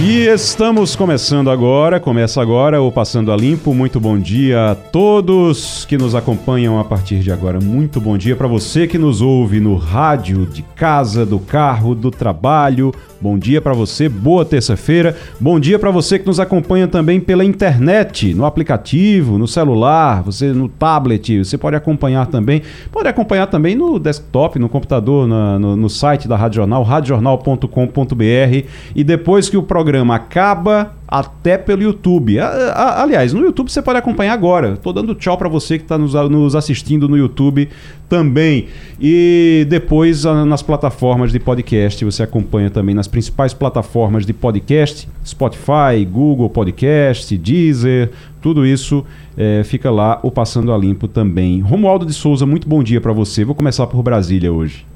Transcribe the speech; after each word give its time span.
E 0.00 0.26
estamos 0.26 0.96
começando 0.96 1.50
agora, 1.50 2.00
começa 2.00 2.40
agora 2.42 2.80
o 2.80 2.90
Passando 2.90 3.30
a 3.30 3.36
Limpo. 3.36 3.72
Muito 3.72 4.00
bom 4.00 4.18
dia 4.18 4.70
a 4.70 4.74
todos 4.74 5.84
que 5.84 5.96
nos 5.96 6.14
acompanham 6.14 6.78
a 6.80 6.84
partir 6.84 7.20
de 7.20 7.30
agora. 7.30 7.60
Muito 7.60 8.00
bom 8.00 8.16
dia 8.16 8.34
para 8.34 8.48
você 8.48 8.86
que 8.86 8.98
nos 8.98 9.20
ouve 9.20 9.60
no 9.60 9.76
rádio, 9.76 10.46
de 10.46 10.62
casa, 10.62 11.24
do 11.24 11.38
carro, 11.38 11.94
do 11.94 12.10
trabalho. 12.10 12.92
Bom 13.22 13.38
dia 13.38 13.60
para 13.60 13.72
você, 13.72 14.08
boa 14.08 14.44
terça-feira. 14.44 15.16
Bom 15.38 15.60
dia 15.60 15.78
para 15.78 15.92
você 15.92 16.18
que 16.18 16.26
nos 16.26 16.40
acompanha 16.40 16.88
também 16.88 17.20
pela 17.20 17.44
internet, 17.44 18.34
no 18.34 18.44
aplicativo, 18.44 19.38
no 19.38 19.46
celular, 19.46 20.24
você 20.24 20.52
no 20.52 20.68
tablet. 20.68 21.38
Você 21.38 21.56
pode 21.56 21.76
acompanhar 21.76 22.26
também, 22.26 22.62
pode 22.90 23.06
acompanhar 23.06 23.46
também 23.46 23.76
no 23.76 24.00
desktop, 24.00 24.58
no 24.58 24.68
computador, 24.68 25.28
na, 25.28 25.56
no, 25.56 25.76
no 25.76 25.88
site 25.88 26.26
da 26.26 26.36
Rádio 26.36 26.56
Jornal, 26.56 26.82
radiojornal.com.br. 26.82 28.66
E 28.96 29.04
depois 29.04 29.48
que 29.48 29.56
o 29.56 29.62
programa 29.62 30.16
acaba, 30.16 30.92
até 31.12 31.58
pelo 31.58 31.82
YouTube. 31.82 32.38
Aliás, 32.40 33.34
no 33.34 33.42
YouTube 33.42 33.70
você 33.70 33.82
pode 33.82 33.98
acompanhar 33.98 34.32
agora. 34.32 34.72
Estou 34.72 34.94
dando 34.94 35.14
tchau 35.14 35.36
para 35.36 35.46
você 35.46 35.76
que 35.76 35.84
está 35.84 35.98
nos, 35.98 36.14
nos, 36.14 36.56
assistindo 36.56 37.06
no 37.06 37.18
YouTube 37.18 37.68
também. 38.08 38.68
E 38.98 39.66
depois 39.68 40.24
nas 40.24 40.62
plataformas 40.62 41.30
de 41.30 41.38
podcast, 41.38 42.02
você 42.02 42.22
acompanha 42.22 42.70
também 42.70 42.94
nas 42.94 43.06
principais 43.06 43.52
plataformas 43.52 44.24
de 44.24 44.32
podcast: 44.32 45.06
Spotify, 45.22 46.02
Google 46.10 46.48
Podcast, 46.48 47.36
Deezer, 47.36 48.10
tudo 48.40 48.64
isso 48.64 49.04
é, 49.36 49.62
fica 49.64 49.90
lá 49.90 50.18
o 50.22 50.30
Passando 50.30 50.72
a 50.72 50.78
Limpo 50.78 51.06
também. 51.06 51.60
Romualdo 51.60 52.06
de 52.06 52.14
Souza, 52.14 52.46
muito 52.46 52.66
bom 52.66 52.82
dia 52.82 53.02
para 53.02 53.12
você. 53.12 53.44
Vou 53.44 53.54
começar 53.54 53.86
por 53.86 54.02
Brasília 54.02 54.50
hoje. 54.50 54.86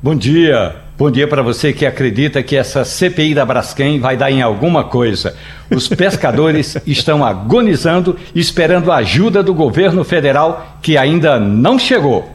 Bom 0.00 0.14
dia. 0.14 0.85
Bom 0.98 1.10
dia 1.10 1.28
para 1.28 1.42
você 1.42 1.74
que 1.74 1.84
acredita 1.84 2.42
que 2.42 2.56
essa 2.56 2.82
CPI 2.82 3.34
da 3.34 3.44
Braskem 3.44 4.00
vai 4.00 4.16
dar 4.16 4.30
em 4.30 4.40
alguma 4.40 4.82
coisa. 4.82 5.36
Os 5.70 5.88
pescadores 5.94 6.78
estão 6.86 7.22
agonizando, 7.22 8.16
esperando 8.34 8.90
a 8.90 8.96
ajuda 8.96 9.42
do 9.42 9.52
governo 9.52 10.02
federal 10.04 10.78
que 10.80 10.96
ainda 10.96 11.38
não 11.38 11.78
chegou. 11.78 12.26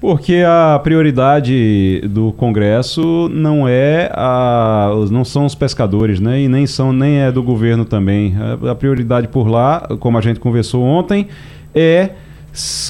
Porque 0.00 0.42
a 0.44 0.80
prioridade 0.82 2.00
do 2.08 2.32
Congresso 2.32 3.28
não 3.28 3.68
é 3.68 4.10
a, 4.12 4.90
não 5.08 5.24
são 5.24 5.46
os 5.46 5.54
pescadores, 5.54 6.18
né? 6.18 6.40
E 6.40 6.48
nem 6.48 6.66
são 6.66 6.92
nem 6.92 7.20
é 7.20 7.30
do 7.30 7.40
governo 7.40 7.84
também. 7.84 8.34
A, 8.36 8.72
a 8.72 8.74
prioridade 8.74 9.28
por 9.28 9.46
lá, 9.46 9.80
como 10.00 10.18
a 10.18 10.20
gente 10.20 10.40
conversou 10.40 10.82
ontem, 10.82 11.28
é 11.72 12.10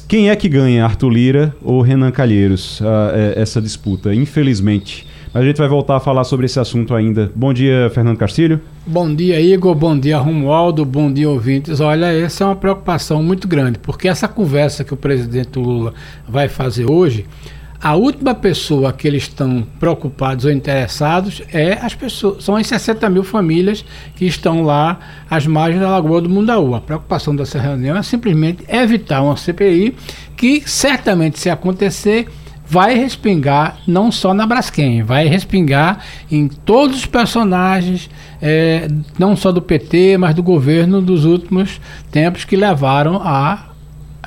quem 0.08 0.30
é 0.30 0.36
que 0.36 0.48
ganha, 0.48 0.84
Arthur 0.84 1.10
Lira 1.10 1.56
ou 1.62 1.80
Renan 1.80 2.10
Calheiros, 2.10 2.80
é, 3.14 3.41
essa 3.41 3.60
disputa? 3.60 4.14
Infelizmente. 4.14 5.06
A 5.34 5.42
gente 5.42 5.56
vai 5.56 5.68
voltar 5.68 5.96
a 5.96 6.00
falar 6.00 6.24
sobre 6.24 6.44
esse 6.44 6.60
assunto 6.60 6.94
ainda. 6.94 7.32
Bom 7.34 7.55
dia, 7.55 7.90
Fernando 7.94 8.18
Castilho. 8.18 8.60
Bom 8.86 9.14
dia, 9.14 9.40
Igor. 9.40 9.74
Bom 9.74 9.98
dia, 9.98 10.18
Romualdo. 10.18 10.84
Bom 10.84 11.10
dia, 11.10 11.30
ouvintes. 11.30 11.80
Olha, 11.80 12.12
essa 12.12 12.44
é 12.44 12.46
uma 12.48 12.56
preocupação 12.56 13.22
muito 13.22 13.48
grande, 13.48 13.78
porque 13.78 14.08
essa 14.08 14.28
conversa 14.28 14.84
que 14.84 14.92
o 14.92 14.96
presidente 14.96 15.58
Lula 15.58 15.94
vai 16.28 16.48
fazer 16.48 16.84
hoje, 16.84 17.24
a 17.83 17.97
última 17.97 18.33
pessoa 18.33 18.92
que 18.92 19.08
eles 19.08 19.25
estão 19.25 19.66
preocupados 19.80 20.44
ou 20.44 20.52
interessados 20.52 21.42
é 21.52 21.72
as 21.83 21.94
pessoas, 21.94 22.44
são 22.44 22.55
as 22.55 22.69
60 22.69 23.11
mil 23.11 23.24
famílias 23.24 23.84
que 24.14 24.24
estão 24.24 24.62
lá 24.62 25.00
às 25.28 25.48
margens 25.48 25.80
da 25.80 25.91
Lagoa 25.91 26.20
do 26.20 26.30
Mundaú. 26.30 26.77
A 26.77 26.80
preocupação 26.80 27.34
dessa 27.34 27.58
reunião 27.58 27.96
é 27.96 28.02
simplesmente 28.05 28.64
evitar 28.68 29.20
uma 29.20 29.36
CPI 29.36 29.96
que 30.36 30.62
certamente, 30.64 31.40
se 31.40 31.51
acontecer, 31.51 32.29
vai 32.64 32.95
respingar 32.95 33.79
não 33.84 34.12
só 34.12 34.33
na 34.33 34.46
Braskem, 34.46 35.02
vai 35.02 35.27
respingar 35.27 35.98
em 36.30 36.46
todos 36.46 36.98
os 36.98 37.07
personagens, 37.07 38.08
é, 38.40 38.86
não 39.18 39.34
só 39.34 39.51
do 39.51 39.61
PT, 39.61 40.17
mas 40.18 40.36
do 40.36 40.42
governo 40.42 41.02
dos 41.02 41.24
últimos 41.24 41.80
tempos 42.12 42.45
que 42.45 42.55
levaram 42.55 43.17
a, 43.17 43.71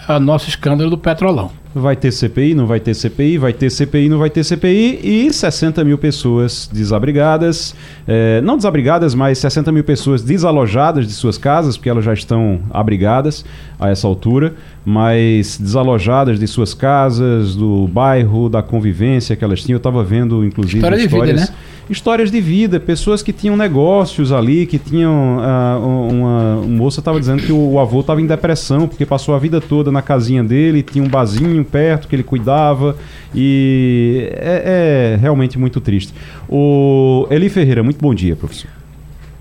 a 0.07 0.19
nosso 0.19 0.49
escândalo 0.49 0.89
do 0.89 0.97
Petrolão. 0.97 1.51
Vai 1.73 1.95
ter 1.95 2.11
CPI, 2.11 2.55
não 2.55 2.65
vai 2.65 2.79
ter 2.79 2.93
CPI, 2.93 3.37
vai 3.37 3.51
ter 3.51 3.69
CPI, 3.69 4.07
não 4.07 4.17
vai 4.17 4.29
ter 4.29 4.45
CPI, 4.45 4.99
e 5.03 5.33
60 5.33 5.83
mil 5.83 5.97
pessoas 5.97 6.69
desabrigadas, 6.71 7.75
é, 8.07 8.39
não 8.41 8.55
desabrigadas, 8.55 9.13
mas 9.13 9.39
60 9.39 9.73
mil 9.73 9.83
pessoas 9.83 10.21
desalojadas 10.21 11.05
de 11.05 11.11
suas 11.11 11.37
casas, 11.37 11.75
porque 11.75 11.89
elas 11.89 12.05
já 12.05 12.13
estão 12.13 12.61
abrigadas 12.71 13.43
a 13.77 13.89
essa 13.89 14.07
altura, 14.07 14.53
mas 14.85 15.57
desalojadas 15.57 16.39
de 16.39 16.45
suas 16.47 16.75
casas, 16.75 17.55
do 17.55 17.87
bairro, 17.87 18.47
da 18.47 18.61
convivência 18.61 19.35
que 19.35 19.43
elas 19.43 19.63
tinham. 19.63 19.75
Eu 19.75 19.79
estava 19.79 20.03
vendo, 20.03 20.45
inclusive, 20.45 20.77
História 20.77 21.03
histórias, 21.03 21.27
de 21.27 21.41
vida, 21.41 21.51
né? 21.51 21.57
histórias 21.89 22.31
de 22.31 22.39
vida, 22.39 22.79
pessoas 22.79 23.23
que 23.23 23.33
tinham 23.33 23.57
negócios 23.57 24.31
ali, 24.31 24.67
que 24.67 24.77
tinham. 24.77 25.37
Uh, 25.39 25.87
uma, 25.87 26.55
uma 26.57 26.67
moça 26.67 26.99
estava 26.99 27.19
dizendo 27.19 27.41
que 27.41 27.51
o, 27.51 27.71
o 27.71 27.79
avô 27.79 28.01
estava 28.01 28.21
em 28.21 28.27
depressão, 28.27 28.87
porque 28.87 29.07
passou 29.07 29.33
a 29.33 29.39
vida 29.39 29.59
toda 29.59 29.91
na 29.91 30.03
casinha 30.03 30.43
dele, 30.43 30.83
tinha 30.83 31.03
um 31.03 31.09
barzinho 31.09 31.65
perto 31.65 32.07
que 32.07 32.15
ele 32.15 32.23
cuidava, 32.23 32.95
e 33.33 34.29
é, 34.33 35.15
é 35.15 35.17
realmente 35.19 35.57
muito 35.57 35.81
triste. 35.81 36.13
O 36.47 37.25
Eli 37.31 37.49
Ferreira, 37.49 37.81
muito 37.81 37.99
bom 37.99 38.13
dia, 38.13 38.35
professor. 38.35 38.69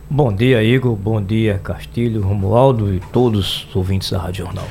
Bom 0.09 0.33
dia, 0.33 0.63
Igor. 0.63 0.95
Bom 0.95 1.21
dia, 1.21 1.61
Castilho, 1.63 2.23
Romualdo 2.23 2.95
e 2.95 3.01
todos 3.13 3.67
os 3.69 3.77
ouvintes 3.77 4.11
da 4.11 4.19
Rádio 4.19 4.45
Jornal. 4.45 4.67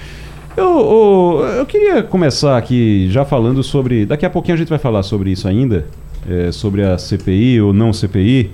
Eu, 0.55 0.65
eu, 0.65 1.45
eu, 1.57 1.65
queria 1.65 2.03
começar 2.03 2.55
aqui 2.55 3.09
já 3.09 3.25
falando 3.25 3.63
sobre. 3.63 4.05
Daqui 4.05 4.23
a 4.23 4.29
pouquinho 4.29 4.53
a 4.53 4.57
gente 4.57 4.69
vai 4.69 4.77
falar 4.77 5.01
sobre 5.01 5.31
isso 5.31 5.47
ainda, 5.47 5.87
é, 6.29 6.51
sobre 6.51 6.83
a 6.83 6.95
CPI 6.95 7.59
ou 7.59 7.73
não 7.73 7.91
CPI, 7.91 8.51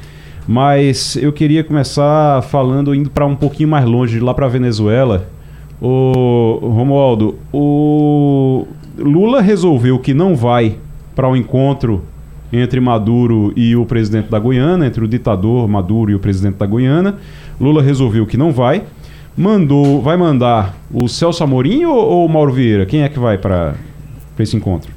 mas 0.48 1.18
eu 1.18 1.34
queria 1.34 1.62
começar 1.62 2.42
falando, 2.44 2.96
indo 2.96 3.10
para 3.10 3.26
um 3.26 3.36
pouquinho 3.36 3.68
mais 3.68 3.84
longe, 3.86 4.18
lá 4.22 4.34
para 4.34 4.48
Venezuela. 4.48 5.28
O 5.82 6.72
Romualdo, 6.74 7.38
o 7.52 8.66
Lula 8.98 9.42
resolveu 9.42 10.00
que 10.00 10.14
não 10.14 10.38
vai 10.38 10.78
para 11.14 11.28
o 11.28 11.32
um 11.32 11.36
encontro 11.36 12.04
entre 12.52 12.80
Maduro 12.80 13.52
e 13.58 13.76
o 13.76 13.86
presidente 13.86 14.30
da 14.30 14.40
Guiana, 14.40 14.88
entre 14.88 15.04
o 15.04 15.08
ditador 15.08 15.68
Maduro 15.68 16.12
e 16.12 16.16
o 16.16 16.20
presidente 16.20 16.56
da 16.56 16.66
Guiana. 16.66 17.18
Lula 17.60 17.84
resolveu 17.84 18.26
que 18.26 18.38
não 18.38 18.54
vai 18.54 18.84
mandou, 19.40 20.02
vai 20.02 20.18
mandar 20.18 20.76
o 20.94 21.08
Celso 21.08 21.42
Amorim 21.42 21.86
ou, 21.86 21.96
ou 21.96 22.26
o 22.26 22.30
Mauro 22.30 22.52
Vieira? 22.52 22.86
Quem 22.86 23.04
é 23.04 23.10
que 23.10 23.18
vai 23.18 23.38
para 23.38 23.74
esse 24.38 24.58
encontro? 24.58 24.92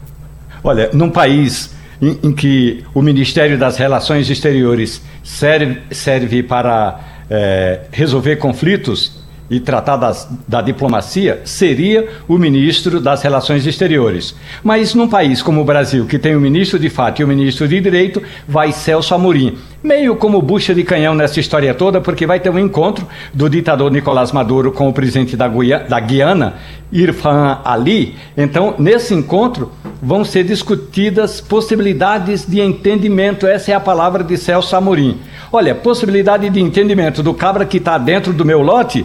Olha, 0.65 0.91
num 0.93 1.11
país 1.11 1.73
em, 2.01 2.19
em, 2.25 2.33
que 2.33 2.83
o 2.93 3.01
Ministério 3.01 3.57
das 3.57 3.77
Relações 3.77 4.29
Exteriores 4.29 5.01
serve, 5.23 5.79
serve 5.93 6.43
para 6.43 6.99
é, 7.31 7.83
resolver 7.93 8.37
conflitos, 8.37 9.23
e 9.53 9.61
tratar 9.61 9.99
das, 9.99 10.27
da 10.49 10.63
diplomacia 10.63 11.43
seria 11.45 12.09
o 12.27 12.39
ministro 12.39 12.99
das 12.99 13.23
Relações 13.23 13.67
Exteriores. 13.67 14.35
Mas 14.65 14.95
num 14.95 15.07
país 15.07 15.43
como 15.43 15.61
o 15.61 15.65
Brasil, 15.65 16.07
que 16.07 16.19
tem 16.19 16.35
o 16.35 16.41
ministro 16.41 16.79
de 16.79 16.89
fato 16.89 17.21
e 17.21 17.25
o 17.25 17.29
ministro 17.29 17.69
de 17.69 17.79
direito, 17.79 18.23
vai 18.49 18.73
Celso 18.73 19.15
Amorim. 19.15 19.59
Meio 19.83 20.15
como 20.15 20.41
bucha 20.41 20.73
de 20.73 20.85
canhão 20.85 21.13
nessa 21.13 21.41
história 21.41 21.75
toda, 21.75 22.01
porque 22.01 22.25
vai 22.25 22.39
ter 22.39 22.51
um 22.51 22.59
encontro 22.59 23.05
do 23.35 23.51
ditador 23.51 23.91
Nicolás 23.91 24.31
Maduro 24.31 24.71
com 24.71 24.89
o 24.89 24.93
presidente 24.93 25.37
da, 25.37 25.49
Guiana, 25.49 25.85
da 25.89 25.99
Guiana 25.99 26.55
Irfan 26.93 27.59
Ali. 27.65 28.15
Então, 28.37 28.77
nesse 28.79 29.13
encontro, 29.13 29.73
vão 30.01 30.25
ser 30.25 30.45
discutidas 30.45 31.41
possibilidades 31.41 32.47
de 32.47 32.61
entendimento. 32.61 33.45
Essa 33.45 33.73
é 33.73 33.75
a 33.75 33.81
palavra 33.81 34.23
de 34.23 34.37
Celso 34.37 34.77
Amorim. 34.77 35.19
Olha, 35.51 35.75
possibilidade 35.75 36.49
de 36.49 36.61
entendimento 36.61 37.21
do 37.21 37.35
cabra 37.35 37.67
que 37.67 37.79
está 37.79 37.99
dentro 37.99 38.33
do 38.33 38.45
meu 38.45 38.63
lote 38.63 39.05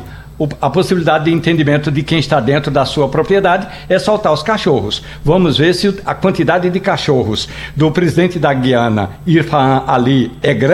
a 0.62 0.69
possibilidade 0.69 1.25
de 1.25 1.31
entendimento 1.31 1.91
de 1.91 2.03
quem 2.03 2.19
está 2.19 2.39
dentro 2.39 2.69
da 2.69 2.85
sua 2.85 3.09
propriedade 3.09 3.68
é 3.89 3.97
soltar 3.97 4.31
os 4.31 4.44
cachorros. 4.44 5.03
Vamos 5.23 5.57
ver 5.57 5.73
se 5.73 6.00
a 6.06 6.13
quantidade 6.13 6.69
de 6.69 6.80
cachorros 6.80 7.50
do 7.75 7.91
presidente 7.91 8.38
da 8.38 8.53
Guiana, 8.53 9.09
Irfan 9.25 9.83
Ali, 9.88 10.31
é 10.44 10.53
grande 10.53 10.67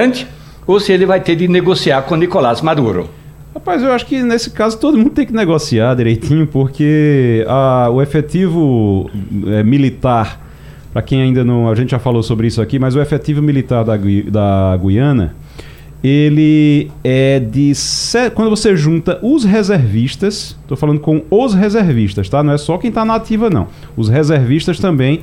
ou 0.65 0.79
se 0.79 0.91
ele 0.91 1.05
vai 1.05 1.19
ter 1.21 1.35
de 1.35 1.47
negociar 1.47 2.01
com 2.03 2.15
Nicolás 2.15 2.61
Maduro. 2.61 3.09
Rapaz, 3.53 3.83
eu 3.83 3.91
acho 3.91 4.05
que 4.05 4.21
nesse 4.23 4.49
caso 4.49 4.77
todo 4.77 4.97
mundo 4.97 5.11
tem 5.11 5.25
que 5.25 5.33
negociar 5.33 5.93
direitinho, 5.95 6.47
porque 6.47 7.45
a, 7.47 7.89
o 7.91 8.01
efetivo 8.01 9.09
é, 9.47 9.63
militar, 9.63 10.41
para 10.91 11.01
quem 11.01 11.21
ainda 11.21 11.43
não. 11.43 11.69
A 11.69 11.75
gente 11.75 11.91
já 11.91 11.99
falou 11.99 12.23
sobre 12.23 12.47
isso 12.47 12.61
aqui, 12.61 12.79
mas 12.79 12.95
o 12.95 13.01
efetivo 13.01 13.41
militar 13.41 13.83
da, 13.83 13.95
da 13.95 14.77
Guiana 14.77 15.35
ele 16.03 16.91
é 17.01 17.39
de. 17.39 17.71
Quando 18.35 18.49
você 18.49 18.75
junta 18.75 19.17
os 19.21 19.45
reservistas, 19.45 20.57
estou 20.61 20.75
falando 20.75 20.99
com 20.99 21.23
os 21.31 21.53
reservistas, 21.53 22.27
tá? 22.27 22.43
Não 22.43 22.51
é 22.51 22.57
só 22.57 22.77
quem 22.77 22.89
está 22.89 23.05
na 23.05 23.15
ativa, 23.15 23.49
não. 23.49 23.67
Os 23.95 24.09
reservistas 24.09 24.79
também, 24.79 25.21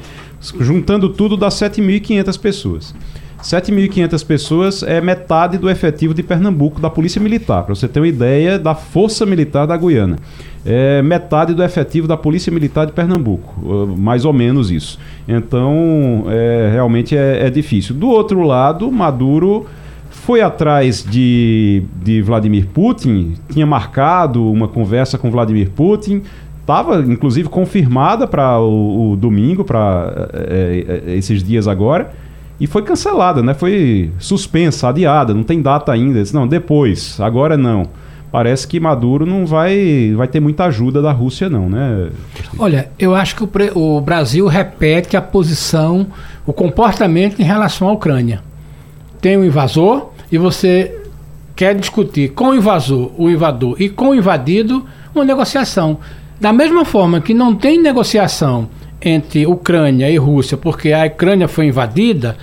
juntando 0.58 1.10
tudo, 1.10 1.36
dá 1.36 1.48
7.500 1.48 2.40
pessoas. 2.40 2.94
7.500 3.42 4.26
pessoas 4.26 4.82
é 4.82 5.00
metade 5.00 5.56
do 5.56 5.70
efetivo 5.70 6.12
de 6.12 6.22
Pernambuco, 6.22 6.80
da 6.80 6.90
Polícia 6.90 7.20
Militar, 7.20 7.64
para 7.64 7.74
você 7.74 7.88
ter 7.88 8.00
uma 8.00 8.08
ideia 8.08 8.58
da 8.58 8.74
Força 8.74 9.24
Militar 9.24 9.66
da 9.66 9.76
Guiana. 9.76 10.16
É 10.64 11.00
metade 11.00 11.54
do 11.54 11.62
efetivo 11.62 12.06
da 12.06 12.18
Polícia 12.18 12.52
Militar 12.52 12.86
de 12.86 12.92
Pernambuco, 12.92 13.86
mais 13.96 14.26
ou 14.26 14.32
menos 14.32 14.70
isso. 14.70 14.98
Então, 15.26 16.26
é, 16.28 16.70
realmente 16.72 17.16
é, 17.16 17.46
é 17.46 17.50
difícil. 17.50 17.94
Do 17.94 18.08
outro 18.08 18.42
lado, 18.42 18.92
Maduro 18.92 19.66
foi 20.10 20.42
atrás 20.42 21.02
de, 21.02 21.82
de 22.02 22.20
Vladimir 22.20 22.66
Putin, 22.66 23.36
tinha 23.50 23.64
marcado 23.64 24.50
uma 24.50 24.68
conversa 24.68 25.16
com 25.16 25.30
Vladimir 25.30 25.70
Putin, 25.70 26.22
estava 26.60 27.00
inclusive 27.00 27.48
confirmada 27.48 28.26
para 28.26 28.60
o, 28.60 29.12
o 29.12 29.16
domingo, 29.16 29.64
para 29.64 30.28
esses 31.06 31.42
dias 31.42 31.66
agora, 31.66 32.12
e 32.60 32.66
foi 32.66 32.82
cancelada, 32.82 33.42
né? 33.42 33.54
Foi 33.54 34.12
suspensa, 34.18 34.90
adiada, 34.90 35.32
não 35.32 35.42
tem 35.42 35.62
data 35.62 35.90
ainda. 35.90 36.20
Disse, 36.20 36.34
Não, 36.34 36.46
depois, 36.46 37.18
agora 37.18 37.56
não. 37.56 37.84
Parece 38.30 38.68
que 38.68 38.78
Maduro 38.78 39.26
não 39.26 39.44
vai, 39.44 40.12
vai 40.14 40.28
ter 40.28 40.38
muita 40.38 40.66
ajuda 40.66 41.02
da 41.02 41.10
Rússia, 41.10 41.48
não, 41.48 41.68
né? 41.68 42.10
Olha, 42.58 42.90
eu 42.96 43.14
acho 43.14 43.34
que 43.34 43.42
o, 43.42 43.96
o 43.96 44.00
Brasil 44.00 44.46
repete 44.46 45.16
a 45.16 45.22
posição, 45.22 46.06
o 46.46 46.52
comportamento 46.52 47.40
em 47.40 47.44
relação 47.44 47.88
à 47.88 47.92
Ucrânia. 47.92 48.40
Tem 49.20 49.36
um 49.36 49.44
invasor 49.44 50.10
e 50.30 50.38
você 50.38 50.96
quer 51.56 51.74
discutir 51.74 52.30
com 52.32 52.50
o 52.50 52.54
invasor, 52.54 53.10
o 53.18 53.28
invador 53.28 53.74
e 53.80 53.88
com 53.88 54.10
o 54.10 54.14
invadido 54.14 54.84
uma 55.12 55.24
negociação. 55.24 55.98
Da 56.40 56.52
mesma 56.52 56.84
forma 56.84 57.20
que 57.20 57.34
não 57.34 57.54
tem 57.54 57.82
negociação 57.82 58.68
entre 59.02 59.46
Ucrânia 59.46 60.10
e 60.10 60.16
Rússia, 60.16 60.56
porque 60.56 60.92
a 60.92 61.06
Ucrânia 61.06 61.48
foi 61.48 61.66
invadida, 61.66 62.36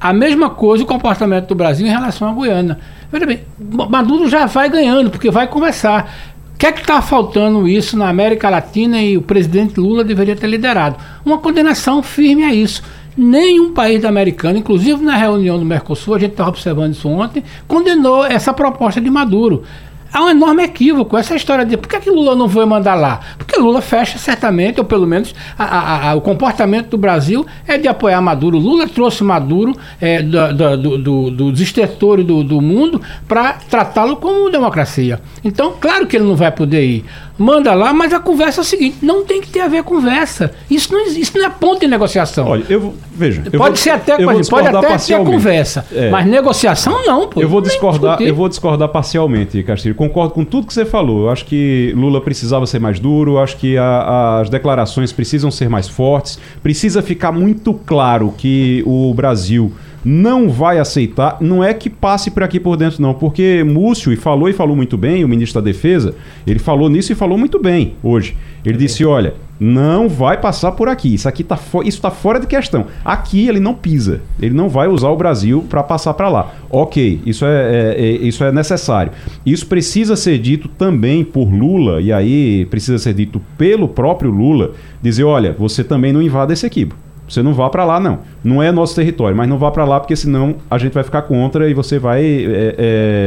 a 0.00 0.12
mesma 0.12 0.48
coisa 0.50 0.82
o 0.82 0.86
comportamento 0.86 1.48
do 1.48 1.54
Brasil 1.54 1.86
em 1.86 1.90
relação 1.90 2.28
à 2.28 2.32
Guiana. 2.32 2.78
Veja 3.12 3.26
bem, 3.26 3.40
Maduro 3.58 4.28
já 4.28 4.46
vai 4.46 4.70
ganhando, 4.70 5.10
porque 5.10 5.30
vai 5.30 5.46
conversar. 5.46 6.10
O 6.54 6.58
que 6.60 6.66
é 6.66 6.72
que 6.72 6.80
está 6.80 7.02
faltando 7.02 7.66
isso 7.68 7.96
na 7.96 8.08
América 8.08 8.48
Latina 8.48 9.00
e 9.02 9.16
o 9.16 9.22
presidente 9.22 9.80
Lula 9.80 10.04
deveria 10.04 10.36
ter 10.36 10.46
liderado? 10.46 10.96
Uma 11.24 11.38
condenação 11.38 12.02
firme 12.02 12.44
a 12.44 12.54
isso. 12.54 12.82
Nenhum 13.16 13.72
país 13.72 14.04
americano, 14.04 14.58
inclusive 14.58 15.02
na 15.02 15.16
reunião 15.16 15.58
do 15.58 15.64
Mercosul, 15.64 16.14
a 16.14 16.18
gente 16.18 16.32
estava 16.32 16.50
observando 16.50 16.92
isso 16.92 17.08
ontem, 17.08 17.42
condenou 17.66 18.24
essa 18.24 18.52
proposta 18.52 19.00
de 19.00 19.10
Maduro. 19.10 19.64
Há 20.12 20.24
um 20.24 20.30
enorme 20.30 20.62
equívoco. 20.64 21.16
Essa 21.16 21.34
história 21.36 21.64
de 21.64 21.76
por 21.76 21.88
que, 21.88 22.00
que 22.00 22.10
Lula 22.10 22.34
não 22.34 22.48
foi 22.48 22.64
mandar 22.66 22.94
lá? 22.94 23.20
Porque 23.38 23.58
Lula 23.60 23.80
fecha 23.80 24.18
certamente, 24.18 24.78
ou 24.78 24.84
pelo 24.84 25.06
menos 25.06 25.34
a- 25.58 25.64
a- 25.64 26.10
a- 26.10 26.14
o 26.14 26.20
comportamento 26.20 26.88
do 26.90 26.98
Brasil 26.98 27.46
é 27.66 27.78
de 27.78 27.86
apoiar 27.88 28.20
Maduro. 28.20 28.58
Lula 28.58 28.88
trouxe 28.88 29.22
Maduro 29.22 29.76
é, 30.00 30.22
da- 30.22 30.50
do, 30.76 30.98
do, 30.98 31.30
dos 31.30 31.60
estertores 31.60 32.24
do, 32.24 32.42
do 32.42 32.60
mundo 32.60 33.00
para 33.28 33.52
tratá-lo 33.68 34.16
como 34.16 34.50
democracia. 34.50 35.20
Então, 35.44 35.74
claro 35.80 36.06
que 36.06 36.16
ele 36.16 36.24
não 36.24 36.36
vai 36.36 36.50
poder 36.50 36.84
ir. 36.84 37.04
Manda 37.40 37.72
lá, 37.72 37.92
mas 37.94 38.12
a 38.12 38.20
conversa 38.20 38.60
é 38.60 38.62
a 38.62 38.64
seguinte: 38.64 38.98
não 39.00 39.24
tem 39.24 39.40
que 39.40 39.48
ter 39.48 39.60
a 39.60 39.68
ver 39.68 39.82
conversa. 39.82 40.52
Isso 40.70 40.92
não, 40.92 41.06
isso 41.06 41.32
não 41.38 41.46
é 41.46 41.48
ponto 41.48 41.80
de 41.80 41.86
negociação. 41.86 42.46
Olha, 42.46 42.64
eu 42.68 42.80
vou. 42.80 42.94
Veja. 43.12 43.42
pode 43.42 43.56
vou- 43.58 43.76
ser 43.76 43.90
até, 43.90 44.16
pode 44.22 44.40
discordar 44.40 44.74
até 44.76 44.80
ter 44.86 44.92
parcialmente. 44.92 45.30
conversa, 45.30 45.86
É. 45.92 46.08
mas 46.10 46.26
negociação 46.26 47.04
não, 47.06 47.28
pô. 47.28 47.40
Eu 47.40 47.48
vou 47.48 47.60
discordar, 47.60 48.12
discutir. 48.12 48.28
eu 48.28 48.34
vou 48.34 48.48
discordar 48.48 48.88
parcialmente, 48.88 49.62
Castilho. 49.62 49.94
Concordo 49.94 50.32
com 50.34 50.44
tudo 50.44 50.66
que 50.66 50.72
você 50.74 50.84
falou. 50.84 51.22
Eu 51.24 51.30
acho 51.30 51.44
que 51.46 51.92
Lula 51.96 52.20
precisava 52.20 52.66
ser 52.66 52.78
mais 52.78 52.98
duro, 53.00 53.38
acho 53.38 53.56
que 53.56 53.76
a- 53.76 54.40
as 54.40 54.48
declarações 54.50 55.10
precisam 55.12 55.50
ser 55.50 55.68
mais 55.68 55.88
fortes. 55.88 56.38
Precisa 56.62 57.02
ficar 57.02 57.32
muito 57.32 57.72
claro 57.74 58.34
que 58.36 58.82
o 58.86 59.12
Brasil 59.14 59.72
não 60.04 60.48
vai 60.48 60.78
aceitar, 60.78 61.36
não 61.40 61.62
é 61.62 61.74
que 61.74 61.90
passe 61.90 62.30
por 62.30 62.42
aqui 62.42 62.58
por 62.58 62.76
dentro, 62.76 63.02
não, 63.02 63.12
porque 63.14 63.62
Múcio 63.64 64.12
e 64.12 64.16
falou 64.16 64.48
e 64.48 64.52
falou 64.52 64.74
muito 64.74 64.96
bem, 64.96 65.24
o 65.24 65.28
ministro 65.28 65.60
da 65.60 65.64
Defesa, 65.64 66.14
ele 66.46 66.58
falou 66.58 66.88
nisso 66.88 67.12
e 67.12 67.14
falou 67.14 67.36
muito 67.36 67.58
bem 67.58 67.94
hoje. 68.02 68.36
Ele 68.64 68.76
disse: 68.76 69.04
olha, 69.06 69.34
não 69.58 70.06
vai 70.08 70.38
passar 70.38 70.72
por 70.72 70.86
aqui. 70.88 71.14
Isso 71.14 71.26
aqui 71.28 71.42
tá 71.42 71.56
fo- 71.56 71.80
isso 71.82 71.96
está 71.98 72.10
fora 72.10 72.38
de 72.38 72.46
questão. 72.46 72.86
Aqui 73.02 73.48
ele 73.48 73.58
não 73.58 73.72
pisa. 73.74 74.20
Ele 74.40 74.54
não 74.54 74.68
vai 74.68 74.86
usar 74.86 75.08
o 75.08 75.16
Brasil 75.16 75.64
para 75.68 75.82
passar 75.82 76.12
para 76.12 76.28
lá. 76.28 76.52
Ok, 76.68 77.20
isso 77.24 77.44
é, 77.46 77.94
é- 77.94 77.94
é- 77.98 78.10
isso 78.26 78.44
é 78.44 78.52
necessário. 78.52 79.12
Isso 79.46 79.66
precisa 79.66 80.14
ser 80.14 80.38
dito 80.38 80.68
também 80.68 81.24
por 81.24 81.50
Lula 81.50 82.00
e 82.02 82.12
aí 82.12 82.66
precisa 82.66 82.98
ser 82.98 83.14
dito 83.14 83.40
pelo 83.56 83.88
próprio 83.88 84.30
Lula. 84.30 84.72
Dizer, 85.02 85.24
olha, 85.24 85.54
você 85.58 85.82
também 85.82 86.12
não 86.12 86.20
invada 86.20 86.52
esse 86.52 86.66
equipe. 86.66 86.94
Você 87.30 87.42
não 87.42 87.54
vá 87.54 87.70
para 87.70 87.84
lá, 87.84 88.00
não. 88.00 88.18
Não 88.42 88.60
é 88.62 88.72
nosso 88.72 88.94
território, 88.96 89.36
mas 89.36 89.48
não 89.48 89.56
vá 89.56 89.70
para 89.70 89.84
lá 89.84 90.00
porque 90.00 90.16
senão 90.16 90.56
a 90.70 90.76
gente 90.78 90.92
vai 90.92 91.04
ficar 91.04 91.22
contra 91.22 91.70
e 91.70 91.74
você 91.74 91.98
vai. 91.98 92.22
é, 92.24 92.74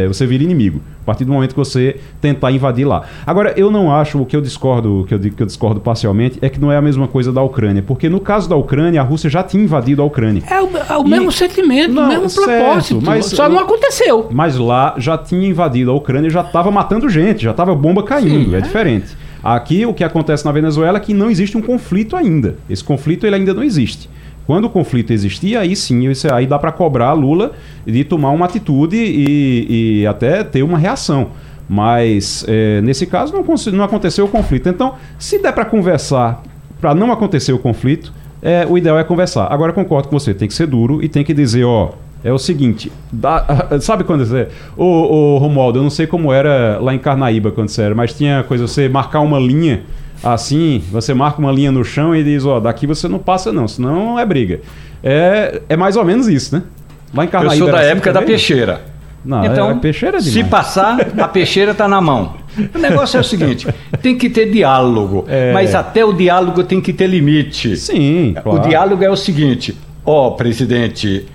é, 0.03 0.07
você 0.07 0.25
vira 0.25 0.44
inimigo. 0.44 0.81
A 1.01 1.05
partir 1.05 1.25
do 1.25 1.31
momento 1.33 1.51
que 1.51 1.57
você 1.57 1.97
tentar 2.21 2.51
invadir 2.51 2.85
lá. 2.85 3.03
Agora, 3.25 3.53
eu 3.57 3.69
não 3.69 3.94
acho, 3.94 4.21
o 4.21 4.25
que 4.25 4.35
eu 4.35 4.41
discordo, 4.41 5.01
o 5.01 5.03
que 5.05 5.13
eu 5.13 5.19
digo 5.19 5.35
que 5.35 5.44
eu 5.44 5.47
discordo 5.47 5.79
parcialmente, 5.81 6.39
é 6.41 6.47
que 6.50 6.59
não 6.59 6.71
é 6.71 6.77
a 6.77 6.81
mesma 6.81 7.07
coisa 7.09 7.31
da 7.31 7.41
Ucrânia. 7.41 7.83
Porque 7.85 8.07
no 8.07 8.19
caso 8.21 8.47
da 8.50 8.55
Ucrânia, 8.55 9.01
a 9.01 9.03
Rússia 9.03 9.29
já 9.29 9.44
tinha 9.44 9.61
invadido 9.63 10.01
a 10.01 10.06
Ucrânia. 10.06 10.44
É 10.49 10.61
o, 10.61 10.69
é 10.77 10.97
o 10.97 11.06
E- 11.06 11.09
mesmo 11.09 11.31
sentimento, 11.31 11.94
Não, 11.94 12.06
o 12.06 12.07
mesmo 12.07 12.29
certo, 12.29 12.47
propósito. 12.65 13.01
mas- 13.06 13.25
só 13.25 13.47
não 13.49 13.59
aconteceu. 13.59 14.27
Mas 14.31 14.57
lá 14.57 14.95
já 14.97 15.17
tinha 15.17 15.47
invadido 15.47 15.91
a 15.91 15.94
Ucrânia, 15.94 16.29
já 16.29 16.41
estava 16.41 16.71
matando 16.71 17.09
gente, 17.09 17.44
já 17.44 17.51
estava 17.51 17.75
bomba 17.75 18.03
caindo, 18.03 18.45
Sim, 18.49 18.56
é, 18.56 18.57
é. 18.59 18.61
diferente. 18.61 19.07
Aqui 19.44 19.86
o 19.86 19.94
que 19.94 20.04
acontece 20.04 20.45
na 20.45 20.51
Venezuela 20.51 20.98
é 20.98 21.01
que 21.01 21.13
não 21.13 21.30
existe 21.30 21.57
um 21.57 21.62
conflito 21.62 22.16
ainda. 22.16 22.56
Esse 22.69 22.84
conflito 22.84 23.28
ele 23.28 23.36
ainda 23.36 23.54
não 23.54 23.63
existe. 23.63 24.10
Quando 24.45 24.66
o 24.66 24.69
conflito 24.69 25.12
existia, 25.12 25.60
aí 25.60 25.75
sim, 25.75 26.06
aí 26.34 26.48
dá 26.48 26.60
para 26.60 26.72
cobrar 26.72 27.13
Lula 27.13 27.54
de 27.86 28.04
tomar 28.04 28.31
uma 28.31 28.45
atitude 28.45 28.98
e, 28.98 30.01
e 30.01 30.07
até 30.07 30.44
ter 30.44 30.63
uma 30.63 30.78
reação. 30.78 31.30
Mas 31.68 32.45
é, 32.48 32.81
nesse 32.81 33.06
caso 33.06 33.34
não, 33.34 33.44
não 33.74 33.84
aconteceu 33.84 34.25
o 34.25 34.28
conflito. 34.28 34.69
Então, 34.69 34.95
se 35.18 35.40
der 35.40 35.54
para 35.54 35.66
conversar 35.66 36.44
para 36.80 36.94
não 36.94 37.12
acontecer 37.13 37.54
o 37.54 37.60
conflito, 37.60 38.13
é, 38.42 38.66
o 38.69 38.78
ideal 38.78 39.00
é 39.00 39.04
conversar. 39.06 39.48
Agora 39.50 39.72
concordo 39.72 40.10
com 40.10 40.19
você, 40.19 40.34
tem 40.34 40.50
que 40.50 40.54
ser 40.54 40.68
duro 40.68 41.01
e 41.01 41.07
tem 41.07 41.24
que 41.24 41.34
dizer, 41.34 41.63
ó, 41.63 41.94
é 42.23 42.31
o 42.31 42.37
seguinte, 42.37 42.91
dá- 43.11 43.45
sabe 43.81 44.03
quando 44.03 44.25
você. 44.25 44.47
Ô, 44.77 44.83
ô 44.85 45.37
Romualdo, 45.37 45.79
eu 45.79 45.83
não 45.83 45.89
sei 45.89 46.07
como 46.07 46.31
era 46.31 46.77
lá 46.81 46.93
em 46.93 46.99
Carnaíba 46.99 47.51
quando 47.51 47.69
você 47.69 47.81
era, 47.83 47.95
mas 47.95 48.13
tinha 48.13 48.43
coisa, 48.43 48.67
você 48.67 48.87
marcar 48.89 49.19
uma 49.21 49.39
linha 49.39 49.81
assim, 50.23 50.81
você 50.91 51.13
marca 51.13 51.39
uma 51.39 51.51
linha 51.51 51.71
no 51.71 51.83
chão 51.83 52.15
e 52.15 52.23
diz, 52.23 52.45
ó, 52.45 52.59
daqui 52.59 52.87
você 52.87 53.07
não 53.09 53.19
passa 53.19 53.51
não, 53.51 53.67
senão 53.67 54.17
é 54.17 54.25
briga. 54.25 54.61
É, 55.03 55.61
é 55.67 55.75
mais 55.75 55.95
ou 55.97 56.05
menos 56.05 56.27
isso, 56.29 56.55
né? 56.55 56.63
Lá 57.13 57.23
em 57.23 57.27
Eu 57.27 57.31
Carnaíba. 57.31 57.57
sou 57.65 57.71
da 57.73 57.80
assim 57.80 57.89
época 57.89 58.13
da 58.13 58.19
também? 58.21 58.35
peixeira. 58.35 58.81
Não, 59.25 59.45
então, 59.45 59.71
é, 59.71 59.75
peixeira 59.75 60.18
é 60.18 60.21
se 60.21 60.31
demais. 60.31 60.49
passar, 60.49 60.97
a 61.18 61.27
peixeira 61.30 61.71
está 61.71 61.87
na 61.87 62.01
mão. 62.01 62.33
O 62.75 62.77
negócio 62.77 63.18
é 63.18 63.21
o 63.21 63.23
seguinte: 63.23 63.68
tem 64.01 64.18
que 64.18 64.30
ter 64.30 64.49
diálogo, 64.51 65.25
É. 65.30 65.53
mas 65.53 65.73
até 65.75 66.03
o 66.03 66.11
diálogo 66.13 66.63
tem 66.63 66.81
que 66.81 66.92
ter 66.92 67.07
limite. 67.07 67.75
Sim, 67.77 68.35
claro. 68.44 68.59
O 68.59 68.68
diálogo 68.68 69.01
é 69.03 69.09
o 69.09 69.15
seguinte: 69.15 69.77
ó, 70.06 70.31
presidente 70.31 71.07
eh, 71.15 71.21
N- 71.25 71.32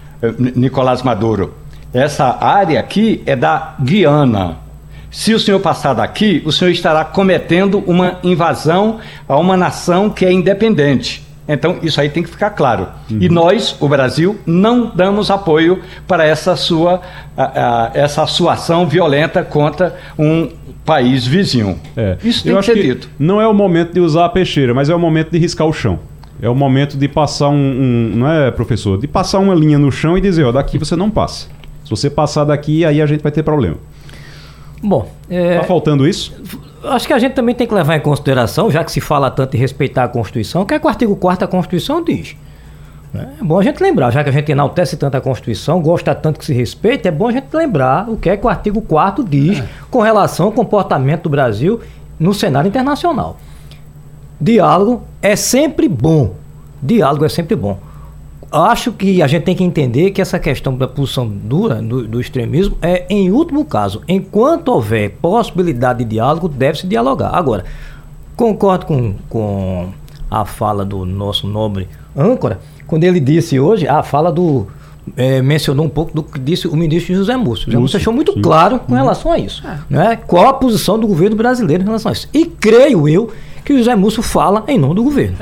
Nicolás 0.56 1.02
Maduro, 1.02 1.54
essa 1.92 2.36
área 2.40 2.78
aqui 2.80 3.22
é 3.26 3.34
da 3.36 3.74
Guiana. 3.80 4.56
Se 5.10 5.32
o 5.32 5.40
senhor 5.40 5.58
passar 5.60 5.94
daqui, 5.94 6.42
o 6.44 6.52
senhor 6.52 6.70
estará 6.70 7.04
cometendo 7.04 7.82
uma 7.86 8.18
invasão 8.22 8.98
a 9.26 9.36
uma 9.38 9.56
nação 9.56 10.10
que 10.10 10.24
é 10.24 10.32
independente. 10.32 11.26
Então, 11.50 11.78
isso 11.82 11.98
aí 11.98 12.10
tem 12.10 12.22
que 12.22 12.28
ficar 12.28 12.50
claro. 12.50 12.88
Uhum. 13.10 13.16
E 13.22 13.28
nós, 13.30 13.74
o 13.80 13.88
Brasil, 13.88 14.38
não 14.44 14.92
damos 14.94 15.30
apoio 15.30 15.80
para 16.06 16.26
essa 16.26 16.54
sua, 16.56 17.00
a- 17.34 17.42
a- 17.44 17.90
essa 17.94 18.26
sua 18.26 18.52
ação 18.52 18.86
violenta 18.86 19.42
contra 19.42 19.96
um 20.18 20.50
país 20.84 21.26
vizinho. 21.26 21.80
É. 21.96 22.18
Isso 22.22 22.42
tem 22.44 22.52
Eu 22.52 22.58
que 22.60 22.66
ser 22.66 22.74
dito. 22.82 23.08
Não 23.18 23.40
é 23.40 23.48
o 23.48 23.54
momento 23.54 23.94
de 23.94 24.00
usar 24.00 24.26
a 24.26 24.28
peixeira, 24.28 24.74
mas 24.74 24.90
é 24.90 24.94
o 24.94 24.98
momento 24.98 25.30
de 25.30 25.38
riscar 25.38 25.66
o 25.66 25.72
chão. 25.72 25.98
É 26.40 26.48
o 26.48 26.54
momento 26.54 26.96
de 26.96 27.08
passar 27.08 27.48
um, 27.48 27.54
um- 27.54 28.12
Não 28.16 28.30
é, 28.30 28.50
professor? 28.50 28.98
De 28.98 29.08
passar 29.08 29.38
uma 29.40 29.54
linha 29.54 29.78
no 29.78 29.90
chão 29.90 30.16
e 30.16 30.20
dizer, 30.20 30.44
ó, 30.44 30.52
daqui 30.52 30.78
você 30.78 30.94
não 30.96 31.10
passa. 31.10 31.48
Se 31.84 31.90
você 31.90 32.08
passar 32.08 32.44
daqui, 32.44 32.84
aí 32.84 33.00
a 33.02 33.06
gente 33.06 33.22
vai 33.22 33.32
ter 33.32 33.42
problema. 33.42 33.76
Bom, 34.82 35.10
é, 35.28 35.58
Tá 35.58 35.64
faltando 35.64 36.06
isso? 36.06 36.32
acho 36.84 37.06
que 37.06 37.12
a 37.12 37.18
gente 37.18 37.32
também 37.32 37.54
tem 37.54 37.66
que 37.66 37.74
levar 37.74 37.96
em 37.96 38.00
consideração, 38.00 38.70
já 38.70 38.84
que 38.84 38.92
se 38.92 39.00
fala 39.00 39.28
tanto 39.30 39.56
em 39.56 39.60
respeitar 39.60 40.04
a 40.04 40.08
Constituição, 40.08 40.62
o 40.62 40.66
que, 40.66 40.74
é 40.74 40.78
que 40.78 40.86
o 40.86 40.88
artigo 40.88 41.16
4 41.16 41.40
da 41.46 41.50
Constituição 41.50 42.02
diz. 42.04 42.36
né? 43.12 43.32
É 43.40 43.44
bom 43.44 43.58
a 43.58 43.62
gente 43.64 43.82
lembrar, 43.82 44.12
já 44.12 44.22
que 44.22 44.30
a 44.30 44.32
gente 44.32 44.52
enaltece 44.52 44.96
tanto 44.96 45.16
a 45.16 45.20
Constituição, 45.20 45.82
gosta 45.82 46.14
tanto 46.14 46.38
que 46.38 46.44
se 46.46 46.52
respeita, 46.54 47.08
é 47.08 47.10
bom 47.10 47.26
a 47.26 47.32
gente 47.32 47.46
lembrar 47.52 48.08
o 48.08 48.16
que 48.16 48.30
é 48.30 48.36
que 48.36 48.46
o 48.46 48.48
artigo 48.48 48.80
4 48.80 49.24
diz 49.24 49.60
com 49.90 50.00
relação 50.00 50.46
ao 50.46 50.52
comportamento 50.52 51.24
do 51.24 51.30
Brasil 51.30 51.80
no 52.20 52.32
cenário 52.32 52.68
internacional. 52.68 53.36
Diálogo 54.40 55.02
é 55.20 55.34
sempre 55.34 55.88
bom. 55.88 56.34
Diálogo 56.80 57.24
é 57.24 57.28
sempre 57.28 57.56
bom. 57.56 57.78
acho 58.50 58.92
que 58.92 59.20
a 59.20 59.26
gente 59.26 59.42
tem 59.42 59.54
que 59.54 59.64
entender 59.64 60.10
que 60.10 60.22
essa 60.22 60.38
questão 60.38 60.76
da 60.76 60.86
posição 60.86 61.28
dura 61.28 61.82
do, 61.82 62.06
do, 62.06 62.20
extremismo 62.20 62.78
é, 62.80 63.04
em 63.10 63.30
último 63.30 63.64
caso, 63.64 64.02
enquanto 64.08 64.68
houver 64.68 65.10
possibilidade 65.20 65.98
de 65.98 66.04
diálogo, 66.06 66.48
deve-se 66.48 66.86
dialogar. 66.86 67.30
Agora, 67.34 67.64
concordo 68.36 68.86
com, 68.86 69.14
com 69.28 69.88
a 70.30 70.44
fala 70.44 70.84
do 70.84 71.04
nosso 71.04 71.46
nobre 71.46 71.88
âncora, 72.16 72.60
quando 72.86 73.04
ele 73.04 73.20
disse 73.20 73.60
hoje, 73.60 73.86
a 73.86 74.02
fala 74.02 74.32
do. 74.32 74.66
É, 75.16 75.40
mencionou 75.40 75.86
um 75.86 75.88
pouco 75.88 76.14
do 76.14 76.22
que 76.22 76.38
disse 76.38 76.68
o 76.68 76.76
ministro 76.76 77.14
José 77.14 77.34
Múcio. 77.34 77.64
José 77.66 77.78
Múcio 77.78 77.98
deixou 77.98 78.12
muito 78.12 78.34
sim. 78.34 78.42
claro 78.42 78.78
com 78.78 78.92
relação 78.94 79.32
a 79.32 79.38
isso. 79.38 79.66
É. 79.66 79.78
Né? 79.88 80.16
Qual 80.16 80.46
a 80.46 80.52
posição 80.52 80.98
do 80.98 81.06
governo 81.06 81.34
brasileiro 81.34 81.82
em 81.82 81.86
relação 81.86 82.10
a 82.10 82.12
isso. 82.12 82.28
E 82.32 82.44
creio 82.44 83.08
eu 83.08 83.30
que 83.64 83.72
o 83.72 83.78
José 83.78 83.94
Múcio 83.94 84.22
fala 84.22 84.64
em 84.68 84.78
nome 84.78 84.94
do 84.94 85.04
governo. 85.04 85.36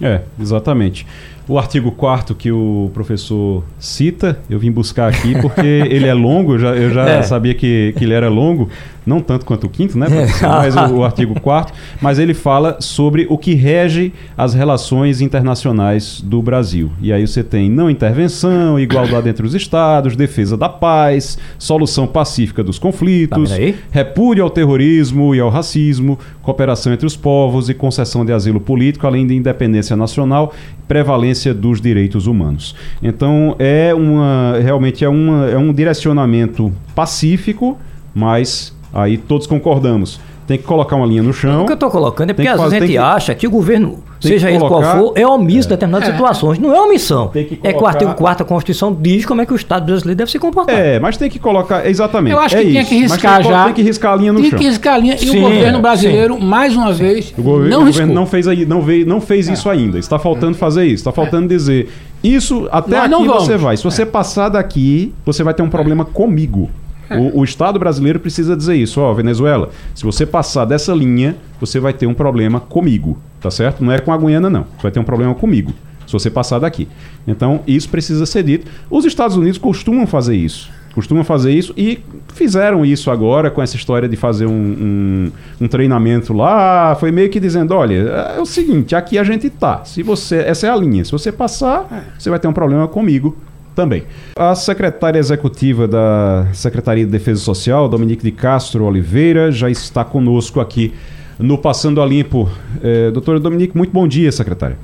É, 0.00 0.22
exatamente. 0.40 1.06
O 1.46 1.58
artigo 1.58 1.90
4 1.92 2.34
que 2.34 2.50
o 2.50 2.90
professor 2.94 3.64
cita, 3.78 4.40
eu 4.48 4.58
vim 4.58 4.70
buscar 4.70 5.08
aqui 5.08 5.38
porque 5.42 5.60
ele 5.90 6.06
é 6.06 6.14
longo, 6.14 6.54
eu 6.54 6.58
já, 6.58 6.68
eu 6.74 6.90
já 6.90 7.06
é. 7.06 7.22
sabia 7.22 7.54
que, 7.54 7.94
que 7.98 8.04
ele 8.04 8.14
era 8.14 8.30
longo, 8.30 8.70
não 9.06 9.20
tanto 9.20 9.44
quanto 9.44 9.66
o 9.66 9.70
quinto, 9.70 9.98
né, 9.98 10.06
professor? 10.06 10.48
Mas 10.64 10.76
o, 10.76 10.94
o 10.96 11.04
artigo 11.04 11.38
4 11.40 11.74
mas 12.00 12.18
ele 12.18 12.34
fala 12.34 12.76
sobre 12.80 13.26
o 13.28 13.38
que 13.38 13.54
rege 13.54 14.12
as 14.36 14.54
relações 14.54 15.20
internacionais 15.20 16.20
do 16.20 16.42
Brasil. 16.42 16.90
E 17.00 17.12
aí 17.12 17.26
você 17.26 17.42
tem 17.42 17.70
não 17.70 17.90
intervenção, 17.90 18.78
igualdade 18.78 19.28
entre 19.28 19.46
os 19.46 19.54
estados, 19.54 20.16
defesa 20.16 20.56
da 20.56 20.68
paz, 20.68 21.38
solução 21.58 22.06
pacífica 22.06 22.62
dos 22.62 22.78
conflitos, 22.78 23.50
tá 23.50 23.56
repúdio 23.90 24.44
ao 24.44 24.50
terrorismo 24.50 25.34
e 25.34 25.40
ao 25.40 25.50
racismo, 25.50 26.18
cooperação 26.42 26.92
entre 26.92 27.06
os 27.06 27.16
povos 27.16 27.68
e 27.68 27.74
concessão 27.74 28.24
de 28.24 28.32
asilo 28.32 28.60
político, 28.60 29.06
além 29.06 29.26
de 29.26 29.34
independência 29.34 29.96
nacional 29.96 30.52
prevalência 30.86 31.54
dos 31.54 31.80
direitos 31.80 32.26
humanos. 32.26 32.74
Então 33.02 33.56
é 33.58 33.94
uma 33.94 34.58
realmente 34.62 35.04
é, 35.04 35.08
uma, 35.08 35.46
é 35.48 35.56
um 35.56 35.72
direcionamento 35.72 36.72
pacífico, 36.94 37.78
mas 38.14 38.74
aí 38.94 39.18
todos 39.18 39.46
concordamos. 39.46 40.20
Tem 40.46 40.58
que 40.58 40.64
colocar 40.64 40.94
uma 40.96 41.06
linha 41.06 41.22
no 41.22 41.32
chão. 41.32 41.62
O 41.62 41.66
que 41.66 41.72
eu 41.72 41.74
estou 41.74 41.90
colocando 41.90 42.30
é 42.30 42.34
porque 42.34 42.46
às 42.46 42.60
vezes 42.60 42.74
a 42.74 42.80
gente 42.80 42.90
que, 42.90 42.98
acha 42.98 43.34
que 43.34 43.46
o 43.46 43.50
governo, 43.50 44.04
seja 44.20 44.50
ele 44.50 44.58
qual 44.58 44.82
for, 44.82 45.12
é 45.16 45.26
omisso 45.26 45.68
em 45.68 45.72
é. 45.72 45.74
determinadas 45.74 46.08
é. 46.08 46.12
situações. 46.12 46.58
Não 46.58 46.74
é 46.74 46.80
omissão. 46.82 47.28
Colocar... 47.28 47.56
É 47.62 47.72
que 47.72 47.82
o 47.82 47.86
artigo 47.86 48.14
4 48.14 48.44
da 48.44 48.48
Constituição 48.48 48.94
diz 48.94 49.24
como 49.24 49.40
é 49.40 49.46
que 49.46 49.54
o 49.54 49.56
Estado 49.56 49.86
brasileiro 49.86 50.18
deve 50.18 50.30
se 50.30 50.38
comportar. 50.38 50.78
É, 50.78 51.00
mas 51.00 51.16
tem 51.16 51.30
que 51.30 51.38
colocar. 51.38 51.88
Exatamente. 51.88 52.34
Eu 52.34 52.40
acho 52.40 52.56
que 52.56 52.62
é 52.62 52.64
tinha 52.66 52.84
que 52.84 52.94
riscar 52.94 53.36
tem, 53.36 53.50
já. 53.50 53.64
Tem 53.64 53.72
que 53.72 53.82
riscar 53.82 54.12
a 54.12 54.16
linha 54.16 54.32
no 54.34 54.40
tem 54.40 54.50
chão. 54.50 54.58
Tem 54.58 54.66
que 54.66 54.70
riscar 54.70 54.94
a 54.94 54.98
linha. 54.98 55.14
E 55.14 55.18
sim, 55.18 55.38
o 55.38 55.40
governo 55.40 55.80
brasileiro, 55.80 56.34
sim. 56.34 56.44
mais 56.44 56.76
uma 56.76 56.92
vez, 56.92 57.34
o 57.38 57.42
governo, 57.42 57.70
não, 57.70 57.82
o 57.82 57.86
governo 57.86 58.12
não 58.12 58.26
fez, 58.26 58.46
aí, 58.46 58.66
não 58.66 58.82
veio, 58.82 59.06
não 59.06 59.20
fez 59.22 59.48
é. 59.48 59.54
isso 59.54 59.70
ainda. 59.70 59.98
Está 59.98 60.18
faltando 60.18 60.58
fazer 60.58 60.84
isso. 60.84 60.96
Está 60.96 61.12
faltando 61.12 61.48
dizer. 61.48 61.88
Isso, 62.22 62.68
até 62.70 63.08
Nós 63.08 63.20
aqui 63.20 63.28
você 63.28 63.56
vai. 63.56 63.76
Se 63.78 63.84
você 63.84 64.02
é. 64.02 64.06
passar 64.06 64.50
daqui, 64.50 65.14
você 65.24 65.42
vai 65.42 65.54
ter 65.54 65.62
um 65.62 65.70
problema 65.70 66.04
comigo. 66.04 66.70
O, 67.10 67.40
o, 67.40 67.44
Estado 67.44 67.78
brasileiro 67.78 68.18
precisa 68.18 68.56
dizer 68.56 68.74
isso. 68.76 69.00
Ó, 69.00 69.12
Venezuela, 69.12 69.70
se 69.94 70.04
você 70.04 70.24
passar 70.24 70.64
dessa 70.64 70.92
linha, 70.92 71.36
você 71.60 71.78
vai 71.78 71.92
ter 71.92 72.06
um 72.06 72.14
problema 72.14 72.60
comigo, 72.60 73.18
tá 73.40 73.50
certo? 73.50 73.84
Não 73.84 73.92
é 73.92 73.98
com 73.98 74.12
a 74.12 74.16
Guiana, 74.16 74.48
não. 74.48 74.62
Você 74.62 74.82
vai 74.82 74.90
ter 74.90 75.00
um 75.00 75.04
problema 75.04 75.34
comigo, 75.34 75.72
se 76.06 76.12
você 76.12 76.30
passar 76.30 76.58
daqui. 76.58 76.88
Então, 77.26 77.60
isso 77.66 77.88
precisa 77.88 78.24
ser 78.26 78.42
dito. 78.42 78.70
Os 78.90 79.04
Estados 79.04 79.36
Unidos 79.36 79.58
costumam 79.58 80.06
fazer 80.06 80.36
isso. 80.36 80.70
Costumam 80.94 81.24
fazer 81.24 81.50
isso 81.50 81.74
e 81.76 81.98
fizeram 82.34 82.86
isso 82.86 83.10
agora 83.10 83.50
com 83.50 83.60
essa 83.60 83.74
história 83.74 84.08
de 84.08 84.16
fazer 84.16 84.46
um, 84.46 84.52
um, 84.52 85.32
um 85.62 85.66
treinamento 85.66 86.32
lá. 86.32 86.94
Foi 86.94 87.10
meio 87.10 87.28
que 87.28 87.40
dizendo: 87.40 87.74
olha, 87.74 87.94
é 88.36 88.40
o 88.40 88.46
seguinte, 88.46 88.94
aqui 88.94 89.18
a 89.18 89.24
gente 89.24 89.50
tá. 89.50 89.84
Se 89.84 90.04
você. 90.04 90.36
Essa 90.36 90.68
é 90.68 90.70
a 90.70 90.76
linha. 90.76 91.04
Se 91.04 91.10
você 91.10 91.32
passar, 91.32 91.88
é. 91.90 92.02
você 92.16 92.30
vai 92.30 92.38
ter 92.38 92.46
um 92.46 92.52
problema 92.52 92.86
comigo 92.86 93.36
também. 93.74 94.04
A 94.36 94.54
secretária 94.54 95.18
executiva 95.18 95.86
da 95.88 96.46
Secretaria 96.52 97.04
de 97.04 97.10
Defesa 97.10 97.40
Social, 97.40 97.88
Dominique 97.88 98.22
de 98.22 98.30
Castro 98.30 98.84
Oliveira, 98.84 99.50
já 99.50 99.68
está 99.68 100.04
conosco 100.04 100.60
aqui 100.60 100.94
no 101.38 101.58
Passando 101.58 102.00
a 102.00 102.06
Limpo. 102.06 102.48
É, 102.82 103.10
doutora 103.10 103.40
Dominique, 103.40 103.76
muito 103.76 103.92
bom 103.92 104.06
dia, 104.06 104.30
secretária. 104.30 104.78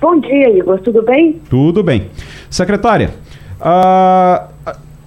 Bom 0.00 0.18
dia, 0.20 0.50
Igor. 0.50 0.80
Tudo 0.80 1.02
bem? 1.02 1.40
Tudo 1.48 1.82
bem. 1.82 2.08
Secretária, 2.50 3.10
a, 3.60 4.48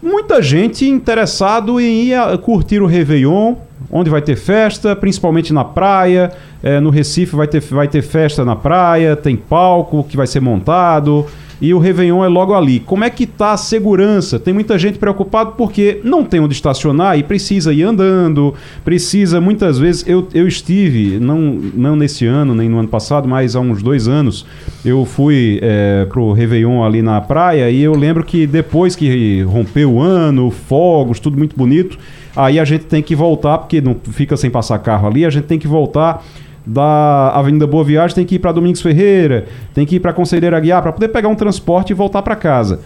muita 0.01 0.41
gente 0.41 0.87
interessado 0.87 1.79
em 1.79 2.05
ir 2.05 2.37
curtir 2.39 2.81
o 2.81 2.85
Réveillon, 2.85 3.55
onde 3.91 4.09
vai 4.09 4.21
ter 4.21 4.35
festa, 4.35 4.95
principalmente 4.95 5.53
na 5.53 5.63
praia. 5.63 6.31
É, 6.61 6.79
no 6.79 6.89
Recife 6.89 7.35
vai 7.35 7.47
ter, 7.47 7.61
vai 7.61 7.87
ter 7.87 8.01
festa 8.01 8.43
na 8.43 8.55
praia, 8.55 9.15
tem 9.15 9.35
palco 9.35 10.03
que 10.03 10.17
vai 10.17 10.27
ser 10.27 10.41
montado 10.41 11.25
e 11.61 11.73
o 11.73 11.79
Réveillon 11.79 12.23
é 12.23 12.27
logo 12.27 12.53
ali. 12.53 12.79
Como 12.79 13.03
é 13.03 13.09
que 13.09 13.23
está 13.23 13.53
a 13.53 13.57
segurança? 13.57 14.39
Tem 14.39 14.53
muita 14.53 14.77
gente 14.77 14.97
preocupada 14.97 15.51
porque 15.51 15.99
não 16.03 16.23
tem 16.23 16.39
onde 16.39 16.53
estacionar 16.53 17.17
e 17.17 17.23
precisa 17.23 17.73
ir 17.73 17.83
andando, 17.83 18.53
precisa 18.83 19.41
muitas 19.41 19.77
vezes. 19.77 20.07
Eu, 20.07 20.27
eu 20.33 20.47
estive, 20.47 21.19
não, 21.19 21.39
não 21.73 21.95
nesse 21.95 22.25
ano, 22.25 22.55
nem 22.55 22.69
no 22.69 22.79
ano 22.79 22.87
passado, 22.87 23.27
mas 23.27 23.55
há 23.55 23.59
uns 23.59 23.83
dois 23.83 24.07
anos, 24.07 24.45
eu 24.85 25.05
fui 25.05 25.59
é, 25.61 26.05
pro 26.09 26.31
Réveillon 26.31 26.83
ali 26.83 27.01
na 27.01 27.19
praia 27.19 27.69
e 27.69 27.81
eu 27.81 27.93
lembro 27.93 28.23
que 28.23 28.47
depois 28.47 28.95
que 28.95 29.41
rompeu 29.43 29.93
o 29.93 30.01
ano, 30.01 30.49
fogos, 30.49 31.19
tudo 31.19 31.37
muito 31.37 31.55
bonito, 31.55 31.97
aí 32.35 32.59
a 32.59 32.65
gente 32.65 32.85
tem 32.85 33.01
que 33.01 33.15
voltar, 33.15 33.57
porque 33.57 33.81
não 33.81 33.95
fica 34.11 34.37
sem 34.37 34.49
passar 34.49 34.79
carro 34.79 35.07
ali, 35.07 35.25
a 35.25 35.29
gente 35.29 35.45
tem 35.45 35.59
que 35.59 35.67
voltar 35.67 36.23
da 36.69 37.31
Avenida 37.33 37.65
Boa 37.65 37.83
Viagem 37.83 38.15
tem 38.15 38.25
que 38.25 38.35
ir 38.35 38.39
para 38.39 38.51
Domingos 38.51 38.81
Ferreira, 38.81 39.47
tem 39.73 39.85
que 39.87 39.95
ir 39.95 39.99
para 39.99 40.13
Conselheiro 40.13 40.55
Aguiar 40.55 40.81
para 40.83 40.91
poder 40.91 41.07
pegar 41.07 41.27
um 41.27 41.35
transporte 41.35 41.89
e 41.89 41.93
voltar 41.95 42.21
para 42.21 42.35
casa. 42.35 42.81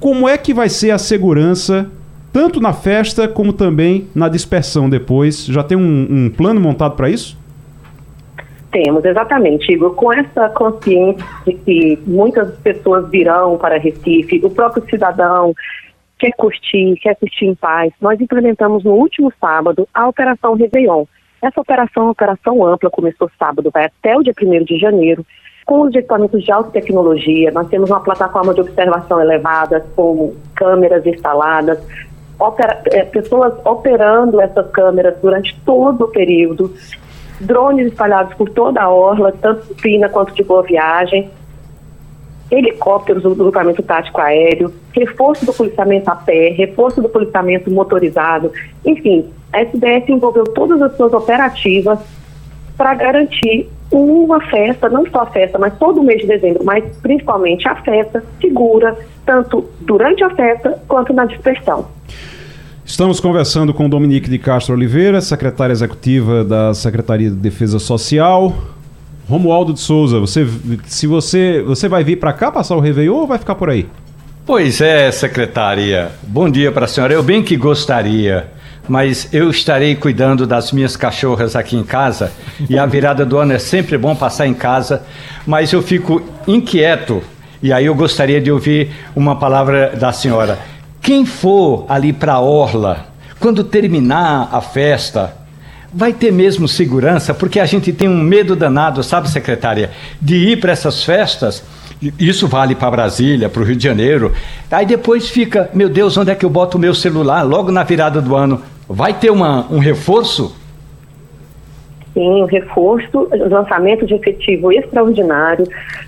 Como 0.00 0.26
é 0.26 0.38
que 0.38 0.54
vai 0.54 0.68
ser 0.70 0.92
a 0.92 0.98
segurança 0.98 1.90
tanto 2.32 2.58
na 2.60 2.72
festa 2.72 3.28
como 3.28 3.52
também 3.52 4.06
na 4.14 4.28
dispersão 4.28 4.88
depois? 4.88 5.44
Já 5.44 5.62
tem 5.62 5.76
um, 5.76 6.06
um 6.10 6.30
plano 6.30 6.58
montado 6.58 6.96
para 6.96 7.10
isso? 7.10 7.36
Temos, 8.70 9.04
exatamente, 9.04 9.72
Igor. 9.72 9.94
Com 9.94 10.12
essa 10.12 10.48
consciência 10.50 11.24
de 11.46 11.52
que 11.52 11.98
muitas 12.06 12.54
pessoas 12.58 13.10
virão 13.10 13.58
para 13.58 13.78
Recife, 13.78 14.40
o 14.42 14.48
próprio 14.48 14.84
cidadão 14.88 15.54
quer 16.18 16.32
curtir, 16.32 16.94
quer 17.02 17.10
assistir 17.10 17.46
em 17.46 17.54
paz, 17.54 17.92
nós 18.00 18.20
implementamos 18.20 18.84
no 18.84 18.92
último 18.92 19.32
sábado 19.38 19.86
a 19.92 20.08
Operação 20.08 20.54
Réveillon 20.54 21.04
essa 21.42 21.60
operação 21.60 22.02
é 22.02 22.06
uma 22.06 22.12
operação 22.12 22.64
ampla, 22.66 22.90
começou 22.90 23.30
sábado, 23.38 23.70
vai 23.72 23.86
até 23.86 24.16
o 24.16 24.22
dia 24.22 24.34
1 24.40 24.64
de 24.64 24.78
janeiro, 24.78 25.24
com 25.64 25.82
os 25.82 25.94
equipamentos 25.94 26.42
de 26.42 26.50
alta 26.50 26.70
tecnologia. 26.70 27.50
Nós 27.50 27.68
temos 27.68 27.90
uma 27.90 28.00
plataforma 28.00 28.54
de 28.54 28.60
observação 28.60 29.20
elevada, 29.20 29.84
com 29.94 30.34
câmeras 30.54 31.06
instaladas, 31.06 31.78
opera, 32.38 32.82
é, 32.86 33.04
pessoas 33.04 33.54
operando 33.64 34.40
essas 34.40 34.70
câmeras 34.70 35.16
durante 35.20 35.54
todo 35.64 36.04
o 36.04 36.08
período, 36.08 36.74
drones 37.40 37.88
espalhados 37.88 38.34
por 38.34 38.48
toda 38.50 38.80
a 38.82 38.88
orla, 38.88 39.32
tanto 39.32 39.66
de 39.66 39.74
Pina 39.80 40.08
quanto 40.08 40.34
de 40.34 40.42
Boa 40.42 40.62
Viagem, 40.62 41.30
helicópteros 42.50 43.22
do 43.22 43.34
grupamento 43.34 43.82
tático 43.82 44.20
aéreo, 44.20 44.72
reforço 44.92 45.44
do 45.44 45.52
policiamento 45.52 46.10
a 46.10 46.16
pé, 46.16 46.50
reforço 46.50 47.02
do 47.02 47.08
policiamento 47.08 47.70
motorizado, 47.70 48.52
enfim, 48.84 49.26
a 49.52 49.62
SDS 49.62 50.08
envolveu 50.08 50.44
todas 50.44 50.80
as 50.80 50.96
suas 50.96 51.12
operativas 51.12 51.98
para 52.76 52.94
garantir 52.94 53.68
uma 53.90 54.40
festa, 54.40 54.88
não 54.88 55.06
só 55.10 55.22
a 55.22 55.26
festa, 55.26 55.58
mas 55.58 55.76
todo 55.78 56.02
mês 56.02 56.20
de 56.20 56.26
dezembro, 56.26 56.62
mas 56.64 56.84
principalmente 56.98 57.66
a 57.66 57.74
festa 57.76 58.22
segura, 58.40 58.96
tanto 59.24 59.64
durante 59.80 60.22
a 60.22 60.30
festa 60.30 60.78
quanto 60.86 61.12
na 61.12 61.24
dispersão. 61.24 61.86
Estamos 62.84 63.20
conversando 63.20 63.74
com 63.74 63.88
Dominique 63.88 64.30
de 64.30 64.38
Castro 64.38 64.74
Oliveira, 64.74 65.20
secretária 65.20 65.72
executiva 65.72 66.44
da 66.44 66.72
Secretaria 66.72 67.28
de 67.28 67.36
Defesa 67.36 67.78
Social. 67.78 68.54
Romualdo 69.28 69.74
de 69.74 69.80
Souza, 69.80 70.18
você, 70.18 70.46
se 70.86 71.06
você, 71.06 71.62
você 71.62 71.88
vai 71.88 72.02
vir 72.02 72.16
para 72.16 72.32
cá 72.32 72.50
passar 72.50 72.76
o 72.76 72.80
Réveillon 72.80 73.14
ou 73.14 73.26
vai 73.26 73.38
ficar 73.38 73.54
por 73.54 73.68
aí? 73.68 73.86
Pois 74.46 74.80
é, 74.80 75.10
secretária. 75.12 76.10
Bom 76.22 76.48
dia 76.48 76.72
para 76.72 76.86
a 76.86 76.88
senhora. 76.88 77.12
Eu 77.12 77.22
bem 77.22 77.42
que 77.42 77.56
gostaria 77.56 78.50
mas 78.88 79.28
eu 79.32 79.50
estarei 79.50 79.94
cuidando 79.94 80.46
das 80.46 80.72
minhas 80.72 80.96
cachorras 80.96 81.54
aqui 81.54 81.76
em 81.76 81.84
casa 81.84 82.32
e 82.68 82.78
a 82.78 82.86
virada 82.86 83.24
do 83.24 83.36
ano 83.36 83.52
é 83.52 83.58
sempre 83.58 83.98
bom 83.98 84.16
passar 84.16 84.46
em 84.46 84.54
casa, 84.54 85.02
mas 85.46 85.72
eu 85.72 85.82
fico 85.82 86.22
inquieto 86.46 87.22
e 87.62 87.72
aí 87.72 87.84
eu 87.84 87.94
gostaria 87.94 88.40
de 88.40 88.50
ouvir 88.50 88.90
uma 89.14 89.36
palavra 89.36 89.94
da 89.94 90.12
senhora. 90.12 90.58
Quem 91.02 91.26
for 91.26 91.84
ali 91.88 92.12
para 92.12 92.34
a 92.34 92.40
orla, 92.40 93.08
quando 93.38 93.62
terminar 93.62 94.48
a 94.50 94.60
festa, 94.60 95.36
vai 95.92 96.12
ter 96.12 96.32
mesmo 96.32 96.68
segurança? 96.68 97.34
Porque 97.34 97.60
a 97.60 97.66
gente 97.66 97.92
tem 97.92 98.08
um 98.08 98.22
medo 98.22 98.54
danado, 98.54 99.02
sabe, 99.02 99.30
secretária, 99.30 99.90
de 100.20 100.36
ir 100.36 100.60
para 100.60 100.72
essas 100.72 101.02
festas. 101.02 101.64
Isso 102.18 102.46
vale 102.46 102.74
para 102.74 102.90
Brasília, 102.90 103.48
para 103.48 103.62
o 103.62 103.64
Rio 103.64 103.76
de 103.76 103.84
Janeiro. 103.84 104.32
Aí 104.70 104.86
depois 104.86 105.28
fica, 105.28 105.68
meu 105.74 105.88
Deus, 105.88 106.16
onde 106.16 106.30
é 106.30 106.34
que 106.34 106.44
eu 106.44 106.50
boto 106.50 106.76
o 106.76 106.80
meu 106.80 106.94
celular? 106.94 107.42
Logo 107.42 107.72
na 107.72 107.82
virada 107.82 108.20
do 108.20 108.36
ano. 108.36 108.62
Vai 108.88 109.14
ter 109.14 109.30
uma, 109.30 109.66
um 109.70 109.78
reforço? 109.78 110.54
sim, 112.18 112.42
o 112.42 112.46
reforço, 112.46 113.28
lançamento 113.30 114.04
de 114.04 114.14
efetivo 114.14 114.72
extraordinário, 114.72 115.64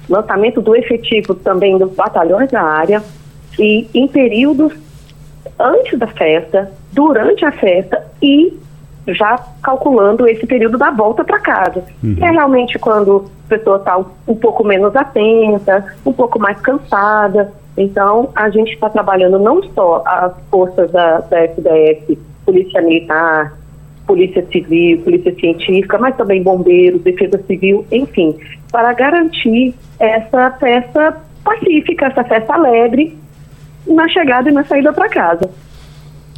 lançamento 0.08 0.60
do 0.60 0.75
efetivo 0.75 1.37
também 1.37 1.78
dos 1.78 1.92
batalhões 1.92 2.50
da 2.50 2.60
área 2.60 3.00
e 3.56 3.87
em 3.94 4.08
períodos 4.08 4.72
antes 5.56 5.96
da 5.96 6.08
festa, 6.08 6.72
durante 6.92 7.44
a 7.44 7.52
festa 7.52 8.04
e 8.20 8.52
já 9.14 9.38
calculando 9.62 10.26
esse 10.29 10.47
período 10.47 10.79
da 10.79 10.90
volta 10.90 11.25
para 11.25 11.38
casa. 11.38 11.85
Uhum. 12.02 12.17
É 12.21 12.31
realmente 12.31 12.79
quando 12.79 13.26
a 13.47 13.49
pessoa 13.49 13.76
está 13.76 13.99
um 13.99 14.35
pouco 14.35 14.64
menos 14.64 14.95
atenta, 14.97 15.85
um 16.05 16.12
pouco 16.12 16.38
mais 16.38 16.61
cansada. 16.61 17.52
Então, 17.76 18.31
a 18.35 18.50
gente 18.50 18.73
está 18.73 18.90
trabalhando 18.90 19.38
não 19.38 19.62
só 19.75 20.02
as 20.07 20.33
forças 20.50 20.90
da, 20.90 21.21
da 21.21 21.45
SDS, 21.45 22.19
Polícia 22.45 22.83
Militar, 22.83 23.57
Polícia 24.07 24.45
Civil, 24.50 25.02
Polícia 25.02 25.35
Científica, 25.35 25.97
mas 25.99 26.17
também 26.17 26.43
bombeiros, 26.43 27.00
Defesa 27.02 27.40
Civil, 27.47 27.87
enfim, 27.93 28.37
para 28.73 28.93
garantir 28.93 29.75
essa 29.99 30.50
festa 30.52 31.17
pacífica, 31.45 32.07
essa 32.07 32.25
festa 32.25 32.55
alegre 32.55 33.17
na 33.87 34.09
chegada 34.09 34.50
e 34.50 34.52
na 34.52 34.64
saída 34.64 34.93
para 34.93 35.09
casa. 35.09 35.50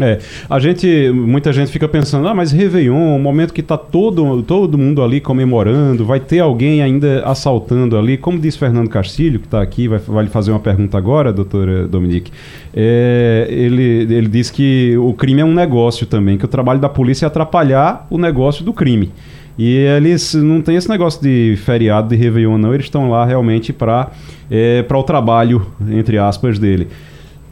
É, 0.01 0.21
a 0.49 0.59
gente, 0.59 1.11
muita 1.11 1.53
gente 1.53 1.71
fica 1.71 1.87
pensando, 1.87 2.27
ah, 2.27 2.35
mas 2.35 2.51
Réveillon, 2.51 2.97
um 2.97 3.19
momento 3.19 3.53
que 3.53 3.61
está 3.61 3.77
todo, 3.77 4.43
todo 4.43 4.79
mundo 4.79 5.03
ali 5.03 5.21
comemorando, 5.21 6.03
vai 6.03 6.19
ter 6.19 6.39
alguém 6.39 6.81
ainda 6.81 7.23
assaltando 7.27 7.99
ali, 7.99 8.17
como 8.17 8.39
diz 8.39 8.57
Fernando 8.57 8.89
Castilho, 8.89 9.39
que 9.39 9.47
está 9.47 9.61
aqui, 9.61 9.89
vai, 9.89 9.99
vai 9.99 10.25
lhe 10.25 10.31
fazer 10.31 10.51
uma 10.51 10.61
pergunta 10.61 10.97
agora, 10.97 11.31
doutora 11.31 11.87
Dominique, 11.87 12.33
é, 12.75 13.47
ele, 13.51 14.07
ele 14.11 14.29
diz 14.29 14.51
que 14.51 14.97
o 14.97 15.13
crime 15.13 15.43
é 15.43 15.45
um 15.45 15.53
negócio 15.53 16.07
também, 16.07 16.39
que 16.39 16.45
o 16.47 16.49
trabalho 16.49 16.81
da 16.81 16.89
polícia 16.89 17.27
é 17.27 17.29
atrapalhar 17.29 18.07
o 18.09 18.17
negócio 18.17 18.65
do 18.65 18.73
crime. 18.73 19.11
E 19.59 19.77
eles 19.77 20.33
não 20.33 20.63
tem 20.63 20.77
esse 20.77 20.89
negócio 20.89 21.21
de 21.21 21.55
feriado 21.67 22.09
de 22.09 22.17
Réveillon, 22.17 22.57
não, 22.57 22.73
eles 22.73 22.87
estão 22.87 23.11
lá 23.11 23.27
realmente 23.27 23.75
para 23.75 24.11
é, 24.51 24.83
o 24.91 25.03
trabalho, 25.03 25.67
entre 25.91 26.17
aspas, 26.17 26.59
dele. 26.59 26.89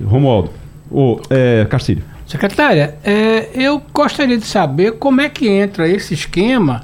Romualdo, 0.03 0.49
ou 0.91 1.21
é, 1.29 1.67
Castilho. 1.69 2.03
Secretária, 2.31 2.95
é, 3.03 3.49
eu 3.55 3.83
gostaria 3.93 4.39
de 4.39 4.47
saber 4.47 4.93
como 4.99 5.21
é 5.21 5.29
que 5.29 5.49
entra 5.49 5.89
esse 5.89 6.15
esquema 6.15 6.83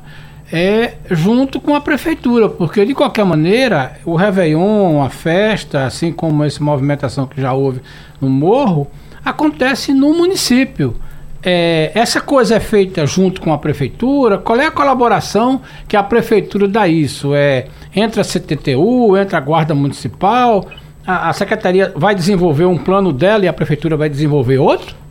é, 0.53 0.95
junto 1.09 1.61
com 1.61 1.73
a 1.77 1.81
prefeitura, 1.81 2.49
porque 2.49 2.85
de 2.85 2.93
qualquer 2.93 3.25
maneira 3.25 3.93
o 4.05 4.17
Réveillon, 4.17 5.01
a 5.01 5.09
festa, 5.09 5.85
assim 5.85 6.11
como 6.11 6.43
essa 6.43 6.61
movimentação 6.65 7.29
que 7.29 7.41
já 7.41 7.53
houve 7.53 7.81
no 8.21 8.29
Morro, 8.29 8.89
acontece 9.25 9.95
no 9.95 10.13
município. 10.15 10.97
É, 11.41 11.93
essa 11.95 12.21
coisa 12.21 12.57
é 12.57 12.61
feita 12.61 13.07
junto 13.07 13.41
com 13.41 13.53
a 13.53 13.59
prefeitura? 13.59 14.39
Qual 14.39 14.59
é 14.59 14.67
a 14.67 14.71
colaboração 14.73 15.61
que 15.87 15.97
a 15.97 16.03
prefeitura 16.03 16.67
dá 16.67 16.89
isso? 16.89 17.37
É, 17.37 17.67
entra 17.95 18.23
a 18.23 18.25
CTTU, 18.25 19.17
entra 19.17 19.39
a 19.39 19.41
Guarda 19.41 19.77
Municipal, 19.77 20.67
a, 21.07 21.29
a 21.29 21.33
secretaria 21.33 21.93
vai 21.95 22.17
desenvolver 22.17 22.65
um 22.65 22.77
plano 22.77 23.13
dela 23.13 23.45
e 23.45 23.49
a 23.49 23.53
prefeitura 23.53 23.97
vai 23.97 24.09
desenvolver 24.09 24.59
outro? 24.59 25.06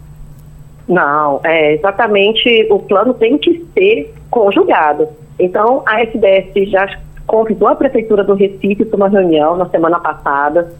Não, 0.87 1.41
é 1.43 1.73
exatamente 1.73 2.67
o 2.69 2.79
plano 2.79 3.13
tem 3.13 3.37
que 3.37 3.65
ser 3.73 4.13
conjugado. 4.29 5.07
Então, 5.39 5.83
a 5.85 6.01
SDS 6.03 6.69
já 6.69 6.87
convidou 7.25 7.67
a 7.67 7.75
Prefeitura 7.75 8.23
do 8.23 8.35
Recife 8.35 8.85
para 8.85 8.97
uma 8.97 9.09
reunião 9.09 9.57
na 9.57 9.67
semana 9.69 9.99
passada 9.99 10.71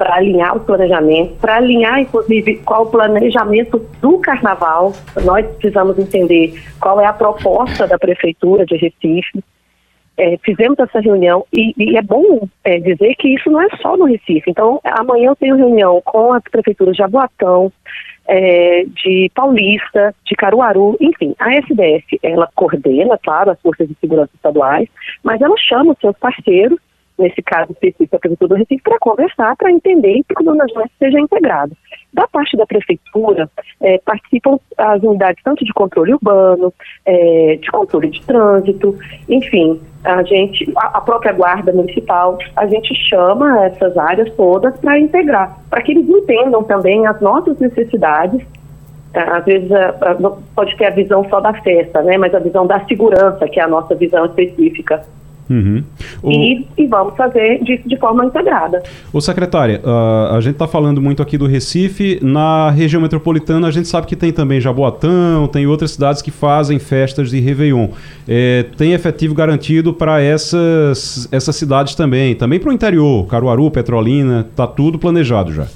para 0.00 0.14
alinhar 0.14 0.56
o 0.56 0.60
planejamento, 0.60 1.34
para 1.38 1.56
alinhar, 1.56 2.00
inclusive, 2.00 2.56
qual 2.64 2.84
o 2.84 2.90
planejamento 2.90 3.86
do 4.00 4.18
carnaval. 4.18 4.94
Nós 5.26 5.46
precisamos 5.56 5.98
entender 5.98 6.58
qual 6.80 6.98
é 7.02 7.04
a 7.04 7.12
proposta 7.12 7.86
da 7.86 7.98
Prefeitura 7.98 8.64
de 8.64 8.76
Recife. 8.76 9.44
É, 10.16 10.38
fizemos 10.42 10.78
essa 10.78 11.00
reunião 11.00 11.44
e, 11.52 11.74
e 11.76 11.98
é 11.98 12.02
bom 12.02 12.48
é, 12.64 12.78
dizer 12.78 13.14
que 13.16 13.28
isso 13.28 13.50
não 13.50 13.60
é 13.60 13.68
só 13.82 13.94
no 13.94 14.06
Recife. 14.06 14.50
Então, 14.50 14.80
amanhã 14.84 15.28
eu 15.28 15.36
tenho 15.36 15.56
reunião 15.56 16.00
com 16.02 16.32
a 16.32 16.40
Prefeitura 16.40 16.92
de 16.92 16.98
Jaboatão, 16.98 17.70
é, 18.32 18.84
de 18.84 19.28
Paulista, 19.34 20.14
de 20.24 20.36
Caruaru, 20.36 20.96
enfim, 21.00 21.34
a 21.40 21.52
SDS, 21.52 22.04
ela 22.22 22.48
coordena, 22.54 23.18
claro, 23.18 23.50
as 23.50 23.60
forças 23.60 23.88
de 23.88 23.96
segurança 24.00 24.30
estaduais, 24.32 24.88
mas 25.24 25.40
ela 25.40 25.56
chama 25.58 25.92
os 25.92 25.98
seus 25.98 26.16
parceiros, 26.16 26.78
nesse 27.20 27.42
caso 27.42 27.72
específico 27.72 28.16
a 28.16 28.18
Prefeitura 28.18 28.48
do 28.48 28.54
Recife, 28.56 28.82
para 28.82 28.98
conversar, 28.98 29.56
para 29.56 29.70
entender 29.70 30.22
que 30.28 30.34
o 30.40 30.44
planejamento 30.44 30.90
seja 30.98 31.20
integrado. 31.20 31.76
Da 32.12 32.26
parte 32.26 32.56
da 32.56 32.66
Prefeitura, 32.66 33.48
é, 33.80 33.98
participam 33.98 34.58
as 34.76 35.02
unidades 35.02 35.42
tanto 35.44 35.64
de 35.64 35.72
controle 35.72 36.14
urbano, 36.14 36.72
é, 37.06 37.58
de 37.60 37.70
controle 37.70 38.10
de 38.10 38.20
trânsito, 38.26 38.98
enfim, 39.28 39.80
a 40.02 40.22
gente, 40.22 40.72
a, 40.76 41.00
própria 41.00 41.32
guarda 41.32 41.72
municipal, 41.72 42.38
a 42.56 42.66
gente 42.66 42.94
chama 43.08 43.66
essas 43.66 43.96
áreas 43.98 44.32
todas 44.34 44.76
para 44.80 44.98
integrar, 44.98 45.58
para 45.68 45.82
que 45.82 45.92
eles 45.92 46.08
entendam 46.08 46.62
também 46.62 47.06
as 47.06 47.20
nossas 47.20 47.58
necessidades. 47.58 48.40
Tá? 49.12 49.38
Às 49.38 49.44
vezes 49.44 49.68
pode 50.54 50.76
ter 50.76 50.86
a 50.86 50.90
visão 50.90 51.28
só 51.28 51.40
da 51.40 51.52
festa, 51.52 52.00
né? 52.02 52.16
mas 52.16 52.34
a 52.34 52.38
visão 52.38 52.66
da 52.66 52.80
segurança, 52.86 53.46
que 53.46 53.60
é 53.60 53.62
a 53.62 53.68
nossa 53.68 53.94
visão 53.94 54.24
específica. 54.24 55.04
Uhum. 55.50 55.82
O... 56.22 56.30
E, 56.30 56.64
e, 56.78 56.86
vamos 56.86 57.16
fazer 57.16 57.62
disso 57.64 57.88
de 57.88 57.96
forma 57.96 58.24
integrada. 58.24 58.80
Ô 59.12 59.20
secretária, 59.20 59.80
uh, 59.84 60.36
a 60.36 60.40
gente 60.40 60.52
está 60.52 60.68
falando 60.68 61.02
muito 61.02 61.20
aqui 61.20 61.36
do 61.36 61.46
Recife. 61.46 62.20
Na 62.22 62.70
região 62.70 63.02
metropolitana 63.02 63.66
a 63.66 63.70
gente 63.72 63.88
sabe 63.88 64.06
que 64.06 64.14
tem 64.14 64.32
também 64.32 64.60
Jaboatão, 64.60 65.48
tem 65.48 65.66
outras 65.66 65.90
cidades 65.90 66.22
que 66.22 66.30
fazem 66.30 66.78
festas 66.78 67.30
de 67.30 67.40
Réveillon. 67.40 67.88
É, 68.28 68.64
tem 68.78 68.92
efetivo 68.92 69.34
garantido 69.34 69.92
para 69.92 70.22
essas, 70.22 71.28
essas 71.32 71.56
cidades 71.56 71.96
também. 71.96 72.36
Também 72.36 72.60
para 72.60 72.70
o 72.70 72.72
interior, 72.72 73.26
Caruaru, 73.26 73.72
Petrolina, 73.72 74.46
está 74.48 74.68
tudo 74.68 75.00
planejado 75.00 75.52
já. 75.52 75.66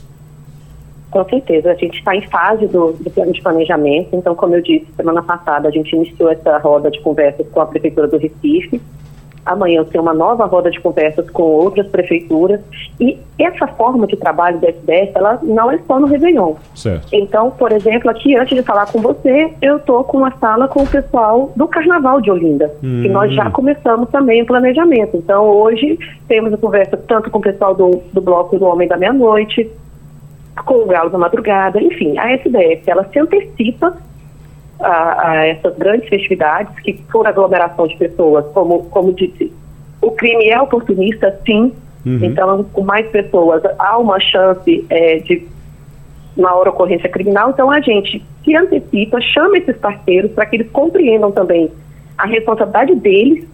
Com 1.11 1.25
certeza, 1.29 1.71
a 1.71 1.75
gente 1.75 1.99
está 1.99 2.15
em 2.15 2.23
fase 2.23 2.67
do, 2.69 2.93
do, 2.93 3.11
plano 3.11 3.33
de 3.33 3.43
planejamento. 3.43 4.09
Então, 4.13 4.37
como 4.37 4.55
eu 4.55 4.63
disse, 4.63 4.87
semana 4.97 5.23
passada 5.23 5.69
a 5.69 5.71
gente 5.71 5.95
iniciou 5.95 6.31
essa 6.31 6.59
roda 6.59 6.91
de 6.91 7.01
conversas 7.01 7.47
com 7.49 7.61
a 7.61 7.67
Prefeitura 7.67 8.07
do 8.07 8.19
Recife. 8.19 8.81
Amanhã 9.45 9.81
eu 9.81 9.85
tenho 9.85 10.03
uma 10.03 10.15
nova 10.15 10.47
roda 10.47 10.71
de 10.71 10.81
conversas 10.81 11.29
com 11.31 11.43
outras 11.43 11.87
prefeituras. 11.89 12.61
E 12.99 13.19
essa 13.39 13.67
forma 13.67 14.07
de 14.07 14.17
trabalho 14.17 14.59
da 14.59 14.69
SDS, 14.69 15.11
ela 15.15 15.39
não 15.43 15.71
é 15.71 15.79
só 15.87 16.01
no 16.01 16.07
Réveillon. 16.07 16.55
Certo. 16.75 17.09
Então, 17.13 17.51
por 17.51 17.73
exemplo, 17.73 18.11
aqui, 18.11 18.37
antes 18.37 18.57
de 18.57 18.63
falar 18.63 18.87
com 18.87 19.01
você, 19.01 19.53
eu 19.61 19.77
estou 19.77 20.05
com 20.05 20.19
uma 20.19 20.33
sala 20.39 20.69
com 20.69 20.83
o 20.83 20.87
pessoal 20.87 21.53
do 21.55 21.69
Carnaval 21.69 22.21
de 22.21 22.31
Olinda, 22.31 22.73
hum. 22.83 23.03
que 23.03 23.09
nós 23.09 23.33
já 23.35 23.49
hum. 23.49 23.53
começamos 23.53 24.09
também 24.11 24.43
o 24.43 24.47
planejamento. 24.47 25.17
Então, 25.17 25.45
hoje, 25.47 25.99
temos 26.27 26.53
a 26.53 26.57
conversa 26.57 26.97
tanto 26.97 27.31
com 27.31 27.39
o 27.39 27.43
pessoal 27.43 27.75
do, 27.75 28.03
do 28.13 28.21
Bloco 28.21 28.59
do 28.59 28.65
Homem 28.65 28.89
da 28.89 28.97
Meia-Noite, 28.97 29.71
com 30.65 30.75
o 30.75 30.87
Galo 30.87 31.11
da 31.11 31.19
Madrugada, 31.19 31.83
enfim, 31.83 32.17
a 32.17 32.33
SDS, 32.33 32.87
ela 32.87 33.05
se 33.13 33.19
antecipa 33.19 33.97
a, 34.81 35.31
a 35.31 35.47
essas 35.47 35.77
grandes 35.77 36.09
festividades, 36.09 36.75
que 36.81 36.95
por 37.11 37.27
aglomeração 37.27 37.87
de 37.87 37.97
pessoas, 37.97 38.45
como, 38.53 38.85
como 38.85 39.13
disse, 39.13 39.53
o 40.01 40.11
crime 40.11 40.49
é 40.49 40.61
oportunista, 40.61 41.39
sim. 41.47 41.73
Uhum. 42.05 42.21
Então, 42.23 42.65
com 42.65 42.83
mais 42.83 43.07
pessoas, 43.09 43.63
há 43.79 43.99
uma 43.99 44.21
chance 44.21 44.85
é, 44.91 45.19
de 45.19 45.47
maior 46.37 46.69
ocorrência 46.69 47.09
criminal. 47.09 47.51
Então, 47.51 47.71
a 47.71 47.81
gente 47.81 48.23
se 48.45 48.55
antecipa, 48.55 49.21
chama 49.21 49.57
esses 49.59 49.77
parceiros 49.77 50.31
para 50.33 50.47
que 50.47 50.57
eles 50.57 50.71
compreendam 50.71 51.33
também 51.33 51.71
a 52.19 52.27
responsabilidade 52.27 52.95
deles 52.97 53.47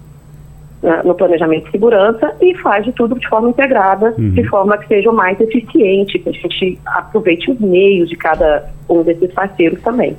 né, 0.82 1.02
no 1.04 1.14
planejamento 1.14 1.66
de 1.66 1.70
segurança 1.70 2.34
e 2.40 2.54
faz 2.56 2.84
de 2.84 2.92
tudo 2.92 3.18
de 3.18 3.28
forma 3.28 3.50
integrada, 3.50 4.14
uhum. 4.18 4.30
de 4.30 4.44
forma 4.48 4.76
que 4.78 4.88
seja 4.88 5.10
o 5.10 5.14
mais 5.14 5.38
eficiente, 5.40 6.18
que 6.18 6.28
a 6.28 6.32
gente 6.32 6.78
aproveite 6.86 7.50
os 7.50 7.60
meios 7.60 8.08
de 8.08 8.16
cada 8.16 8.70
um 8.88 9.02
desses 9.02 9.32
parceiros 9.32 9.80
também. 9.82 10.16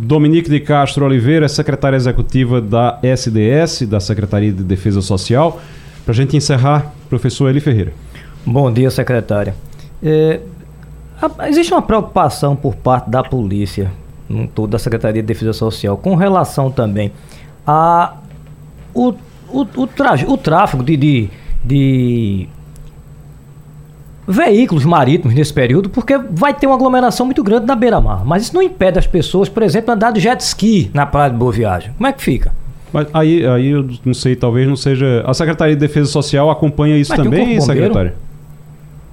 Dominique 0.00 0.48
de 0.48 0.60
Castro 0.60 1.04
Oliveira, 1.04 1.48
secretária 1.48 1.96
executiva 1.96 2.60
da 2.60 3.00
SDS, 3.02 3.82
da 3.86 3.98
Secretaria 3.98 4.52
de 4.52 4.62
Defesa 4.62 5.02
Social. 5.02 5.60
Para 6.04 6.12
a 6.12 6.14
gente 6.14 6.36
encerrar, 6.36 6.92
professor 7.08 7.50
Eli 7.50 7.58
Ferreira. 7.60 7.92
Bom 8.46 8.72
dia, 8.72 8.90
secretária. 8.90 9.56
É, 10.00 10.40
existe 11.48 11.72
uma 11.72 11.82
preocupação 11.82 12.54
por 12.54 12.76
parte 12.76 13.10
da 13.10 13.24
polícia, 13.24 13.90
toda 14.54 14.72
da 14.72 14.78
Secretaria 14.78 15.20
de 15.20 15.26
Defesa 15.26 15.52
Social, 15.52 15.96
com 15.96 16.14
relação 16.14 16.70
também 16.70 17.10
a 17.66 18.14
o, 18.94 19.12
o, 19.48 19.62
o, 19.62 20.32
o 20.32 20.36
tráfego 20.36 20.82
de, 20.84 20.96
de, 20.96 21.28
de 21.64 22.48
veículos 24.28 24.84
marítimos 24.84 25.34
nesse 25.34 25.54
período, 25.54 25.88
porque 25.88 26.18
vai 26.18 26.52
ter 26.52 26.66
uma 26.66 26.76
aglomeração 26.76 27.24
muito 27.24 27.42
grande 27.42 27.66
na 27.66 27.74
beira-mar. 27.74 28.24
Mas 28.26 28.42
isso 28.42 28.54
não 28.54 28.62
impede 28.62 28.98
as 28.98 29.06
pessoas, 29.06 29.48
por 29.48 29.62
exemplo, 29.62 29.94
andar 29.94 30.12
de 30.12 30.20
jet 30.20 30.40
ski 30.40 30.90
na 30.92 31.06
praia 31.06 31.30
de 31.30 31.36
Boa 31.36 31.50
Viagem. 31.50 31.92
Como 31.96 32.06
é 32.06 32.12
que 32.12 32.22
fica? 32.22 32.52
Mas 32.92 33.08
aí, 33.14 33.46
aí 33.46 33.68
eu 33.68 33.88
não 34.04 34.12
sei, 34.12 34.36
talvez 34.36 34.68
não 34.68 34.76
seja. 34.76 35.24
A 35.26 35.32
Secretaria 35.32 35.74
de 35.74 35.80
Defesa 35.80 36.10
Social 36.10 36.50
acompanha 36.50 36.96
isso 36.96 37.12
Mas 37.12 37.22
também, 37.22 37.56
um 37.56 37.60
secretária? 37.60 38.14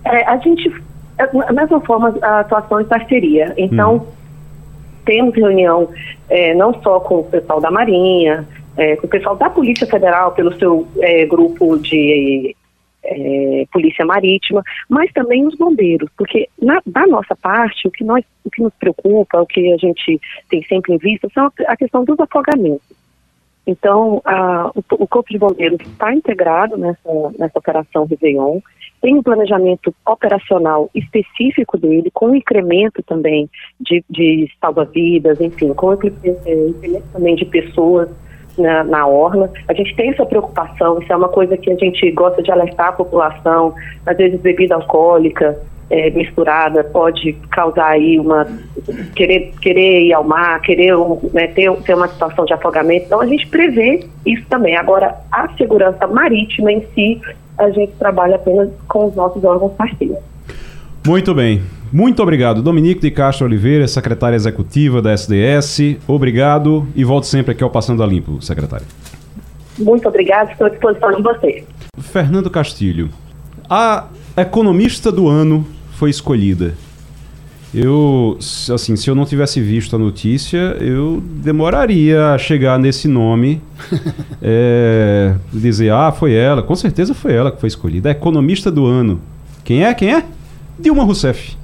É, 0.03 0.25
a 0.25 0.37
gente, 0.37 0.71
da 1.17 1.53
mesma 1.53 1.79
forma, 1.81 2.13
a 2.21 2.41
atuação 2.41 2.81
em 2.81 2.85
parceria. 2.85 3.53
Então, 3.57 3.95
hum. 3.95 4.01
temos 5.05 5.33
reunião 5.33 5.89
é, 6.29 6.53
não 6.55 6.73
só 6.81 6.99
com 6.99 7.19
o 7.19 7.23
pessoal 7.23 7.61
da 7.61 7.71
Marinha, 7.71 8.45
é, 8.77 8.97
com 8.97 9.07
o 9.07 9.09
pessoal 9.09 9.35
da 9.37 9.49
Polícia 9.49 9.87
Federal, 9.87 10.33
pelo 10.33 10.53
seu 10.57 10.85
é, 10.99 11.25
grupo 11.25 11.77
de 11.77 12.55
é, 13.05 13.65
Polícia 13.71 14.05
Marítima, 14.05 14.63
mas 14.89 15.11
também 15.13 15.45
os 15.45 15.55
bombeiros, 15.55 16.09
porque 16.17 16.49
na, 16.61 16.81
da 16.85 17.05
nossa 17.07 17.35
parte, 17.35 17.87
o 17.87 17.91
que, 17.91 18.03
nós, 18.03 18.23
o 18.43 18.49
que 18.49 18.61
nos 18.61 18.73
preocupa, 18.73 19.41
o 19.41 19.45
que 19.45 19.73
a 19.73 19.77
gente 19.77 20.19
tem 20.49 20.63
sempre 20.63 20.93
em 20.93 20.97
vista, 20.97 21.27
são 21.33 21.51
a 21.67 21.77
questão 21.77 22.03
dos 22.03 22.19
afogamentos. 22.19 22.95
Então, 23.67 24.21
a, 24.23 24.71
o, 24.75 24.83
o, 24.91 25.07
Corpo 25.07 25.31
de 25.31 25.39
Bombeiros 25.39 25.79
está 25.81 26.13
integrado 26.13 26.77
nessa, 26.77 27.09
nessa 27.37 27.57
operação 27.57 28.05
Réveillon, 28.05 28.59
tem 29.01 29.15
um 29.15 29.23
planejamento 29.23 29.93
operacional 30.05 30.89
específico 30.93 31.77
dele, 31.77 32.09
com 32.13 32.35
incremento 32.35 33.01
também 33.03 33.49
de, 33.79 34.03
de 34.09 34.51
salva-vidas, 34.61 35.41
enfim, 35.41 35.73
com 35.73 35.93
incremento 35.93 37.03
também 37.11 37.35
de 37.35 37.45
pessoas 37.45 38.09
na, 38.57 38.83
na 38.83 39.07
orla. 39.07 39.51
A 39.67 39.73
gente 39.73 39.95
tem 39.95 40.09
essa 40.09 40.25
preocupação, 40.25 40.99
isso 40.99 41.11
é 41.11 41.15
uma 41.15 41.29
coisa 41.29 41.57
que 41.57 41.71
a 41.71 41.75
gente 41.75 42.11
gosta 42.11 42.41
de 42.41 42.51
alertar 42.51 42.89
a 42.89 42.93
população, 42.93 43.73
às 44.05 44.17
vezes 44.17 44.39
bebida 44.41 44.75
alcoólica, 44.75 45.57
é, 45.89 46.09
misturada 46.09 46.83
pode 46.83 47.33
causar 47.51 47.89
aí 47.89 48.19
uma 48.19 48.47
querer 49.15 49.53
querer 49.61 50.07
ir 50.07 50.13
ao 50.13 50.23
mar, 50.23 50.59
querer 50.61 50.95
né, 51.31 51.47
ter, 51.47 51.71
ter 51.83 51.93
uma 51.93 52.07
situação 52.07 52.45
de 52.45 52.53
afogamento. 52.53 53.05
Então 53.05 53.21
a 53.21 53.25
gente 53.25 53.47
prevê 53.47 54.03
isso 54.25 54.45
também. 54.49 54.75
Agora 54.75 55.15
a 55.31 55.47
segurança 55.55 56.07
marítima 56.07 56.71
em 56.71 56.85
si 56.93 57.21
a 57.57 57.69
gente 57.69 57.93
trabalha 57.93 58.35
apenas 58.35 58.69
com 58.87 59.07
os 59.07 59.15
nossos 59.15 59.43
órgãos 59.43 59.73
parceiros. 59.73 60.17
Muito 61.05 61.33
bem. 61.33 61.61
Muito 61.95 62.21
obrigado, 62.21 62.61
Dominique 62.61 62.99
de 62.99 63.09
Castro 63.09 63.45
Oliveira, 63.45 63.87
secretária 63.87 64.35
executiva 64.35 65.01
da 65.01 65.13
SDS. 65.13 65.95
Obrigado 66.05 66.85
e 66.93 67.05
volte 67.05 67.25
sempre 67.25 67.53
aqui 67.53 67.63
ao 67.63 67.69
Passando 67.69 68.03
a 68.03 68.05
Limpo, 68.05 68.41
secretária. 68.41 68.85
Muito 69.79 70.05
obrigado, 70.05 70.51
estou 70.51 70.67
à 70.67 70.69
disposição 70.71 71.15
de 71.15 71.23
você. 71.23 71.63
Fernando 72.01 72.49
Castilho, 72.49 73.09
a 73.69 74.07
economista 74.35 75.09
do 75.09 75.29
ano 75.29 75.65
foi 75.91 76.09
escolhida. 76.09 76.73
Eu, 77.73 78.37
assim, 78.73 78.97
se 78.97 79.09
eu 79.09 79.15
não 79.15 79.23
tivesse 79.23 79.61
visto 79.61 79.95
a 79.95 79.99
notícia, 79.99 80.75
eu 80.81 81.23
demoraria 81.25 82.33
a 82.33 82.37
chegar 82.37 82.77
nesse 82.77 83.07
nome, 83.07 83.61
é, 84.43 85.33
dizer, 85.53 85.93
ah, 85.93 86.11
foi 86.11 86.33
ela. 86.33 86.61
Com 86.61 86.75
certeza 86.75 87.13
foi 87.13 87.31
ela 87.31 87.53
que 87.53 87.61
foi 87.61 87.67
escolhida. 87.67 88.09
A 88.09 88.11
economista 88.11 88.69
do 88.69 88.85
ano. 88.85 89.21
Quem 89.63 89.85
é? 89.85 89.93
Quem 89.93 90.13
é? 90.13 90.25
Dilma 90.77 91.05
Rousseff. 91.05 91.55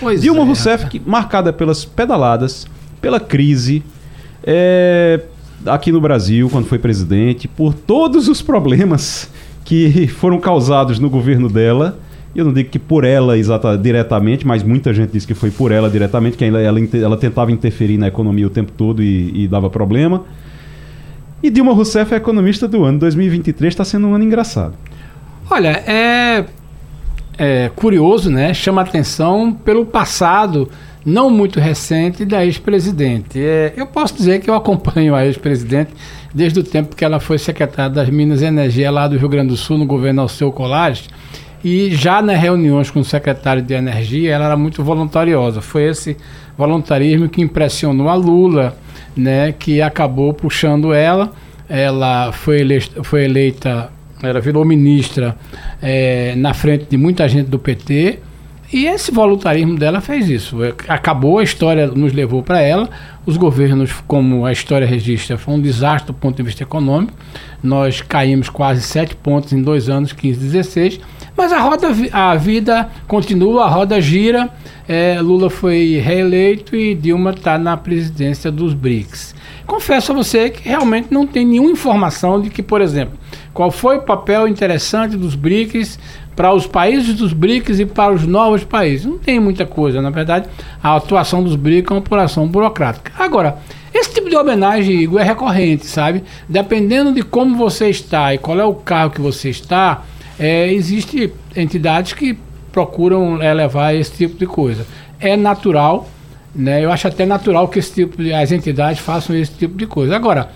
Pois 0.00 0.20
Dilma 0.20 0.42
é. 0.42 0.44
Rousseff, 0.44 0.86
que, 0.86 1.00
marcada 1.04 1.52
pelas 1.52 1.84
pedaladas, 1.84 2.66
pela 3.00 3.18
crise, 3.18 3.82
é, 4.42 5.20
aqui 5.66 5.90
no 5.90 6.00
Brasil, 6.00 6.48
quando 6.50 6.66
foi 6.66 6.78
presidente, 6.78 7.48
por 7.48 7.74
todos 7.74 8.28
os 8.28 8.40
problemas 8.40 9.30
que 9.64 10.06
foram 10.08 10.38
causados 10.38 10.98
no 10.98 11.10
governo 11.10 11.48
dela. 11.48 11.98
Eu 12.34 12.44
não 12.44 12.52
digo 12.52 12.70
que 12.70 12.78
por 12.78 13.04
ela 13.04 13.36
exata, 13.36 13.76
diretamente, 13.76 14.46
mas 14.46 14.62
muita 14.62 14.94
gente 14.94 15.12
diz 15.12 15.26
que 15.26 15.34
foi 15.34 15.50
por 15.50 15.72
ela 15.72 15.90
diretamente, 15.90 16.36
que 16.36 16.44
ela, 16.44 16.60
ela, 16.60 16.78
ela 16.92 17.16
tentava 17.16 17.50
interferir 17.50 17.98
na 17.98 18.06
economia 18.06 18.46
o 18.46 18.50
tempo 18.50 18.70
todo 18.72 19.02
e, 19.02 19.44
e 19.44 19.48
dava 19.48 19.68
problema. 19.68 20.24
E 21.42 21.50
Dilma 21.50 21.72
Rousseff 21.72 22.12
é 22.12 22.16
economista 22.16 22.68
do 22.68 22.84
ano. 22.84 22.98
2023 22.98 23.72
está 23.72 23.84
sendo 23.84 24.08
um 24.08 24.14
ano 24.14 24.24
engraçado. 24.24 24.74
Olha, 25.50 25.68
é 25.86 26.44
é, 27.38 27.70
curioso, 27.74 28.30
né? 28.30 28.52
Chama 28.52 28.82
atenção 28.82 29.52
pelo 29.52 29.86
passado 29.86 30.68
não 31.06 31.30
muito 31.30 31.60
recente 31.60 32.24
da 32.24 32.44
ex-presidente. 32.44 33.40
É, 33.40 33.72
eu 33.76 33.86
posso 33.86 34.14
dizer 34.14 34.40
que 34.40 34.50
eu 34.50 34.54
acompanho 34.54 35.14
a 35.14 35.24
ex-presidente 35.24 35.92
desde 36.34 36.60
o 36.60 36.64
tempo 36.64 36.94
que 36.94 37.04
ela 37.04 37.20
foi 37.20 37.38
secretária 37.38 37.90
das 37.90 38.10
Minas 38.10 38.42
e 38.42 38.44
Energia 38.44 38.90
lá 38.90 39.08
do 39.08 39.16
Rio 39.16 39.28
Grande 39.28 39.48
do 39.48 39.56
Sul, 39.56 39.78
no 39.78 39.86
governo 39.86 40.20
Alceu 40.22 40.52
Colares. 40.52 41.08
E 41.64 41.90
já 41.94 42.20
nas 42.20 42.38
reuniões 42.38 42.90
com 42.90 43.00
o 43.00 43.04
secretário 43.04 43.62
de 43.62 43.74
Energia, 43.74 44.34
ela 44.34 44.44
era 44.46 44.56
muito 44.56 44.82
voluntariosa. 44.84 45.60
Foi 45.60 45.84
esse 45.84 46.16
voluntarismo 46.56 47.28
que 47.28 47.40
impressionou 47.40 48.08
a 48.08 48.14
Lula, 48.14 48.76
né, 49.16 49.52
que 49.52 49.80
acabou 49.80 50.32
puxando 50.34 50.92
ela. 50.92 51.32
Ela 51.68 52.32
foi 52.32 52.60
foi 53.02 53.24
eleita 53.24 53.90
ela 54.22 54.40
virou 54.40 54.64
ministra 54.64 55.36
é, 55.80 56.34
na 56.36 56.52
frente 56.54 56.86
de 56.90 56.96
muita 56.96 57.28
gente 57.28 57.48
do 57.48 57.58
PT. 57.58 58.18
E 58.70 58.84
esse 58.84 59.10
voluntarismo 59.10 59.78
dela 59.78 60.00
fez 60.00 60.28
isso. 60.28 60.62
É, 60.62 60.74
acabou, 60.88 61.38
a 61.38 61.42
história 61.42 61.86
nos 61.86 62.12
levou 62.12 62.42
para 62.42 62.60
ela. 62.60 62.88
Os 63.24 63.36
governos, 63.36 63.92
como 64.06 64.44
a 64.44 64.52
história 64.52 64.86
registra, 64.86 65.38
foi 65.38 65.54
um 65.54 65.60
desastre 65.60 66.08
do 66.08 66.14
ponto 66.14 66.36
de 66.36 66.42
vista 66.42 66.62
econômico. 66.62 67.12
Nós 67.62 68.02
caímos 68.02 68.48
quase 68.48 68.82
sete 68.82 69.14
pontos 69.16 69.52
em 69.52 69.62
dois 69.62 69.88
anos, 69.88 70.12
15, 70.12 70.38
16. 70.38 71.00
Mas 71.36 71.52
a 71.52 71.60
roda, 71.60 71.88
a 72.12 72.34
vida 72.34 72.88
continua, 73.06 73.64
a 73.64 73.68
roda 73.68 74.00
gira. 74.00 74.50
É, 74.86 75.20
Lula 75.20 75.48
foi 75.48 76.00
reeleito 76.02 76.76
e 76.76 76.94
Dilma 76.94 77.30
está 77.30 77.56
na 77.56 77.76
presidência 77.76 78.50
dos 78.50 78.74
BRICS. 78.74 79.34
Confesso 79.66 80.12
a 80.12 80.14
você 80.14 80.50
que 80.50 80.66
realmente 80.66 81.08
não 81.10 81.26
tem 81.26 81.46
nenhuma 81.46 81.70
informação 81.70 82.40
de 82.40 82.48
que, 82.50 82.62
por 82.62 82.80
exemplo, 82.80 83.18
qual 83.58 83.72
foi 83.72 83.96
o 83.96 84.02
papel 84.02 84.46
interessante 84.46 85.16
dos 85.16 85.34
BRICS 85.34 85.98
para 86.36 86.54
os 86.54 86.64
países 86.64 87.16
dos 87.16 87.32
BRICS 87.32 87.80
e 87.80 87.86
para 87.86 88.12
os 88.12 88.24
novos 88.24 88.62
países. 88.62 89.04
Não 89.04 89.18
tem 89.18 89.40
muita 89.40 89.66
coisa, 89.66 90.00
na 90.00 90.10
verdade, 90.10 90.48
a 90.80 90.94
atuação 90.94 91.42
dos 91.42 91.56
BRICS 91.56 91.90
é 91.90 91.94
uma 91.94 91.98
operação 91.98 92.46
burocrática. 92.46 93.10
Agora, 93.18 93.58
esse 93.92 94.14
tipo 94.14 94.30
de 94.30 94.36
homenagem, 94.36 95.00
Igor, 95.00 95.20
é 95.20 95.24
recorrente, 95.24 95.86
sabe? 95.86 96.22
Dependendo 96.48 97.12
de 97.12 97.22
como 97.22 97.56
você 97.56 97.88
está 97.88 98.32
e 98.32 98.38
qual 98.38 98.60
é 98.60 98.64
o 98.64 98.74
carro 98.74 99.10
que 99.10 99.20
você 99.20 99.50
está, 99.50 100.04
é, 100.38 100.72
existe 100.72 101.32
entidades 101.56 102.12
que 102.12 102.38
procuram 102.70 103.42
elevar 103.42 103.92
esse 103.92 104.12
tipo 104.12 104.38
de 104.38 104.46
coisa. 104.46 104.86
É 105.18 105.36
natural 105.36 106.06
né? 106.54 106.84
Eu 106.84 106.90
acho 106.90 107.06
até 107.06 107.26
natural 107.26 107.68
que 107.68 107.78
esse 107.78 107.94
tipo 107.94 108.22
de, 108.22 108.32
as 108.32 108.50
entidades 108.50 109.00
façam 109.00 109.36
esse 109.36 109.52
tipo 109.52 109.76
de 109.76 109.86
coisa. 109.86 110.16
Agora, 110.16 110.50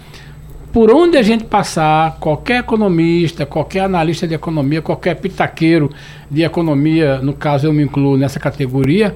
por 0.72 0.90
onde 0.90 1.18
a 1.18 1.22
gente 1.22 1.44
passar, 1.44 2.16
qualquer 2.18 2.60
economista, 2.60 3.44
qualquer 3.44 3.80
analista 3.80 4.26
de 4.26 4.34
economia, 4.34 4.80
qualquer 4.80 5.16
pitaqueiro 5.16 5.90
de 6.30 6.42
economia, 6.42 7.18
no 7.18 7.34
caso 7.34 7.66
eu 7.66 7.72
me 7.72 7.82
incluo 7.82 8.16
nessa 8.16 8.40
categoria, 8.40 9.14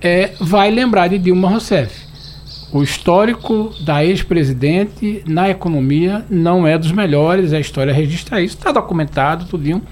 é, 0.00 0.30
vai 0.40 0.70
lembrar 0.70 1.08
de 1.08 1.18
Dilma 1.18 1.48
Rousseff. 1.48 2.12
O 2.72 2.82
histórico 2.82 3.70
da 3.84 4.02
ex-presidente 4.02 5.22
na 5.26 5.50
economia 5.50 6.24
não 6.30 6.66
é 6.66 6.78
dos 6.78 6.90
melhores, 6.90 7.52
a 7.52 7.60
história 7.60 7.92
registra 7.92 8.40
isso, 8.40 8.56
está 8.56 8.72
documentado, 8.72 9.44
tudinho. 9.44 9.82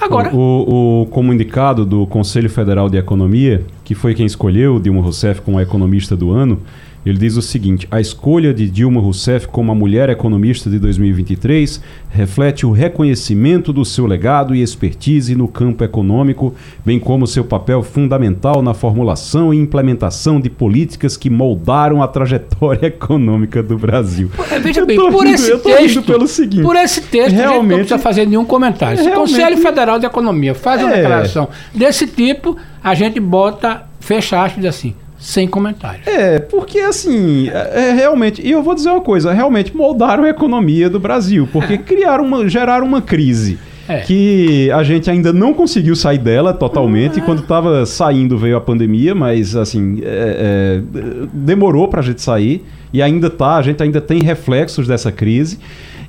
Agora. 0.00 0.34
O, 0.34 1.02
o, 1.02 1.06
como 1.06 1.34
indicado 1.34 1.84
do 1.84 2.06
Conselho 2.06 2.48
Federal 2.48 2.88
de 2.88 2.96
Economia, 2.96 3.62
que 3.84 3.94
foi 3.94 4.14
quem 4.14 4.24
escolheu 4.24 4.80
Dilma 4.80 5.02
Rousseff 5.02 5.42
como 5.42 5.60
economista 5.60 6.16
do 6.16 6.30
ano, 6.30 6.62
ele 7.04 7.18
diz 7.18 7.36
o 7.36 7.42
seguinte: 7.42 7.88
a 7.90 8.00
escolha 8.00 8.52
de 8.52 8.68
Dilma 8.68 9.00
Rousseff 9.00 9.48
como 9.48 9.72
a 9.72 9.74
mulher 9.74 10.10
economista 10.10 10.68
de 10.68 10.78
2023 10.78 11.80
reflete 12.10 12.66
o 12.66 12.72
reconhecimento 12.72 13.72
do 13.72 13.84
seu 13.84 14.06
legado 14.06 14.54
e 14.54 14.62
expertise 14.62 15.34
no 15.34 15.48
campo 15.48 15.82
econômico, 15.82 16.54
bem 16.84 16.98
como 16.98 17.26
seu 17.26 17.44
papel 17.44 17.82
fundamental 17.82 18.60
na 18.60 18.74
formulação 18.74 19.54
e 19.54 19.58
implementação 19.58 20.40
de 20.40 20.50
políticas 20.50 21.16
que 21.16 21.30
moldaram 21.30 22.02
a 22.02 22.08
trajetória 22.08 22.86
econômica 22.88 23.62
do 23.62 23.78
Brasil. 23.78 24.30
Veja 24.62 24.84
bem, 24.84 24.96
por 24.96 25.26
esse 25.26 25.56
texto, 25.58 26.02
pelo 26.02 26.26
seguinte, 26.26 26.62
por 26.62 26.76
esse 26.76 27.00
texto, 27.02 27.34
realmente, 27.34 27.70
não 27.70 27.78
precisa 27.78 27.98
fazer 27.98 28.26
nenhum 28.26 28.44
comentário. 28.44 29.02
Se 29.02 29.08
o 29.08 29.14
Conselho 29.14 29.56
Federal 29.56 29.98
de 29.98 30.04
Economia 30.04 30.54
faz 30.54 30.82
uma 30.82 30.92
é, 30.92 30.96
declaração 30.96 31.48
desse 31.74 32.06
tipo, 32.06 32.56
a 32.82 32.94
gente 32.94 33.18
bota, 33.18 33.86
fecha 34.00 34.42
aspas 34.44 34.64
assim 34.66 34.94
sem 35.20 35.46
comentário. 35.46 36.00
É, 36.06 36.38
porque 36.38 36.78
assim, 36.78 37.48
é, 37.50 37.90
é, 37.90 37.92
realmente, 37.92 38.40
e 38.44 38.50
eu 38.50 38.62
vou 38.62 38.74
dizer 38.74 38.88
uma 38.88 39.02
coisa, 39.02 39.32
realmente 39.32 39.76
moldaram 39.76 40.24
a 40.24 40.30
economia 40.30 40.88
do 40.88 40.98
Brasil, 40.98 41.46
porque 41.52 41.74
é. 41.74 41.78
criaram 41.78 42.24
uma, 42.24 42.48
geraram 42.48 42.86
uma 42.86 43.02
crise. 43.02 43.58
É. 43.86 44.00
Que 44.02 44.70
a 44.70 44.84
gente 44.84 45.10
ainda 45.10 45.32
não 45.32 45.52
conseguiu 45.52 45.96
sair 45.96 46.18
dela 46.18 46.54
totalmente. 46.54 47.18
Ah. 47.18 47.22
Quando 47.24 47.40
estava 47.40 47.84
saindo 47.84 48.38
veio 48.38 48.56
a 48.56 48.60
pandemia, 48.60 49.16
mas 49.16 49.56
assim, 49.56 50.00
é, 50.04 50.82
é, 50.86 51.26
demorou 51.32 51.88
para 51.88 51.98
a 51.98 52.02
gente 52.02 52.22
sair. 52.22 52.64
E 52.92 53.02
ainda 53.02 53.28
tá, 53.28 53.56
a 53.56 53.62
gente 53.62 53.82
ainda 53.82 54.00
tem 54.00 54.22
reflexos 54.22 54.86
dessa 54.86 55.10
crise. 55.10 55.58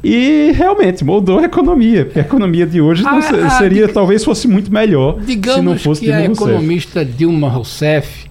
E 0.04 0.52
realmente 0.56 1.04
moldou 1.04 1.40
a 1.40 1.44
economia. 1.44 2.06
Porque 2.06 2.20
a 2.20 2.22
economia 2.22 2.68
de 2.68 2.80
hoje 2.80 3.04
não 3.04 3.18
ah, 3.18 3.50
seria, 3.50 3.88
talvez 3.88 4.24
fosse 4.24 4.48
muito 4.48 4.72
melhor 4.72 5.18
se 5.26 5.62
não 5.62 5.76
fosse 5.76 6.02
que 6.02 6.12
a 6.12 6.20
Rousseff. 6.20 6.44
economista 6.44 7.04
Dilma 7.04 7.50
Rousseff 7.50 8.31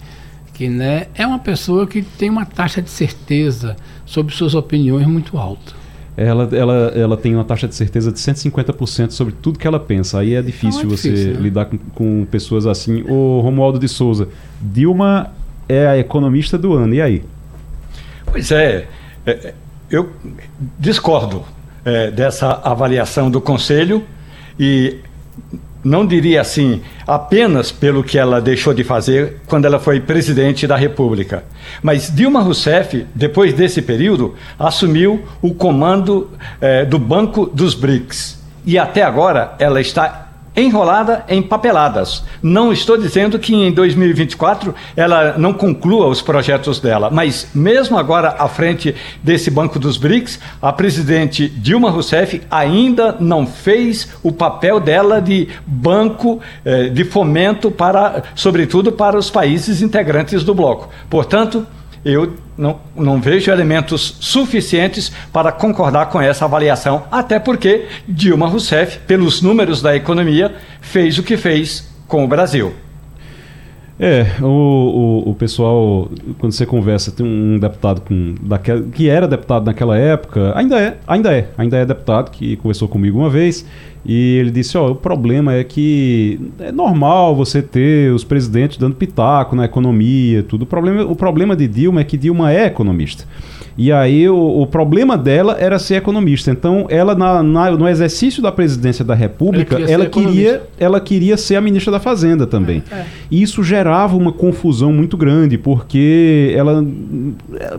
que 0.61 0.69
né, 0.69 1.07
é 1.15 1.25
uma 1.25 1.39
pessoa 1.39 1.87
que 1.87 2.03
tem 2.03 2.29
uma 2.29 2.45
taxa 2.45 2.83
de 2.83 2.89
certeza 2.91 3.75
sobre 4.05 4.31
suas 4.31 4.53
opiniões 4.53 5.07
muito 5.07 5.35
alta. 5.35 5.73
Ela, 6.15 6.47
ela, 6.55 6.73
ela 6.93 7.17
tem 7.17 7.33
uma 7.33 7.43
taxa 7.43 7.67
de 7.67 7.73
certeza 7.73 8.11
de 8.11 8.19
150% 8.19 9.09
sobre 9.09 9.33
tudo 9.41 9.57
que 9.57 9.65
ela 9.65 9.79
pensa. 9.79 10.19
Aí 10.19 10.35
é 10.35 10.41
difícil, 10.43 10.81
então 10.81 10.91
é 10.91 10.95
difícil 10.95 11.17
você 11.17 11.33
né? 11.33 11.39
lidar 11.41 11.65
com, 11.65 11.79
com, 11.95 12.27
pessoas 12.29 12.67
assim. 12.67 13.01
O 13.09 13.39
Romualdo 13.39 13.79
de 13.79 13.87
Souza, 13.87 14.27
Dilma 14.61 15.31
é 15.67 15.87
a 15.87 15.97
economista 15.97 16.59
do 16.59 16.73
ano, 16.73 16.93
e 16.93 17.01
aí? 17.01 17.23
Pois 18.27 18.51
é, 18.51 18.87
é 19.25 19.55
eu 19.89 20.11
discordo 20.77 21.43
é, 21.83 22.11
dessa 22.11 22.51
avaliação 22.63 23.31
do 23.31 23.41
Conselho 23.41 24.03
e 24.59 24.99
não 25.83 26.05
diria 26.05 26.41
assim 26.41 26.81
apenas 27.07 27.71
pelo 27.71 28.03
que 28.03 28.17
ela 28.17 28.39
deixou 28.39 28.73
de 28.73 28.83
fazer 28.83 29.37
quando 29.47 29.65
ela 29.65 29.79
foi 29.79 29.99
presidente 29.99 30.67
da 30.67 30.75
República. 30.75 31.43
Mas 31.81 32.13
Dilma 32.13 32.41
Rousseff, 32.41 33.05
depois 33.13 33.53
desse 33.53 33.81
período, 33.81 34.35
assumiu 34.57 35.23
o 35.41 35.53
comando 35.53 36.29
eh, 36.59 36.85
do 36.85 36.99
Banco 36.99 37.45
dos 37.45 37.73
BRICS. 37.73 38.41
E 38.65 38.77
até 38.77 39.01
agora 39.01 39.55
ela 39.59 39.81
está 39.81 40.30
enrolada 40.55 41.23
em 41.27 41.41
papeladas. 41.41 42.23
Não 42.41 42.73
estou 42.73 42.97
dizendo 42.97 43.39
que 43.39 43.53
em 43.53 43.71
2024 43.71 44.73
ela 44.95 45.37
não 45.37 45.53
conclua 45.53 46.07
os 46.07 46.21
projetos 46.21 46.79
dela, 46.79 47.09
mas 47.09 47.47
mesmo 47.53 47.97
agora 47.97 48.35
à 48.37 48.47
frente 48.47 48.95
desse 49.23 49.49
Banco 49.49 49.79
dos 49.79 49.97
BRICS, 49.97 50.39
a 50.61 50.73
presidente 50.73 51.47
Dilma 51.47 51.89
Rousseff 51.89 52.41
ainda 52.49 53.15
não 53.19 53.45
fez 53.45 54.09
o 54.23 54.31
papel 54.31 54.79
dela 54.79 55.21
de 55.21 55.47
banco 55.65 56.39
eh, 56.65 56.89
de 56.89 57.03
fomento 57.03 57.71
para, 57.71 58.23
sobretudo 58.35 58.91
para 58.91 59.17
os 59.17 59.29
países 59.29 59.81
integrantes 59.81 60.43
do 60.43 60.53
bloco. 60.53 60.89
Portanto, 61.09 61.65
eu 62.03 62.35
não, 62.57 62.79
não 62.95 63.21
vejo 63.21 63.51
elementos 63.51 64.17
suficientes 64.19 65.11
para 65.31 65.51
concordar 65.51 66.07
com 66.07 66.21
essa 66.21 66.45
avaliação, 66.45 67.03
até 67.11 67.39
porque 67.39 67.87
Dilma 68.07 68.47
Rousseff, 68.47 68.99
pelos 68.99 69.41
números 69.41 69.81
da 69.81 69.95
economia, 69.95 70.55
fez 70.79 71.17
o 71.17 71.23
que 71.23 71.37
fez 71.37 71.89
com 72.07 72.23
o 72.23 72.27
Brasil. 72.27 72.73
É, 74.03 74.25
o, 74.41 74.47
o, 74.47 75.29
o, 75.29 75.35
pessoal, 75.35 76.09
quando 76.39 76.53
você 76.53 76.65
conversa, 76.65 77.11
tem 77.11 77.23
um 77.23 77.59
deputado 77.59 78.01
com, 78.01 78.33
daquela, 78.41 78.81
que 78.81 79.07
era 79.07 79.27
deputado 79.27 79.63
naquela 79.63 79.95
época, 79.95 80.57
ainda 80.57 80.81
é, 80.81 80.97
ainda 81.05 81.31
é, 81.31 81.49
ainda 81.55 81.77
é 81.77 81.85
deputado, 81.85 82.31
que 82.31 82.55
conversou 82.55 82.87
comigo 82.87 83.19
uma 83.19 83.29
vez, 83.29 83.63
e 84.03 84.37
ele 84.37 84.49
disse: 84.49 84.75
Ó, 84.75 84.87
oh, 84.87 84.91
o 84.93 84.95
problema 84.95 85.53
é 85.53 85.63
que 85.63 86.39
é 86.57 86.71
normal 86.71 87.35
você 87.35 87.61
ter 87.61 88.11
os 88.11 88.23
presidentes 88.23 88.77
dando 88.77 88.95
pitaco 88.95 89.55
na 89.55 89.65
economia, 89.65 90.41
tudo. 90.41 90.63
O 90.63 90.65
problema, 90.65 91.03
o 91.05 91.15
problema 91.15 91.55
de 91.55 91.67
Dilma 91.67 92.01
é 92.01 92.03
que 92.03 92.17
Dilma 92.17 92.51
é 92.51 92.65
economista. 92.65 93.25
E 93.77 93.91
aí 93.91 94.27
o, 94.27 94.61
o, 94.61 94.67
problema 94.67 95.17
dela 95.17 95.57
era 95.59 95.79
ser 95.79 95.95
economista. 95.95 96.51
Então, 96.51 96.85
ela 96.89 97.15
na, 97.15 97.41
na, 97.41 97.71
no 97.71 97.87
exercício 97.87 98.41
da 98.41 98.51
presidência 98.51 99.03
da 99.03 99.15
República, 99.15 99.77
queria 99.77 99.93
ela 99.93 100.05
queria, 100.05 100.63
ela 100.79 100.99
queria 100.99 101.37
ser 101.37 101.55
a 101.55 101.61
ministra 101.61 101.91
da 101.91 101.99
Fazenda 101.99 102.45
também. 102.45 102.83
É, 102.91 102.95
é. 102.95 103.05
E 103.29 103.41
isso 103.41 103.63
gerava 103.63 104.15
uma 104.17 104.31
confusão 104.31 104.91
muito 104.91 105.15
grande, 105.15 105.57
porque 105.57 106.53
ela 106.55 106.85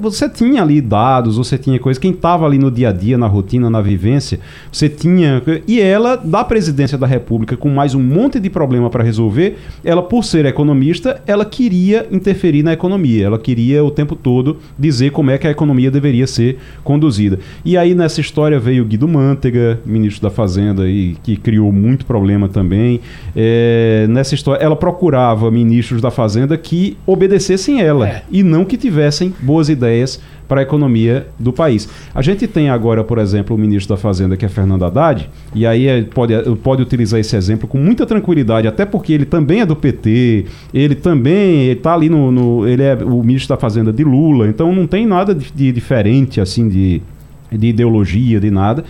você 0.01 0.29
tinha 0.29 0.63
ali 0.63 0.81
dados, 0.81 1.37
você 1.37 1.59
tinha 1.59 1.79
coisas, 1.79 2.01
quem 2.01 2.13
estava 2.13 2.47
ali 2.47 2.59
no 2.59 2.71
dia 2.71 2.89
a 2.89 2.93
dia, 2.93 3.19
na 3.19 3.27
rotina, 3.27 3.69
na 3.69 3.81
vivência, 3.81 4.41
você 4.71 4.89
tinha 4.89 5.43
e 5.67 5.81
ela 5.81 6.17
da 6.17 6.45
presidência 6.45 6.97
da 6.97 7.07
República 7.07 7.57
com 7.57 7.69
mais 7.69 7.95
um 7.95 8.03
monte 8.03 8.41
de 8.41 8.49
problema 8.49 8.89
para 8.91 9.03
resolver, 9.03 9.59
ela 9.85 10.03
por 10.03 10.25
ser 10.25 10.47
economista, 10.47 11.21
ela 11.27 11.45
queria 11.45 12.07
interferir 12.11 12.63
na 12.63 12.73
economia. 12.73 13.27
Ela 13.27 13.39
queria 13.39 13.85
o 13.85 13.91
tempo 13.91 14.17
todo 14.17 14.59
dizer 14.79 15.11
como 15.11 15.31
é 15.31 15.39
que 15.39 15.47
a 15.47 15.51
economia 15.51 15.82
economia 15.83 15.91
deveria 15.91 16.27
ser 16.27 16.59
conduzida. 16.85 17.39
E 17.65 17.77
aí 17.77 17.95
nessa 17.95 18.21
história 18.21 18.59
veio 18.59 18.85
Guido 18.85 19.09
Mantega, 19.09 19.81
ministro 19.85 20.23
da 20.23 20.31
Fazenda, 20.31 20.89
e 20.89 21.17
que 21.23 21.37
criou 21.37 21.73
muito 21.73 22.07
problema 22.07 22.49
também. 22.49 23.01
É, 23.35 24.07
nessa 24.09 24.35
história, 24.35 24.63
ela 24.63 24.77
procurava 24.77 25.51
ministros 25.51 26.01
da 26.01 26.11
Fazenda 26.11 26.57
que 26.57 26.97
obedecessem 27.07 27.81
ela 27.81 28.09
é. 28.09 28.23
e 28.31 28.43
não 28.43 28.65
que 28.65 28.77
tivessem 28.77 29.35
boas 29.41 29.69
ideias 29.69 30.21
para 30.49 30.61
a 30.61 30.63
economia 30.63 31.27
do 31.39 31.53
país. 31.53 31.89
A 32.15 32.23
gente 32.23 32.47
tem 32.47 32.69
agora, 32.69 33.03
por 33.03 33.19
exemplo, 33.19 33.57
o 33.57 33.59
ministro 33.59 33.95
da 33.95 34.01
Fazenda, 34.01 34.37
que 34.37 34.45
é 34.45 34.49
Fernando 34.49 34.85
Haddad, 34.85 35.29
e 35.55 35.67
aí 35.67 35.87
é, 35.87 36.03
pode, 36.03 36.35
pode 36.63 36.83
utilizar 36.83 37.21
esse 37.21 37.37
exemplo 37.37 37.69
com 37.69 37.79
muita 37.79 38.05
tranquilidade, 38.07 38.69
até 38.69 38.85
porque 38.85 39.13
ele 39.13 39.25
também 39.25 39.61
é 39.61 39.67
do 39.67 39.77
PT, 39.77 40.47
ele 40.73 40.95
também 40.95 41.71
está 41.71 41.95
ali 41.95 42.09
no, 42.09 42.31
no, 42.31 42.67
Ele 42.67 42.83
é 42.83 42.95
o 42.95 43.23
ministro 43.23 43.55
da 43.55 43.61
Fazenda 43.61 43.93
de 43.93 44.05
Lula, 44.05 44.49
então 44.49 44.75
não 44.75 44.87
tem 44.87 45.07
nada 45.07 45.35
de, 45.35 45.51
de 45.53 45.73
diferente, 45.73 46.41
assim, 46.41 46.69
de, 46.69 47.03
de 47.51 47.67
ideologia, 47.69 48.41
de 48.41 48.51
nada. 48.51 48.85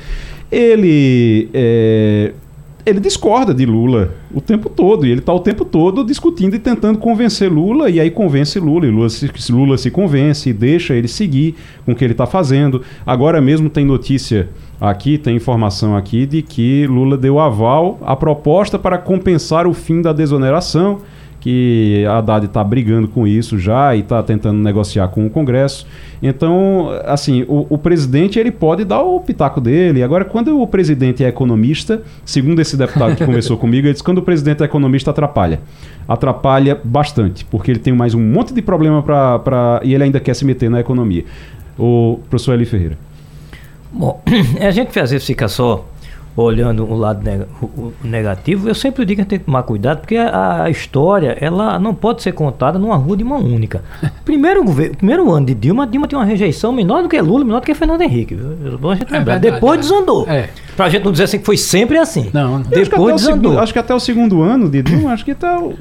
Ele 0.50 1.48
é, 1.54 2.32
ele 2.84 3.00
discorda 3.00 3.54
de 3.54 3.64
Lula 3.64 4.14
o 4.32 4.40
tempo 4.40 4.68
todo. 4.68 5.06
E 5.06 5.10
ele 5.10 5.20
está 5.20 5.32
o 5.32 5.40
tempo 5.40 5.64
todo 5.64 6.04
discutindo 6.04 6.54
e 6.54 6.58
tentando 6.58 6.98
convencer 6.98 7.50
Lula, 7.50 7.88
e 7.88 8.00
aí 8.00 8.10
convence 8.10 8.58
Lula. 8.58 8.86
E 8.86 8.90
Lula 8.90 9.08
se, 9.08 9.30
Lula 9.50 9.78
se 9.78 9.90
convence 9.90 10.50
e 10.50 10.52
deixa 10.52 10.94
ele 10.94 11.08
seguir 11.08 11.54
com 11.84 11.92
o 11.92 11.94
que 11.94 12.04
ele 12.04 12.12
está 12.12 12.26
fazendo. 12.26 12.82
Agora 13.06 13.40
mesmo 13.40 13.70
tem 13.70 13.84
notícia 13.84 14.48
aqui, 14.80 15.16
tem 15.16 15.36
informação 15.36 15.96
aqui 15.96 16.26
de 16.26 16.42
que 16.42 16.86
Lula 16.86 17.16
deu 17.16 17.38
aval 17.38 17.98
à 18.02 18.16
proposta 18.16 18.78
para 18.78 18.98
compensar 18.98 19.66
o 19.66 19.72
fim 19.72 20.02
da 20.02 20.12
desoneração 20.12 20.98
que 21.42 22.04
a 22.08 22.18
Haddad 22.18 22.46
está 22.46 22.62
brigando 22.62 23.08
com 23.08 23.26
isso 23.26 23.58
já 23.58 23.96
e 23.96 24.00
está 24.00 24.22
tentando 24.22 24.62
negociar 24.62 25.08
com 25.08 25.26
o 25.26 25.30
Congresso. 25.30 25.84
Então, 26.22 26.88
assim, 27.04 27.42
o, 27.48 27.66
o, 27.68 27.76
presidente 27.76 28.38
ele 28.38 28.52
pode 28.52 28.84
dar 28.84 29.02
o 29.02 29.18
pitaco 29.18 29.60
dele. 29.60 30.04
Agora, 30.04 30.24
quando 30.24 30.60
o 30.60 30.64
presidente 30.68 31.24
é 31.24 31.28
economista, 31.28 32.00
segundo 32.24 32.62
esse 32.62 32.76
deputado 32.76 33.16
que 33.16 33.26
conversou 33.26 33.56
comigo, 33.58 33.88
ele 33.88 33.92
disse 33.92 34.04
quando 34.04 34.18
o 34.18 34.22
presidente 34.22 34.62
é 34.62 34.66
economista 34.66 35.10
atrapalha. 35.10 35.58
Atrapalha 36.06 36.80
bastante, 36.84 37.44
porque 37.46 37.72
ele 37.72 37.80
tem 37.80 37.92
mais 37.92 38.14
um 38.14 38.20
monte 38.20 38.54
de 38.54 38.62
problema 38.62 39.02
para. 39.02 39.80
e 39.82 39.92
ele 39.94 40.04
ainda 40.04 40.20
quer 40.20 40.34
se 40.34 40.44
meter 40.44 40.70
na 40.70 40.78
economia. 40.78 41.24
O 41.76 42.20
professor 42.30 42.54
Eli 42.54 42.66
Ferreira. 42.66 42.96
Bom, 43.92 44.22
a 44.64 44.70
gente 44.70 44.96
às 45.00 45.10
vezes 45.10 45.26
fica 45.26 45.48
só 45.48 45.84
olhando 46.36 46.84
o 46.84 46.96
lado 46.96 47.22
neg 47.22 47.44
o 47.60 47.92
negativo, 48.02 48.68
eu 48.68 48.74
sempre 48.74 49.04
digo 49.04 49.16
que 49.16 49.20
a 49.20 49.24
gente 49.24 49.30
tem 49.30 49.38
que 49.38 49.44
tomar 49.44 49.62
cuidado, 49.64 49.98
porque 49.98 50.16
a, 50.16 50.64
a, 50.64 50.70
história 50.70 51.36
ela 51.40 51.78
não 51.78 51.94
pode 51.94 52.22
ser 52.22 52.32
contada 52.32 52.78
numa 52.78 52.96
rua 52.96 53.16
de 53.16 53.24
mão 53.24 53.40
única. 53.40 53.82
Primeiro, 54.24 54.64
primeiro 54.96 55.30
ano 55.30 55.46
de 55.46 55.54
Dilma, 55.54 55.86
Dilma 55.86 56.06
tinha 56.06 56.18
uma 56.18 56.24
rejeição 56.24 56.72
menor 56.72 57.02
do 57.02 57.08
que 57.08 57.20
Lula, 57.20 57.44
menor 57.44 57.60
do 57.60 57.66
que 57.66 57.74
Fernando 57.74 58.02
Henrique. 58.02 58.34
Viu? 58.34 58.78
Bom 58.78 58.90
a 58.90 58.94
gente 58.94 59.12
é 59.12 59.18
lembrar. 59.18 59.34
Verdade, 59.34 59.54
Depois 59.54 59.78
é. 59.78 59.82
desandou. 59.82 60.28
É. 60.28 60.48
Pra 60.76 60.88
gente 60.88 61.04
não 61.04 61.12
dizer 61.12 61.24
assim 61.24 61.38
que 61.38 61.44
foi 61.44 61.56
sempre 61.56 61.98
assim. 61.98 62.30
Não, 62.32 62.58
não. 62.58 62.62
Depois 62.62 63.14
acho 63.14 63.26
desandou. 63.26 63.50
Segundo, 63.50 63.62
acho 63.62 63.72
que 63.72 63.78
até 63.78 63.94
o 63.94 64.00
segundo 64.00 64.42
ano 64.42 64.70
de 64.70 64.82
Dilma, 64.82 65.12
acho 65.12 65.24
que 65.24 65.32
até 65.32 65.54
o, 65.58 65.74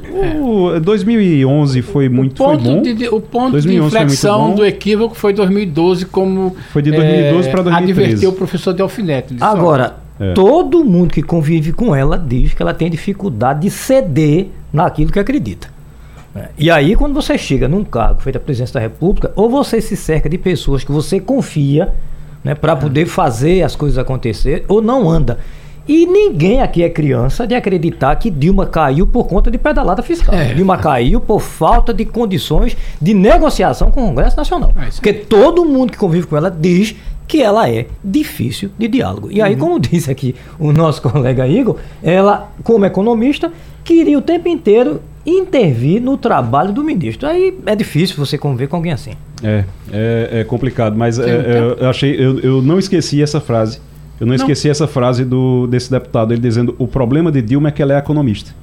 o 0.76 0.80
2011 0.80 1.82
foi 1.82 2.10
muito 2.10 2.34
o 2.34 2.46
ponto 2.46 2.64
foi 2.64 2.74
bom. 2.76 2.82
De, 2.82 3.08
o 3.08 3.22
ponto 3.22 3.62
de 3.62 3.76
inflexão 3.76 4.54
do 4.54 4.66
equívoco 4.66 5.16
foi 5.16 5.34
2012, 5.34 6.06
como 6.08 6.56
foi 6.72 6.82
de 6.82 6.92
2012 6.92 7.48
é, 7.48 7.52
para 7.52 7.64
2013. 7.64 8.02
Advertiu 8.02 8.30
o 8.30 8.34
professor 8.34 8.74
Delfinete. 8.74 9.36
Agora, 9.40 9.96
é. 10.20 10.34
Todo 10.34 10.84
mundo 10.84 11.12
que 11.12 11.24
convive 11.24 11.74
com 11.74 11.96
ela 11.96 12.18
diz 12.18 12.54
que 12.54 12.62
ela 12.62 12.74
tem 12.74 12.90
dificuldade 12.90 13.62
de 13.62 13.72
ceder 13.72 14.48
naquilo 14.72 15.12
que 15.12 15.20
acredita. 15.20 15.68
É. 16.36 16.50
E 16.58 16.72
aí, 16.72 16.96
quando 16.96 17.14
você 17.14 17.38
chega 17.38 17.68
num 17.68 17.84
cargo 17.84 18.22
feito 18.22 18.38
a 18.38 18.40
presidência 18.40 18.74
da 18.76 18.80
República, 18.80 19.32
ou 19.36 19.50
você 19.50 19.82
se 19.82 19.98
cerca 19.98 20.30
de 20.30 20.38
pessoas 20.38 20.84
que 20.84 20.92
você 20.92 21.20
confia 21.20 21.94
né, 22.44 22.56
para 22.56 22.76
poder 22.76 23.06
fazer 23.06 23.64
as 23.64 23.76
coisas 23.76 23.98
acontecer, 23.98 24.64
ou 24.68 24.82
não 24.82 25.10
anda. 25.10 25.40
E 25.88 26.06
ninguém 26.06 26.62
aqui 26.62 26.84
é 26.84 26.90
criança 26.90 27.48
de 27.48 27.56
acreditar 27.56 28.16
que 28.16 28.30
Dilma 28.30 28.68
caiu 28.68 29.08
por 29.08 29.28
conta 29.28 29.50
de 29.50 29.58
pedalada 29.58 30.04
fiscal. 30.04 30.34
É. 30.34 30.54
Dilma 30.54 30.78
caiu 30.78 31.20
por 31.20 31.42
falta 31.42 31.94
de 31.94 32.06
condições 32.06 32.78
de 33.02 33.14
negociação 33.14 33.90
com 33.92 34.04
o 34.04 34.08
Congresso 34.10 34.38
Nacional. 34.38 34.72
É 34.78 34.86
Porque 34.92 35.12
todo 35.12 35.66
mundo 35.66 35.92
que 35.92 35.98
convive 35.98 36.28
com 36.28 36.38
ela 36.38 36.52
diz 36.52 36.96
que 37.32 37.42
ela 37.42 37.70
é 37.70 37.88
difícil 38.04 38.72
de 38.78 38.90
diálogo. 38.90 39.30
E 39.32 39.42
aí, 39.42 39.54
uhum. 39.54 39.60
como 39.60 39.80
disse 39.80 40.12
aqui 40.12 40.36
o 40.60 40.74
nosso 40.74 41.02
colega 41.10 41.48
Igor, 41.48 41.78
ela, 42.04 42.52
como 42.62 42.86
economista, 42.86 43.50
queria 43.86 44.18
o 44.18 44.22
tempo 44.22 44.50
inteiro 44.50 45.02
intervir 45.26 46.02
no 46.02 46.18
trabalho 46.18 46.74
do 46.74 46.84
ministro. 46.84 47.30
Aí 47.30 47.58
é 47.66 47.74
difícil 47.74 48.18
você 48.18 48.38
conviver 48.38 48.68
com 48.68 48.76
alguém 48.76 48.92
assim. 48.92 49.12
É, 49.42 49.64
é, 49.94 50.42
é 50.42 50.44
complicado, 50.44 50.98
mas 50.98 51.20
é, 51.20 51.30
é, 51.30 51.76
eu 51.80 51.90
achei, 51.90 52.14
eu, 52.14 52.38
eu 52.40 52.62
não 52.62 52.78
esqueci 52.78 53.24
essa 53.24 53.40
frase. 53.40 53.80
Eu 54.22 54.28
não, 54.28 54.36
não, 54.36 54.36
esqueci 54.36 54.70
essa 54.70 54.86
frase 54.86 55.26
do, 55.26 55.66
desse 55.66 55.90
deputado, 55.90 56.32
ele 56.32 56.40
dizendo: 56.40 56.76
o 56.78 56.88
problema 56.88 57.32
de 57.32 57.42
Dilma 57.42 57.70
é 57.70 57.72
que 57.72 57.82
ela 57.82 57.96
é 57.96 57.98
economista. 57.98 58.54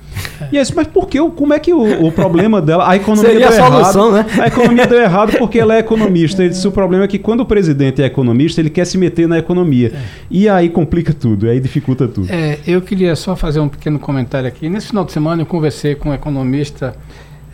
E 0.52 0.56
é 0.56 0.62
isso, 0.62 0.72
mas 0.74 0.86
por 0.86 1.08
que? 1.08 1.18
Como 1.30 1.52
é 1.52 1.58
que 1.58 1.74
o, 1.74 2.06
o 2.06 2.12
problema 2.12 2.62
dela. 2.62 2.88
A 2.88 2.94
economia 2.94 3.32
Seria 3.32 3.50
deu 3.50 3.64
a 3.64 3.70
solução, 3.70 4.16
errado. 4.16 4.36
Né? 4.36 4.42
A 4.44 4.46
economia 4.46 4.86
deu 4.86 5.00
errado 5.02 5.36
porque 5.36 5.58
ela 5.58 5.74
é 5.74 5.80
economista. 5.80 6.42
Ele 6.44 6.50
disse: 6.50 6.68
o 6.68 6.70
problema 6.70 7.04
é 7.04 7.08
que 7.08 7.18
quando 7.18 7.40
o 7.40 7.44
presidente 7.44 8.00
é 8.00 8.06
economista, 8.06 8.60
ele 8.60 8.70
quer 8.70 8.84
se 8.84 8.96
meter 8.96 9.26
na 9.26 9.36
economia. 9.36 9.90
É. 9.92 10.00
E 10.30 10.48
aí 10.48 10.68
complica 10.68 11.12
tudo, 11.12 11.48
aí 11.48 11.58
dificulta 11.58 12.06
tudo. 12.06 12.28
É, 12.30 12.60
eu 12.64 12.80
queria 12.80 13.16
só 13.16 13.34
fazer 13.34 13.58
um 13.58 13.68
pequeno 13.68 13.98
comentário 13.98 14.46
aqui. 14.46 14.68
Nesse 14.68 14.86
final 14.88 15.04
de 15.04 15.10
semana 15.10 15.42
eu 15.42 15.46
conversei 15.46 15.96
com 15.96 16.10
o 16.10 16.14
economista 16.14 16.94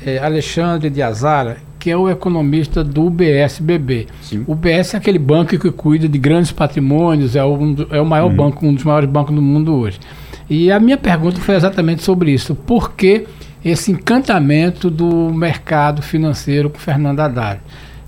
é, 0.05 0.19
Alexandre 0.19 0.91
de 0.91 1.01
Azara, 1.01 1.57
que 1.85 1.91
é 1.91 1.97
o 1.99 2.09
economista 2.09 2.83
do 2.83 3.11
BSBB. 3.11 4.07
Sim. 4.23 4.43
O 4.47 4.55
BS 4.55 4.95
é 4.95 4.97
aquele 4.97 5.19
banco 5.19 5.59
que 5.59 5.71
cuida 5.71 6.09
de 6.09 6.19
grandes 6.19 6.51
patrimônios, 6.51 7.37
é, 7.37 7.45
um, 7.45 7.77
é 7.91 8.01
o 8.01 8.07
maior 8.07 8.31
uhum. 8.31 8.37
banco, 8.37 8.67
um 8.67 8.73
dos 8.73 8.85
maiores 8.85 9.07
bancos 9.07 9.35
do 9.35 9.43
mundo 9.43 9.75
hoje. 9.75 10.01
E 10.49 10.73
a 10.73 10.81
minha 10.81 10.97
pergunta 10.97 11.39
foi 11.43 11.55
exatamente 11.55 12.03
sobre 12.03 12.31
isso. 12.31 12.55
Por 12.55 12.93
que 12.93 13.27
esse 13.63 13.93
encantamento 13.93 14.89
do 14.89 15.31
mercado 15.31 16.01
financeiro 16.01 16.71
com 16.71 16.79
Fernando 16.79 17.21
Haddad? 17.21 17.61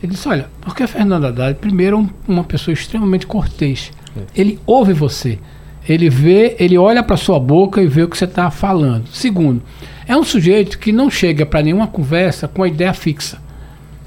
Ele 0.03 0.13
disse: 0.13 0.27
Olha, 0.27 0.47
porque 0.63 0.87
Fernando 0.87 1.27
Haddad, 1.27 1.59
primeiro, 1.61 1.99
é 1.99 2.01
um, 2.01 2.09
uma 2.27 2.45
pessoa 2.45 2.73
extremamente 2.73 3.27
cortês. 3.27 3.93
Ele 4.35 4.59
ouve 4.65 4.95
você. 4.95 5.39
Ele 5.87 6.09
vê, 6.09 6.57
ele 6.59 6.79
olha 6.79 7.03
para 7.03 7.19
sua 7.19 7.39
boca 7.39 7.83
e 7.83 7.87
vê 7.87 8.05
o 8.05 8.09
que 8.09 8.17
você 8.17 8.25
está 8.25 8.51
falando. 8.51 9.09
Segundo, 9.09 9.61
é 10.09 10.17
um 10.17 10.25
sujeito 10.25 10.79
que 10.79 10.93
não 10.93 11.11
chega 11.11 11.45
para 11.45 11.61
nenhuma 11.61 11.87
conversa 11.87 12.49
com 12.49 12.63
a 12.63 12.69
ideia 12.69 12.95
fixa. 12.95 13.45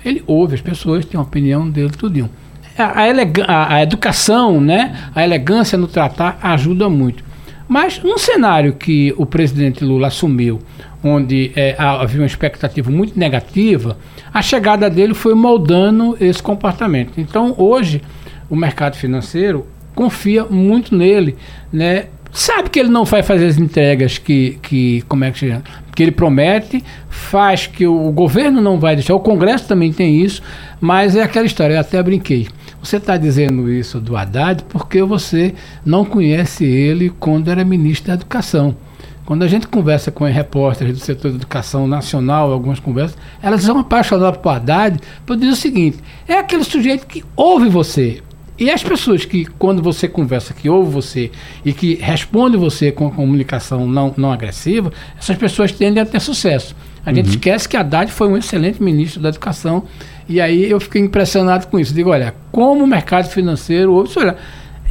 Ele 0.03 0.23
ouve 0.25 0.55
as 0.55 0.61
pessoas, 0.61 1.05
tem 1.05 1.19
a 1.19 1.23
opinião 1.23 1.69
dele, 1.69 1.89
tudinho. 1.89 2.29
A, 2.77 3.03
a, 3.47 3.75
a, 3.75 3.83
educação, 3.83 4.61
né, 4.61 5.09
a 5.13 5.23
elegância 5.23 5.77
no 5.77 5.87
tratar 5.87 6.39
ajuda 6.41 6.89
muito. 6.89 7.23
Mas 7.67 8.01
num 8.01 8.17
cenário 8.17 8.73
que 8.73 9.13
o 9.17 9.25
presidente 9.25 9.83
Lula 9.83 10.07
assumiu, 10.07 10.59
onde 11.03 11.51
é, 11.55 11.75
havia 11.77 12.21
uma 12.21 12.25
expectativa 12.25 12.89
muito 12.89 13.17
negativa, 13.17 13.97
a 14.33 14.41
chegada 14.41 14.89
dele 14.89 15.13
foi 15.13 15.33
moldando 15.33 16.17
esse 16.19 16.41
comportamento. 16.41 17.19
Então, 17.19 17.53
hoje, 17.57 18.01
o 18.49 18.55
mercado 18.55 18.95
financeiro 18.95 19.67
confia 19.93 20.45
muito 20.45 20.95
nele, 20.95 21.35
né? 21.71 22.07
Sabe 22.31 22.69
que 22.69 22.79
ele 22.79 22.89
não 22.89 23.05
vai 23.05 23.23
fazer 23.23 23.47
as 23.47 23.57
entregas 23.57 24.17
que, 24.17 24.59
que 24.61 25.01
como 25.07 25.23
é 25.23 25.31
que 25.31 25.39
chama? 25.39 25.63
que 25.99 26.03
ele 26.03 26.11
promete, 26.13 26.81
faz 27.09 27.67
que 27.67 27.85
o 27.85 28.09
governo 28.13 28.61
não 28.61 28.79
vai 28.79 28.95
deixar, 28.95 29.13
o 29.15 29.19
Congresso 29.19 29.67
também 29.67 29.91
tem 29.91 30.21
isso, 30.21 30.41
mas 30.79 31.13
é 31.13 31.21
aquela 31.21 31.45
história, 31.45 31.73
eu 31.73 31.79
até 31.81 32.01
brinquei. 32.01 32.47
Você 32.81 32.95
está 32.95 33.17
dizendo 33.17 33.69
isso 33.69 33.99
do 33.99 34.15
Haddad 34.15 34.63
porque 34.69 35.03
você 35.03 35.53
não 35.85 36.05
conhece 36.05 36.63
ele 36.63 37.09
quando 37.19 37.51
era 37.51 37.65
ministro 37.65 38.07
da 38.07 38.13
Educação. 38.13 38.77
Quando 39.25 39.43
a 39.43 39.47
gente 39.49 39.67
conversa 39.67 40.09
com 40.09 40.23
repórteres 40.23 40.93
do 40.93 40.99
setor 41.03 41.31
de 41.31 41.37
educação 41.37 41.85
nacional, 41.85 42.49
algumas 42.49 42.79
conversas, 42.79 43.17
elas 43.41 43.61
são 43.61 43.77
apaixonadas 43.77 44.39
por 44.39 44.51
Haddad, 44.51 45.01
por 45.25 45.35
dizer 45.35 45.51
o 45.51 45.55
seguinte: 45.57 45.97
é 46.25 46.35
aquele 46.35 46.63
sujeito 46.63 47.05
que 47.05 47.25
ouve 47.35 47.67
você, 47.67 48.23
e 48.59 48.69
as 48.69 48.83
pessoas 48.83 49.23
que, 49.23 49.45
quando 49.57 49.81
você 49.81 50.07
conversa, 50.07 50.53
que 50.53 50.69
ouve 50.69 50.91
você 50.91 51.31
e 51.63 51.71
que 51.71 51.95
responde 51.95 52.57
você 52.57 52.91
com 52.91 53.09
comunicação 53.09 53.87
não, 53.87 54.13
não 54.17 54.31
agressiva, 54.31 54.91
essas 55.17 55.37
pessoas 55.37 55.71
tendem 55.71 56.03
a 56.03 56.05
ter 56.05 56.19
sucesso. 56.19 56.75
A 57.05 57.09
uhum. 57.09 57.15
gente 57.15 57.29
esquece 57.29 57.69
que 57.69 57.77
Haddad 57.77 58.11
foi 58.11 58.27
um 58.27 58.35
excelente 58.35 58.83
ministro 58.83 59.21
da 59.21 59.29
educação 59.29 59.83
e 60.27 60.41
aí 60.41 60.69
eu 60.69 60.79
fiquei 60.79 61.01
impressionado 61.01 61.67
com 61.67 61.79
isso. 61.79 61.93
Digo, 61.93 62.09
olha, 62.09 62.35
como 62.51 62.83
o 62.83 62.87
mercado 62.87 63.29
financeiro 63.29 63.93
ouve, 63.93 64.11
olha, 64.17 64.35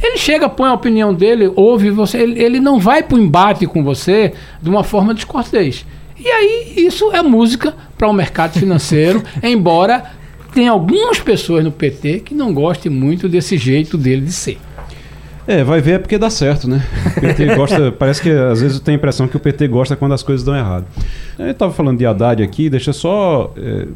ele 0.01 0.17
chega, 0.17 0.49
põe 0.49 0.69
a 0.69 0.73
opinião 0.73 1.13
dele, 1.13 1.51
ouve 1.55 1.91
você, 1.91 2.17
ele, 2.17 2.41
ele 2.41 2.59
não 2.59 2.79
vai 2.79 3.03
para 3.03 3.17
o 3.17 3.21
embate 3.21 3.67
com 3.67 3.83
você 3.83 4.33
de 4.61 4.69
uma 4.69 4.83
forma 4.83 5.13
descortês. 5.13 5.85
E 6.17 6.27
aí 6.27 6.73
isso 6.75 7.11
é 7.11 7.21
música 7.21 7.73
para 7.97 8.07
o 8.07 8.13
mercado 8.13 8.59
financeiro, 8.59 9.23
embora 9.43 10.18
tem 10.53 10.67
algumas 10.67 11.19
pessoas 11.19 11.63
no 11.63 11.71
PT 11.71 12.21
que 12.21 12.33
não 12.33 12.53
gostem 12.53 12.91
muito 12.91 13.29
desse 13.29 13.57
jeito 13.57 13.97
dele 13.97 14.21
de 14.21 14.31
ser. 14.31 14.57
É, 15.47 15.63
vai 15.63 15.81
ver 15.81 15.93
é 15.93 15.97
porque 15.97 16.15
dá 16.15 16.29
certo, 16.29 16.69
né? 16.69 16.85
O 17.17 17.21
PT 17.21 17.55
gosta, 17.57 17.91
parece 17.91 18.21
que 18.21 18.29
às 18.29 18.61
vezes 18.61 18.77
eu 18.77 18.83
tenho 18.83 18.97
a 18.97 18.99
impressão 18.99 19.27
que 19.27 19.35
o 19.35 19.39
PT 19.39 19.67
gosta 19.67 19.95
quando 19.95 20.13
as 20.13 20.21
coisas 20.21 20.45
dão 20.45 20.55
errado. 20.55 20.85
Eu 21.39 21.49
estava 21.49 21.73
falando 21.73 21.97
de 21.97 22.05
Haddad 22.05 22.43
aqui, 22.43 22.69
deixa 22.69 22.93
só. 22.93 23.51
É, 23.57 23.87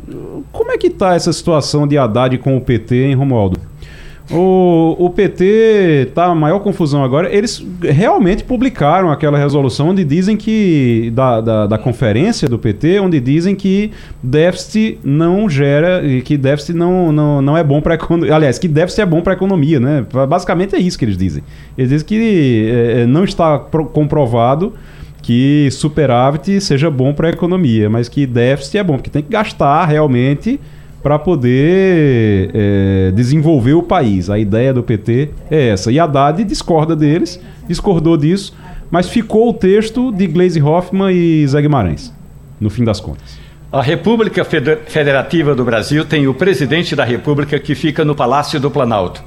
como 0.52 0.72
é 0.72 0.78
que 0.80 0.88
está 0.88 1.14
essa 1.14 1.32
situação 1.32 1.88
de 1.88 1.96
Haddad 1.96 2.40
com 2.40 2.58
o 2.58 2.62
PT, 2.62 3.06
em 3.06 3.14
Romualdo? 3.14 3.60
O, 4.32 4.96
o 4.98 5.10
PT 5.10 6.12
tá 6.16 6.26
a 6.26 6.36
maior 6.36 6.60
confusão 6.60 7.04
agora. 7.04 7.34
Eles 7.34 7.66
realmente 7.82 8.44
publicaram 8.44 9.12
aquela 9.12 9.38
resolução 9.38 9.90
onde 9.90 10.04
dizem 10.06 10.38
que. 10.38 11.12
Da, 11.14 11.42
da, 11.42 11.68
da, 11.68 11.78
conferência 11.78 12.48
do 12.48 12.58
PT, 12.58 13.00
onde 13.00 13.20
dizem 13.20 13.54
que 13.54 13.92
déficit 14.22 15.00
não 15.04 15.50
gera. 15.50 16.02
que 16.24 16.38
déficit 16.38 16.74
não, 16.74 17.12
não, 17.12 17.42
não 17.42 17.58
é 17.58 17.64
bom 17.64 17.82
para 17.82 17.96
economia. 17.96 18.34
Aliás, 18.34 18.58
que 18.58 18.68
déficit 18.68 19.02
é 19.02 19.06
bom 19.06 19.22
para 19.22 19.34
a 19.34 19.36
economia, 19.36 19.80
né? 19.80 20.06
Basicamente 20.28 20.76
é 20.76 20.80
isso 20.80 20.98
que 20.98 21.04
eles 21.04 21.18
dizem. 21.18 21.44
Eles 21.78 21.90
dizem 21.90 22.08
que 22.08 22.72
é, 22.72 23.02
é 23.02 23.06
não 23.06 23.26
está 23.26 23.60
comprovado 23.60 24.74
que 25.22 25.70
superávit 25.72 26.60
seja 26.60 26.92
bom 26.92 27.14
para 27.14 27.28
a 27.28 27.32
economia, 27.32 27.90
mas 27.90 28.10
que 28.10 28.26
déficit 28.26 28.78
é 28.78 28.84
bom, 28.84 28.96
porque 28.96 29.10
tem 29.10 29.24
que 29.24 29.30
gastar 29.30 29.86
realmente 29.86 30.60
para 31.04 31.20
poder 31.20 32.50
é, 32.54 33.12
desenvolver 33.14 33.74
o 33.74 33.84
país. 33.84 34.30
A 34.30 34.40
ideia 34.40 34.74
do 34.74 34.82
PT 34.82 35.30
é 35.52 35.68
essa. 35.68 35.92
E 35.92 36.00
Haddad 36.00 36.42
discorda 36.46 36.96
deles, 36.96 37.40
discordou 37.68 38.16
disso, 38.16 38.56
mas 38.90 39.10
ficou 39.10 39.50
o 39.50 39.54
texto 39.54 40.12
de 40.14 40.26
Gleisi 40.26 40.62
Hoffmann 40.62 41.14
e 41.14 41.46
Zé 41.46 41.62
Guimarães, 41.62 42.14
no 42.60 42.70
fim 42.70 42.86
das 42.86 43.02
contas. 43.02 43.38
A 43.70 43.82
República 43.82 44.46
Federativa 44.46 45.54
do 45.54 45.66
Brasil 45.66 46.06
tem 46.06 46.28
o 46.28 46.34
presidente 46.34 46.96
da 46.96 47.04
República 47.04 47.60
que 47.60 47.76
fica 47.76 48.06
no 48.06 48.16
Palácio 48.16 48.60
do 48.60 48.72
Planalto. 48.72 49.24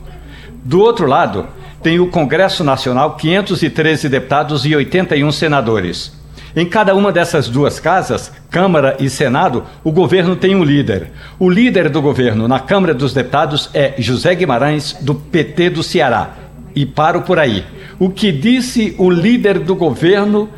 Do 0.64 0.80
outro 0.80 1.06
lado, 1.06 1.46
tem 1.82 2.00
o 2.00 2.06
Congresso 2.06 2.64
Nacional, 2.64 3.16
513 3.16 4.08
deputados 4.08 4.64
e 4.64 4.74
81 4.74 5.30
senadores. 5.32 6.15
Em 6.56 6.64
cada 6.64 6.94
uma 6.94 7.12
dessas 7.12 7.50
duas 7.50 7.78
casas, 7.78 8.32
Câmara 8.48 8.96
e 8.98 9.10
Senado, 9.10 9.64
o 9.84 9.92
governo 9.92 10.34
tem 10.34 10.56
um 10.56 10.64
líder. 10.64 11.10
O 11.38 11.50
líder 11.50 11.90
do 11.90 12.00
governo 12.00 12.48
na 12.48 12.58
Câmara 12.58 12.94
dos 12.94 13.12
Deputados 13.12 13.68
é 13.74 13.92
José 13.98 14.34
Guimarães, 14.34 14.96
do 15.02 15.14
PT 15.14 15.68
do 15.68 15.82
Ceará. 15.82 16.30
E 16.74 16.86
paro 16.86 17.20
por 17.20 17.38
aí. 17.38 17.62
O 17.98 18.08
que 18.08 18.32
disse 18.32 18.94
o 18.96 19.10
líder 19.10 19.58
do 19.58 19.74
governo 19.74 20.48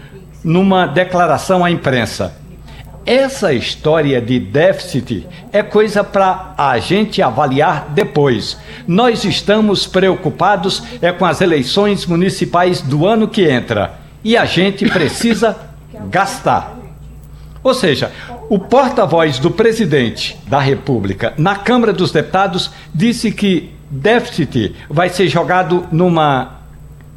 numa 0.44 0.86
declaração 0.86 1.64
à 1.64 1.70
imprensa? 1.70 2.32
Essa 3.04 3.52
história 3.52 4.20
de 4.20 4.38
déficit 4.38 5.26
é 5.52 5.64
coisa 5.64 6.04
para 6.04 6.54
a 6.56 6.78
gente 6.78 7.20
avaliar 7.20 7.88
depois. 7.92 8.56
Nós 8.86 9.24
estamos 9.24 9.84
preocupados 9.84 10.80
é 11.02 11.10
com 11.10 11.24
as 11.24 11.40
eleições 11.40 12.06
municipais 12.06 12.80
do 12.80 13.04
ano 13.04 13.26
que 13.26 13.50
entra 13.50 13.98
e 14.22 14.36
a 14.36 14.44
gente 14.44 14.88
precisa 14.88 15.67
gastar. 16.10 16.76
Ou 17.62 17.74
seja, 17.74 18.12
o 18.48 18.58
porta-voz 18.58 19.38
do 19.38 19.50
presidente 19.50 20.38
da 20.46 20.60
República 20.60 21.34
na 21.36 21.56
Câmara 21.56 21.92
dos 21.92 22.12
Deputados 22.12 22.70
disse 22.94 23.32
que 23.32 23.74
déficit 23.90 24.74
vai 24.88 25.08
ser 25.08 25.28
jogado 25.28 25.86
numa, 25.90 26.60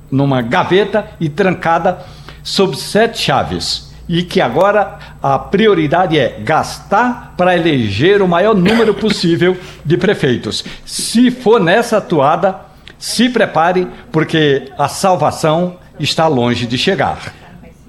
numa 0.09 0.41
gaveta 0.41 1.07
e 1.19 1.29
trancada 1.29 1.99
sob 2.43 2.75
sete 2.77 3.19
chaves. 3.19 3.91
E 4.09 4.23
que 4.23 4.41
agora 4.41 4.99
a 5.23 5.39
prioridade 5.39 6.19
é 6.19 6.37
gastar 6.39 7.33
para 7.37 7.55
eleger 7.55 8.21
o 8.21 8.27
maior 8.27 8.53
número 8.53 8.93
possível 8.93 9.55
de 9.85 9.95
prefeitos. 9.95 10.65
Se 10.85 11.31
for 11.31 11.61
nessa 11.61 11.97
atuada, 11.97 12.59
se 12.97 13.29
prepare, 13.29 13.87
porque 14.11 14.69
a 14.77 14.89
salvação 14.89 15.77
está 15.97 16.27
longe 16.27 16.65
de 16.65 16.77
chegar. 16.77 17.33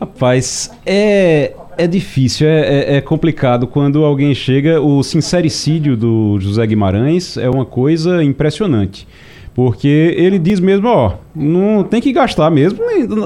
Rapaz, 0.02 0.68
é, 0.84 1.52
é 1.78 1.86
difícil, 1.86 2.48
é, 2.48 2.60
é, 2.60 2.96
é, 2.96 3.00
complicado. 3.00 3.68
Quando 3.68 4.04
alguém 4.04 4.34
chega, 4.34 4.80
o 4.80 5.00
sincericídio 5.00 5.96
do 5.96 6.40
José 6.40 6.66
Guimarães 6.66 7.36
é 7.36 7.48
uma 7.48 7.64
coisa 7.64 8.20
impressionante. 8.20 9.06
Porque 9.54 10.12
ele 10.18 10.40
diz 10.40 10.58
mesmo, 10.58 10.88
ó, 10.88 11.18
não 11.32 11.84
tem 11.84 12.00
que 12.00 12.12
gastar 12.12 12.50
mesmo. 12.50 12.80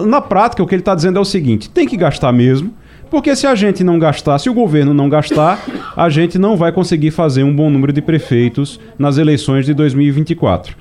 Na 0.07 0.21
prática, 0.21 0.63
o 0.63 0.67
que 0.67 0.75
ele 0.75 0.83
está 0.83 0.95
dizendo 0.95 1.17
é 1.17 1.23
o 1.23 1.25
seguinte: 1.25 1.71
tem 1.71 1.89
que 1.89 1.97
gastar 1.97 2.31
mesmo. 2.31 2.75
Porque 3.17 3.35
se 3.35 3.47
a 3.47 3.55
gente 3.55 3.83
não 3.83 3.99
gastar, 3.99 4.39
se 4.39 4.51
o 4.51 4.53
governo 4.53 4.93
não 4.93 5.09
gastar, 5.09 5.65
a 5.97 6.11
gente 6.11 6.39
não 6.39 6.55
vai 6.55 6.71
conseguir 6.71 7.11
fazer 7.11 7.45
um 7.45 7.57
bom 7.57 7.71
número 7.71 7.91
de 7.91 8.03
prefeitos 8.03 8.79
nas 8.99 9.17
eleições 9.17 9.65
de 9.65 9.73
2024. 9.73 10.77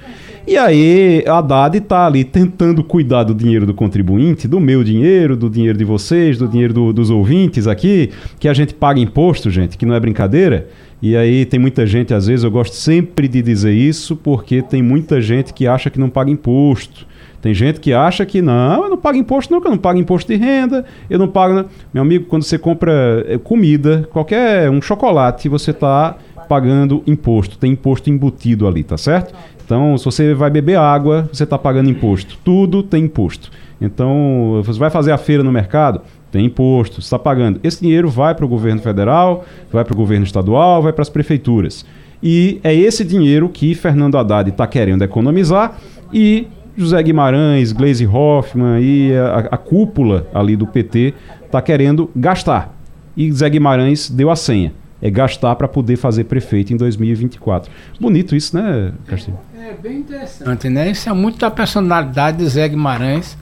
E 0.46 0.58
aí, 0.58 1.24
a 1.26 1.38
Haddad 1.38 1.78
está 1.78 2.06
ali 2.06 2.26
tentando 2.26 2.84
cuidar 2.84 3.24
do 3.24 3.34
dinheiro 3.34 3.66
do 3.66 3.74
contribuinte, 3.74 4.50
do 4.50 4.60
meu 4.60 4.84
dinheiro, 4.84 5.38
do 5.38 5.50
dinheiro 5.50 5.78
de 5.78 5.86
vocês, 5.86 6.38
do 6.38 6.46
dinheiro 6.46 6.74
do, 6.74 6.92
dos 6.92 7.10
ouvintes 7.10 7.68
aqui, 7.68 8.12
que 8.38 8.50
a 8.50 8.54
gente 8.54 8.74
paga 8.74 9.00
imposto, 9.00 9.50
gente, 9.50 9.78
que 9.78 9.86
não 9.86 9.96
é 9.96 10.00
brincadeira. 10.02 10.68
E 11.02 11.16
aí 11.16 11.46
tem 11.46 11.58
muita 11.58 11.88
gente, 11.88 12.14
às 12.14 12.28
vezes, 12.28 12.44
eu 12.44 12.52
gosto 12.52 12.76
sempre 12.76 13.30
de 13.30 13.42
dizer 13.42 13.72
isso, 13.72 14.14
porque 14.14 14.62
tem 14.62 14.84
muita 14.84 15.22
gente 15.22 15.54
que 15.54 15.68
acha 15.68 15.90
que 15.90 15.98
não 15.98 16.10
paga 16.10 16.30
imposto. 16.30 17.08
Tem 17.46 17.54
gente 17.54 17.80
que 17.80 17.94
acha 17.94 18.26
que 18.26 18.42
não, 18.42 18.86
eu 18.86 18.90
não 18.90 18.98
pago 18.98 19.20
imposto 19.20 19.54
não, 19.54 19.62
que 19.62 19.68
eu 19.68 19.72
não 19.72 19.78
pago 19.78 20.00
imposto 20.00 20.34
de 20.34 20.36
renda, 20.36 20.84
eu 21.08 21.20
não 21.20 21.28
pago... 21.28 21.70
Meu 21.94 22.02
amigo, 22.02 22.26
quando 22.26 22.42
você 22.42 22.58
compra 22.58 23.24
eh, 23.28 23.38
comida, 23.38 24.10
qualquer, 24.12 24.68
um 24.68 24.82
chocolate, 24.82 25.48
você 25.48 25.70
está 25.70 26.16
pagando 26.50 27.04
imposto, 27.06 27.60
tem 27.60 27.74
imposto 27.74 28.10
embutido 28.10 28.68
ali, 28.68 28.84
tá 28.84 28.98
certo? 28.98 29.36
Então, 29.64 29.96
se 29.96 30.06
você 30.06 30.34
vai 30.34 30.50
beber 30.50 30.80
água, 30.80 31.30
você 31.32 31.44
está 31.44 31.56
pagando 31.56 31.88
imposto. 31.88 32.36
Tudo 32.44 32.82
tem 32.82 33.04
imposto. 33.04 33.52
Então, 33.80 34.64
você 34.66 34.80
vai 34.80 34.90
fazer 34.90 35.12
a 35.12 35.18
feira 35.20 35.44
no 35.44 35.52
mercado, 35.52 36.02
tem 36.32 36.48
imposto, 36.48 37.00
está 37.00 37.20
pagando. 37.20 37.60
Esse 37.64 37.80
dinheiro 37.80 38.10
vai 38.10 38.34
para 38.34 38.46
o 38.46 38.48
governo 38.48 38.82
federal, 38.82 39.46
vai 39.72 39.86
para 39.86 39.94
o 39.94 39.96
governo 39.96 40.26
estadual, 40.26 40.82
vai 40.82 40.92
para 40.92 41.04
as 41.04 41.10
prefeituras. 41.10 41.86
E 42.24 42.60
é 42.64 42.74
esse 42.74 43.04
dinheiro 43.04 43.48
que 43.50 43.76
Fernando 43.76 44.18
Haddad 44.18 44.50
está 44.50 44.66
querendo 44.66 45.04
economizar 45.04 45.78
e 46.12 46.48
José 46.78 47.02
Guimarães, 47.02 47.72
Gleisi 47.72 48.06
Hoffmann 48.06 48.82
e 48.82 49.16
a, 49.16 49.40
a 49.52 49.58
cúpula 49.58 50.28
ali 50.34 50.56
do 50.56 50.68
PT 50.68 51.14
está 51.46 51.62
querendo 51.62 52.10
gastar. 52.16 52.76
E 53.16 53.32
Zé 53.32 53.50
Guimarães 53.50 54.10
deu 54.10 54.30
a 54.30 54.36
senha. 54.36 54.74
é 55.02 55.10
gastar 55.10 55.56
para 55.56 55.68
poder 55.68 55.96
fazer 55.96 56.26
prefeito 56.26 56.74
em 56.74 56.78
2024. 56.78 57.72
Bonito 58.00 58.36
isso, 58.36 58.58
né, 58.58 58.92
Castilho? 59.06 59.38
É, 59.58 59.70
é 59.70 59.74
bem 59.74 60.00
interessante, 60.00 60.70
né? 60.70 60.92
Isso 60.92 61.10
é 61.10 61.14
muito 61.14 61.38
da 61.38 61.50
personalidade 61.50 62.38
de 62.38 62.48
Zé 62.48 62.68
Guimarães, 62.68 63.38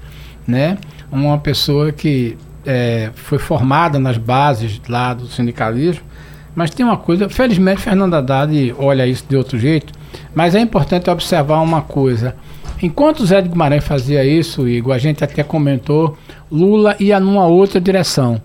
né? 0.47 0.77
Uma 1.11 1.39
pessoa 1.39 1.91
que 1.91 2.37
é, 2.65 3.09
foi 3.15 3.39
formada 3.39 3.97
nas 3.97 4.17
bases 4.17 4.79
lá 4.87 5.13
do 5.13 5.25
sindicalismo, 5.27 6.03
mas 6.55 6.69
tem 6.69 6.85
uma 6.85 6.97
coisa, 6.97 7.27
felizmente 7.29 7.81
Fernando 7.81 8.13
Haddad 8.13 8.75
olha 8.77 9.07
isso 9.07 9.25
de 9.27 9.35
outro 9.35 9.57
jeito, 9.57 9.91
mas 10.35 10.53
é 10.53 10.59
importante 10.59 11.09
observar 11.09 11.61
uma 11.61 11.81
coisa. 11.81 12.35
Enquanto 12.83 13.21
o 13.21 13.25
Zé 13.25 13.41
de 13.41 13.47
Guimarães 13.47 13.85
fazia 13.85 14.25
isso, 14.25 14.67
Igor, 14.67 14.93
a 14.93 14.97
gente 14.97 15.23
até 15.23 15.41
comentou, 15.41 16.17
Lula 16.51 16.97
ia 16.99 17.17
numa 17.17 17.47
outra 17.47 17.79
direção. 17.79 18.41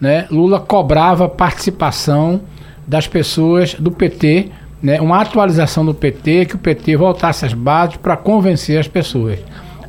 Né? 0.00 0.26
Lula 0.28 0.58
cobrava 0.58 1.28
participação 1.28 2.40
das 2.84 3.06
pessoas 3.06 3.74
do 3.74 3.92
PT, 3.92 4.50
né? 4.82 5.00
uma 5.00 5.20
atualização 5.20 5.86
do 5.86 5.94
PT, 5.94 6.46
que 6.46 6.56
o 6.56 6.58
PT 6.58 6.96
voltasse 6.96 7.46
às 7.46 7.54
bases 7.54 7.96
para 7.96 8.16
convencer 8.16 8.76
as 8.76 8.88
pessoas. 8.88 9.38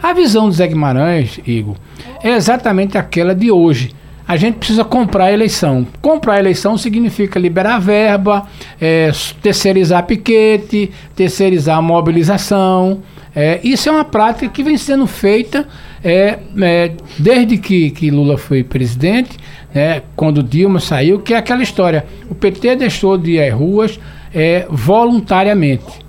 A 0.01 0.13
visão 0.13 0.47
do 0.47 0.53
Zé 0.53 0.67
Guimarães, 0.67 1.39
Igor, 1.43 1.75
é 2.23 2.29
exatamente 2.33 2.99
aquela 2.99 3.33
de 3.33 3.49
hoje. 3.49 3.95
A 4.27 4.35
gente 4.35 4.55
precisa 4.55 4.83
comprar 4.83 5.25
a 5.25 5.31
eleição. 5.31 5.87
Comprar 6.01 6.33
a 6.33 6.39
eleição 6.39 6.77
significa 6.77 7.39
liberar 7.39 7.79
verba, 7.79 8.45
é, 8.79 9.09
terceirizar 9.41 10.05
piquete, 10.05 10.91
terceirizar 11.15 11.81
mobilização. 11.81 13.01
É, 13.33 13.59
isso 13.63 13.87
é 13.87 13.91
uma 13.91 14.03
prática 14.03 14.49
que 14.49 14.63
vem 14.63 14.77
sendo 14.77 15.07
feita 15.07 15.65
é, 16.03 16.39
é, 16.59 16.91
desde 17.17 17.57
que, 17.57 17.91
que 17.91 18.11
Lula 18.11 18.37
foi 18.37 18.63
presidente, 18.63 19.37
né, 19.73 20.01
quando 20.15 20.43
Dilma 20.43 20.79
saiu, 20.79 21.19
que 21.19 21.33
é 21.33 21.37
aquela 21.37 21.63
história. 21.63 22.05
O 22.29 22.35
PT 22.35 22.75
deixou 22.75 23.17
de 23.17 23.33
ir 23.33 23.43
às 23.43 23.53
ruas 23.53 23.99
é, 24.33 24.65
voluntariamente. 24.69 26.06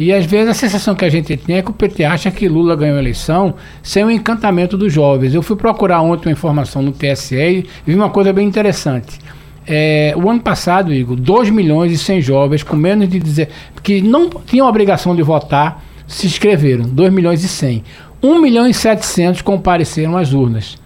E 0.00 0.14
às 0.14 0.24
vezes 0.24 0.48
a 0.48 0.54
sensação 0.54 0.94
que 0.94 1.04
a 1.04 1.10
gente 1.10 1.36
tem 1.36 1.56
é 1.58 1.62
que 1.62 1.70
o 1.70 1.74
PT 1.74 2.06
acha 2.06 2.30
que 2.30 2.48
Lula 2.48 2.74
ganhou 2.74 2.96
a 2.96 3.00
eleição 3.00 3.52
sem 3.82 4.02
o 4.02 4.10
encantamento 4.10 4.74
dos 4.74 4.90
jovens. 4.90 5.34
Eu 5.34 5.42
fui 5.42 5.56
procurar 5.56 6.00
ontem 6.00 6.30
uma 6.30 6.32
informação 6.32 6.80
no 6.80 6.90
TSE 6.90 7.36
e 7.36 7.66
vi 7.84 7.94
uma 7.94 8.08
coisa 8.08 8.32
bem 8.32 8.48
interessante. 8.48 9.18
É, 9.66 10.14
o 10.16 10.30
ano 10.30 10.40
passado, 10.40 10.90
Igor, 10.90 11.16
2 11.16 11.50
milhões 11.50 11.92
e 11.92 11.98
100 11.98 12.22
jovens 12.22 12.62
com 12.62 12.76
menos 12.76 13.10
de 13.10 13.18
dizer 13.18 13.50
que 13.82 14.00
não 14.00 14.30
tinham 14.30 14.66
obrigação 14.66 15.14
de 15.14 15.20
votar 15.22 15.84
se 16.06 16.26
inscreveram, 16.26 16.84
2 16.86 17.12
milhões 17.12 17.44
e 17.44 17.48
100. 17.48 17.84
1 18.22 18.40
milhão 18.40 18.66
e 18.66 18.72
700 18.72 19.42
compareceram 19.42 20.16
às 20.16 20.32
urnas. 20.32 20.78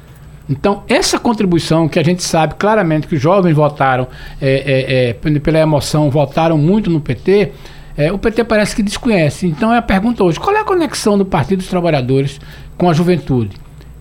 Então, 0.50 0.82
essa 0.88 1.20
contribuição 1.20 1.88
que 1.88 2.00
a 2.00 2.02
gente 2.02 2.24
sabe 2.24 2.56
claramente 2.56 3.06
que 3.06 3.14
os 3.14 3.22
jovens 3.22 3.54
votaram 3.54 4.08
é, 4.42 5.12
é, 5.20 5.28
é, 5.30 5.38
pela 5.38 5.60
emoção, 5.60 6.10
votaram 6.10 6.58
muito 6.58 6.90
no 6.90 7.00
PT, 7.00 7.52
é, 7.97 8.12
o 8.12 8.18
PT 8.18 8.45
parece 8.45 8.74
que 8.74 8.82
desconhece. 8.82 9.47
Então 9.47 9.72
é 9.72 9.78
a 9.78 9.82
pergunta 9.82 10.24
hoje: 10.24 10.40
qual 10.40 10.55
é 10.55 10.61
a 10.61 10.64
conexão 10.64 11.16
do 11.16 11.24
Partido 11.24 11.59
dos 11.59 11.68
Trabalhadores 11.68 12.40
com 12.76 12.88
a 12.88 12.92
juventude? 12.92 13.57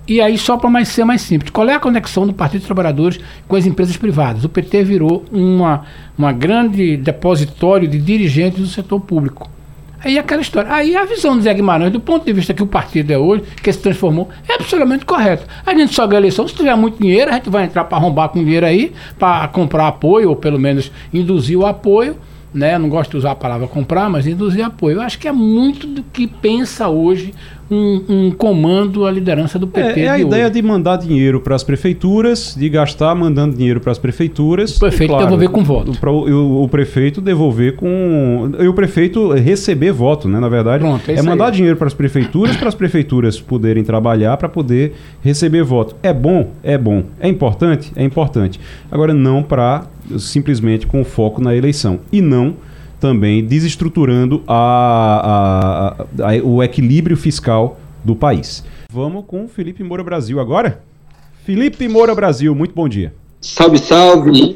E 0.06 0.20
aí, 0.20 0.38
só 0.38 0.58
para 0.58 0.70
mais 0.70 0.90
ser 0.90 1.06
mais 1.06 1.22
simples, 1.22 1.50
qual 1.50 1.70
é 1.70 1.76
a 1.76 1.80
conexão 1.80 2.28
do 2.28 2.34
Partido 2.34 2.60
dos 2.60 2.68
Trabalhadores 2.68 3.20
com 3.48 3.56
as 3.56 3.66
empresas 3.66 3.96
privadas? 3.96 4.44
O 4.44 4.50
PT 4.50 4.84
virou 4.84 5.24
uma, 5.32 5.86
uma 6.18 6.34
grande 6.34 6.98
depositório 6.98 7.88
de 7.88 8.00
dirigentes 8.00 8.60
do 8.60 8.68
setor 8.68 9.00
público. 9.00 9.50
Aí 10.04 10.20
aquela 10.20 10.42
história. 10.42 10.74
Aí 10.74 10.94
a 10.98 11.06
visão 11.06 11.38
do 11.38 11.42
Zé 11.42 11.54
Guimarães, 11.54 11.94
do 11.94 12.02
ponto 12.02 12.26
de 12.26 12.34
vista 12.34 12.54
que 12.54 12.62
o 12.62 12.68
partido 12.68 13.12
é 13.12 13.18
hoje, 13.18 13.44
que 13.64 13.72
se 13.72 13.80
transformou, 13.80 14.28
é 14.50 14.56
absolutamente 14.56 15.06
correta. 15.06 15.46
A 15.66 15.74
gente 15.74 15.96
só 15.96 16.06
ganha 16.06 16.20
eleição 16.20 16.46
se 16.46 16.54
tiver 16.54 16.76
muito 16.76 17.02
dinheiro, 17.02 17.32
a 17.32 17.36
gente 17.36 17.50
vai 17.50 17.64
entrar 17.64 17.86
para 17.86 17.98
arrombar 17.98 18.28
com 18.28 18.44
dinheiro 18.44 18.66
aí, 18.66 18.92
para 19.18 19.48
comprar 19.48 19.88
apoio, 19.88 20.32
ou 20.32 20.36
pelo 20.36 20.60
menos 20.60 20.92
induzir 21.14 21.58
o 21.58 21.66
apoio 21.66 22.18
né? 22.54 22.78
Não 22.78 22.90
gosto 22.90 23.12
de 23.12 23.18
usar 23.18 23.32
a 23.32 23.36
palavra 23.36 23.68
comprar, 23.68 24.10
mas 24.10 24.28
induzir 24.28 24.64
apoio. 24.64 24.98
Eu 24.98 25.02
acho 25.02 25.18
que 25.18 25.28
é 25.28 25.32
muito 25.32 25.88
do 25.88 26.04
que 26.04 26.28
pensa 26.28 26.88
hoje 26.88 27.34
um, 27.74 28.04
um 28.08 28.32
comando, 28.32 29.06
a 29.06 29.12
liderança 29.12 29.58
do 29.58 29.68
PT. 29.68 30.02
É, 30.02 30.04
é 30.06 30.10
a 30.10 30.20
ideia 30.20 30.50
de 30.50 30.62
mandar 30.62 30.98
dinheiro 30.98 31.42
para 31.42 31.56
as 31.56 31.64
prefeituras, 31.64 32.56
de 32.58 32.70
gastar 32.70 33.16
mandando 33.16 33.56
dinheiro 33.56 33.80
para 33.80 33.92
as 33.92 33.98
prefeituras. 33.98 34.78
O 34.78 34.80
prefeito 34.80 35.10
claro, 35.10 35.26
devolver 35.26 35.50
com 35.50 35.64
voto. 35.64 35.92
O, 36.06 36.10
o, 36.10 36.64
o, 36.64 36.68
prefeito 36.68 37.22
devolver 37.22 37.76
com. 37.76 38.52
E 38.60 38.68
o 38.68 38.74
prefeito 38.74 39.34
receber 39.34 39.92
voto, 39.92 40.28
né? 40.28 40.40
Na 40.40 40.50
verdade, 40.50 40.84
Pronto, 40.84 41.10
é, 41.10 41.16
é 41.16 41.22
mandar 41.22 41.48
aí. 41.48 41.52
dinheiro 41.54 41.78
para 41.78 41.88
as 41.88 41.94
prefeituras, 41.94 42.56
para 42.56 42.70
as 42.70 42.76
prefeituras 42.76 43.40
poderem 43.40 43.84
trabalhar 43.84 44.38
para 44.38 44.50
poder 44.50 44.94
receber 45.22 45.64
voto. 45.64 45.96
É 46.04 46.14
bom? 46.14 46.52
É 46.64 46.78
bom. 46.78 47.04
É 47.20 47.28
importante? 47.28 47.92
É 47.96 48.04
importante. 48.04 48.60
Agora, 48.92 49.14
não 49.14 49.42
para 49.42 49.86
simplesmente 50.18 50.88
com 50.88 51.04
foco 51.04 51.42
na 51.42 51.56
eleição. 51.56 52.00
E 52.12 52.22
não 52.22 52.56
também 53.00 53.44
desestruturando 53.44 54.44
a, 54.48 55.98
a, 56.20 56.32
a, 56.32 56.44
o 56.44 56.64
equilíbrio 56.64 57.18
fiscal 57.18 57.78
do 58.04 58.16
país. 58.16 58.64
Vamos 58.92 59.26
com 59.26 59.48
Felipe 59.48 59.84
Moura 59.84 60.04
Brasil 60.04 60.40
agora? 60.40 60.82
Felipe 61.44 61.88
Moura 61.88 62.16
Brasil, 62.16 62.56
muito 62.56 62.74
bom 62.74 62.88
dia. 62.88 63.14
Salve, 63.42 63.78
salve, 63.78 64.56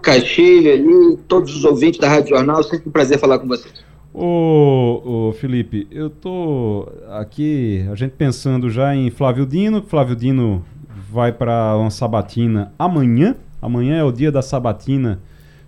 Caixilha 0.00 0.74
e 0.76 1.18
todos 1.28 1.54
os 1.54 1.64
ouvintes 1.64 2.00
da 2.00 2.08
Rádio 2.08 2.30
Jornal, 2.30 2.62
sempre 2.62 2.88
um 2.88 2.92
prazer 2.92 3.18
falar 3.18 3.38
com 3.38 3.46
vocês. 3.46 3.74
Ô, 4.14 5.28
ô, 5.28 5.32
Felipe, 5.32 5.86
eu 5.90 6.08
tô 6.08 6.88
aqui, 7.10 7.84
a 7.92 7.94
gente 7.94 8.12
pensando 8.12 8.70
já 8.70 8.94
em 8.94 9.10
Flávio 9.10 9.44
Dino, 9.44 9.82
Flávio 9.82 10.16
Dino 10.16 10.64
vai 11.10 11.30
para 11.30 11.76
uma 11.76 11.90
sabatina 11.90 12.72
amanhã, 12.78 13.36
amanhã 13.60 13.96
é 13.96 14.04
o 14.04 14.12
dia 14.12 14.30
da 14.30 14.42
sabatina 14.42 15.20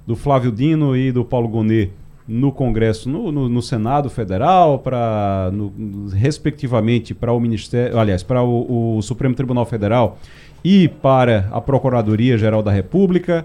do 0.06 0.16
Flávio 0.16 0.50
Dino 0.50 0.96
e 0.96 1.12
do 1.12 1.24
Paulo 1.24 1.48
Gonet 1.48 1.92
no 2.30 2.52
Congresso, 2.52 3.08
no, 3.08 3.32
no, 3.32 3.48
no 3.48 3.60
Senado 3.60 4.08
Federal, 4.08 4.78
para 4.78 5.50
respectivamente 6.12 7.12
para 7.12 7.32
o 7.32 7.40
Ministério, 7.40 7.98
aliás, 7.98 8.22
para 8.22 8.40
o, 8.40 8.98
o, 8.98 9.02
Supremo 9.02 9.34
Tribunal 9.34 9.66
Federal 9.66 10.16
e 10.64 10.86
para 10.86 11.48
a 11.50 11.60
Procuradoria 11.60 12.38
Geral 12.38 12.62
da 12.62 12.70
República. 12.70 13.44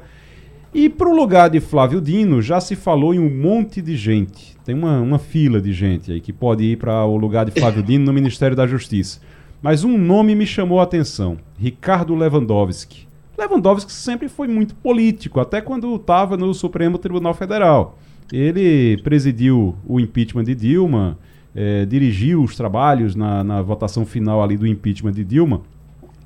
E 0.72 0.90
para 0.90 1.10
o 1.10 1.16
lugar 1.16 1.50
de 1.50 1.60
Flávio 1.60 2.00
Dino 2.00 2.42
já 2.42 2.60
se 2.60 2.76
falou 2.76 3.14
em 3.14 3.20
um 3.20 3.30
monte 3.30 3.82
de 3.82 3.96
gente. 3.96 4.56
Tem 4.64 4.76
uma, 4.76 5.00
uma 5.00 5.18
fila 5.18 5.60
de 5.60 5.74
gente 5.74 6.12
aí 6.12 6.22
que 6.22 6.34
pode 6.34 6.64
ir 6.64 6.78
para 6.78 7.06
o 7.06 7.18
lugar 7.18 7.46
de 7.46 7.60
Flávio 7.60 7.82
Dino 7.82 8.06
no 8.06 8.14
Ministério 8.14 8.58
da 8.58 8.68
Justiça. 8.68 9.20
Mas 9.62 9.84
um 9.84 9.98
nome 9.98 10.36
me 10.36 10.46
chamou 10.46 10.80
a 10.80 10.84
atenção: 10.84 11.38
Ricardo 11.58 12.14
Lewandowski. 12.14 13.05
Lewandowski 13.38 13.92
sempre 13.92 14.30
foi 14.30 14.48
muito 14.48 14.76
político, 14.76 15.40
até 15.40 15.62
quando 15.62 15.96
estava 15.96 16.38
no 16.38 16.54
Supremo 16.54 16.98
Tribunal 16.98 17.34
Federal. 17.34 17.98
Ele 18.32 18.98
presidiu 19.04 19.76
o 19.86 20.00
impeachment 20.00 20.46
de 20.46 20.56
Dilma, 20.56 21.18
é, 21.56 21.86
dirigiu 21.86 22.44
os 22.44 22.56
trabalhos 22.56 23.16
na, 23.16 23.44
na 23.44 23.62
votação 23.62 24.06
final 24.06 24.44
ali 24.44 24.58
do 24.58 24.66
impeachment 24.66 25.14
de 25.14 25.24
Dilma 25.24 25.62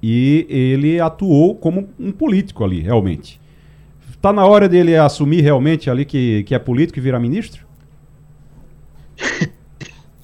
e 0.01 0.45
ele 0.49 0.99
atuou 0.99 1.55
como 1.55 1.89
um 1.99 2.11
político 2.11 2.63
ali, 2.63 2.79
realmente. 2.79 3.39
Está 4.09 4.33
na 4.33 4.45
hora 4.45 4.67
dele 4.67 4.95
assumir 4.95 5.41
realmente 5.41 5.89
ali 5.89 6.05
que, 6.05 6.43
que 6.43 6.55
é 6.55 6.59
político 6.59 6.99
e 6.99 7.01
virar 7.01 7.19
ministro? 7.19 7.65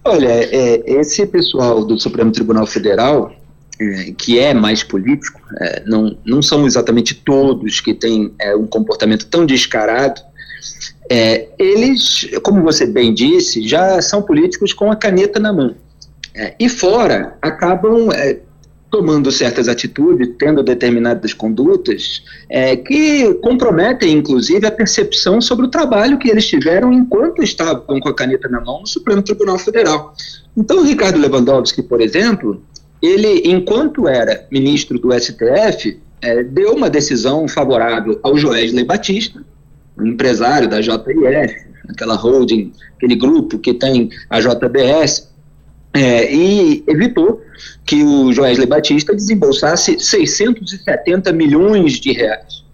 Olha, 0.03 0.27
é, 0.29 0.83
esse 0.85 1.25
pessoal 1.25 1.83
do 1.83 1.99
Supremo 1.99 2.31
Tribunal 2.31 2.67
Federal, 2.67 3.33
que 4.17 4.39
é 4.39 4.53
mais 4.53 4.83
político, 4.83 5.41
é, 5.59 5.83
não, 5.85 6.17
não 6.25 6.41
são 6.41 6.65
exatamente 6.65 7.13
todos 7.13 7.79
que 7.79 7.93
têm 7.93 8.33
é, 8.39 8.55
um 8.55 8.65
comportamento 8.65 9.25
tão 9.27 9.45
descarado, 9.45 10.21
é, 11.09 11.49
eles, 11.59 12.29
como 12.41 12.63
você 12.63 12.85
bem 12.85 13.13
disse, 13.13 13.67
já 13.67 14.01
são 14.01 14.21
políticos 14.21 14.73
com 14.73 14.91
a 14.91 14.95
caneta 14.95 15.39
na 15.39 15.53
mão. 15.53 15.75
É, 16.33 16.55
e 16.59 16.67
fora, 16.67 17.37
acabam 17.41 18.11
é, 18.11 18.39
tomando 18.89 19.31
certas 19.31 19.67
atitudes, 19.67 20.29
tendo 20.39 20.63
determinadas 20.63 21.33
condutas 21.33 22.23
que 22.87 23.33
comprometem, 23.35 24.13
inclusive, 24.13 24.65
a 24.65 24.71
percepção 24.71 25.41
sobre 25.41 25.65
o 25.65 25.69
trabalho 25.69 26.17
que 26.17 26.29
eles 26.29 26.47
tiveram 26.47 26.93
enquanto 26.93 27.43
estavam 27.43 27.99
com 27.99 28.07
a 28.07 28.13
caneta 28.13 28.47
na 28.47 28.61
mão 28.61 28.79
no 28.81 28.87
Supremo 28.87 29.21
Tribunal 29.21 29.59
Federal. 29.59 30.13
Então, 30.55 30.81
Ricardo 30.83 31.19
Lewandowski, 31.19 31.83
por 31.83 31.99
exemplo, 31.99 32.61
ele, 33.05 33.43
enquanto 33.45 34.07
era 34.07 34.45
ministro 34.51 34.99
do 34.99 35.11
STF, 35.13 35.99
é, 36.21 36.43
deu 36.43 36.73
uma 36.73 36.89
decisão 36.89 37.47
favorável 37.47 38.19
ao 38.23 38.37
Joesley 38.37 38.83
Batista, 38.83 39.43
um 39.97 40.07
empresário 40.07 40.67
da 40.67 40.81
JIF, 40.81 41.03
aquela 41.89 42.15
holding, 42.15 42.71
aquele 42.97 43.15
grupo 43.15 43.59
que 43.59 43.73
tem 43.73 44.09
a 44.29 44.39
JBS, 44.39 45.29
é, 45.93 46.33
e 46.33 46.83
evitou 46.87 47.41
que 47.85 48.03
o 48.03 48.33
Joesley 48.33 48.67
Batista 48.67 49.15
desembolsasse 49.15 49.97
670 49.99 51.31
milhões 51.31 51.93
de 51.93 52.11
reais. 52.11 52.65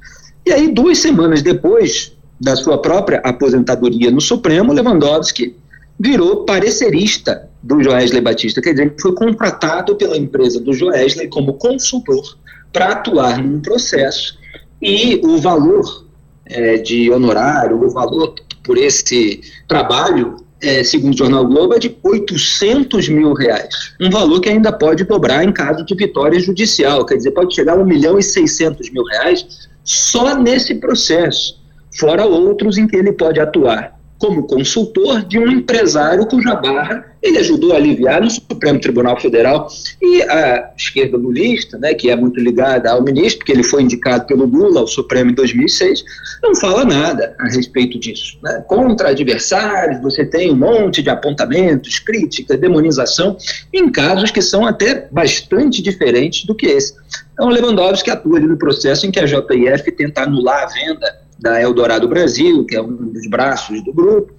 E 0.46 0.52
aí, 0.52 0.74
duas 0.74 0.98
semanas 0.98 1.44
depois 1.44 2.14
da 2.40 2.56
sua 2.56 2.82
própria 2.82 3.20
aposentadoria 3.20 4.10
no 4.10 4.20
Supremo, 4.20 4.74
Lewandowski 4.74 5.56
virou 6.02 6.46
parecerista 6.46 7.48
do 7.62 7.82
Joesley 7.84 8.22
Batista, 8.22 8.60
quer 8.60 8.72
dizer, 8.72 8.88
ele 8.88 8.96
foi 9.00 9.14
contratado 9.14 9.96
pela 9.96 10.18
empresa 10.18 10.60
do 10.60 10.74
Joesley 10.74 11.28
como 11.28 11.54
consultor 11.54 12.38
para 12.74 12.94
atuar 12.94 13.38
num 13.38 13.60
processo 13.60 14.36
e 14.82 15.22
o 15.24 15.38
valor 15.38 16.06
é, 16.46 16.78
de 16.78 17.12
honorário, 17.12 17.80
o 17.80 17.90
valor 17.90 18.34
por 18.64 18.80
esse 18.80 19.42
trabalho, 19.68 20.38
é, 20.60 20.84
segundo 20.84 21.14
o 21.14 21.18
Jornal 21.18 21.46
Globo, 21.46 21.76
é 21.76 21.80
de 21.80 21.96
800 22.02 23.08
mil 23.10 23.34
reais. 23.34 23.94
Um 24.02 24.10
valor 24.10 24.42
que 24.42 24.50
ainda 24.50 24.72
pode 24.72 25.04
dobrar 25.04 25.44
em 25.44 25.52
caso 25.52 25.86
de 25.86 25.94
vitória 25.94 26.40
judicial, 26.40 27.06
quer 27.06 27.18
dizer, 27.18 27.32
pode 27.32 27.54
chegar 27.54 27.78
a 27.78 27.82
1 27.82 27.86
milhão 27.86 28.18
e 28.18 28.24
600 28.24 28.90
mil 28.90 29.04
reais 29.04 29.70
só 29.84 30.36
nesse 30.36 30.74
processo, 30.76 31.60
fora 32.00 32.26
outros 32.26 32.80
em 32.80 32.88
que 32.88 32.96
ele 32.96 33.12
pode 33.12 33.40
atuar 33.40 34.01
como 34.22 34.46
consultor 34.46 35.24
de 35.24 35.40
um 35.40 35.48
empresário 35.48 36.28
cuja 36.28 36.54
barra 36.54 37.12
ele 37.22 37.38
ajudou 37.38 37.74
a 37.74 37.76
aliviar 37.76 38.22
no 38.22 38.30
Supremo 38.30 38.80
Tribunal 38.80 39.20
Federal. 39.20 39.68
E 40.02 40.24
a 40.24 40.72
esquerda 40.76 41.18
lulista, 41.18 41.78
né, 41.78 41.94
que 41.94 42.10
é 42.10 42.16
muito 42.16 42.40
ligada 42.40 42.92
ao 42.92 43.04
ministro, 43.04 43.40
porque 43.40 43.52
ele 43.52 43.64
foi 43.64 43.84
indicado 43.84 44.26
pelo 44.26 44.46
Lula 44.46 44.80
ao 44.80 44.88
Supremo 44.88 45.32
em 45.32 45.34
2006, 45.36 46.04
não 46.42 46.56
fala 46.56 46.84
nada 46.84 47.36
a 47.40 47.48
respeito 47.50 48.00
disso. 48.00 48.38
Né? 48.42 48.64
Contra 48.68 49.10
adversários, 49.10 50.02
você 50.02 50.26
tem 50.26 50.52
um 50.52 50.56
monte 50.56 51.04
de 51.04 51.10
apontamentos, 51.10 52.00
críticas, 52.00 52.60
demonização, 52.60 53.38
em 53.72 53.92
casos 53.92 54.32
que 54.32 54.42
são 54.42 54.66
até 54.66 55.08
bastante 55.12 55.82
diferentes 55.82 56.46
do 56.46 56.56
que 56.56 56.66
esse. 56.66 56.96
Então, 57.34 57.50
Lewandowski 57.50 58.10
atua 58.10 58.38
ali 58.38 58.48
no 58.48 58.58
processo 58.58 59.06
em 59.06 59.12
que 59.12 59.20
a 59.20 59.26
JIF 59.26 59.92
tenta 59.96 60.24
anular 60.24 60.64
a 60.64 60.68
venda 60.68 61.21
da 61.42 61.60
Eldorado 61.60 62.08
Brasil, 62.08 62.64
que 62.66 62.76
é 62.76 62.82
um 62.82 63.10
dos 63.10 63.28
braços 63.28 63.84
do 63.84 63.92
grupo, 63.92 64.32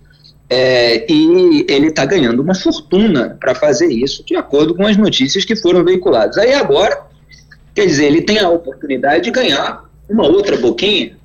é, 0.48 1.10
e 1.10 1.66
ele 1.68 1.88
está 1.88 2.04
ganhando 2.04 2.42
uma 2.42 2.54
fortuna 2.54 3.36
para 3.40 3.54
fazer 3.54 3.88
isso, 3.88 4.24
de 4.24 4.36
acordo 4.36 4.74
com 4.74 4.86
as 4.86 4.96
notícias 4.96 5.44
que 5.44 5.56
foram 5.56 5.82
veiculadas. 5.82 6.38
Aí 6.38 6.52
agora, 6.52 7.06
quer 7.74 7.86
dizer, 7.86 8.04
ele 8.04 8.22
tem 8.22 8.38
a 8.38 8.48
oportunidade 8.48 9.24
de 9.24 9.30
ganhar 9.30 9.84
uma 10.08 10.26
outra 10.26 10.56
boquinha 10.56 11.16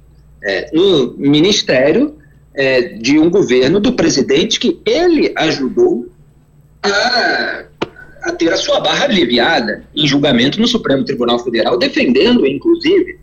é, 0.42 0.72
no 0.74 1.14
ministério 1.18 2.16
é, 2.56 2.82
de 2.82 3.20
um 3.20 3.30
governo 3.30 3.80
do 3.80 3.94
presidente 3.94 4.60
que 4.60 4.82
ele 4.86 5.32
ajudou 5.36 6.08
a, 6.82 7.66
a 8.24 8.32
ter 8.32 8.52
a 8.52 8.58
sua 8.58 8.80
barra 8.80 9.06
aliviada 9.06 9.84
em 9.96 10.08
julgamento 10.08 10.60
no 10.60 10.68
Supremo 10.68 11.04
Tribunal 11.04 11.38
Federal, 11.40 11.78
defendendo, 11.78 12.48
inclusive, 12.48 13.20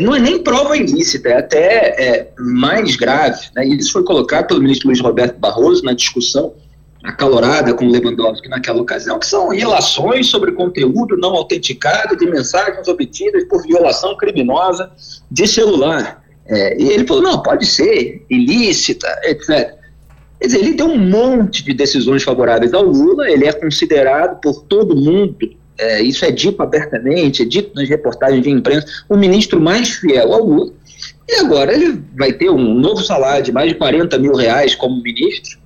não 0.00 0.14
é 0.14 0.20
nem 0.20 0.42
prova 0.42 0.76
ilícita, 0.76 1.28
é 1.28 1.38
até 1.38 1.66
é, 1.98 2.30
mais 2.38 2.96
grave. 2.96 3.48
Né? 3.54 3.66
Isso 3.66 3.92
foi 3.92 4.04
colocado 4.04 4.46
pelo 4.48 4.60
ministro 4.60 4.88
Luiz 4.88 5.00
Roberto 5.00 5.38
Barroso 5.38 5.84
na 5.84 5.92
discussão 5.92 6.54
acalorada 7.02 7.72
com 7.74 7.88
Lewandowski 7.88 8.48
naquela 8.48 8.82
ocasião, 8.82 9.18
que 9.18 9.26
são 9.26 9.48
relações 9.48 10.26
sobre 10.26 10.52
conteúdo 10.52 11.16
não 11.16 11.30
autenticado 11.30 12.16
de 12.16 12.26
mensagens 12.26 12.86
obtidas 12.88 13.44
por 13.44 13.62
violação 13.62 14.16
criminosa 14.16 14.90
de 15.30 15.46
celular. 15.46 16.22
É, 16.46 16.80
e 16.80 16.88
ele 16.88 17.06
falou, 17.06 17.22
não, 17.22 17.42
pode 17.42 17.66
ser 17.66 18.24
ilícita, 18.28 19.06
etc. 19.24 19.76
Quer 20.40 20.46
dizer, 20.46 20.58
ele 20.58 20.74
deu 20.74 20.86
um 20.86 20.98
monte 20.98 21.64
de 21.64 21.74
decisões 21.74 22.22
favoráveis 22.22 22.72
ao 22.72 22.84
Lula, 22.84 23.30
ele 23.30 23.46
é 23.46 23.52
considerado 23.52 24.40
por 24.40 24.62
todo 24.62 24.94
mundo 24.94 25.36
é, 25.78 26.02
isso 26.02 26.24
é 26.24 26.30
dito 26.30 26.62
abertamente, 26.62 27.42
é 27.42 27.44
dito 27.44 27.74
nas 27.74 27.88
reportagens 27.88 28.42
de 28.42 28.50
imprensa, 28.50 28.86
o 29.08 29.16
ministro 29.16 29.60
mais 29.60 29.88
fiel 29.90 30.32
ao 30.32 30.44
Lula. 30.44 30.72
E 31.28 31.34
agora 31.36 31.72
ele 31.72 32.02
vai 32.16 32.32
ter 32.32 32.50
um 32.50 32.74
novo 32.74 33.02
salário 33.02 33.44
de 33.44 33.52
mais 33.52 33.70
de 33.70 33.76
40 33.76 34.18
mil 34.18 34.34
reais 34.34 34.74
como 34.74 35.02
ministro 35.02 35.58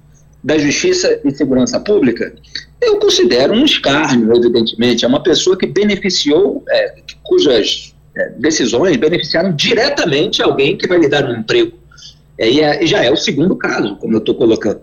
da 0.43 0.59
Justiça 0.59 1.21
e 1.25 1.31
Segurança 1.31 1.79
Pública. 1.79 2.35
Eu 2.81 2.99
considero 2.99 3.55
um 3.55 3.65
escárnio, 3.65 4.35
evidentemente. 4.35 5.05
É 5.05 5.09
uma 5.09 5.23
pessoa 5.23 5.57
que 5.57 5.67
beneficiou, 5.67 6.65
é, 6.69 6.95
cujas 7.23 7.95
é, 8.17 8.31
decisões 8.31 8.97
beneficiaram 8.97 9.55
diretamente 9.55 10.43
alguém 10.43 10.77
que 10.77 10.89
vai 10.89 10.99
lhe 10.99 11.09
dar 11.09 11.25
um 11.25 11.39
emprego. 11.39 11.73
É, 12.37 12.51
e 12.51 12.61
é, 12.61 12.85
já 12.85 13.05
é 13.05 13.11
o 13.11 13.17
segundo 13.17 13.55
caso, 13.55 13.97
como 13.97 14.15
eu 14.15 14.19
estou 14.19 14.35
colocando. 14.35 14.81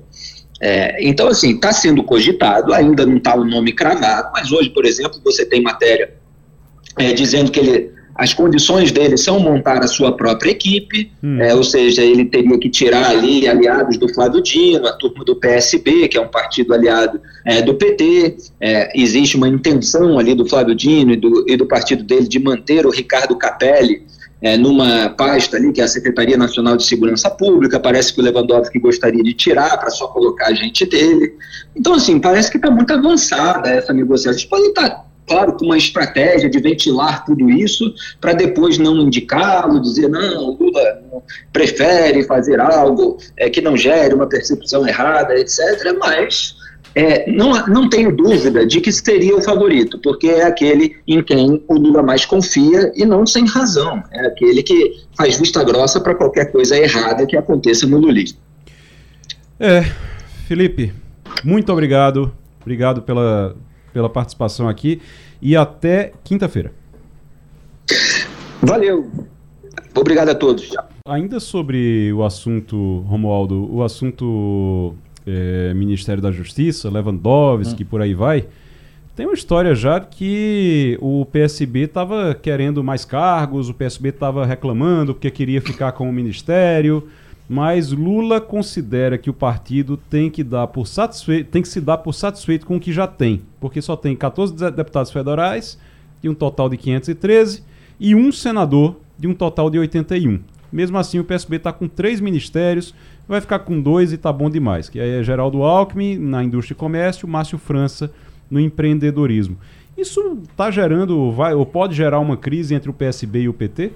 É, 0.62 1.07
então, 1.07 1.28
assim, 1.28 1.55
está 1.55 1.72
sendo 1.72 2.03
cogitado, 2.03 2.74
ainda 2.74 3.05
não 3.05 3.18
está 3.18 3.36
o 3.36 3.45
nome 3.45 3.72
cravado, 3.72 4.30
mas 4.34 4.51
hoje, 4.51 4.70
por 4.70 4.86
exemplo, 4.86 5.20
você 5.24 5.45
tem 5.45 5.62
matéria 5.62 6.14
é, 6.97 7.14
dizendo 7.14 7.49
que 7.49 7.60
ele, 7.60 7.91
as 8.20 8.34
condições 8.34 8.91
dele 8.91 9.18
são 9.18 9.39
montar 9.39 9.82
a 9.82 9.88
sua 9.88 10.12
própria 10.12 10.51
equipe, 10.51 11.10
hum. 11.24 11.41
é, 11.41 11.55
ou 11.55 11.64
seja, 11.64 12.03
ele 12.03 12.26
teria 12.26 12.60
que 12.60 12.70
tirar 12.70 13.10
ali 13.12 13.47
aliados 13.47 13.97
do 13.97 14.14
Flávio 14.14 14.41
Dino, 14.43 14.86
a 14.86 14.91
turma 14.91 15.24
do 15.24 15.38
PSB, 15.38 16.10
que 16.10 16.18
é 16.18 16.22
um 16.22 16.28
partido 16.28 16.74
aliado 16.74 17.22
é, 17.45 17.62
do 17.62 17.76
PT, 17.76 18.36
é, 18.60 18.91
existe 19.01 19.38
uma 19.38 19.47
intenção 19.47 20.20
ali 20.20 20.36
do 20.36 20.45
Flávio 20.45 20.76
Dino 20.76 21.14
e 21.14 21.16
do, 21.16 21.45
e 21.47 21.55
do 21.55 21.66
partido 21.66 22.03
dele 22.03 22.28
de 22.28 22.39
manter 22.39 22.86
o 22.86 22.89
Ricardo 22.89 23.38
Capelli 23.38 24.05
é, 24.42 24.58
numa 24.58 25.10
pasta 25.10 25.58
ali, 25.58 25.72
que 25.72 25.82
é 25.82 25.84
a 25.84 25.88
Secretaria 25.88 26.38
Nacional 26.38 26.78
de 26.78 26.86
Segurança 26.86 27.30
Pública, 27.30 27.80
parece 27.80 28.14
que 28.14 28.22
o 28.22 28.24
Lewandowski 28.24 28.80
gostaria 28.80 29.24
de 29.24 29.34
tirar 29.34 29.78
para 29.78 29.90
só 29.90 30.08
colocar 30.08 30.48
a 30.48 30.54
gente 30.54 30.86
dele. 30.86 31.36
Então, 31.76 31.94
assim, 31.94 32.20
parece 32.20 32.50
que 32.50 32.58
está 32.58 32.72
muito 32.72 32.94
avançada 32.94 33.70
essa 33.70 33.92
negociação. 33.92 34.40
Gente 34.40 34.50
pode 34.50 34.68
estar, 34.68 35.06
claro, 35.28 35.54
com 35.54 35.66
uma 35.66 35.78
estratégia 35.78 36.50
de 36.50 36.60
ventilar 36.60 37.26
tudo 37.26 37.50
isso 37.50 37.94
para 38.22 38.34
depois 38.34 38.78
não 38.78 38.96
indicá-lo, 38.98 39.82
dizer, 39.82 40.08
não, 40.08 40.52
o 40.52 40.58
Lula 40.58 41.04
prefere 41.52 42.24
fazer 42.24 42.62
algo 42.62 43.18
é, 43.36 43.50
que 43.50 43.60
não 43.60 43.76
gere 43.76 44.14
uma 44.14 44.28
percepção 44.28 44.88
errada, 44.88 45.38
etc., 45.38 45.98
mas 46.00 46.59
é, 47.00 47.32
não, 47.32 47.66
não 47.68 47.89
tenho 47.89 48.14
dúvida 48.14 48.68
de 48.68 48.82
que 48.82 48.91
seria 48.91 49.34
o 49.34 49.41
favorito, 49.41 49.97
porque 50.00 50.28
é 50.28 50.43
aquele 50.43 50.97
em 51.08 51.24
quem 51.24 51.64
o 51.66 51.76
Lula 51.76 52.04
mais 52.04 52.26
confia 52.26 52.91
e 52.93 53.06
não 53.06 53.26
sem 53.26 53.47
razão. 53.47 54.04
É 54.12 54.28
aquele 54.28 54.62
que 54.62 54.97
faz 55.16 55.39
vista 55.39 55.64
grossa 55.64 56.02
para 56.02 56.14
qualquer 56.14 56.52
coisa 56.52 56.78
errada 56.78 57.26
que 57.26 57.38
aconteça 57.38 57.88
no 57.88 57.97
lulismo. 57.97 58.39
É, 59.58 59.84
Felipe, 60.45 60.91
muito 61.41 61.72
obrigado. 61.72 62.34
Obrigado 62.60 63.02
pela, 63.02 63.56
pela 63.93 64.10
participação 64.10 64.68
aqui 64.68 65.02
e 65.41 65.56
até 65.56 66.12
quinta-feira. 66.22 66.74
Valeu. 68.62 69.10
Obrigado 69.95 70.30
a 70.30 70.36
todos. 70.36 70.70
Ainda 71.08 71.39
sobre 71.39 72.12
o 72.12 72.26
assunto, 72.26 73.00
Romualdo, 73.08 73.74
o 73.74 73.84
assunto 73.84 74.95
é, 75.30 75.74
Ministério 75.74 76.22
da 76.22 76.32
Justiça, 76.32 76.90
Lewandowski, 76.90 77.84
hum. 77.84 77.88
por 77.88 78.02
aí 78.02 78.14
vai. 78.14 78.46
Tem 79.16 79.26
uma 79.26 79.36
história 79.36 79.76
já 79.76 80.00
que 80.00 80.98
o 81.02 81.26
PSB 81.26 81.82
estava 81.82 82.34
querendo 82.34 82.84
mais 82.84 83.04
cargos, 83.04 83.68
o 83.68 83.74
PSB 83.74 84.10
estava 84.10 84.46
reclamando 84.46 85.14
porque 85.14 85.30
queria 85.30 85.62
ficar 85.62 85.92
com 85.92 86.10
o 86.10 86.14
ministério, 86.14 87.06
mas 87.50 87.92
Lula 87.92 88.40
considera 88.40 89.18
que 89.18 89.30
o 89.30 89.34
partido 89.34 89.98
tem 89.98 90.30
que, 90.30 90.42
dar 90.42 90.68
por 90.68 90.88
satisfeito, 90.88 91.50
tem 91.50 91.62
que 91.62 91.68
se 91.68 91.82
dar 91.82 91.98
por 91.98 92.14
satisfeito 92.14 92.66
com 92.66 92.78
o 92.78 92.80
que 92.80 92.94
já 92.94 93.08
tem, 93.08 93.42
porque 93.60 93.82
só 93.82 93.98
tem 93.98 94.16
14 94.16 94.54
deputados 94.72 95.12
federais, 95.12 95.78
de 96.22 96.30
um 96.30 96.34
total 96.34 96.70
de 96.70 96.78
513, 96.78 97.62
e 98.00 98.16
um 98.16 98.32
senador, 98.32 98.96
de 99.18 99.28
um 99.28 99.34
total 99.34 99.70
de 99.70 99.78
81. 99.78 100.40
Mesmo 100.72 100.98
assim, 100.98 101.20
o 101.20 101.24
PSB 101.24 101.58
está 101.58 101.74
com 101.74 101.88
três 101.88 102.22
ministérios, 102.22 102.94
vai 103.30 103.40
ficar 103.40 103.60
com 103.60 103.80
dois 103.80 104.12
e 104.12 104.18
tá 104.18 104.34
bom 104.34 104.50
demais. 104.50 104.90
Que 104.90 105.00
é 105.00 105.24
Geraldo 105.24 105.62
Alckmin 105.62 106.18
na 106.18 106.44
indústria 106.44 106.74
e 106.74 106.78
comércio, 106.78 107.28
Márcio 107.28 107.60
França 107.60 108.12
no 108.50 108.60
empreendedorismo. 108.60 109.56
Isso 109.96 110.40
está 110.50 110.72
gerando, 110.72 111.32
vai 111.32 111.54
ou 111.54 111.66
pode 111.66 111.96
gerar 111.96 112.20
uma 112.20 112.36
crise 112.36 112.74
entre 112.74 112.90
o 112.90 112.94
PSB 112.94 113.42
e 113.42 113.50
o 113.50 113.54
PT? 113.54 113.92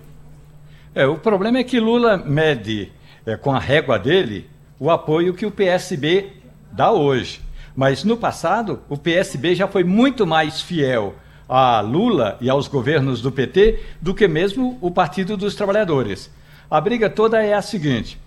É, 0.93 1.07
o 1.07 1.15
problema 1.15 1.57
é 1.57 1.63
que 1.63 1.79
Lula 1.79 2.17
mede 2.17 2.91
é, 3.25 3.35
com 3.35 3.51
a 3.51 3.59
régua 3.59 3.97
dele 3.97 4.45
o 4.79 4.91
apoio 4.91 5.33
que 5.33 5.45
o 5.45 5.51
PSB 5.51 6.27
dá 6.71 6.91
hoje. 6.91 7.41
Mas 7.75 8.03
no 8.03 8.15
passado, 8.15 8.81
o 8.87 8.97
PSB 8.97 9.55
já 9.55 9.67
foi 9.67 9.83
muito 9.83 10.27
mais 10.27 10.61
fiel 10.61 11.15
a 11.49 11.81
Lula 11.81 12.37
e 12.39 12.49
aos 12.49 12.67
governos 12.67 13.21
do 13.21 13.31
PT 13.31 13.79
do 13.99 14.13
que 14.13 14.27
mesmo 14.27 14.77
o 14.79 14.91
Partido 14.91 15.35
dos 15.35 15.55
Trabalhadores. 15.55 16.29
A 16.69 16.79
briga 16.79 17.09
toda 17.09 17.41
é 17.41 17.53
a 17.53 17.61
seguinte: 17.61 18.19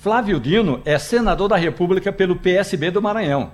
Flávio 0.00 0.40
Dino 0.40 0.80
é 0.86 0.98
senador 0.98 1.46
da 1.46 1.56
República 1.56 2.10
pelo 2.10 2.34
PSB 2.34 2.90
do 2.90 3.02
Maranhão. 3.02 3.50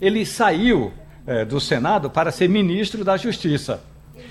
Ele 0.00 0.24
saiu 0.24 0.92
é, 1.26 1.44
do 1.44 1.60
Senado 1.60 2.08
para 2.08 2.30
ser 2.30 2.48
ministro 2.48 3.04
da 3.04 3.16
Justiça. 3.16 3.82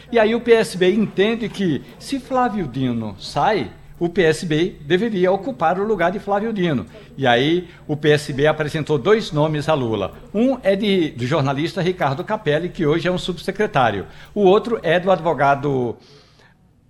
E 0.09 0.18
aí 0.18 0.34
o 0.34 0.39
PSB 0.39 0.93
entende 0.93 1.49
que, 1.49 1.84
se 1.99 2.22
Flávio 2.22 2.70
Dino 2.70 3.18
sai, 3.20 3.70
o 3.99 4.07
PSB 4.07 4.78
deveria 4.86 5.30
ocupar 5.30 5.78
o 5.78 5.86
lugar 5.86 6.09
de 6.09 6.20
Flávio 6.20 6.53
Dino. 6.53 6.86
E 7.18 7.28
aí 7.28 7.68
o 7.86 7.97
PSB 7.97 8.47
apresentou 8.47 8.97
dois 8.97 9.34
nomes 9.34 9.68
a 9.68 9.74
Lula. 9.74 10.13
Um 10.34 10.57
é 10.63 10.74
de, 10.74 11.09
do 11.09 11.26
jornalista 11.26 11.82
Ricardo 11.82 12.24
Capelli, 12.24 12.70
que 12.70 12.86
hoje 12.86 13.09
é 13.09 13.11
um 13.11 13.18
subsecretário. 13.18 14.05
O 14.34 14.43
outro 14.43 14.80
é 14.84 15.01
do 15.01 15.11
advogado 15.11 15.97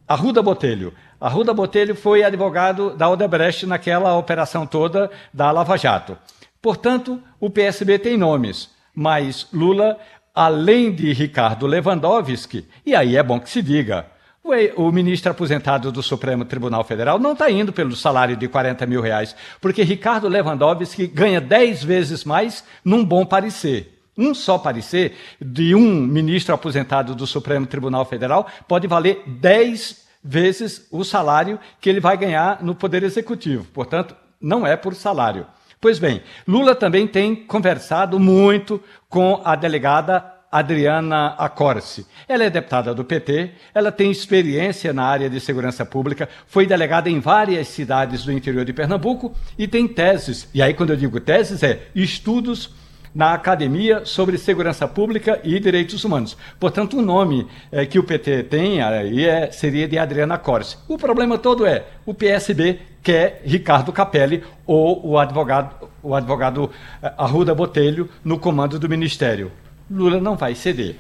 Arruda 0.08 0.42
Botelho. 0.42 0.94
Arruda 1.20 1.54
Botelho 1.54 1.94
foi 1.94 2.24
advogado 2.24 2.96
da 2.96 3.10
Odebrecht 3.10 3.66
naquela 3.66 4.16
operação 4.16 4.66
toda 4.66 5.12
da 5.34 5.52
Lava 5.52 5.78
Jato. 5.78 6.18
Portanto, 6.62 7.22
o 7.40 7.50
PSB 7.50 8.00
tem 8.00 8.16
nomes, 8.16 8.70
mas 8.96 9.48
Lula, 9.52 9.98
além 10.34 10.94
de 10.94 11.12
Ricardo 11.12 11.68
Lewandowski, 11.68 12.66
e 12.86 12.96
aí 12.96 13.18
é 13.18 13.24
bom 13.24 13.40
que 13.40 13.50
se 13.50 13.62
diga, 13.62 14.06
O, 14.78 14.92
ministro 14.94 15.30
aposentado 15.30 15.92
do 15.92 16.02
Supremo 16.02 16.46
Tribunal 16.46 16.86
Federal 16.86 17.20
não 17.20 17.34
está 17.34 17.52
indo 17.52 17.74
pelo 17.74 17.94
salário 17.94 18.38
de 18.38 18.48
40 18.48 18.86
mil 18.86 19.02
reais, 19.02 19.36
porque 19.60 19.84
Ricardo 19.84 20.30
Lewandowski 20.30 21.06
ganha 21.06 21.42
10 21.42 21.84
vezes 21.84 22.24
mais 22.24 22.64
num 22.84 23.04
bom 23.04 23.26
parecer. 23.26 23.97
Um 24.18 24.34
só 24.34 24.58
parecer 24.58 25.16
de 25.40 25.76
um 25.76 25.94
ministro 25.94 26.56
aposentado 26.56 27.14
do 27.14 27.28
Supremo 27.28 27.66
Tribunal 27.68 28.06
Federal 28.06 28.48
pode 28.68 28.88
valer 28.88 29.24
10 29.28 30.08
vezes 30.24 30.88
o 30.92 31.04
salário 31.04 31.60
que 31.80 31.90
ele 31.90 32.00
vai 32.00 32.18
ganhar 32.18 32.64
no 32.64 32.74
Poder 32.74 33.04
Executivo. 33.04 33.66
Portanto, 33.74 34.16
não 34.42 34.66
é 34.66 34.76
por 34.76 34.96
salário. 34.96 35.46
Pois 35.80 36.00
bem, 36.00 36.24
Lula 36.48 36.74
também 36.74 37.08
tem 37.08 37.36
conversado 37.36 38.20
muito 38.20 38.82
com 39.08 39.42
a 39.46 39.56
delegada 39.56 40.34
Adriana 40.52 41.36
Acorce. 41.38 42.08
Ela 42.28 42.46
é 42.46 42.50
deputada 42.50 42.94
do 42.94 43.06
PT, 43.06 43.52
ela 43.74 43.92
tem 43.92 44.10
experiência 44.10 44.94
na 44.94 45.04
área 45.04 45.30
de 45.30 45.40
segurança 45.40 45.86
pública, 45.86 46.28
foi 46.48 46.66
delegada 46.66 47.10
em 47.10 47.20
várias 47.20 47.68
cidades 47.68 48.24
do 48.24 48.32
interior 48.32 48.66
de 48.66 48.74
Pernambuco 48.74 49.36
e 49.58 49.68
tem 49.68 49.88
teses. 49.88 50.50
E 50.54 50.62
aí, 50.62 50.74
quando 50.74 50.92
eu 50.92 50.98
digo 50.98 51.20
teses, 51.20 51.62
é 51.64 51.88
estudos 51.94 52.74
na 53.18 53.34
Academia 53.34 54.06
sobre 54.06 54.38
Segurança 54.38 54.88
Pública 54.88 55.42
e 55.44 55.60
Direitos 55.60 56.04
Humanos. 56.04 56.38
Portanto, 56.60 57.00
o 57.00 57.02
nome 57.02 57.48
é, 57.72 57.84
que 57.84 57.98
o 57.98 58.04
PT 58.04 58.44
tem 58.44 58.80
aí 58.80 59.26
é, 59.26 59.50
seria 59.52 59.88
de 59.88 59.98
Adriana 59.98 60.38
Corse. 60.38 60.78
O 60.88 61.00
problema 61.00 61.36
todo 61.36 61.66
é 61.66 61.86
o 62.06 62.14
PSB 62.14 62.78
quer 63.02 63.42
Ricardo 63.44 63.92
Capelli 63.92 64.44
ou 64.68 65.04
o 65.04 65.18
advogado, 65.18 65.90
o 66.04 66.14
advogado 66.14 66.70
eh, 67.02 67.12
Arruda 67.18 67.56
Botelho 67.56 68.08
no 68.24 68.38
comando 68.38 68.78
do 68.78 68.88
Ministério. 68.88 69.52
Lula 69.90 70.20
não 70.20 70.36
vai 70.36 70.54
ceder. 70.54 70.98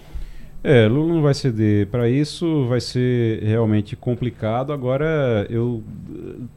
É, 0.64 0.88
Lula 0.88 1.14
não 1.14 1.22
vai 1.22 1.34
ceder. 1.34 1.88
Para 1.88 2.10
isso 2.10 2.66
vai 2.66 2.82
ser 2.82 3.42
realmente 3.44 3.96
complicado. 3.96 4.74
Agora, 4.74 5.46
eu 5.50 5.84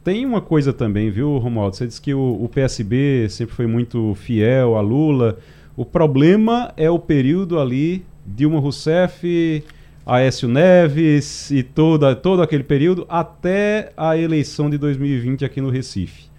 tem 0.03 0.25
uma 0.25 0.41
coisa 0.41 0.73
também, 0.73 1.09
viu, 1.09 1.37
Romualdo? 1.37 1.75
Você 1.75 1.87
disse 1.87 2.01
que 2.01 2.13
o, 2.13 2.43
o, 2.43 2.49
PSB 2.49 3.27
sempre 3.29 3.55
foi 3.55 3.67
muito 3.67 4.13
fiel 4.15 4.75
a 4.75 4.81
Lula. 4.81 5.37
O 5.77 5.85
problema 5.85 6.73
é 6.75 6.89
o 6.89 6.99
período 6.99 7.59
ali 7.59 8.03
Dilma 8.25 8.59
Rousseff, 8.59 9.63
Aécio 10.05 10.47
Neves 10.47 11.51
e 11.51 11.63
toda, 11.63 12.15
todo 12.15 12.41
aquele 12.41 12.63
período 12.63 13.05
até 13.07 13.91
a 13.95 14.17
eleição 14.17 14.69
de 14.69 14.77
2020 14.77 15.45
aqui 15.45 15.61
no 15.61 15.69
Recife. 15.69 16.30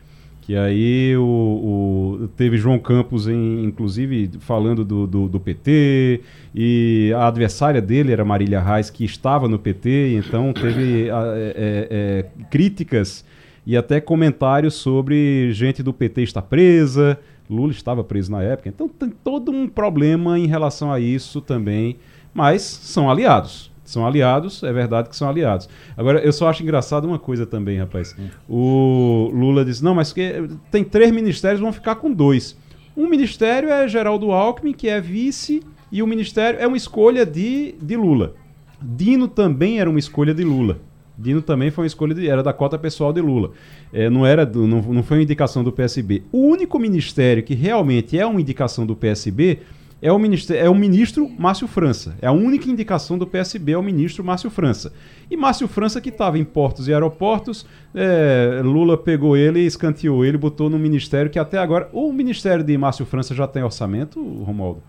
Que 0.42 0.56
aí 0.56 1.16
o, 1.16 1.22
o, 1.22 2.28
teve 2.36 2.58
João 2.58 2.76
Campos, 2.76 3.28
em, 3.28 3.64
inclusive, 3.64 4.28
falando 4.40 4.84
do, 4.84 5.06
do, 5.06 5.28
do, 5.28 5.40
PT, 5.40 6.20
e 6.52 7.12
a 7.16 7.28
adversária 7.28 7.80
dele 7.80 8.12
era 8.12 8.24
Marília 8.24 8.60
Reis, 8.60 8.90
que 8.90 9.04
estava 9.04 9.48
no 9.48 9.56
PT, 9.56 10.14
então 10.16 10.52
teve 10.52 11.08
é, 11.08 11.12
é, 11.12 11.88
é, 11.90 12.26
críticas 12.50 13.24
e 13.64 13.76
até 13.76 14.00
comentários 14.00 14.74
sobre 14.74 15.52
gente 15.52 15.80
do 15.80 15.92
PT 15.92 16.22
está 16.22 16.42
presa, 16.42 17.16
Lula 17.48 17.70
estava 17.70 18.02
preso 18.02 18.32
na 18.32 18.42
época, 18.42 18.68
então 18.68 18.88
tem 18.88 19.10
todo 19.10 19.52
um 19.52 19.68
problema 19.68 20.40
em 20.40 20.48
relação 20.48 20.92
a 20.92 20.98
isso 20.98 21.40
também, 21.40 21.98
mas 22.34 22.62
são 22.62 23.08
aliados. 23.08 23.71
São 23.92 24.06
aliados, 24.06 24.62
é 24.62 24.72
verdade 24.72 25.10
que 25.10 25.14
são 25.14 25.28
aliados. 25.28 25.68
Agora, 25.94 26.18
eu 26.20 26.32
só 26.32 26.48
acho 26.48 26.62
engraçado 26.62 27.04
uma 27.04 27.18
coisa 27.18 27.44
também, 27.44 27.78
rapaz. 27.78 28.16
O 28.48 29.30
Lula 29.34 29.66
disse: 29.66 29.84
não, 29.84 29.94
mas 29.94 30.14
que 30.14 30.48
tem 30.70 30.82
três 30.82 31.12
ministérios, 31.12 31.60
vão 31.60 31.70
ficar 31.74 31.96
com 31.96 32.10
dois. 32.10 32.56
Um 32.96 33.06
ministério 33.06 33.68
é 33.68 33.86
Geraldo 33.86 34.32
Alckmin, 34.32 34.72
que 34.72 34.88
é 34.88 34.98
vice, 34.98 35.62
e 35.90 36.02
o 36.02 36.06
ministério 36.06 36.58
é 36.58 36.66
uma 36.66 36.76
escolha 36.78 37.26
de, 37.26 37.74
de 37.82 37.94
Lula. 37.94 38.34
Dino 38.80 39.28
também 39.28 39.78
era 39.78 39.90
uma 39.90 39.98
escolha 39.98 40.32
de 40.32 40.42
Lula. 40.42 40.78
Dino 41.18 41.42
também 41.42 41.70
foi 41.70 41.82
uma 41.82 41.86
escolha 41.86 42.14
de, 42.14 42.26
era 42.26 42.42
da 42.42 42.54
cota 42.54 42.78
pessoal 42.78 43.12
de 43.12 43.20
Lula. 43.20 43.50
É, 43.92 44.08
não 44.08 44.24
era 44.24 44.46
do, 44.46 44.66
não, 44.66 44.80
não 44.80 45.02
foi 45.02 45.18
uma 45.18 45.22
indicação 45.22 45.62
do 45.62 45.70
PSB. 45.70 46.22
O 46.32 46.46
único 46.46 46.78
ministério 46.78 47.42
que 47.42 47.52
realmente 47.52 48.18
é 48.18 48.24
uma 48.24 48.40
indicação 48.40 48.86
do 48.86 48.96
PSB 48.96 49.58
é 50.02 50.10
o, 50.10 50.18
ministro, 50.18 50.56
é 50.56 50.68
o 50.68 50.74
ministro 50.74 51.30
Márcio 51.38 51.68
França. 51.68 52.16
É 52.20 52.26
a 52.26 52.32
única 52.32 52.68
indicação 52.68 53.16
do 53.16 53.24
PSB 53.24 53.72
é 53.72 53.78
o 53.78 53.82
ministro 53.82 54.24
Márcio 54.24 54.50
França. 54.50 54.92
E 55.30 55.36
Márcio 55.36 55.68
França, 55.68 56.00
que 56.00 56.08
estava 56.08 56.36
em 56.36 56.44
portos 56.44 56.88
e 56.88 56.92
aeroportos, 56.92 57.64
é, 57.94 58.60
Lula 58.64 58.98
pegou 58.98 59.36
ele, 59.36 59.60
escanteou 59.60 60.24
ele, 60.24 60.36
botou 60.36 60.68
no 60.68 60.76
ministério 60.76 61.30
que 61.30 61.38
até 61.38 61.56
agora. 61.56 61.88
O 61.92 62.12
ministério 62.12 62.64
de 62.64 62.76
Márcio 62.76 63.06
França 63.06 63.32
já 63.32 63.46
tem 63.46 63.62
orçamento, 63.62 64.20
Romualdo? 64.42 64.82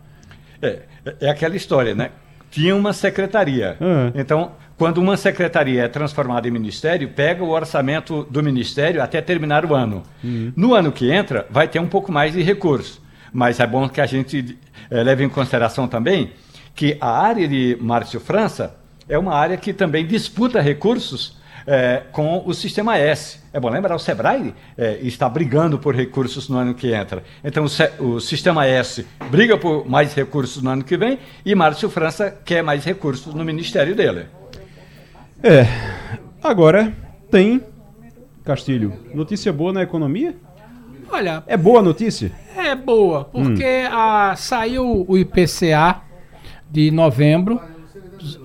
É, 0.59 0.79
é 1.21 1.29
aquela 1.29 1.55
história, 1.55 1.93
né? 1.93 2.09
Tinha 2.49 2.75
uma 2.75 2.91
secretaria. 2.91 3.77
Uhum. 3.79 4.11
Então, 4.15 4.53
quando 4.75 4.97
uma 4.97 5.15
secretaria 5.15 5.83
é 5.83 5.87
transformada 5.87 6.47
em 6.47 6.51
ministério, 6.51 7.07
pega 7.09 7.43
o 7.43 7.49
orçamento 7.49 8.23
do 8.31 8.41
ministério 8.41 9.01
até 9.01 9.21
terminar 9.21 9.63
o 9.63 9.75
ano. 9.75 10.01
Uhum. 10.23 10.51
No 10.55 10.73
ano 10.73 10.91
que 10.91 11.11
entra, 11.11 11.45
vai 11.51 11.67
ter 11.67 11.77
um 11.77 11.87
pouco 11.87 12.11
mais 12.11 12.33
de 12.33 12.41
recurso. 12.41 12.99
Mas 13.31 13.59
é 13.59 13.65
bom 13.65 13.87
que 13.89 13.99
a 13.99 14.05
gente 14.05 14.57
é, 14.89 15.03
leve 15.03 15.23
em 15.23 15.29
consideração 15.29 15.87
também 15.87 16.31
que 16.75 16.97
a 16.99 17.09
área 17.09 17.47
de 17.47 17.77
Márcio 17.79 18.19
França 18.19 18.75
é 19.07 19.17
uma 19.17 19.33
área 19.33 19.57
que 19.57 19.73
também 19.73 20.05
disputa 20.05 20.59
recursos 20.59 21.37
é, 21.65 22.03
com 22.11 22.43
o 22.45 22.53
Sistema 22.53 22.97
S. 22.97 23.39
É 23.53 23.59
bom 23.59 23.69
lembrar, 23.69 23.95
o 23.95 23.99
Sebrae 23.99 24.53
é, 24.77 24.97
está 25.01 25.29
brigando 25.29 25.77
por 25.77 25.95
recursos 25.95 26.49
no 26.49 26.57
ano 26.57 26.73
que 26.73 26.93
entra. 26.93 27.23
Então, 27.43 27.65
o, 27.65 28.03
o, 28.03 28.19
Sistema 28.19 28.65
S 28.65 29.05
briga 29.29 29.57
por 29.57 29.87
mais 29.87 30.13
recursos 30.13 30.61
no 30.61 30.69
ano 30.69 30.83
que 30.83 30.97
vem 30.97 31.19
e 31.45 31.53
Márcio 31.55 31.89
França 31.89 32.35
quer 32.43 32.63
mais 32.63 32.83
recursos 32.83 33.33
no 33.33 33.43
ministério 33.43 33.95
dele. 33.95 34.25
É. 35.41 35.65
Agora 36.41 36.93
tem, 37.29 37.61
Castilho, 38.43 38.93
notícia 39.13 39.51
boa 39.53 39.71
na 39.71 39.83
economia? 39.83 40.35
Olha. 41.13 41.43
É 41.45 41.55
boa 41.55 41.79
a 41.79 41.83
notícia? 41.83 42.31
É 42.57 42.73
boa, 42.73 43.25
porque 43.25 43.63
hum. 43.63 43.95
a, 43.95 44.35
saiu 44.35 45.05
o 45.07 45.15
IPCA 45.15 46.01
de 46.71 46.89
novembro, 46.89 47.61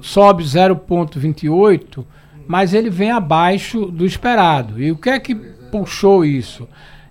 sobe 0.03 0.45
0,28, 0.45 2.05
mas 2.47 2.75
ele 2.75 2.91
vem 2.91 3.11
abaixo 3.11 3.87
do 3.87 4.05
esperado. 4.05 4.79
E 4.83 4.93
o 4.93 4.97
que 4.97 5.09
é 5.09 5.19
que 5.19 5.35
puxou 5.35 6.27
isso? 6.27 6.69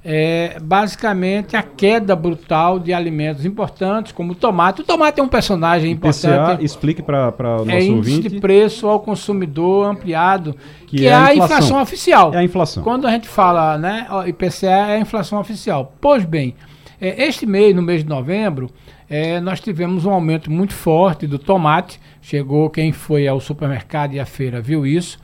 É 0.09 0.57
basicamente 0.61 1.57
a 1.57 1.61
queda 1.61 2.15
brutal 2.15 2.79
de 2.79 2.93
alimentos 2.93 3.45
importantes, 3.45 4.13
como 4.13 4.31
o 4.31 4.35
tomate. 4.35 4.79
O 4.79 4.83
tomate 4.85 5.19
é 5.19 5.23
um 5.23 5.27
personagem 5.27 5.91
importante. 5.91 6.53
IPCA, 6.53 6.63
explique 6.63 7.01
para 7.01 7.27
o 7.27 7.65
nosso 7.65 7.71
é 7.71 7.83
índice 7.83 7.91
ouvinte. 8.13 8.29
de 8.29 8.39
preço 8.39 8.87
ao 8.87 9.01
consumidor 9.01 9.85
ampliado, 9.85 10.55
que, 10.87 10.99
que 10.99 11.07
é, 11.07 11.09
é, 11.09 11.13
a 11.13 11.33
inflação. 11.33 11.57
inflação. 11.57 11.81
oficial. 11.81 12.33
É 12.33 12.37
a 12.37 12.43
inflação. 12.43 12.83
Quando 12.83 13.05
a 13.05 13.11
gente 13.11 13.27
fala, 13.27 13.77
né, 13.77 14.07
IPCA 14.27 14.67
é 14.67 14.95
a 14.95 14.99
inflação 14.99 15.41
oficial. 15.41 15.93
Pois 15.99 16.23
bem, 16.23 16.55
é, 17.01 17.25
este 17.25 17.45
mês, 17.45 17.75
no 17.75 17.81
mês 17.81 18.01
de 18.01 18.07
novembro, 18.07 18.69
é, 19.09 19.41
nós 19.41 19.59
tivemos 19.59 20.05
um 20.05 20.11
aumento 20.11 20.49
muito 20.49 20.73
forte 20.73 21.27
do 21.27 21.37
tomate. 21.37 21.99
Chegou 22.21 22.69
quem 22.69 22.93
foi 22.93 23.27
ao 23.27 23.41
supermercado 23.41 24.13
e 24.13 24.21
à 24.21 24.25
feira 24.25 24.61
viu 24.61 24.87
isso. 24.87 25.19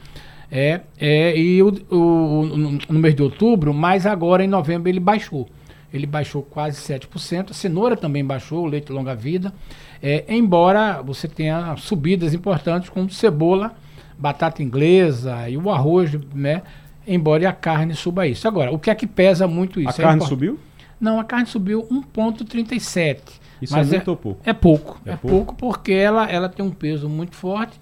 É, 0.56 0.82
é, 1.00 1.36
e 1.36 1.64
o, 1.64 1.70
o, 1.90 2.46
no 2.88 3.00
mês 3.00 3.16
de 3.16 3.24
outubro, 3.24 3.74
mas 3.74 4.06
agora 4.06 4.44
em 4.44 4.48
novembro 4.48 4.88
ele 4.88 5.00
baixou. 5.00 5.50
Ele 5.92 6.06
baixou 6.06 6.44
quase 6.44 6.80
7%. 6.80 7.50
A 7.50 7.54
cenoura 7.56 7.98
também 7.98 8.24
baixou, 8.24 8.64
o 8.64 8.68
leite 8.68 8.92
longa-vida. 8.92 9.52
É, 10.02 10.24
embora 10.30 11.02
você 11.02 11.28
tenha 11.28 11.76
subidas 11.78 12.36
importantes 12.36 12.88
como 12.88 13.10
cebola, 13.10 13.74
batata 14.16 14.62
inglesa 14.62 15.50
e 15.50 15.58
o 15.58 15.72
arroz, 15.72 16.12
né? 16.36 16.62
Embora 17.08 17.50
a 17.50 17.54
carne 17.54 17.96
suba 17.96 18.28
isso. 18.28 18.48
Agora, 18.48 18.72
o 18.72 18.78
que 18.78 18.92
é 18.92 18.96
que 18.96 19.08
pesa 19.08 19.48
muito 19.48 19.80
isso? 19.80 20.00
A 20.00 20.04
é 20.04 20.08
carne 20.08 20.24
subiu? 20.24 20.60
Não, 21.02 21.20
a 21.20 21.24
carne 21.24 21.48
subiu 21.48 21.88
1,37. 21.92 23.18
Isso 23.60 23.74
mas 23.74 23.92
é 23.92 23.96
muito 23.96 24.08
é, 24.08 24.12
ou 24.12 24.18
pouco? 24.18 24.42
É 24.46 24.54
pouco. 24.54 25.02
É, 25.04 25.12
é 25.14 25.16
pouco? 25.16 25.36
pouco 25.36 25.56
porque 25.56 25.94
ela, 25.94 26.30
ela 26.30 26.48
tem 26.48 26.64
um 26.64 26.72
peso 26.72 27.10
muito 27.10 27.36
forte 27.36 27.80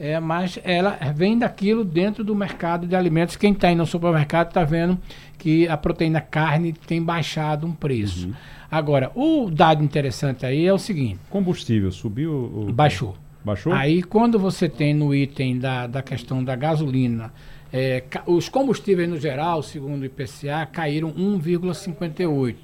é, 0.00 0.18
mas 0.18 0.58
ela 0.64 0.98
vem 1.14 1.38
daquilo 1.38 1.84
dentro 1.84 2.24
do 2.24 2.34
mercado 2.34 2.86
de 2.86 2.96
alimentos. 2.96 3.36
Quem 3.36 3.52
está 3.52 3.70
indo 3.70 3.80
no 3.80 3.86
supermercado 3.86 4.48
está 4.48 4.64
vendo 4.64 4.98
que 5.36 5.68
a 5.68 5.76
proteína 5.76 6.22
carne 6.22 6.72
tem 6.72 7.02
baixado 7.02 7.66
um 7.66 7.72
preço. 7.72 8.28
Uhum. 8.28 8.34
Agora, 8.70 9.12
o 9.14 9.50
dado 9.50 9.84
interessante 9.84 10.46
aí 10.46 10.64
é 10.64 10.72
o 10.72 10.78
seguinte: 10.78 11.18
combustível 11.28 11.92
subiu? 11.92 12.32
Ou... 12.32 12.72
Baixou. 12.72 13.14
Baixou? 13.44 13.74
Aí, 13.74 14.02
quando 14.02 14.38
você 14.38 14.70
tem 14.70 14.94
no 14.94 15.14
item 15.14 15.58
da, 15.58 15.86
da 15.86 16.02
questão 16.02 16.42
da 16.42 16.56
gasolina, 16.56 17.30
é, 17.70 18.02
os 18.26 18.48
combustíveis 18.48 19.08
no 19.08 19.18
geral, 19.18 19.62
segundo 19.62 20.02
o 20.02 20.06
IPCA, 20.06 20.66
caíram 20.72 21.12
1,58. 21.12 22.56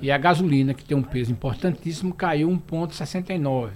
E 0.00 0.10
a 0.10 0.16
gasolina, 0.16 0.72
que 0.72 0.84
tem 0.84 0.96
um 0.96 1.02
peso 1.02 1.30
importantíssimo, 1.30 2.14
caiu 2.14 2.48
1,69. 2.48 3.68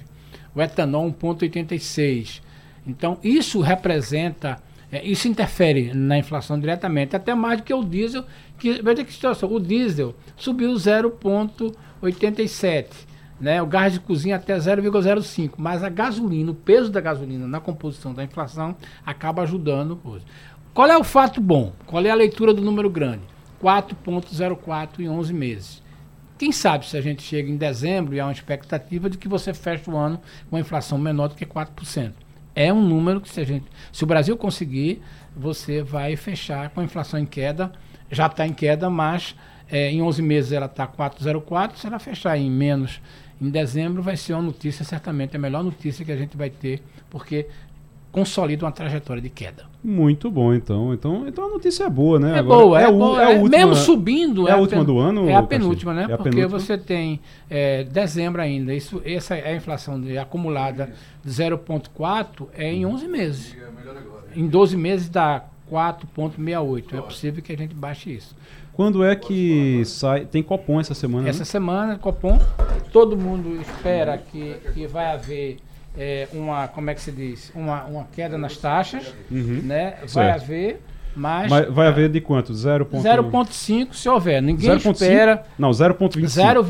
O 0.54 0.62
etanol, 0.62 1.12
1,86. 1.12 2.40
Então, 2.86 3.18
isso 3.22 3.60
representa, 3.60 4.58
é, 4.92 5.02
isso 5.04 5.28
interfere 5.28 5.92
na 5.94 6.18
inflação 6.18 6.58
diretamente, 6.58 7.16
até 7.16 7.34
mais 7.34 7.58
do 7.58 7.64
que 7.64 7.72
o 7.72 7.82
diesel, 7.82 8.24
que, 8.58 8.82
veja 8.82 9.02
que 9.04 9.12
situação, 9.12 9.50
o 9.52 9.58
diesel 9.58 10.14
subiu 10.36 10.70
0,87, 10.72 12.86
né? 13.40 13.62
O 13.62 13.66
gás 13.66 13.92
de 13.92 14.00
cozinha 14.00 14.36
até 14.36 14.56
0,05, 14.56 15.54
mas 15.56 15.82
a 15.82 15.88
gasolina, 15.88 16.50
o 16.50 16.54
peso 16.54 16.90
da 16.90 17.00
gasolina 17.00 17.48
na 17.48 17.60
composição 17.60 18.14
da 18.14 18.22
inflação 18.22 18.76
acaba 19.04 19.42
ajudando 19.42 19.98
hoje. 20.04 20.24
Qual 20.72 20.88
é 20.88 20.96
o 20.98 21.04
fato 21.04 21.40
bom? 21.40 21.72
Qual 21.86 22.04
é 22.04 22.10
a 22.10 22.14
leitura 22.14 22.52
do 22.52 22.60
número 22.60 22.90
grande? 22.90 23.22
4,04 23.62 25.00
em 25.00 25.08
11 25.08 25.32
meses. 25.32 25.82
Quem 26.36 26.50
sabe 26.50 26.84
se 26.86 26.96
a 26.96 27.00
gente 27.00 27.22
chega 27.22 27.48
em 27.48 27.56
dezembro 27.56 28.12
e 28.14 28.20
há 28.20 28.26
uma 28.26 28.32
expectativa 28.32 29.08
de 29.08 29.16
que 29.16 29.28
você 29.28 29.54
feche 29.54 29.88
o 29.88 29.96
ano 29.96 30.18
com 30.50 30.56
uma 30.56 30.60
inflação 30.60 30.98
menor 30.98 31.28
do 31.28 31.36
que 31.36 31.46
4%. 31.46 32.12
É 32.54 32.72
um 32.72 32.80
número 32.80 33.20
que 33.20 33.28
se 33.28 33.40
a 33.40 33.44
gente, 33.44 33.66
se 33.92 34.04
o 34.04 34.06
Brasil 34.06 34.36
conseguir, 34.36 35.02
você 35.36 35.82
vai 35.82 36.16
fechar 36.16 36.70
com 36.70 36.80
a 36.80 36.84
inflação 36.84 37.18
em 37.18 37.26
queda, 37.26 37.72
já 38.10 38.26
está 38.26 38.46
em 38.46 38.52
queda, 38.52 38.88
mas 38.88 39.34
é, 39.68 39.90
em 39.90 40.00
11 40.02 40.22
meses 40.22 40.52
ela 40.52 40.66
está 40.66 40.86
4,04, 40.86 41.76
se 41.76 41.86
ela 41.86 41.98
fechar 41.98 42.36
em 42.38 42.50
menos 42.50 43.00
em 43.40 43.50
dezembro 43.50 44.02
vai 44.02 44.16
ser 44.16 44.32
uma 44.34 44.42
notícia, 44.42 44.84
certamente 44.84 45.36
a 45.36 45.38
melhor 45.38 45.62
notícia 45.62 46.04
que 46.04 46.12
a 46.12 46.16
gente 46.16 46.36
vai 46.36 46.50
ter, 46.50 46.82
porque 47.10 47.46
consolida 48.14 48.64
uma 48.64 48.70
trajetória 48.70 49.20
de 49.20 49.28
queda. 49.28 49.64
Muito 49.82 50.30
bom, 50.30 50.54
então. 50.54 50.94
Então, 50.94 51.26
então 51.26 51.46
a 51.46 51.48
notícia 51.48 51.82
é 51.82 51.90
boa, 51.90 52.20
né? 52.20 52.36
É 52.36 52.38
Agora, 52.38 52.62
boa, 52.62 52.80
é, 52.80 52.84
é, 52.84 52.92
boa, 52.92 53.20
é, 53.20 53.24
a 53.24 53.28
última, 53.30 53.48
mesmo 53.48 53.74
subindo. 53.74 54.46
É, 54.48 54.52
a 54.52 54.56
última 54.56 54.84
do 54.84 55.00
ano? 55.00 55.28
É 55.28 55.34
a 55.34 55.42
penúltima, 55.42 55.92
né? 55.92 56.04
É 56.04 56.16
Porque 56.16 56.30
penúltima? 56.30 56.60
você 56.60 56.78
tem 56.78 57.18
é, 57.50 57.82
dezembro 57.82 58.40
ainda. 58.40 58.72
Isso, 58.72 59.02
essa 59.04 59.34
é 59.34 59.50
a 59.50 59.56
inflação 59.56 60.00
de, 60.00 60.16
acumulada 60.16 60.92
de 61.24 61.28
0,4 61.28 62.46
é 62.56 62.72
em 62.72 62.86
11 62.86 63.08
meses. 63.08 63.56
Em 64.36 64.46
12 64.46 64.76
meses 64.76 65.08
dá 65.08 65.46
4,68. 65.68 66.96
É 66.96 67.00
possível 67.00 67.42
que 67.42 67.52
a 67.52 67.56
gente 67.56 67.74
baixe 67.74 68.14
isso. 68.14 68.36
Quando 68.74 69.02
é 69.02 69.16
que 69.16 69.82
sai? 69.86 70.24
Tem 70.24 70.40
Copom 70.40 70.80
essa 70.80 70.94
semana? 70.94 71.28
Essa 71.28 71.40
né? 71.40 71.44
semana, 71.44 71.98
Copom. 71.98 72.38
Todo 72.92 73.16
mundo 73.16 73.60
espera 73.60 74.16
que, 74.18 74.54
que 74.72 74.86
vai 74.86 75.12
haver 75.12 75.56
é, 75.96 76.28
uma, 76.32 76.68
como 76.68 76.90
é 76.90 76.94
que 76.94 77.00
se 77.00 77.12
diz, 77.12 77.52
uma, 77.54 77.84
uma 77.84 78.04
queda 78.12 78.36
nas 78.36 78.56
taxas, 78.56 79.14
uhum. 79.30 79.60
né? 79.62 79.94
Vai 80.00 80.08
certo. 80.08 80.42
haver, 80.42 80.80
mas... 81.14 81.50
mas... 81.50 81.68
Vai 81.72 81.86
haver 81.86 82.08
de 82.08 82.20
quanto? 82.20 82.52
0,5 82.52 83.92
se 83.92 84.08
houver. 84.08 84.42
Ninguém 84.42 84.78
0. 84.78 84.92
espera... 84.92 85.36
5? 85.36 85.48
Não, 85.58 85.70
0,25. 85.70 86.26
0, 86.26 86.64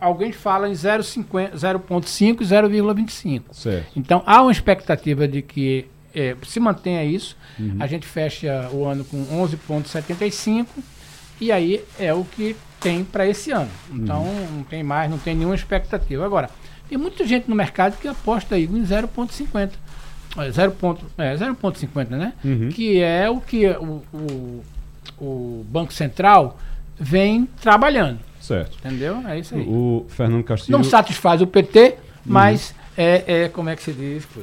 alguém 0.00 0.32
fala 0.32 0.68
em 0.68 0.72
0,5 0.72 2.40
e 2.40 2.44
0,25. 2.44 3.42
Certo. 3.52 3.86
Então, 3.96 4.22
há 4.26 4.42
uma 4.42 4.52
expectativa 4.52 5.26
de 5.26 5.40
que 5.40 5.88
é, 6.14 6.36
se 6.42 6.60
mantenha 6.60 7.04
isso. 7.04 7.36
Uhum. 7.58 7.76
A 7.80 7.86
gente 7.86 8.06
fecha 8.06 8.68
o 8.72 8.84
ano 8.84 9.04
com 9.04 9.24
11,75 9.24 10.66
e 11.40 11.50
aí 11.50 11.82
é 11.98 12.12
o 12.12 12.24
que 12.24 12.54
tem 12.80 13.04
para 13.04 13.26
esse 13.26 13.50
ano. 13.50 13.70
Então, 13.90 14.22
uhum. 14.22 14.56
não 14.56 14.64
tem 14.64 14.82
mais, 14.82 15.10
não 15.10 15.18
tem 15.18 15.34
nenhuma 15.34 15.54
expectativa. 15.54 16.24
Agora, 16.24 16.50
tem 16.92 16.98
muita 16.98 17.26
gente 17.26 17.48
no 17.48 17.56
mercado 17.56 17.96
que 17.98 18.06
aposta 18.06 18.54
aí 18.54 18.64
em 18.64 18.84
0,50. 18.84 19.70
0,50, 20.36 20.98
é, 21.16 21.34
0,50, 21.34 22.08
né? 22.10 22.34
Uhum. 22.44 22.68
Que 22.68 23.00
é 23.00 23.30
o 23.30 23.40
que 23.40 23.66
o, 23.66 24.02
o, 24.12 24.62
o, 25.18 25.66
Banco 25.70 25.90
Central 25.90 26.58
vem 27.00 27.48
trabalhando. 27.62 28.18
Certo. 28.38 28.76
Entendeu? 28.78 29.26
É 29.26 29.38
isso 29.38 29.54
aí. 29.54 29.62
O 29.62 30.04
Fernando 30.08 30.44
Castilho. 30.44 30.76
Não 30.76 30.84
satisfaz 30.84 31.40
o 31.40 31.46
PT, 31.46 31.96
mas 32.26 32.70
uhum. 32.70 32.76
é, 32.98 33.24
é, 33.26 33.48
como 33.48 33.70
é 33.70 33.76
que 33.76 33.82
se 33.82 33.92
diz? 33.92 34.26
Pô? 34.26 34.42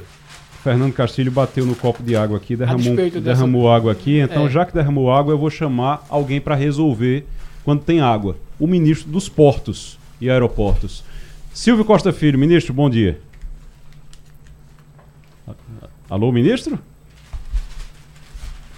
Fernando 0.64 0.92
Castilho 0.92 1.30
bateu 1.30 1.64
no 1.64 1.76
copo 1.76 2.02
de 2.02 2.16
água 2.16 2.36
aqui, 2.36 2.56
derramou, 2.56 2.96
derramou 3.22 3.62
dessa... 3.62 3.76
água 3.76 3.92
aqui. 3.92 4.18
Então, 4.18 4.46
é. 4.46 4.50
já 4.50 4.66
que 4.66 4.74
derramou 4.74 5.12
água, 5.12 5.32
eu 5.32 5.38
vou 5.38 5.50
chamar 5.50 6.04
alguém 6.08 6.40
para 6.40 6.56
resolver 6.56 7.24
quando 7.62 7.82
tem 7.84 8.00
água. 8.00 8.36
O 8.58 8.66
ministro 8.66 9.08
dos 9.08 9.28
Portos 9.28 10.00
e 10.20 10.28
Aeroportos. 10.28 11.04
Silvio 11.52 11.84
Costa 11.84 12.12
Filho, 12.12 12.38
ministro, 12.38 12.72
bom 12.72 12.88
dia. 12.88 13.20
Alô, 16.08 16.30
ministro? 16.30 16.78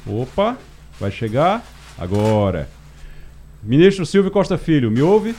Opa, 0.07 0.57
vai 0.99 1.11
chegar 1.11 1.65
agora. 1.99 2.69
Ministro 3.63 4.07
Silvio 4.07 4.31
Costa 4.31 4.57
Filho, 4.57 4.91
me 4.91 5.03
ouve? 5.03 5.35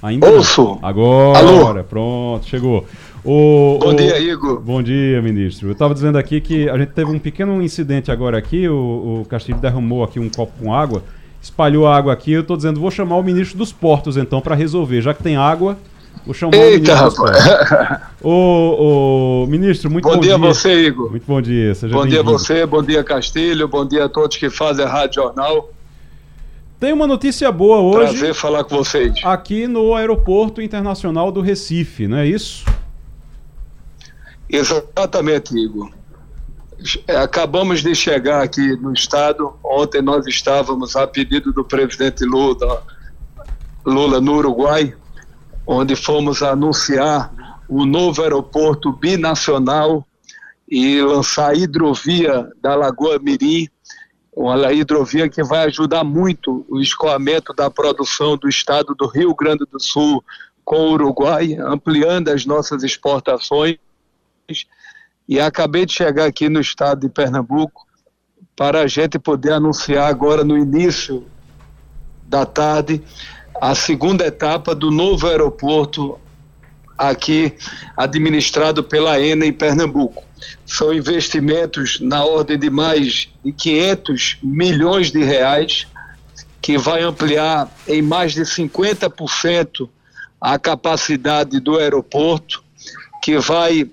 Ainda 0.00 0.28
Ouço. 0.28 0.62
Não. 0.62 0.78
Agora, 0.80 1.38
Alô. 1.38 1.84
pronto, 1.84 2.46
chegou. 2.46 2.86
O, 3.24 3.78
bom 3.80 3.90
o, 3.90 3.94
dia, 3.94 4.18
Igor. 4.18 4.60
Bom 4.60 4.82
dia, 4.82 5.20
ministro. 5.20 5.68
Eu 5.68 5.72
estava 5.72 5.92
dizendo 5.92 6.18
aqui 6.18 6.40
que 6.40 6.68
a 6.68 6.78
gente 6.78 6.90
teve 6.92 7.10
um 7.10 7.18
pequeno 7.18 7.60
incidente 7.60 8.10
agora 8.10 8.38
aqui, 8.38 8.68
o, 8.68 9.22
o 9.22 9.24
Castilho 9.26 9.58
derramou 9.58 10.02
aqui 10.02 10.18
um 10.18 10.28
copo 10.28 10.52
com 10.58 10.72
água 10.74 11.04
espalhou 11.42 11.86
a 11.86 11.96
água 11.96 12.12
aqui. 12.12 12.32
Eu 12.32 12.42
estou 12.42 12.56
dizendo, 12.56 12.80
vou 12.80 12.90
chamar 12.90 13.16
o 13.16 13.22
ministro 13.22 13.58
dos 13.58 13.72
portos 13.72 14.16
então 14.16 14.40
para 14.40 14.54
resolver. 14.54 15.02
Já 15.02 15.12
que 15.12 15.22
tem 15.22 15.36
água, 15.36 15.76
vou 16.24 16.32
chamar 16.32 16.56
Eita, 16.56 16.94
o 16.94 16.96
ministro 16.96 17.24
rapaz. 17.24 18.00
Ô, 18.22 19.42
ô, 19.42 19.46
ministro, 19.48 19.90
muito 19.90 20.04
bom, 20.04 20.14
bom 20.14 20.20
dia. 20.20 20.38
Bom 20.38 20.40
dia 20.40 20.50
a 20.50 20.54
você, 20.54 20.86
Igor. 20.86 21.10
Muito 21.10 21.26
bom 21.26 21.42
dia. 21.42 21.74
Seja 21.74 21.94
bom 21.94 22.06
dia 22.06 22.20
a 22.20 22.22
você, 22.22 22.64
bom 22.64 22.82
dia 22.82 23.02
Castilho, 23.02 23.66
bom 23.66 23.84
dia 23.84 24.04
a 24.04 24.08
todos 24.08 24.36
que 24.36 24.48
fazem 24.48 24.84
a 24.84 24.88
Rádio 24.88 25.22
Jornal. 25.22 25.70
Tem 26.78 26.92
uma 26.92 27.06
notícia 27.06 27.50
boa 27.52 27.78
hoje. 27.78 28.10
Prazer 28.10 28.34
falar 28.34 28.64
com 28.64 28.76
vocês. 28.76 29.14
Aqui 29.22 29.68
no 29.68 29.94
Aeroporto 29.94 30.60
Internacional 30.60 31.30
do 31.30 31.40
Recife, 31.40 32.08
não 32.08 32.16
é 32.16 32.26
isso? 32.26 32.64
Exatamente, 34.48 35.56
Igor. 35.56 35.90
É, 37.06 37.16
acabamos 37.16 37.82
de 37.82 37.94
chegar 37.94 38.42
aqui 38.42 38.76
no 38.76 38.92
estado. 38.92 39.54
Ontem 39.64 40.02
nós 40.02 40.26
estávamos 40.26 40.96
a 40.96 41.06
pedido 41.06 41.52
do 41.52 41.64
presidente 41.64 42.24
Lula, 42.24 42.82
Lula 43.84 44.20
no 44.20 44.34
Uruguai, 44.36 44.94
onde 45.66 45.94
fomos 45.94 46.42
anunciar 46.42 47.32
o 47.68 47.84
novo 47.84 48.22
aeroporto 48.22 48.92
binacional 48.92 50.06
e 50.68 51.00
lançar 51.00 51.50
a 51.50 51.54
hidrovia 51.54 52.50
da 52.60 52.74
Lagoa 52.74 53.18
Mirim, 53.18 53.68
uma 54.34 54.72
hidrovia 54.72 55.28
que 55.28 55.42
vai 55.42 55.66
ajudar 55.66 56.02
muito 56.02 56.64
o 56.68 56.80
escoamento 56.80 57.52
da 57.52 57.70
produção 57.70 58.36
do 58.36 58.48
estado 58.48 58.94
do 58.94 59.06
Rio 59.06 59.34
Grande 59.34 59.64
do 59.70 59.78
Sul 59.78 60.24
com 60.64 60.76
o 60.76 60.92
Uruguai, 60.92 61.54
ampliando 61.60 62.28
as 62.28 62.46
nossas 62.46 62.82
exportações 62.82 63.76
e 65.28 65.40
acabei 65.40 65.86
de 65.86 65.92
chegar 65.92 66.26
aqui 66.26 66.48
no 66.48 66.60
estado 66.60 67.00
de 67.00 67.08
Pernambuco 67.08 67.86
para 68.56 68.80
a 68.80 68.86
gente 68.86 69.18
poder 69.18 69.52
anunciar 69.52 70.08
agora 70.08 70.44
no 70.44 70.56
início 70.58 71.26
da 72.24 72.44
tarde 72.44 73.02
a 73.60 73.74
segunda 73.74 74.26
etapa 74.26 74.74
do 74.74 74.90
novo 74.90 75.26
aeroporto 75.26 76.18
aqui 76.96 77.54
administrado 77.96 78.82
pela 78.84 79.20
ENA 79.20 79.46
em 79.46 79.52
Pernambuco. 79.52 80.22
São 80.66 80.92
investimentos 80.92 82.00
na 82.00 82.24
ordem 82.24 82.58
de 82.58 82.70
mais 82.70 83.28
de 83.44 83.52
500 83.52 84.38
milhões 84.42 85.10
de 85.10 85.22
reais 85.22 85.86
que 86.60 86.78
vai 86.78 87.02
ampliar 87.02 87.68
em 87.88 88.00
mais 88.00 88.32
de 88.32 88.42
50% 88.42 89.88
a 90.40 90.58
capacidade 90.58 91.60
do 91.60 91.78
aeroporto, 91.78 92.62
que 93.22 93.38
vai 93.38 93.90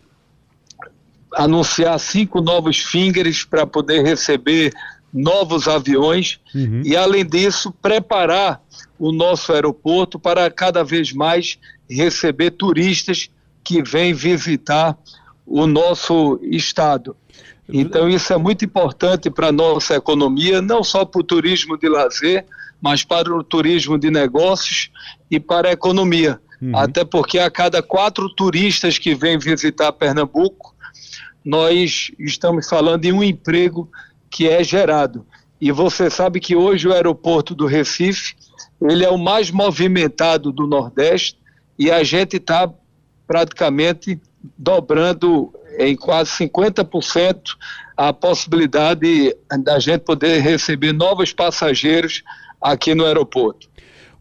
anunciar 1.33 1.99
cinco 1.99 2.41
novos 2.41 2.77
fingers 2.77 3.43
para 3.43 3.65
poder 3.65 4.03
receber 4.03 4.73
novos 5.13 5.67
aviões 5.67 6.39
uhum. 6.53 6.81
e, 6.85 6.95
além 6.95 7.25
disso, 7.25 7.71
preparar 7.81 8.61
o 8.97 9.11
nosso 9.11 9.51
aeroporto 9.53 10.19
para 10.19 10.49
cada 10.51 10.83
vez 10.83 11.11
mais 11.11 11.57
receber 11.89 12.51
turistas 12.51 13.29
que 13.63 13.81
vêm 13.81 14.13
visitar 14.13 14.97
o 15.45 15.65
nosso 15.65 16.39
estado. 16.43 17.15
Então, 17.71 18.09
isso 18.09 18.33
é 18.33 18.37
muito 18.37 18.65
importante 18.65 19.29
para 19.29 19.47
a 19.47 19.51
nossa 19.51 19.95
economia, 19.95 20.61
não 20.61 20.83
só 20.83 21.05
para 21.05 21.21
o 21.21 21.23
turismo 21.23 21.77
de 21.77 21.87
lazer, 21.87 22.45
mas 22.81 23.03
para 23.03 23.33
o 23.33 23.43
turismo 23.43 23.97
de 23.97 24.09
negócios 24.09 24.89
e 25.29 25.39
para 25.39 25.69
a 25.69 25.71
economia. 25.71 26.39
Uhum. 26.61 26.75
Até 26.77 27.05
porque 27.05 27.39
a 27.39 27.49
cada 27.49 27.81
quatro 27.81 28.27
turistas 28.29 28.97
que 28.97 29.13
vêm 29.13 29.37
visitar 29.37 29.91
Pernambuco, 29.91 30.75
nós 31.43 32.11
estamos 32.19 32.67
falando 32.67 33.05
em 33.05 33.11
um 33.11 33.23
emprego 33.23 33.89
que 34.29 34.47
é 34.47 34.63
gerado. 34.63 35.25
E 35.59 35.71
você 35.71 36.09
sabe 36.09 36.39
que 36.39 36.55
hoje 36.55 36.87
o 36.87 36.93
aeroporto 36.93 37.53
do 37.53 37.65
Recife, 37.65 38.35
ele 38.81 39.03
é 39.03 39.09
o 39.09 39.17
mais 39.17 39.51
movimentado 39.51 40.51
do 40.51 40.67
Nordeste 40.67 41.37
e 41.77 41.91
a 41.91 42.03
gente 42.03 42.37
está 42.37 42.71
praticamente 43.27 44.19
dobrando 44.57 45.53
em 45.77 45.95
quase 45.95 46.31
50% 46.31 47.41
a 47.95 48.13
possibilidade 48.13 49.35
da 49.63 49.79
gente 49.79 50.01
poder 50.01 50.41
receber 50.41 50.93
novos 50.93 51.33
passageiros 51.33 52.23
aqui 52.61 52.95
no 52.95 53.05
aeroporto. 53.05 53.68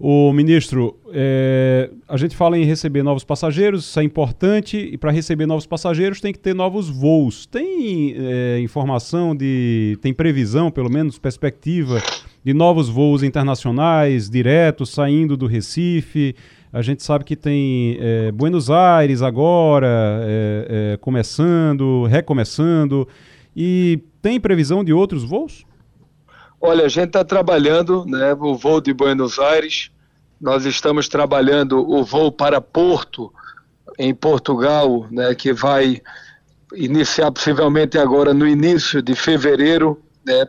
O 0.01 0.32
ministro, 0.32 0.96
é, 1.12 1.90
a 2.09 2.16
gente 2.16 2.36
fala 2.36 2.57
em 2.57 2.64
receber 2.64 3.03
novos 3.03 3.24
passageiros, 3.24 3.84
isso 3.84 3.99
é 3.99 4.05
importante, 4.05 4.76
e 4.76 4.96
para 4.96 5.11
receber 5.11 5.44
novos 5.44 5.66
passageiros 5.66 6.20
tem 6.20 6.32
que 6.32 6.38
ter 6.38 6.55
novos 6.55 6.88
voos. 6.88 7.46
Tem 7.46 8.14
é, 8.16 8.61
informação 8.61 9.34
de. 9.34 9.99
tem 10.01 10.14
previsão, 10.14 10.70
pelo 10.70 10.88
menos, 10.88 11.18
perspectiva 11.18 12.01
de 12.44 12.55
novos 12.55 12.88
voos 12.88 13.24
internacionais, 13.24 14.30
diretos, 14.30 14.90
saindo 14.90 15.36
do 15.36 15.46
Recife? 15.46 16.36
A 16.72 16.80
gente 16.80 17.03
sabe 17.03 17.24
que 17.24 17.34
tem 17.34 17.96
é, 17.99 18.30
Buenos 18.30 18.70
Aires 18.70 19.20
agora 19.20 19.88
é, 20.22 20.92
é, 20.94 20.96
começando, 20.99 22.05
recomeçando. 22.05 23.09
E 23.57 23.99
tem 24.22 24.38
previsão 24.38 24.84
de 24.84 24.92
outros 24.92 25.24
voos? 25.24 25.66
Olha, 26.61 26.84
a 26.84 26.88
gente 26.88 27.09
está 27.09 27.24
trabalhando 27.24 28.04
né, 28.04 28.34
o 28.34 28.56
voo 28.56 28.80
de 28.80 28.92
Buenos 28.92 29.38
Aires, 29.38 29.90
nós 30.40 30.64
estamos 30.64 31.09
trabalhando 31.09 31.78
o 31.78 32.04
voo 32.04 32.32
para 32.32 32.61
Porto, 32.61 33.32
em 33.98 34.14
Portugal, 34.14 35.06
né, 35.11 35.34
que 35.34 35.52
vai 35.52 36.00
iniciar 36.74 37.32
possivelmente 37.32 37.98
agora 37.98 38.32
no 38.32 38.46
início 38.46 39.02
de 39.02 39.14
fevereiro, 39.14 40.00
né, 40.24 40.46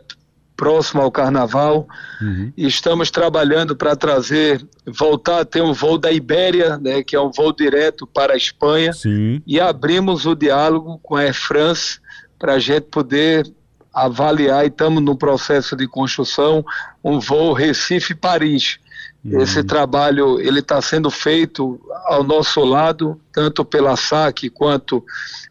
próximo 0.56 1.00
ao 1.00 1.10
Carnaval. 1.10 1.88
Uhum. 2.20 2.52
E 2.56 2.66
estamos 2.66 3.10
trabalhando 3.10 3.74
para 3.74 3.96
trazer, 3.96 4.64
voltar 4.86 5.40
a 5.40 5.44
ter 5.44 5.62
um 5.62 5.72
voo 5.72 5.96
da 5.96 6.12
Ibéria, 6.12 6.76
né, 6.76 7.02
que 7.02 7.16
é 7.16 7.20
um 7.20 7.30
voo 7.30 7.52
direto 7.52 8.06
para 8.06 8.34
a 8.34 8.36
Espanha. 8.36 8.92
Sim. 8.92 9.42
E 9.46 9.58
abrimos 9.58 10.26
o 10.26 10.34
diálogo 10.34 11.00
com 11.02 11.16
a 11.16 11.22
Air 11.22 11.34
France 11.34 11.98
para 12.38 12.54
a 12.54 12.58
gente 12.58 12.82
poder 12.84 13.50
avaliar, 13.92 14.64
e 14.64 14.68
estamos 14.68 15.02
no 15.02 15.16
processo 15.16 15.76
de 15.76 15.86
construção, 15.86 16.64
um 17.02 17.18
voo 17.18 17.52
Recife-Paris. 17.52 18.78
Uhum. 19.24 19.40
Esse 19.40 19.62
trabalho 19.62 20.40
ele 20.40 20.60
está 20.60 20.80
sendo 20.80 21.10
feito 21.10 21.80
ao 22.06 22.22
nosso 22.22 22.64
lado, 22.64 23.20
tanto 23.32 23.64
pela 23.64 23.96
SAC 23.96 24.48
quanto 24.50 25.04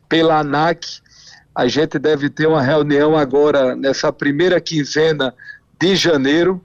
pela 0.07 0.39
ANAC, 0.39 1.01
a 1.53 1.67
gente 1.67 1.99
deve 1.99 2.29
ter 2.29 2.47
uma 2.47 2.61
reunião 2.61 3.17
agora, 3.17 3.75
nessa 3.75 4.13
primeira 4.13 4.61
quinzena 4.61 5.33
de 5.79 5.95
janeiro, 5.95 6.61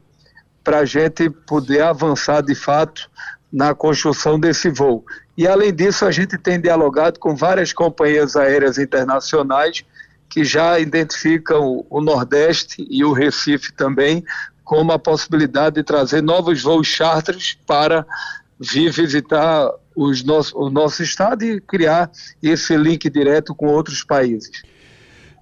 para 0.63 0.79
a 0.79 0.85
gente 0.85 1.29
poder 1.29 1.83
avançar 1.83 2.43
de 2.43 2.55
fato 2.55 3.11
na 3.53 3.75
construção 3.75 4.39
desse 4.39 4.71
voo. 4.71 5.05
E 5.37 5.47
além 5.47 5.75
disso, 5.75 6.05
a 6.07 6.11
gente 6.11 6.39
tem 6.39 6.61
dialogado 6.61 7.19
com 7.19 7.35
várias 7.35 7.73
companhias 7.73 8.37
aéreas 8.37 8.79
internacionais 8.79 9.85
que 10.35 10.45
já 10.45 10.81
identificam 10.81 11.87
o 11.89 12.01
Nordeste 12.01 12.85
e 12.91 13.05
o 13.05 13.13
Recife 13.13 13.73
também 13.73 14.25
como 14.65 14.91
a 14.91 14.99
possibilidade 14.99 15.77
de 15.77 15.85
trazer 15.85 16.25
novos 16.25 16.61
voos 16.61 16.89
charters 16.89 17.57
para 17.65 18.05
vir 18.59 18.91
visitar 18.91 19.71
os 19.95 20.25
nosso, 20.25 20.59
o 20.59 20.69
nosso 20.69 21.05
estado 21.05 21.45
e 21.45 21.61
criar 21.61 22.11
esse 22.43 22.77
link 22.77 23.09
direto 23.09 23.55
com 23.55 23.67
outros 23.67 24.03
países. 24.03 24.51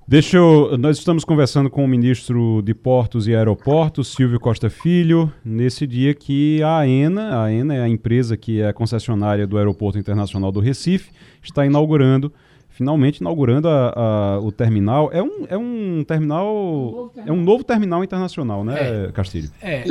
Deixa 0.06 0.36
eu. 0.36 0.76
Nós 0.76 0.98
estamos 0.98 1.24
conversando 1.24 1.70
com 1.70 1.82
o 1.82 1.88
ministro 1.88 2.60
de 2.60 2.74
Portos 2.74 3.26
e 3.26 3.34
Aeroportos, 3.34 4.08
Silvio 4.08 4.38
Costa 4.38 4.68
Filho, 4.68 5.32
nesse 5.42 5.86
dia 5.86 6.12
que 6.12 6.62
a 6.62 6.80
AENA, 6.80 7.30
a 7.30 7.44
AENA 7.44 7.76
é 7.76 7.80
a 7.80 7.88
empresa 7.88 8.36
que 8.36 8.60
é 8.60 8.68
a 8.68 8.74
concessionária 8.74 9.46
do 9.46 9.56
Aeroporto 9.56 9.98
Internacional 9.98 10.52
do 10.52 10.60
Recife, 10.60 11.12
está 11.42 11.64
inaugurando, 11.64 12.30
finalmente 12.72 13.18
inaugurando 13.18 13.68
a, 13.68 13.92
a, 13.94 14.40
o 14.40 14.50
terminal. 14.50 15.10
É 15.12 15.22
um, 15.22 15.46
é 15.48 15.56
um 15.56 16.04
terminal. 16.06 16.46
Um 16.46 17.08
terminal. 17.08 17.26
É 17.26 17.32
um 17.32 17.42
novo 17.42 17.64
terminal 17.64 18.02
internacional, 18.02 18.64
né, 18.64 19.06
é, 19.08 19.12
Castilho? 19.12 19.50
É. 19.62 19.84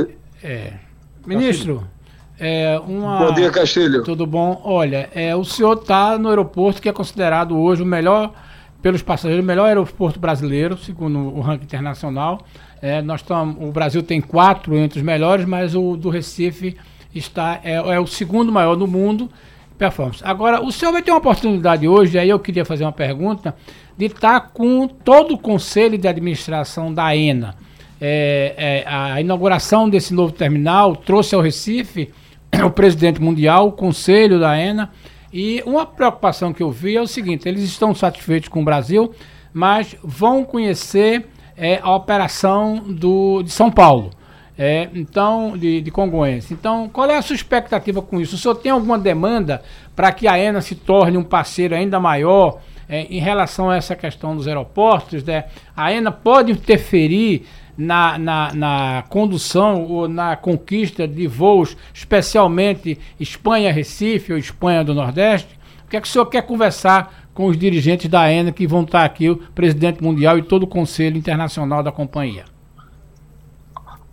é. 0.44 0.74
Ministro. 1.26 1.88
É 2.40 2.80
uma... 2.80 3.20
Bom 3.28 3.34
dia, 3.34 3.52
Castilho. 3.52 4.04
Tudo 4.04 4.26
bom? 4.26 4.60
Olha, 4.64 5.10
é, 5.14 5.36
o 5.36 5.44
senhor 5.44 5.78
está 5.78 6.18
no 6.18 6.28
aeroporto 6.30 6.82
que 6.82 6.90
é 6.90 6.92
considerado 6.92 7.56
hoje 7.56 7.84
o 7.84 7.86
melhor 7.86 8.34
pelos 8.82 9.04
passageiros, 9.04 9.44
o 9.44 9.48
melhor 9.48 9.68
aeroporto 9.68 10.20
brasileiro, 10.20 10.76
segundo 10.76 11.20
o 11.20 11.40
ranking 11.40 11.66
internacional. 11.66 12.44
É, 12.82 13.00
nós 13.00 13.22
tam, 13.22 13.56
o 13.60 13.72
Brasil 13.72 14.02
tem 14.02 14.20
quatro 14.20 14.76
entre 14.76 14.98
os 14.98 15.06
melhores, 15.06 15.46
mas 15.46 15.76
o 15.76 15.96
do 15.96 16.10
Recife 16.10 16.76
está 17.14 17.60
é, 17.64 17.76
é 17.76 18.00
o 18.00 18.08
segundo 18.08 18.52
maior 18.52 18.76
do 18.76 18.88
mundo 18.88 19.30
performance. 19.82 20.22
Agora, 20.24 20.62
o 20.62 20.72
senhor 20.72 20.92
vai 20.92 21.02
ter 21.02 21.10
uma 21.10 21.18
oportunidade 21.18 21.88
hoje, 21.88 22.20
aí 22.20 22.30
eu 22.30 22.38
queria 22.38 22.64
fazer 22.64 22.84
uma 22.84 22.92
pergunta, 22.92 23.56
de 23.98 24.06
estar 24.06 24.52
com 24.54 24.88
todo 24.88 25.34
o 25.34 25.38
conselho 25.40 25.98
de 25.98 26.08
administração 26.08 26.94
da 26.94 27.16
ENA. 27.16 27.56
É, 28.00 28.84
é, 28.86 28.88
a 28.88 29.20
inauguração 29.20 29.90
desse 29.90 30.14
novo 30.14 30.34
terminal 30.34 30.96
trouxe 30.96 31.34
ao 31.34 31.42
Recife 31.42 32.12
o 32.64 32.70
presidente 32.70 33.20
mundial, 33.20 33.70
o 33.70 33.72
conselho 33.72 34.40
da 34.40 34.56
ENA, 34.56 34.92
e 35.34 35.64
uma 35.66 35.84
preocupação 35.84 36.54
que 36.54 36.62
eu 36.62 36.70
vi 36.70 36.96
é 36.96 37.02
o 37.02 37.08
seguinte: 37.08 37.50
eles 37.50 37.64
estão 37.64 37.96
satisfeitos 37.96 38.50
com 38.50 38.62
o 38.62 38.66
Brasil, 38.66 39.12
mas 39.52 39.96
vão 40.04 40.44
conhecer 40.44 41.26
é, 41.58 41.80
a 41.82 41.96
operação 41.96 42.84
do, 42.88 43.42
de 43.42 43.50
São 43.50 43.72
Paulo. 43.72 44.12
É, 44.58 44.90
então, 44.94 45.58
de, 45.58 45.82
de. 45.82 45.92
Então, 46.52 46.90
qual 46.90 47.10
é 47.10 47.18
a 47.18 47.22
sua 47.22 47.36
expectativa 47.36 48.02
com 48.02 48.20
isso? 48.20 48.36
O 48.36 48.38
senhor 48.38 48.56
tem 48.56 48.72
alguma 48.72 49.00
demanda 49.00 49.62
para 49.96 50.12
que 50.12 50.28
a 50.28 50.38
ENA 50.38 50.62
se 50.62 50.76
torne 50.76 51.18
um 51.18 51.24
parceiro 51.24 51.74
ainda 51.74 52.00
maior 52.00 52.60
é, 52.88 53.04
em 53.04 53.20
relação 53.20 53.70
a 53.70 53.78
essa 53.78 53.96
questão 53.96 54.36
dos 54.36 54.48
aeroportos? 54.48 55.24
Né? 55.24 55.46
A 55.76 55.92
ENA 55.92 56.12
pode 56.12 56.52
interferir 56.52 57.48
na, 57.78 58.18
na, 58.18 58.54
na 58.54 59.04
condução 59.10 59.86
ou 59.86 60.08
na 60.08 60.36
conquista 60.36 61.08
de 61.08 61.28
voos, 61.28 61.78
especialmente 61.94 63.00
Espanha-Recife 63.20 64.34
ou 64.34 64.38
Espanha 64.38 64.84
do 64.84 64.94
Nordeste? 64.94 65.58
O 65.86 65.90
que 65.90 65.98
é 65.98 66.02
que 66.02 66.08
o 66.08 66.12
senhor 66.12 66.26
quer 66.26 66.44
conversar 66.44 67.30
com 67.34 67.48
os 67.48 67.58
dirigentes 67.58 68.10
da 68.10 68.32
ENA 68.32 68.52
que 68.52 68.68
vão 68.68 68.84
estar 68.84 69.06
aqui, 69.06 69.30
o 69.30 69.38
presidente 69.38 70.04
mundial 70.04 70.38
e 70.38 70.44
todo 70.44 70.64
o 70.64 70.68
conselho 70.68 71.18
internacional 71.18 71.82
da 71.82 71.92
companhia? 71.92 72.51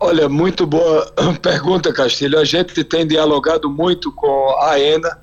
Olha, 0.00 0.28
muito 0.28 0.64
boa 0.64 1.12
pergunta, 1.42 1.92
Castilho. 1.92 2.38
A 2.38 2.44
gente 2.44 2.84
tem 2.84 3.04
dialogado 3.04 3.68
muito 3.68 4.12
com 4.12 4.56
a 4.60 4.78
ENA, 4.78 5.18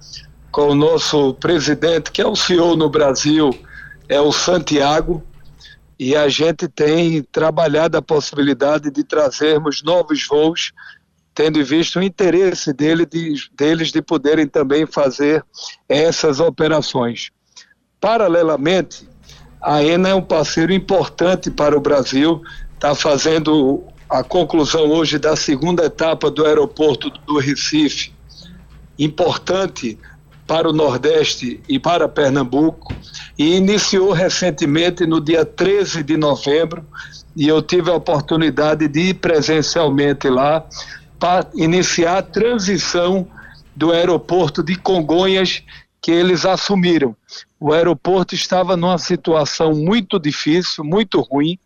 com 0.51 0.69
o 0.69 0.76
nosso 0.76 1.34
presidente, 1.36 2.11
que 2.11 2.21
é 2.21 2.28
o 2.28 2.36
CEO 2.36 2.76
no 2.76 2.89
Brasil, 2.89 3.57
é 4.09 4.19
o 4.19 4.34
Santiago, 4.34 5.23
e 5.97 6.13
a 6.13 6.28
gente 6.28 6.67
tem 6.67 7.23
trabalhado 7.23 7.97
a 7.97 8.01
possibilidade 8.01 8.91
de 8.91 9.01
trazermos 9.01 9.82
novos 9.82 10.28
voos, 10.28 10.73
tendo 11.34 11.63
visto 11.63 11.99
o 11.99 12.03
interesse 12.03 12.73
dele 12.73 13.05
de, 13.05 13.34
deles 13.55 13.93
de 13.93 14.01
poderem 14.01 14.45
também 14.45 14.86
fazer 14.86 15.41
essas 15.88 16.41
operações. 16.41 17.30
Paralelamente, 18.01 19.07
a 19.61 19.82
ENA 19.82 20.09
é 20.09 20.15
um 20.15 20.21
parceiro 20.21 20.73
importante 20.73 21.49
para 21.49 21.78
o 21.78 21.82
Brasil, 21.82 22.41
está 22.76 22.93
fazendo 22.93 23.86
a 24.10 24.24
conclusão 24.24 24.88
hoje 24.91 25.18
da 25.18 25.36
segunda 25.36 25.86
etapa 25.86 26.30
do 26.30 26.45
aeroporto 26.45 27.10
do 27.10 27.39
Recife, 27.39 28.14
importante 28.97 29.97
para 30.47 30.70
o 30.70 30.74
Nordeste 30.74 31.60
e 31.68 31.80
para 31.80 32.08
Pernambuco 32.08 32.93
e 33.38 33.56
iniciou 33.56 34.12
recentemente 34.12 35.06
no 35.06 35.20
dia 35.20 35.43
13 35.43 36.03
de 36.03 36.18
novembro 36.18 36.86
e 37.36 37.47
eu 37.47 37.62
tive 37.62 37.89
a 37.89 37.95
oportunidade 37.95 38.88
de 38.88 39.10
ir 39.10 39.14
presencialmente 39.16 40.30
lá 40.30 40.64
para 41.20 41.47
iniciar 41.56 42.20
a 42.20 42.22
transição 42.22 43.28
do 43.76 43.91
aeroporto 43.91 44.64
de 44.64 44.76
Congonhas 44.76 45.64
que 45.99 46.12
eles 46.12 46.45
assumiram. 46.45 47.16
O 47.60 47.74
aeroporto 47.74 48.36
estava 48.36 48.78
numa 48.78 48.99
situação 48.99 49.74
muito 49.74 50.20
difícil, 50.20 50.84
muito 50.84 51.20
ruim, 51.20 51.58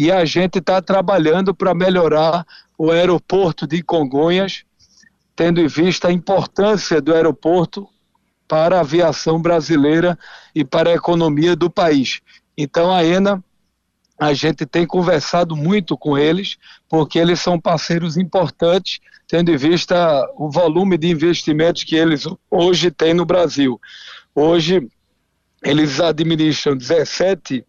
e 0.00 0.10
a 0.10 0.24
gente 0.24 0.60
está 0.60 0.80
trabalhando 0.80 1.54
para 1.54 1.74
melhorar 1.74 2.46
o 2.78 2.90
aeroporto 2.90 3.66
de 3.66 3.82
Congonhas, 3.82 4.64
tendo 5.36 5.60
em 5.60 5.66
vista 5.66 6.08
a 6.08 6.12
importância 6.12 7.02
do 7.02 7.12
aeroporto 7.12 7.86
para 8.48 8.78
a 8.78 8.80
aviação 8.80 9.42
brasileira 9.42 10.18
e 10.54 10.64
para 10.64 10.88
a 10.88 10.94
economia 10.94 11.54
do 11.54 11.68
país. 11.68 12.22
Então 12.56 12.90
a 12.90 13.04
ENA, 13.04 13.44
a 14.18 14.32
gente 14.32 14.64
tem 14.64 14.86
conversado 14.86 15.54
muito 15.54 15.98
com 15.98 16.16
eles, 16.16 16.56
porque 16.88 17.18
eles 17.18 17.38
são 17.38 17.60
parceiros 17.60 18.16
importantes, 18.16 19.00
tendo 19.28 19.50
em 19.50 19.56
vista 19.58 20.26
o 20.34 20.50
volume 20.50 20.96
de 20.96 21.10
investimentos 21.10 21.84
que 21.84 21.94
eles 21.94 22.24
hoje 22.50 22.90
têm 22.90 23.12
no 23.12 23.26
Brasil. 23.26 23.78
Hoje, 24.34 24.88
eles 25.62 26.00
administram 26.00 26.74
17 26.74 27.66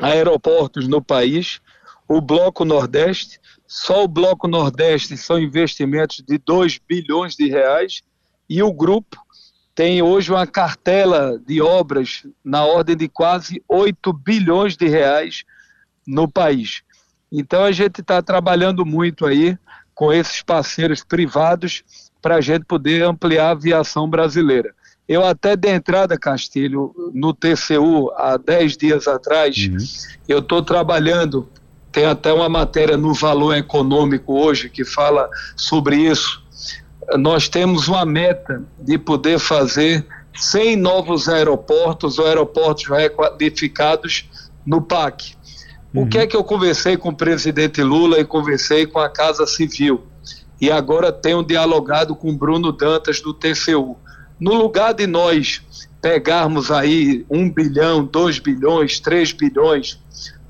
aeroportos 0.00 0.88
no 0.88 1.02
país, 1.02 1.60
o 2.08 2.20
Bloco 2.20 2.64
Nordeste, 2.64 3.38
só 3.66 4.04
o 4.04 4.08
Bloco 4.08 4.48
Nordeste 4.48 5.16
são 5.16 5.38
investimentos 5.38 6.22
de 6.26 6.38
2 6.38 6.80
bilhões 6.88 7.36
de 7.36 7.48
reais, 7.48 8.02
e 8.48 8.62
o 8.62 8.72
grupo 8.72 9.16
tem 9.74 10.02
hoje 10.02 10.30
uma 10.30 10.46
cartela 10.46 11.38
de 11.46 11.62
obras 11.62 12.26
na 12.44 12.64
ordem 12.64 12.96
de 12.96 13.08
quase 13.08 13.62
8 13.68 14.12
bilhões 14.12 14.76
de 14.76 14.88
reais 14.88 15.44
no 16.06 16.28
país. 16.28 16.82
Então 17.30 17.62
a 17.62 17.72
gente 17.72 18.00
está 18.00 18.20
trabalhando 18.20 18.84
muito 18.84 19.24
aí 19.24 19.56
com 19.94 20.12
esses 20.12 20.42
parceiros 20.42 21.04
privados 21.04 21.84
para 22.20 22.36
a 22.36 22.40
gente 22.40 22.64
poder 22.64 23.02
ampliar 23.04 23.48
a 23.48 23.50
aviação 23.50 24.08
brasileira. 24.08 24.74
Eu 25.10 25.24
até 25.26 25.56
de 25.56 25.68
entrada, 25.68 26.16
Castilho, 26.16 26.94
no 27.12 27.34
TCU, 27.34 28.12
há 28.16 28.36
10 28.36 28.76
dias 28.76 29.08
atrás, 29.08 29.56
uhum. 29.56 29.76
eu 30.28 30.38
estou 30.38 30.62
trabalhando, 30.62 31.48
tem 31.90 32.04
até 32.04 32.32
uma 32.32 32.48
matéria 32.48 32.96
no 32.96 33.12
Valor 33.12 33.56
Econômico 33.56 34.38
hoje 34.38 34.70
que 34.70 34.84
fala 34.84 35.28
sobre 35.56 35.96
isso, 35.96 36.40
nós 37.18 37.48
temos 37.48 37.88
uma 37.88 38.06
meta 38.06 38.62
de 38.78 38.96
poder 38.98 39.40
fazer 39.40 40.06
100 40.36 40.76
novos 40.76 41.28
aeroportos 41.28 42.20
ou 42.20 42.26
aeroportos 42.28 42.86
requalificados 42.86 44.30
no 44.64 44.80
PAC. 44.80 45.34
Uhum. 45.92 46.04
O 46.04 46.08
que 46.08 46.18
é 46.18 46.26
que 46.28 46.36
eu 46.36 46.44
conversei 46.44 46.96
com 46.96 47.08
o 47.08 47.16
presidente 47.16 47.82
Lula 47.82 48.20
e 48.20 48.24
conversei 48.24 48.86
com 48.86 49.00
a 49.00 49.08
Casa 49.08 49.44
Civil? 49.44 50.06
E 50.60 50.70
agora 50.70 51.10
tenho 51.10 51.42
dialogado 51.42 52.14
com 52.14 52.32
Bruno 52.36 52.70
Dantas 52.70 53.20
do 53.20 53.34
TCU. 53.34 53.96
No 54.40 54.54
lugar 54.54 54.94
de 54.94 55.06
nós 55.06 55.60
pegarmos 56.00 56.70
aí 56.70 57.26
um 57.28 57.50
bilhão, 57.50 58.04
dois 58.04 58.38
bilhões, 58.38 58.98
três 58.98 59.32
bilhões, 59.32 60.00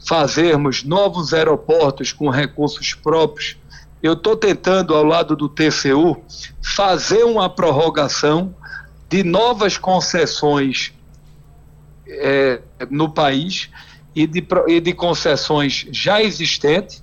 fazermos 0.06 0.84
novos 0.84 1.34
aeroportos 1.34 2.12
com 2.12 2.30
recursos 2.30 2.94
próprios, 2.94 3.56
eu 4.02 4.14
estou 4.14 4.36
tentando, 4.36 4.94
ao 4.94 5.04
lado 5.04 5.36
do 5.36 5.48
TCU, 5.48 6.22
fazer 6.62 7.24
uma 7.24 7.50
prorrogação 7.50 8.54
de 9.08 9.22
novas 9.24 9.76
concessões 9.76 10.92
é, 12.06 12.60
no 12.88 13.10
país 13.10 13.68
e 14.14 14.26
de, 14.26 14.46
e 14.68 14.80
de 14.80 14.94
concessões 14.94 15.86
já 15.90 16.22
existentes. 16.22 17.02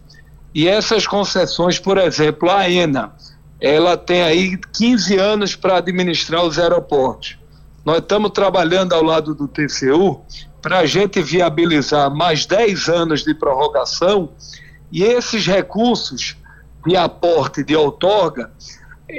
E 0.56 0.68
essas 0.68 1.06
concessões, 1.06 1.78
por 1.78 1.98
exemplo, 1.98 2.50
a 2.50 2.68
ENA, 2.68 3.14
ela 3.60 3.98
tem 3.98 4.22
aí 4.22 4.58
15 4.74 5.18
anos 5.18 5.56
para 5.56 5.78
administrar 5.78 6.44
os 6.44 6.60
aeroportos. 6.60 7.38
Nós 7.84 8.00
estamos 8.00 8.32
trabalhando 8.32 8.94
ao 8.94 9.04
lado 9.04 9.34
do 9.34 9.48
TCU 9.48 10.22
para 10.62 10.80
a 10.80 10.86
gente 10.86 11.22
viabilizar 11.22 12.14
mais 12.14 12.46
10 12.46 12.90
anos 12.90 13.24
de 13.24 13.34
prorrogação 13.34 14.30
e 14.92 15.04
esses 15.04 15.46
recursos 15.46 16.36
de 16.86 16.96
aporte 16.96 17.64
de 17.64 17.76
outorga, 17.76 18.52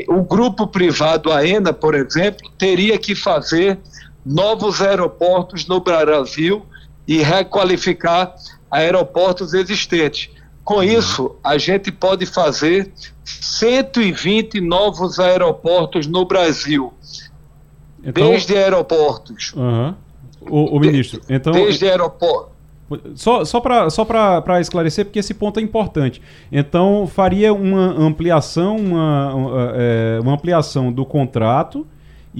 o 0.08 0.22
grupo 0.22 0.66
privado 0.66 1.32
AENA, 1.32 1.72
por 1.72 1.94
exemplo, 1.94 2.50
teria 2.58 2.98
que 2.98 3.14
fazer 3.14 3.78
novos 4.24 4.82
aeroportos 4.82 5.66
no 5.66 5.80
Brasil 5.80 6.64
e 7.06 7.22
requalificar 7.22 8.34
aeroportos 8.70 9.54
existentes. 9.54 10.30
Com 10.68 10.74
uhum. 10.74 10.82
isso, 10.82 11.34
a 11.42 11.56
gente 11.56 11.90
pode 11.90 12.26
fazer 12.26 12.92
120 13.24 14.60
novos 14.60 15.18
aeroportos 15.18 16.06
no 16.06 16.26
Brasil. 16.26 16.92
Então, 18.04 18.28
desde 18.28 18.54
aeroportos. 18.54 19.54
Uhum. 19.54 19.94
O, 20.42 20.76
o, 20.76 20.78
ministro, 20.78 21.22
então. 21.26 21.54
Desde 21.54 21.88
aeroportos. 21.88 22.52
Só, 23.14 23.46
só 23.46 23.60
para 23.62 23.88
só 23.88 24.06
esclarecer, 24.60 25.06
porque 25.06 25.20
esse 25.20 25.32
ponto 25.32 25.58
é 25.58 25.62
importante. 25.62 26.20
Então, 26.52 27.06
faria 27.06 27.50
uma 27.54 27.86
ampliação, 27.98 28.76
uma, 28.76 29.34
uma, 29.34 29.72
é, 29.74 30.18
uma 30.20 30.34
ampliação 30.34 30.92
do 30.92 31.06
contrato 31.06 31.86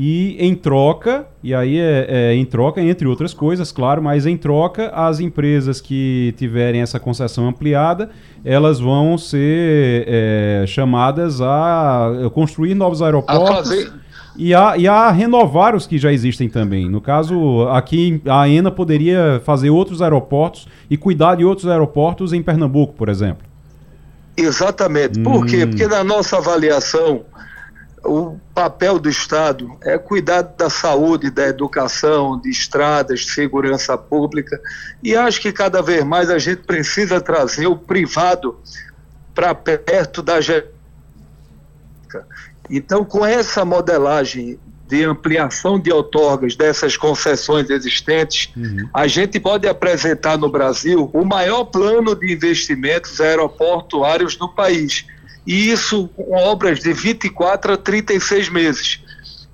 e 0.01 0.37
em 0.39 0.55
troca, 0.55 1.27
e 1.43 1.53
aí 1.53 1.77
é, 1.77 2.07
é, 2.09 2.35
em 2.35 2.45
troca, 2.45 2.81
entre 2.81 3.09
outras 3.09 3.35
coisas, 3.35 3.73
claro, 3.73 4.01
mas 4.01 4.27
em 4.27 4.37
troca, 4.37 4.91
as 4.91 5.19
empresas 5.19 5.81
que 5.81 6.33
tiverem 6.39 6.81
essa 6.81 7.01
concessão 7.01 7.49
ampliada, 7.49 8.09
elas 8.45 8.79
vão 8.79 9.19
ser 9.19 10.05
é, 10.07 10.65
chamadas 10.69 11.41
a 11.41 12.31
construir 12.33 12.77
novos 12.77 13.03
aeroportos. 13.03 13.51
A 13.51 13.55
fazer 13.57 13.93
e 14.37 14.55
a, 14.55 14.79
e 14.79 14.87
a 14.87 15.11
renovar 15.11 15.75
os 15.75 15.85
que 15.85 15.99
já 15.99 16.13
existem 16.13 16.49
também. 16.49 16.89
No 16.89 17.01
caso, 17.01 17.67
aqui 17.71 18.23
a 18.25 18.49
ENA 18.49 18.71
poderia 18.71 19.43
fazer 19.45 19.71
outros 19.71 20.01
aeroportos 20.01 20.69
e 20.89 20.97
cuidar 20.97 21.35
de 21.35 21.45
outros 21.45 21.67
aeroportos 21.67 22.33
em 22.33 22.41
Pernambuco, 22.41 22.95
por 22.95 23.09
exemplo. 23.09 23.45
Exatamente. 24.37 25.19
Por 25.19 25.43
hum. 25.43 25.45
quê? 25.45 25.67
Porque 25.67 25.89
na 25.89 26.05
nossa 26.05 26.37
avaliação, 26.37 27.23
o 28.09 28.41
papel 28.55 28.99
do 28.99 29.09
Estado 29.09 29.77
é 29.83 29.99
cuidar 29.99 30.43
da 30.43 30.71
saúde, 30.71 31.31
da 31.31 31.47
educação, 31.47 32.41
de 32.41 32.51
estradas, 32.51 33.21
de 33.21 33.31
segurança 33.31 33.97
pública. 33.97 34.61
E 35.03 35.15
acho 35.15 35.41
que 35.41 35.53
cada 35.53 35.83
vez 35.83 36.03
mais 36.05 36.31
a 36.31 36.39
gente 36.39 36.63
precisa 36.63 37.21
trazer 37.21 37.67
o 37.67 37.77
privado 37.77 38.59
para 39.35 39.55
perto 39.55 40.23
da 40.23 40.41
gestão 40.41 40.79
então, 42.71 43.05
com 43.05 43.25
essa 43.25 43.65
modelagem 43.65 44.59
de 44.87 45.05
ampliação 45.05 45.79
de 45.79 45.93
outorgas 45.93 46.57
dessas 46.57 46.97
concessões 46.97 47.69
existentes, 47.69 48.51
uhum. 48.57 48.89
a 48.93 49.07
gente 49.07 49.39
pode 49.39 49.69
apresentar 49.69 50.39
no 50.39 50.49
Brasil 50.49 51.11
o 51.13 51.25
maior 51.25 51.65
plano 51.65 52.15
de 52.15 52.33
investimentos 52.33 53.21
aeroportuários 53.21 54.35
do 54.37 54.49
país. 54.49 55.05
E 55.49 55.71
isso 55.71 56.09
com 56.09 56.37
obras 56.37 56.81
de 56.81 56.93
24 56.93 57.73
a 57.73 57.77
36 57.79 58.51
meses. 58.51 59.01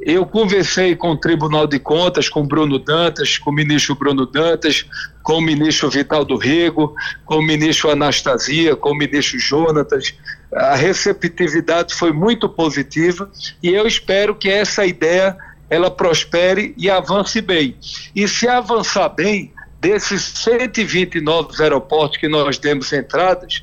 Eu 0.01 0.27
conversei 0.27 0.97
com 0.97 1.13
o 1.13 1.17
Tribunal 1.17 1.69
de 1.69 1.79
Contas, 1.79 2.29
com 2.29 2.45
Bruno 2.45 2.81
Dantas, 2.81 3.39
com 3.39 3.51
o 3.51 3.55
ministro 3.55 3.95
Bruno 3.95 4.27
Dantas, 4.27 4.85
com 5.23 5.35
o 5.35 5.41
ministro 5.41 5.89
Vital 5.89 6.25
do 6.25 6.37
Rego, 6.37 6.93
com 7.25 7.37
o 7.37 7.43
ministro 7.43 7.91
Anastasia, 7.91 8.75
com 8.75 8.91
o 8.91 8.99
ministro 8.99 9.39
Jonatas. 9.39 10.13
A 10.53 10.75
receptividade 10.75 11.95
foi 11.95 12.13
muito 12.13 12.49
positiva 12.49 13.31
e 13.63 13.69
eu 13.69 13.87
espero 13.87 14.35
que 14.35 14.51
essa 14.51 14.85
ideia 14.85 15.37
ela 15.71 15.93
prospere 15.93 16.75
e 16.77 16.91
avance 16.91 17.41
bem. 17.41 17.77
E 18.17 18.27
se 18.27 18.49
avançar 18.49 19.11
bem, 19.11 19.53
desses 19.81 20.23
120 20.23 21.21
novos 21.21 21.61
aeroportos 21.61 22.19
que 22.19 22.27
nós 22.27 22.59
temos 22.59 22.93
entradas, 22.93 23.63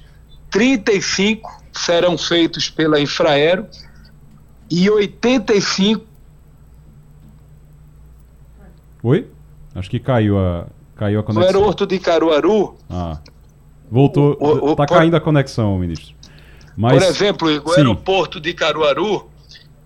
35 0.49 1.60
serão 1.73 2.17
feitos 2.17 2.69
pela 2.69 2.99
Infraero 2.99 3.67
e 4.69 4.89
85 4.89 6.11
Oi? 9.03 9.27
Acho 9.73 9.89
que 9.89 9.99
caiu 9.99 10.37
a, 10.37 10.67
caiu 10.95 11.19
a 11.19 11.23
conexão. 11.23 11.43
O 11.43 11.45
aeroporto 11.45 11.87
de 11.87 11.99
Caruaru. 11.99 12.75
Ah. 12.89 13.17
Voltou. 13.89 14.37
Está 14.71 14.85
caindo 14.85 15.15
a 15.15 15.21
conexão, 15.21 15.77
ministro. 15.77 16.13
Mas, 16.77 16.93
por 16.93 17.03
exemplo, 17.03 17.47
o 17.65 17.69
sim. 17.69 17.77
aeroporto 17.79 18.39
de 18.39 18.53
Caruaru, 18.53 19.29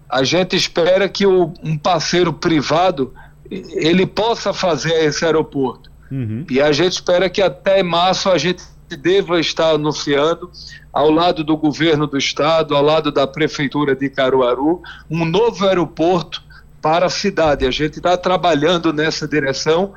a 0.10 0.24
gente 0.24 0.56
espera 0.56 1.10
que 1.10 1.26
o, 1.26 1.54
um 1.64 1.78
parceiro 1.78 2.32
privado 2.32 3.14
ele 3.50 4.06
possa 4.06 4.54
fazer 4.54 4.94
esse 5.06 5.26
aeroporto. 5.26 5.90
Uhum. 6.12 6.46
E 6.50 6.62
a 6.62 6.72
gente 6.72 6.94
espera 6.94 7.30
que 7.30 7.42
até 7.42 7.82
março 7.82 8.30
a 8.30 8.38
gente 8.38 8.64
deva 8.96 9.40
estar 9.40 9.72
anunciando, 9.72 10.52
ao 10.92 11.12
lado 11.12 11.44
do 11.44 11.58
governo 11.58 12.08
do 12.08 12.18
estado, 12.18 12.76
ao 12.76 12.82
lado 12.82 13.12
da 13.12 13.28
prefeitura 13.28 13.96
de 13.96 14.10
Caruaru, 14.10 14.82
um 15.10 15.26
novo 15.26 15.68
aeroporto 15.68 16.44
para 16.82 17.08
a 17.08 17.10
cidade. 17.10 17.66
A 17.66 17.72
gente 17.72 17.98
está 17.98 18.16
trabalhando 18.16 18.94
nessa 18.94 19.28
direção. 19.28 19.94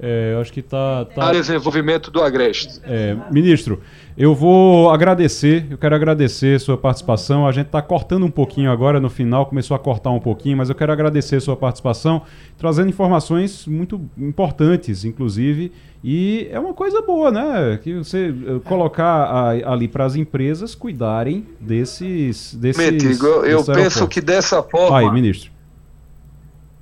É, 0.00 0.32
eu 0.34 0.40
acho 0.40 0.52
que 0.52 0.60
está. 0.60 1.04
Tá... 1.06 1.14
Para 1.14 1.38
desenvolvimento 1.38 2.10
do 2.10 2.22
Agreste. 2.22 2.80
É, 2.84 3.16
ministro, 3.30 3.82
eu 4.18 4.34
vou 4.34 4.90
agradecer, 4.90 5.66
eu 5.70 5.76
quero 5.76 5.94
agradecer 5.94 6.58
sua 6.58 6.78
participação. 6.78 7.46
A 7.46 7.52
gente 7.52 7.66
está 7.66 7.82
cortando 7.82 8.24
um 8.24 8.30
pouquinho 8.30 8.70
agora 8.70 8.98
no 8.98 9.10
final, 9.10 9.44
começou 9.44 9.74
a 9.74 9.78
cortar 9.78 10.10
um 10.10 10.18
pouquinho, 10.18 10.56
mas 10.56 10.70
eu 10.70 10.74
quero 10.74 10.90
agradecer 10.90 11.38
sua 11.40 11.54
participação, 11.54 12.22
trazendo 12.56 12.88
informações 12.88 13.66
muito 13.66 14.00
importantes, 14.16 15.04
inclusive. 15.04 15.70
E 16.02 16.48
é 16.50 16.58
uma 16.58 16.72
coisa 16.72 17.02
boa, 17.02 17.30
né? 17.30 17.78
Que 17.82 17.98
você 17.98 18.28
eh, 18.28 18.60
colocar 18.64 19.24
a, 19.24 19.50
ali 19.72 19.86
para 19.86 20.06
as 20.06 20.16
empresas 20.16 20.74
cuidarem 20.74 21.46
desses. 21.60 22.54
desses 22.54 22.78
Metigo, 22.78 23.26
eu, 23.26 23.44
eu 23.44 23.64
penso 23.64 24.08
que 24.08 24.22
dessa 24.22 24.62
forma. 24.62 24.98
Aí, 24.98 25.10
ministro. 25.12 25.50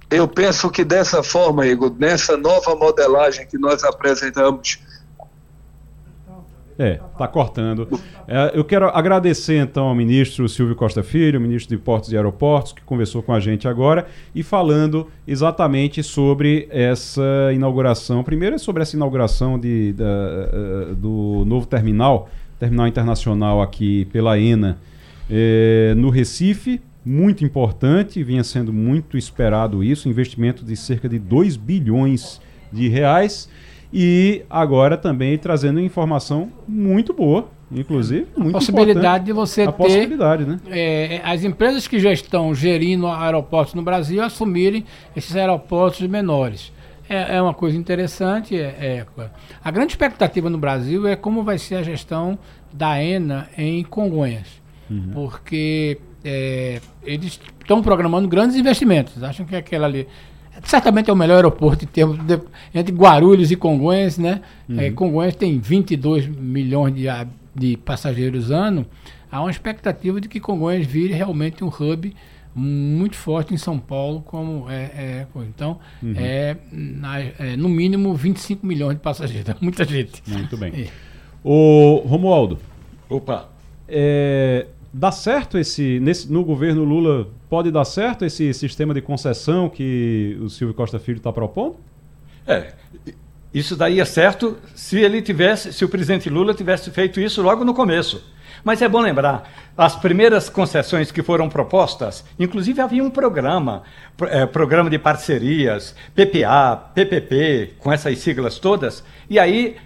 Eu 0.08 0.28
penso 0.28 0.70
que 0.70 0.84
dessa 0.84 1.24
forma, 1.24 1.66
Igor, 1.66 1.92
nessa 1.98 2.36
nova 2.36 2.76
modelagem 2.76 3.44
que 3.48 3.58
nós 3.58 3.82
apresentamos 3.82 4.83
é, 6.78 7.00
está 7.12 7.28
cortando. 7.28 7.88
É, 8.26 8.52
eu 8.54 8.64
quero 8.64 8.88
agradecer 8.88 9.58
então 9.58 9.86
ao 9.86 9.94
ministro 9.94 10.48
Silvio 10.48 10.74
Costa 10.74 11.02
Filho, 11.02 11.40
ministro 11.40 11.76
de 11.76 11.82
Portos 11.82 12.12
e 12.12 12.16
Aeroportos, 12.16 12.72
que 12.72 12.82
conversou 12.82 13.22
com 13.22 13.32
a 13.32 13.40
gente 13.40 13.68
agora 13.68 14.06
e 14.34 14.42
falando 14.42 15.08
exatamente 15.26 16.02
sobre 16.02 16.66
essa 16.70 17.52
inauguração. 17.54 18.24
Primeiro 18.24 18.56
é 18.56 18.58
sobre 18.58 18.82
essa 18.82 18.96
inauguração 18.96 19.58
de, 19.58 19.92
da, 19.92 20.04
uh, 20.04 20.94
do 20.94 21.44
novo 21.46 21.66
terminal, 21.66 22.28
terminal 22.58 22.88
internacional 22.88 23.62
aqui 23.62 24.06
pela 24.06 24.38
ENA, 24.38 24.78
é, 25.30 25.94
no 25.96 26.10
Recife. 26.10 26.80
Muito 27.06 27.44
importante, 27.44 28.24
vinha 28.24 28.42
sendo 28.42 28.72
muito 28.72 29.18
esperado 29.18 29.84
isso, 29.84 30.08
investimento 30.08 30.64
de 30.64 30.74
cerca 30.74 31.06
de 31.06 31.18
2 31.18 31.54
bilhões 31.56 32.40
de 32.72 32.88
reais. 32.88 33.48
E 33.96 34.42
agora 34.50 34.96
também 34.96 35.38
trazendo 35.38 35.78
informação 35.78 36.50
muito 36.66 37.14
boa, 37.14 37.48
inclusive 37.70 38.26
muito 38.36 38.56
a 38.56 38.58
possibilidade 38.58 39.26
de 39.26 39.32
você 39.32 39.62
a 39.62 39.66
ter 39.66 39.78
possibilidade, 39.78 40.44
né? 40.44 40.58
É, 40.68 41.20
as 41.22 41.44
empresas 41.44 41.86
que 41.86 42.00
já 42.00 42.12
estão 42.12 42.52
gerindo 42.52 43.06
aeroportos 43.06 43.74
no 43.74 43.82
Brasil 43.82 44.20
assumirem 44.20 44.84
esses 45.14 45.36
aeroportos 45.36 46.00
menores. 46.08 46.72
É, 47.08 47.36
é 47.36 47.42
uma 47.42 47.54
coisa 47.54 47.76
interessante. 47.76 48.58
É, 48.58 49.06
é, 49.16 49.26
a 49.62 49.70
grande 49.70 49.92
expectativa 49.92 50.50
no 50.50 50.58
Brasil 50.58 51.06
é 51.06 51.14
como 51.14 51.44
vai 51.44 51.56
ser 51.56 51.76
a 51.76 51.82
gestão 51.84 52.36
da 52.72 53.00
ENA 53.00 53.48
em 53.56 53.84
Congonhas. 53.84 54.60
uhum. 54.90 55.10
porque 55.14 55.98
é, 56.24 56.80
eles 57.04 57.40
estão 57.60 57.82
programando 57.82 58.26
grandes 58.26 58.56
investimentos. 58.56 59.22
Acham 59.22 59.46
que 59.46 59.54
aquela 59.54 59.86
ali 59.86 60.08
certamente 60.62 61.10
é 61.10 61.12
o 61.12 61.16
melhor 61.16 61.36
aeroporto 61.36 61.84
em 61.84 61.88
termos 61.88 62.18
de, 62.18 62.40
entre 62.74 62.94
Guarulhos 62.94 63.50
e 63.50 63.56
Congonhas, 63.56 64.18
né? 64.18 64.40
Uhum. 64.68 64.80
É, 64.80 64.90
Congonhas 64.90 65.34
tem 65.34 65.58
22 65.58 66.26
milhões 66.26 66.94
de, 66.94 67.06
de 67.54 67.76
passageiros 67.76 68.50
ano. 68.50 68.86
Há 69.30 69.40
uma 69.40 69.50
expectativa 69.50 70.20
de 70.20 70.28
que 70.28 70.38
Congonhas 70.38 70.86
vire 70.86 71.12
realmente 71.12 71.64
um 71.64 71.68
hub 71.68 72.14
muito 72.54 73.16
forte 73.16 73.52
em 73.52 73.56
São 73.56 73.78
Paulo, 73.78 74.22
como 74.22 74.70
é. 74.70 74.84
é 74.96 75.26
então, 75.48 75.80
uhum. 76.00 76.14
é, 76.16 76.56
na, 76.70 77.20
é, 77.20 77.56
no 77.56 77.68
mínimo 77.68 78.14
25 78.14 78.64
milhões 78.64 78.94
de 78.96 79.02
passageiros. 79.02 79.54
Muita 79.60 79.84
gente. 79.84 80.22
Muito 80.26 80.56
bem. 80.56 80.72
É. 80.72 80.88
O 81.42 82.02
Romualdo. 82.06 82.58
Opa. 83.08 83.50
É, 83.88 84.66
dá 84.94 85.10
certo 85.10 85.58
esse. 85.58 85.98
Nesse, 86.00 86.32
no 86.32 86.44
governo 86.44 86.84
Lula, 86.84 87.26
pode 87.50 87.70
dar 87.70 87.84
certo 87.84 88.24
esse 88.24 88.54
sistema 88.54 88.94
de 88.94 89.02
concessão 89.02 89.68
que 89.68 90.38
o 90.40 90.48
Silvio 90.48 90.74
Costa 90.74 91.00
Filho 91.00 91.18
está 91.18 91.32
propondo? 91.32 91.76
É. 92.46 92.72
Isso 93.52 93.76
daria 93.76 94.04
certo 94.04 94.56
se 94.74 94.98
ele 95.00 95.20
tivesse, 95.20 95.72
se 95.72 95.84
o 95.84 95.88
presidente 95.88 96.30
Lula 96.30 96.54
tivesse 96.54 96.90
feito 96.90 97.20
isso 97.20 97.42
logo 97.42 97.64
no 97.64 97.74
começo. 97.74 98.32
Mas 98.62 98.80
é 98.80 98.88
bom 98.88 99.00
lembrar, 99.00 99.52
as 99.76 99.94
primeiras 99.94 100.48
concessões 100.48 101.12
que 101.12 101.22
foram 101.22 101.50
propostas, 101.50 102.24
inclusive 102.38 102.80
havia 102.80 103.04
um 103.04 103.10
programa, 103.10 103.82
é, 104.22 104.46
programa 104.46 104.88
de 104.88 104.98
parcerias, 104.98 105.94
PPA, 106.14 106.90
PPP, 106.94 107.74
com 107.78 107.92
essas 107.92 108.18
siglas 108.20 108.58
todas, 108.58 109.04
e 109.28 109.38
aí 109.38 109.76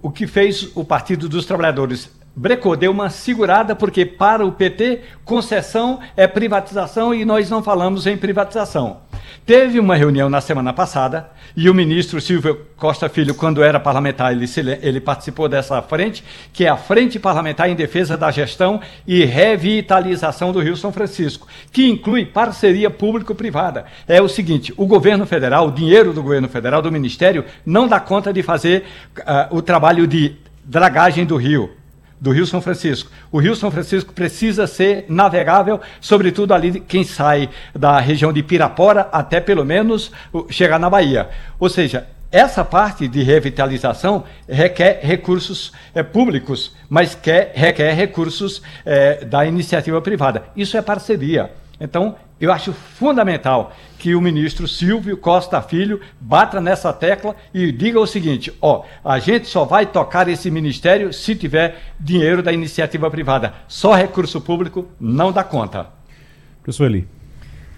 o 0.00 0.10
que 0.10 0.26
fez 0.28 0.70
o 0.76 0.84
Partido 0.84 1.28
dos 1.28 1.46
Trabalhadores 1.46 2.08
brecou, 2.34 2.76
deu 2.76 2.90
uma 2.90 3.10
segurada, 3.10 3.74
porque 3.74 4.04
para 4.04 4.44
o 4.44 4.52
PT, 4.52 5.00
concessão 5.24 6.00
é 6.16 6.26
privatização 6.26 7.14
e 7.14 7.24
nós 7.24 7.50
não 7.50 7.62
falamos 7.62 8.06
em 8.06 8.16
privatização. 8.16 9.00
Teve 9.44 9.80
uma 9.80 9.96
reunião 9.96 10.30
na 10.30 10.40
semana 10.40 10.72
passada 10.72 11.30
e 11.56 11.68
o 11.68 11.74
ministro 11.74 12.20
Silvio 12.20 12.66
Costa 12.76 13.08
Filho, 13.08 13.34
quando 13.34 13.62
era 13.62 13.78
parlamentar, 13.80 14.32
ele, 14.32 14.46
ele 14.80 15.00
participou 15.00 15.48
dessa 15.48 15.82
frente, 15.82 16.24
que 16.52 16.64
é 16.64 16.68
a 16.68 16.76
Frente 16.76 17.18
Parlamentar 17.18 17.68
em 17.68 17.74
Defesa 17.74 18.16
da 18.16 18.30
Gestão 18.30 18.80
e 19.06 19.24
Revitalização 19.24 20.52
do 20.52 20.60
Rio 20.60 20.76
São 20.76 20.92
Francisco, 20.92 21.48
que 21.72 21.88
inclui 21.88 22.24
parceria 22.24 22.88
público-privada. 22.88 23.84
É 24.06 24.22
o 24.22 24.28
seguinte: 24.28 24.72
o 24.76 24.86
governo 24.86 25.26
federal, 25.26 25.68
o 25.68 25.72
dinheiro 25.72 26.12
do 26.12 26.22
governo 26.22 26.48
federal, 26.48 26.80
do 26.80 26.92
ministério, 26.92 27.44
não 27.66 27.88
dá 27.88 28.00
conta 28.00 28.32
de 28.32 28.42
fazer 28.42 28.84
uh, 29.18 29.56
o 29.56 29.60
trabalho 29.60 30.06
de 30.06 30.36
dragagem 30.64 31.26
do 31.26 31.36
rio 31.36 31.81
do 32.22 32.30
Rio 32.30 32.46
São 32.46 32.62
Francisco. 32.62 33.10
O 33.32 33.40
Rio 33.40 33.56
São 33.56 33.68
Francisco 33.68 34.12
precisa 34.12 34.64
ser 34.68 35.06
navegável, 35.08 35.80
sobretudo 36.00 36.54
ali 36.54 36.78
quem 36.78 37.02
sai 37.02 37.50
da 37.74 37.98
região 37.98 38.32
de 38.32 38.44
Pirapora 38.44 39.08
até 39.10 39.40
pelo 39.40 39.64
menos 39.64 40.12
chegar 40.48 40.78
na 40.78 40.88
Bahia. 40.88 41.28
Ou 41.58 41.68
seja, 41.68 42.06
essa 42.30 42.64
parte 42.64 43.08
de 43.08 43.24
revitalização 43.24 44.22
requer 44.48 45.00
recursos 45.02 45.72
é, 45.92 46.04
públicos, 46.04 46.76
mas 46.88 47.12
quer, 47.16 47.50
requer 47.56 47.92
recursos 47.92 48.62
é, 48.86 49.24
da 49.24 49.44
iniciativa 49.44 50.00
privada. 50.00 50.44
Isso 50.54 50.76
é 50.76 50.80
parceria. 50.80 51.50
Então, 51.80 52.14
eu 52.42 52.52
acho 52.52 52.72
fundamental 52.72 53.72
que 54.00 54.16
o 54.16 54.20
ministro 54.20 54.66
Silvio 54.66 55.16
Costa 55.16 55.62
Filho 55.62 56.00
bata 56.20 56.60
nessa 56.60 56.92
tecla 56.92 57.36
e 57.54 57.70
diga 57.70 58.00
o 58.00 58.06
seguinte: 58.06 58.52
ó, 58.60 58.82
a 59.04 59.20
gente 59.20 59.46
só 59.46 59.64
vai 59.64 59.86
tocar 59.86 60.26
esse 60.26 60.50
ministério 60.50 61.12
se 61.12 61.36
tiver 61.36 61.80
dinheiro 62.00 62.42
da 62.42 62.52
iniciativa 62.52 63.08
privada. 63.08 63.54
Só 63.68 63.94
recurso 63.94 64.40
público 64.40 64.88
não 64.98 65.30
dá 65.30 65.44
conta. 65.44 65.86
Professor 66.64 66.86
Eli. 66.86 67.06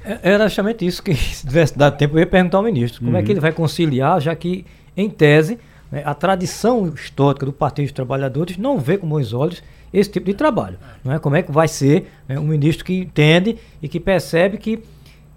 É, 0.03 0.19
era 0.23 0.49
justamente 0.49 0.87
isso 0.87 1.03
que, 1.03 1.13
se 1.15 1.47
tivesse 1.47 1.77
dado 1.77 1.99
tempo, 1.99 2.17
eu 2.17 2.21
ia 2.21 2.27
perguntar 2.27 2.57
ao 2.57 2.65
ministro. 2.65 3.01
Como 3.01 3.13
uhum. 3.13 3.19
é 3.19 3.23
que 3.23 3.29
uhum. 3.29 3.35
ele 3.35 3.41
vai 3.41 3.53
conciliar, 3.53 4.19
já 4.19 4.35
que, 4.35 4.65
em 4.97 5.11
tese, 5.11 5.59
né, 5.93 6.03
a 6.07 6.15
tradição 6.15 6.89
histórica 6.89 7.45
do 7.45 7.53
Partido 7.53 7.85
dos 7.85 7.93
Trabalhadores 7.93 8.57
não 8.57 8.79
vê 8.79 8.97
com 8.97 9.07
bons 9.07 9.35
olhos 9.35 9.63
esse 9.95 10.11
tipo 10.11 10.27
de 10.27 10.35
trabalho. 10.35 10.77
Não 11.05 11.13
é? 11.13 11.21
Como 11.21 11.37
é 11.37 11.43
que 11.43 11.53
vai 11.53 11.69
ser 11.69 12.11
né, 12.29 12.39
um 12.39 12.49
ministro 12.49 12.85
que 12.85 12.99
entende 12.99 13.57
e 13.81 13.89
que 13.89 14.01
percebe 14.01 14.59
que, 14.59 14.83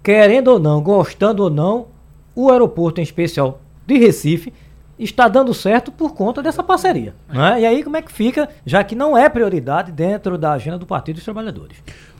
querendo 0.02 0.48
ou 0.48 0.58
não, 0.58 0.82
gostando 0.82 1.44
ou 1.44 1.50
não, 1.50 1.86
o 2.34 2.50
aeroporto 2.50 3.00
em 3.00 3.04
especial 3.04 3.60
de 3.86 3.96
Recife 3.96 4.52
está 4.98 5.28
dando 5.28 5.54
certo 5.54 5.92
por 5.92 6.12
conta 6.12 6.42
dessa 6.42 6.60
parceria. 6.60 7.14
Não 7.32 7.46
é? 7.46 7.60
E 7.60 7.66
aí 7.66 7.84
como 7.84 7.96
é 7.96 8.02
que 8.02 8.10
fica, 8.10 8.48
já 8.66 8.82
que 8.82 8.96
não 8.96 9.16
é 9.16 9.28
prioridade 9.28 9.92
dentro 9.92 10.36
da 10.36 10.52
agenda 10.52 10.76
do 10.76 10.86
Partido 10.86 11.16
dos 11.16 11.24
Trabalhadores? 11.24 11.76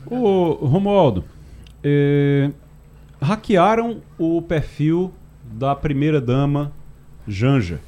O 0.09 0.65
Romualdo, 0.65 1.25
eh, 1.83 2.49
hackearam 3.21 3.97
o 4.17 4.41
perfil 4.41 5.11
da 5.43 5.75
primeira 5.75 6.21
dama 6.21 6.71
Janja. 7.27 7.81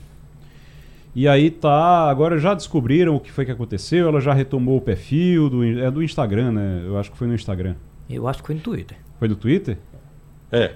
E 1.14 1.28
aí 1.28 1.52
tá. 1.52 2.10
Agora 2.10 2.38
já 2.38 2.54
descobriram 2.54 3.16
o 3.16 3.20
que 3.20 3.32
foi 3.32 3.46
que 3.46 3.52
aconteceu, 3.52 4.08
ela 4.08 4.22
já 4.22 4.34
retomou 4.34 4.78
o 4.78 4.82
perfil 4.82 5.50
do, 5.50 5.64
é 5.64 5.92
do 5.92 6.02
Instagram, 6.02 6.52
né? 6.54 6.84
Eu 6.86 6.98
acho 6.98 7.12
que 7.12 7.18
foi 7.18 7.28
no 7.28 7.36
Instagram. 7.36 7.76
Eu 8.10 8.28
acho 8.28 8.42
que 8.42 8.48
foi 8.48 8.56
no 8.56 8.62
Twitter. 8.62 8.98
Foi 9.20 9.28
no 9.28 9.36
Twitter? 9.36 9.78
É. 10.52 10.72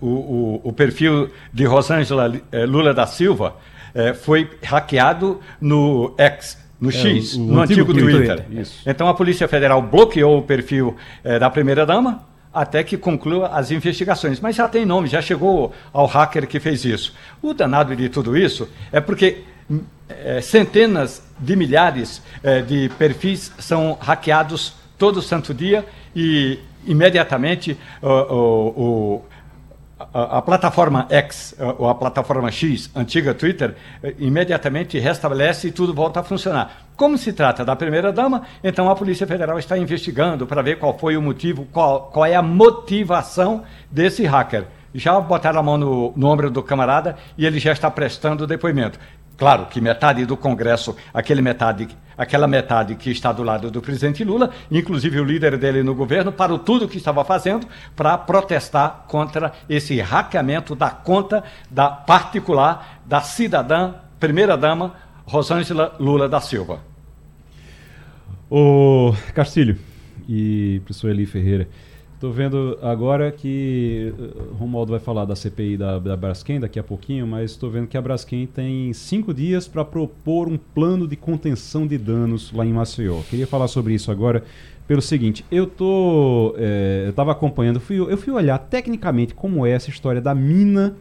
O, 0.00 0.06
o, 0.06 0.60
o 0.64 0.72
perfil 0.72 1.30
de 1.52 1.64
Rosângela 1.64 2.32
eh, 2.52 2.64
Lula 2.64 2.94
da 2.94 3.06
Silva 3.06 3.56
é, 3.92 4.14
foi 4.14 4.48
hackeado 4.62 5.40
no 5.60 6.14
X, 6.16 6.58
no 6.80 6.90
é, 6.90 6.92
X, 6.92 7.34
o, 7.34 7.40
o 7.40 7.46
no 7.46 7.60
antigo, 7.60 7.90
antigo 7.90 7.94
Twitter. 7.94 8.44
Twitter. 8.44 8.64
Então 8.86 9.08
a 9.08 9.14
Polícia 9.14 9.48
Federal 9.48 9.82
bloqueou 9.82 10.38
o 10.38 10.42
perfil 10.42 10.94
é, 11.24 11.38
da 11.38 11.50
primeira-dama 11.50 12.24
até 12.52 12.82
que 12.84 12.96
conclua 12.96 13.48
as 13.48 13.70
investigações. 13.70 14.40
Mas 14.40 14.56
já 14.56 14.68
tem 14.68 14.86
nome, 14.86 15.08
já 15.08 15.20
chegou 15.20 15.72
ao 15.92 16.06
hacker 16.06 16.46
que 16.46 16.60
fez 16.60 16.84
isso. 16.84 17.14
O 17.42 17.52
danado 17.52 17.96
de 17.96 18.08
tudo 18.08 18.36
isso 18.36 18.68
é 18.92 19.00
porque 19.00 19.44
é, 20.08 20.40
centenas 20.40 21.22
de 21.38 21.56
milhares 21.56 22.22
é, 22.42 22.62
de 22.62 22.88
perfis 22.98 23.52
são 23.58 23.98
hackeados 24.00 24.74
todo 24.98 25.20
santo 25.20 25.52
dia 25.52 25.84
e 26.14 26.58
imediatamente 26.86 27.76
o, 28.00 28.08
o, 28.08 29.24
a, 29.98 30.38
a, 30.38 30.42
plataforma 30.42 31.06
X, 31.10 31.54
ou 31.78 31.88
a 31.88 31.94
plataforma 31.94 32.50
X, 32.50 32.90
antiga 32.94 33.34
Twitter, 33.34 33.74
é, 34.02 34.14
imediatamente 34.18 34.98
restabelece 34.98 35.68
e 35.68 35.72
tudo 35.72 35.92
volta 35.92 36.20
a 36.20 36.22
funcionar. 36.22 36.86
Como 36.96 37.18
se 37.18 37.32
trata 37.32 37.64
da 37.64 37.76
primeira-dama, 37.76 38.42
então 38.62 38.88
a 38.88 38.94
Polícia 38.94 39.26
Federal 39.26 39.58
está 39.58 39.76
investigando 39.76 40.46
para 40.46 40.62
ver 40.62 40.78
qual 40.78 40.96
foi 40.96 41.16
o 41.16 41.22
motivo, 41.22 41.66
qual, 41.72 42.10
qual 42.12 42.24
é 42.24 42.34
a 42.34 42.42
motivação 42.42 43.64
desse 43.90 44.24
hacker 44.24 44.66
já 44.98 45.20
botaram 45.20 45.60
a 45.60 45.62
mão 45.62 45.76
no, 45.76 46.12
no 46.16 46.26
ombro 46.26 46.50
do 46.50 46.62
camarada 46.62 47.16
e 47.36 47.44
ele 47.44 47.58
já 47.58 47.72
está 47.72 47.90
prestando 47.90 48.46
depoimento. 48.46 48.98
Claro 49.36 49.66
que 49.66 49.80
metade 49.80 50.24
do 50.24 50.36
Congresso, 50.36 50.96
aquele 51.12 51.42
metade, 51.42 51.88
aquela 52.16 52.46
metade 52.46 52.94
que 52.94 53.10
está 53.10 53.32
do 53.32 53.42
lado 53.42 53.70
do 53.70 53.82
presidente 53.82 54.24
Lula, 54.24 54.50
inclusive 54.70 55.20
o 55.20 55.24
líder 55.24 55.58
dele 55.58 55.82
no 55.82 55.94
governo, 55.94 56.32
parou 56.32 56.58
tudo 56.58 56.86
o 56.86 56.88
que 56.88 56.96
estava 56.96 57.22
fazendo 57.22 57.66
para 57.94 58.16
protestar 58.16 59.04
contra 59.06 59.52
esse 59.68 60.00
hackeamento 60.00 60.74
da 60.74 60.88
conta 60.88 61.44
da 61.70 61.90
particular 61.90 63.02
da 63.04 63.20
cidadã, 63.20 63.94
primeira-dama, 64.18 64.94
Rosângela 65.26 65.94
Lula 66.00 66.28
da 66.28 66.40
Silva. 66.40 66.80
O 68.50 69.12
Castilho 69.34 69.76
e 70.28 70.80
professor 70.84 71.10
Eli 71.10 71.26
Ferreira. 71.26 71.68
Estou 72.16 72.32
vendo 72.32 72.78
agora 72.80 73.30
que 73.30 74.10
uh, 74.18 74.54
Romualdo 74.54 74.90
vai 74.90 74.98
falar 74.98 75.26
da 75.26 75.36
CPI 75.36 75.76
da, 75.76 75.98
da 75.98 76.16
Braskem 76.16 76.58
daqui 76.58 76.78
a 76.78 76.82
pouquinho, 76.82 77.26
mas 77.26 77.50
estou 77.50 77.70
vendo 77.70 77.86
que 77.86 77.96
a 77.96 78.00
Braskem 78.00 78.46
tem 78.46 78.90
cinco 78.94 79.34
dias 79.34 79.68
para 79.68 79.84
propor 79.84 80.48
um 80.48 80.56
plano 80.56 81.06
de 81.06 81.14
contenção 81.14 81.86
de 81.86 81.98
danos 81.98 82.50
lá 82.54 82.64
em 82.64 82.72
Maceió. 82.72 83.20
Queria 83.28 83.46
falar 83.46 83.68
sobre 83.68 83.92
isso 83.92 84.10
agora 84.10 84.42
pelo 84.88 85.02
seguinte, 85.02 85.44
eu 85.50 85.66
tô, 85.66 86.54
é, 86.56 87.02
eu 87.04 87.10
estava 87.10 87.32
acompanhando, 87.32 87.80
fui, 87.80 87.98
eu 87.98 88.16
fui 88.16 88.32
olhar 88.32 88.56
tecnicamente 88.56 89.34
como 89.34 89.66
é 89.66 89.72
essa 89.72 89.90
história 89.90 90.20
da 90.20 90.34
mina 90.34 90.96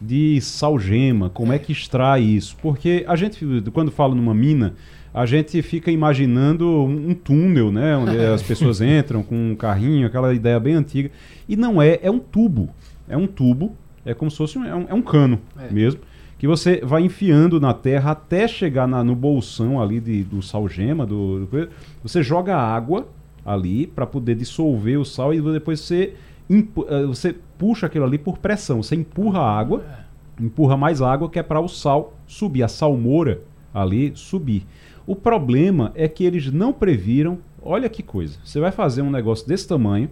de 0.00 0.40
salgema, 0.40 1.28
como 1.28 1.52
é 1.52 1.58
que 1.58 1.72
extrai 1.72 2.22
isso, 2.22 2.56
porque 2.62 3.04
a 3.06 3.16
gente 3.16 3.44
quando 3.72 3.90
fala 3.90 4.14
numa 4.14 4.34
mina 4.34 4.74
a 5.12 5.26
gente 5.26 5.60
fica 5.62 5.90
imaginando 5.90 6.84
um, 6.84 7.14
túnel, 7.14 7.72
né? 7.72 7.96
Onde 7.96 8.16
as 8.24 8.42
pessoas 8.42 8.80
entram 8.80 9.22
com 9.22 9.50
um 9.50 9.56
carrinho, 9.56 10.06
aquela 10.06 10.32
ideia 10.32 10.58
bem 10.60 10.74
antiga. 10.74 11.10
E 11.48 11.56
não 11.56 11.82
é, 11.82 11.98
é 12.02 12.10
um 12.10 12.20
tubo. 12.20 12.70
É 13.08 13.16
um 13.16 13.26
tubo, 13.26 13.76
é 14.04 14.14
como 14.14 14.30
se 14.30 14.36
fosse 14.36 14.56
um, 14.56 14.64
é 14.64 14.74
um, 14.74 14.86
é 14.88 14.94
um 14.94 15.02
cano 15.02 15.40
é. 15.58 15.72
mesmo. 15.72 16.00
Que 16.38 16.46
você 16.46 16.80
vai 16.82 17.02
enfiando 17.02 17.60
na 17.60 17.74
terra 17.74 18.12
até 18.12 18.48
chegar 18.48 18.86
na, 18.86 19.02
no 19.04 19.14
bolsão 19.14 19.82
ali 19.82 20.00
de, 20.00 20.22
do 20.22 20.40
salgema. 20.40 21.04
Do, 21.04 21.44
do, 21.44 21.68
você 22.02 22.22
joga 22.22 22.56
água 22.56 23.08
ali 23.44 23.86
para 23.86 24.06
poder 24.06 24.36
dissolver 24.36 24.98
o 24.98 25.04
sal 25.04 25.34
e 25.34 25.40
depois 25.40 25.80
você, 25.80 26.14
eh, 26.48 27.06
você 27.06 27.34
puxa 27.60 27.86
aquilo 27.86 28.06
ali 28.06 28.18
por 28.18 28.38
pressão. 28.38 28.82
Você 28.82 28.96
empurra 28.96 29.38
a 29.38 29.58
água, 29.58 29.84
é. 29.86 30.42
empurra 30.42 30.76
mais 30.76 31.00
água, 31.00 31.30
que 31.30 31.38
é 31.38 31.42
para 31.42 31.60
o 31.60 31.68
sal 31.68 32.14
subir, 32.26 32.64
a 32.64 32.68
salmoura 32.68 33.42
ali 33.72 34.10
subir. 34.16 34.66
O 35.06 35.14
problema 35.14 35.92
é 35.94 36.08
que 36.08 36.24
eles 36.24 36.50
não 36.50 36.72
previram 36.72 37.38
Olha 37.62 37.88
que 37.88 38.02
coisa. 38.02 38.38
Você 38.42 38.58
vai 38.58 38.72
fazer 38.72 39.02
um 39.02 39.10
negócio 39.10 39.46
desse 39.46 39.68
tamanho 39.68 40.08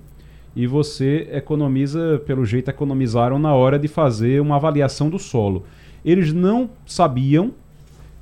e 0.55 0.67
você 0.67 1.29
economiza, 1.33 2.23
pelo 2.27 2.45
jeito, 2.45 2.69
economizaram 2.69 3.39
na 3.39 3.55
hora 3.55 3.79
de 3.79 3.89
fazer 3.89 4.41
uma 4.41 4.57
avaliação 4.57 5.09
do 5.09 5.19
solo. 5.19 5.65
Eles 6.05 6.33
não 6.33 6.71
sabiam 6.85 7.53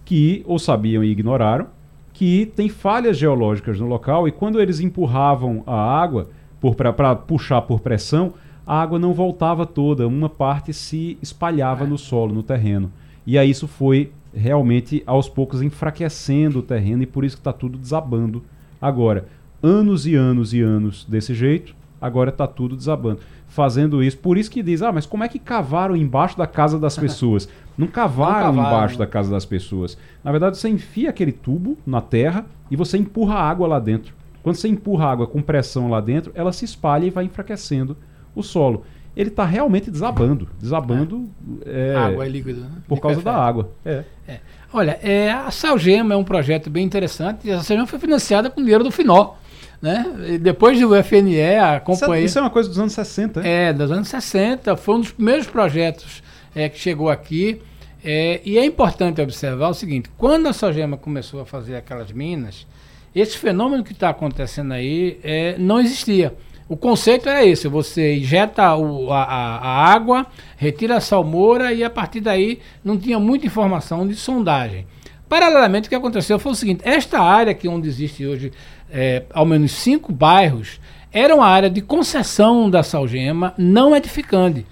que, 0.04 0.44
ou 0.46 0.58
sabiam 0.58 1.02
e 1.02 1.10
ignoraram, 1.10 1.66
que 2.12 2.46
tem 2.54 2.68
falhas 2.68 3.18
geológicas 3.18 3.80
no 3.80 3.86
local 3.86 4.28
e 4.28 4.32
quando 4.32 4.60
eles 4.60 4.80
empurravam 4.80 5.62
a 5.66 5.74
água 5.74 6.28
para 6.76 7.14
puxar 7.14 7.62
por 7.62 7.80
pressão, 7.80 8.34
a 8.66 8.82
água 8.82 8.98
não 8.98 9.14
voltava 9.14 9.64
toda, 9.64 10.09
uma 10.09 10.28
parte 10.28 10.72
se 10.72 11.16
espalhava 11.22 11.86
no 11.86 11.97
solo, 11.97 12.34
no 12.34 12.43
terreno. 12.43 12.90
E 13.24 13.38
aí 13.38 13.48
isso 13.48 13.68
foi 13.68 14.10
realmente 14.34 15.02
aos 15.06 15.28
poucos 15.28 15.62
enfraquecendo 15.62 16.59
o 16.59 16.62
terreno 16.62 17.02
e 17.02 17.06
por 17.06 17.24
isso 17.24 17.36
que 17.36 17.40
está 17.40 17.52
tudo 17.52 17.78
desabando 17.78 18.43
agora. 18.82 19.28
Anos 19.62 20.06
e 20.06 20.14
anos 20.14 20.52
e 20.52 20.60
anos 20.60 21.06
desse 21.09 21.32
jeito, 21.32 21.74
agora 22.01 22.30
está 22.30 22.47
tudo 22.47 22.76
desabando. 22.76 23.20
Fazendo 23.47 24.02
isso, 24.02 24.18
por 24.18 24.36
isso 24.36 24.51
que 24.51 24.62
diz, 24.62 24.82
ah, 24.82 24.93
mas 24.93 25.06
como 25.06 25.22
é 25.22 25.28
que 25.28 25.38
cavaram 25.38 25.97
embaixo 25.97 26.36
da 26.36 26.47
casa 26.47 26.78
das 26.78 26.98
pessoas? 26.98 27.48
Não 27.78 27.86
cavaram, 27.86 28.52
Não 28.52 28.56
cavaram 28.56 28.76
embaixo 28.76 28.98
da 28.98 29.06
casa 29.06 29.30
das 29.30 29.44
pessoas. 29.44 29.97
Na 30.24 30.32
verdade, 30.32 30.59
você 30.59 30.68
enfia 30.68 31.10
aquele 31.10 31.32
tubo 31.32 31.78
na 31.86 32.01
terra 32.01 32.44
e 32.70 32.76
você 32.76 32.98
empurra 32.98 33.36
a 33.36 33.48
água 33.48 33.68
lá 33.68 33.78
dentro. 33.78 34.12
Quando 34.43 34.56
você 34.56 34.68
empurra 34.68 35.06
a 35.06 35.12
água 35.12 35.26
com 35.26 35.40
pressão 35.40 35.88
lá 35.88 36.01
dentro, 36.01 36.32
ela 36.34 36.52
se 36.52 36.64
espalha 36.64 37.06
e 37.06 37.10
vai 37.10 37.24
enfraquecendo 37.24 37.97
o 38.36 38.42
solo. 38.42 38.84
Ele 39.16 39.30
está 39.30 39.46
realmente 39.46 39.90
desabando. 39.90 40.46
Desabando. 40.60 41.28
É. 41.64 41.94
É, 41.94 41.96
água 41.96 42.26
é 42.26 42.28
líquida, 42.28 42.60
né? 42.60 42.70
Por 42.86 43.00
causa 43.00 43.22
da 43.22 43.34
água. 43.34 43.72
É. 43.84 44.04
é. 44.28 44.40
Olha, 44.70 45.00
é, 45.02 45.30
a 45.30 45.50
Salgema 45.50 46.12
é 46.12 46.16
um 46.16 46.22
projeto 46.22 46.68
bem 46.68 46.84
interessante. 46.84 47.50
A 47.50 47.62
Salgema 47.62 47.86
foi 47.86 47.98
financiada 47.98 48.50
com 48.50 48.60
dinheiro 48.60 48.84
do 48.84 48.90
Finó. 48.90 49.34
Né? 49.80 50.04
E 50.28 50.38
depois 50.38 50.78
do 50.78 50.94
FNE, 51.02 51.56
a 51.56 51.80
companhia. 51.80 52.24
Isso 52.24 52.38
é 52.38 52.42
uma 52.42 52.50
coisa 52.50 52.68
dos 52.68 52.78
anos 52.78 52.92
60, 52.92 53.46
é? 53.46 53.68
É, 53.68 53.72
dos 53.72 53.90
anos 53.90 54.08
60. 54.08 54.76
Foi 54.76 54.96
um 54.96 55.00
dos 55.00 55.12
primeiros 55.12 55.46
projetos 55.46 56.22
é, 56.54 56.68
que 56.68 56.78
chegou 56.78 57.08
aqui. 57.08 57.60
É, 58.04 58.40
e 58.44 58.58
é 58.58 58.64
importante 58.64 59.20
observar 59.20 59.68
o 59.68 59.74
seguinte: 59.74 60.10
quando 60.16 60.46
a 60.46 60.52
Salgema 60.52 60.96
começou 60.96 61.40
a 61.40 61.46
fazer 61.46 61.76
aquelas 61.76 62.12
minas, 62.12 62.66
esse 63.14 63.38
fenômeno 63.38 63.82
que 63.82 63.92
está 63.92 64.10
acontecendo 64.10 64.72
aí 64.72 65.18
é, 65.22 65.56
não 65.58 65.80
existia. 65.80 66.34
O 66.68 66.76
conceito 66.76 67.28
era 67.28 67.44
esse: 67.44 67.68
você 67.68 68.16
injeta 68.16 68.74
o, 68.74 69.12
a, 69.12 69.22
a, 69.22 69.93
água, 69.93 70.26
retira 70.56 70.97
a 70.97 71.01
salmoura 71.01 71.72
e 71.72 71.84
a 71.84 71.90
partir 71.90 72.20
daí 72.20 72.60
não 72.84 72.98
tinha 72.98 73.18
muita 73.18 73.47
informação 73.47 74.06
de 74.06 74.14
sondagem. 74.14 74.86
Paralelamente, 75.28 75.86
o 75.86 75.88
que 75.88 75.94
aconteceu 75.94 76.38
foi 76.38 76.52
o 76.52 76.56
seguinte: 76.56 76.80
esta 76.84 77.20
área 77.20 77.55
que 77.55 77.68
onde 77.68 77.88
existe 77.88 78.26
hoje 78.26 78.52
é, 78.90 79.22
ao 79.32 79.47
menos 79.47 79.72
cinco 79.72 80.12
bairros 80.12 80.80
era 81.12 81.34
uma 81.34 81.47
área 81.47 81.70
de 81.70 81.80
concessão 81.80 82.68
da 82.68 82.82
Salgema 82.82 83.55
não 83.56 83.94
edificante. 83.94 84.66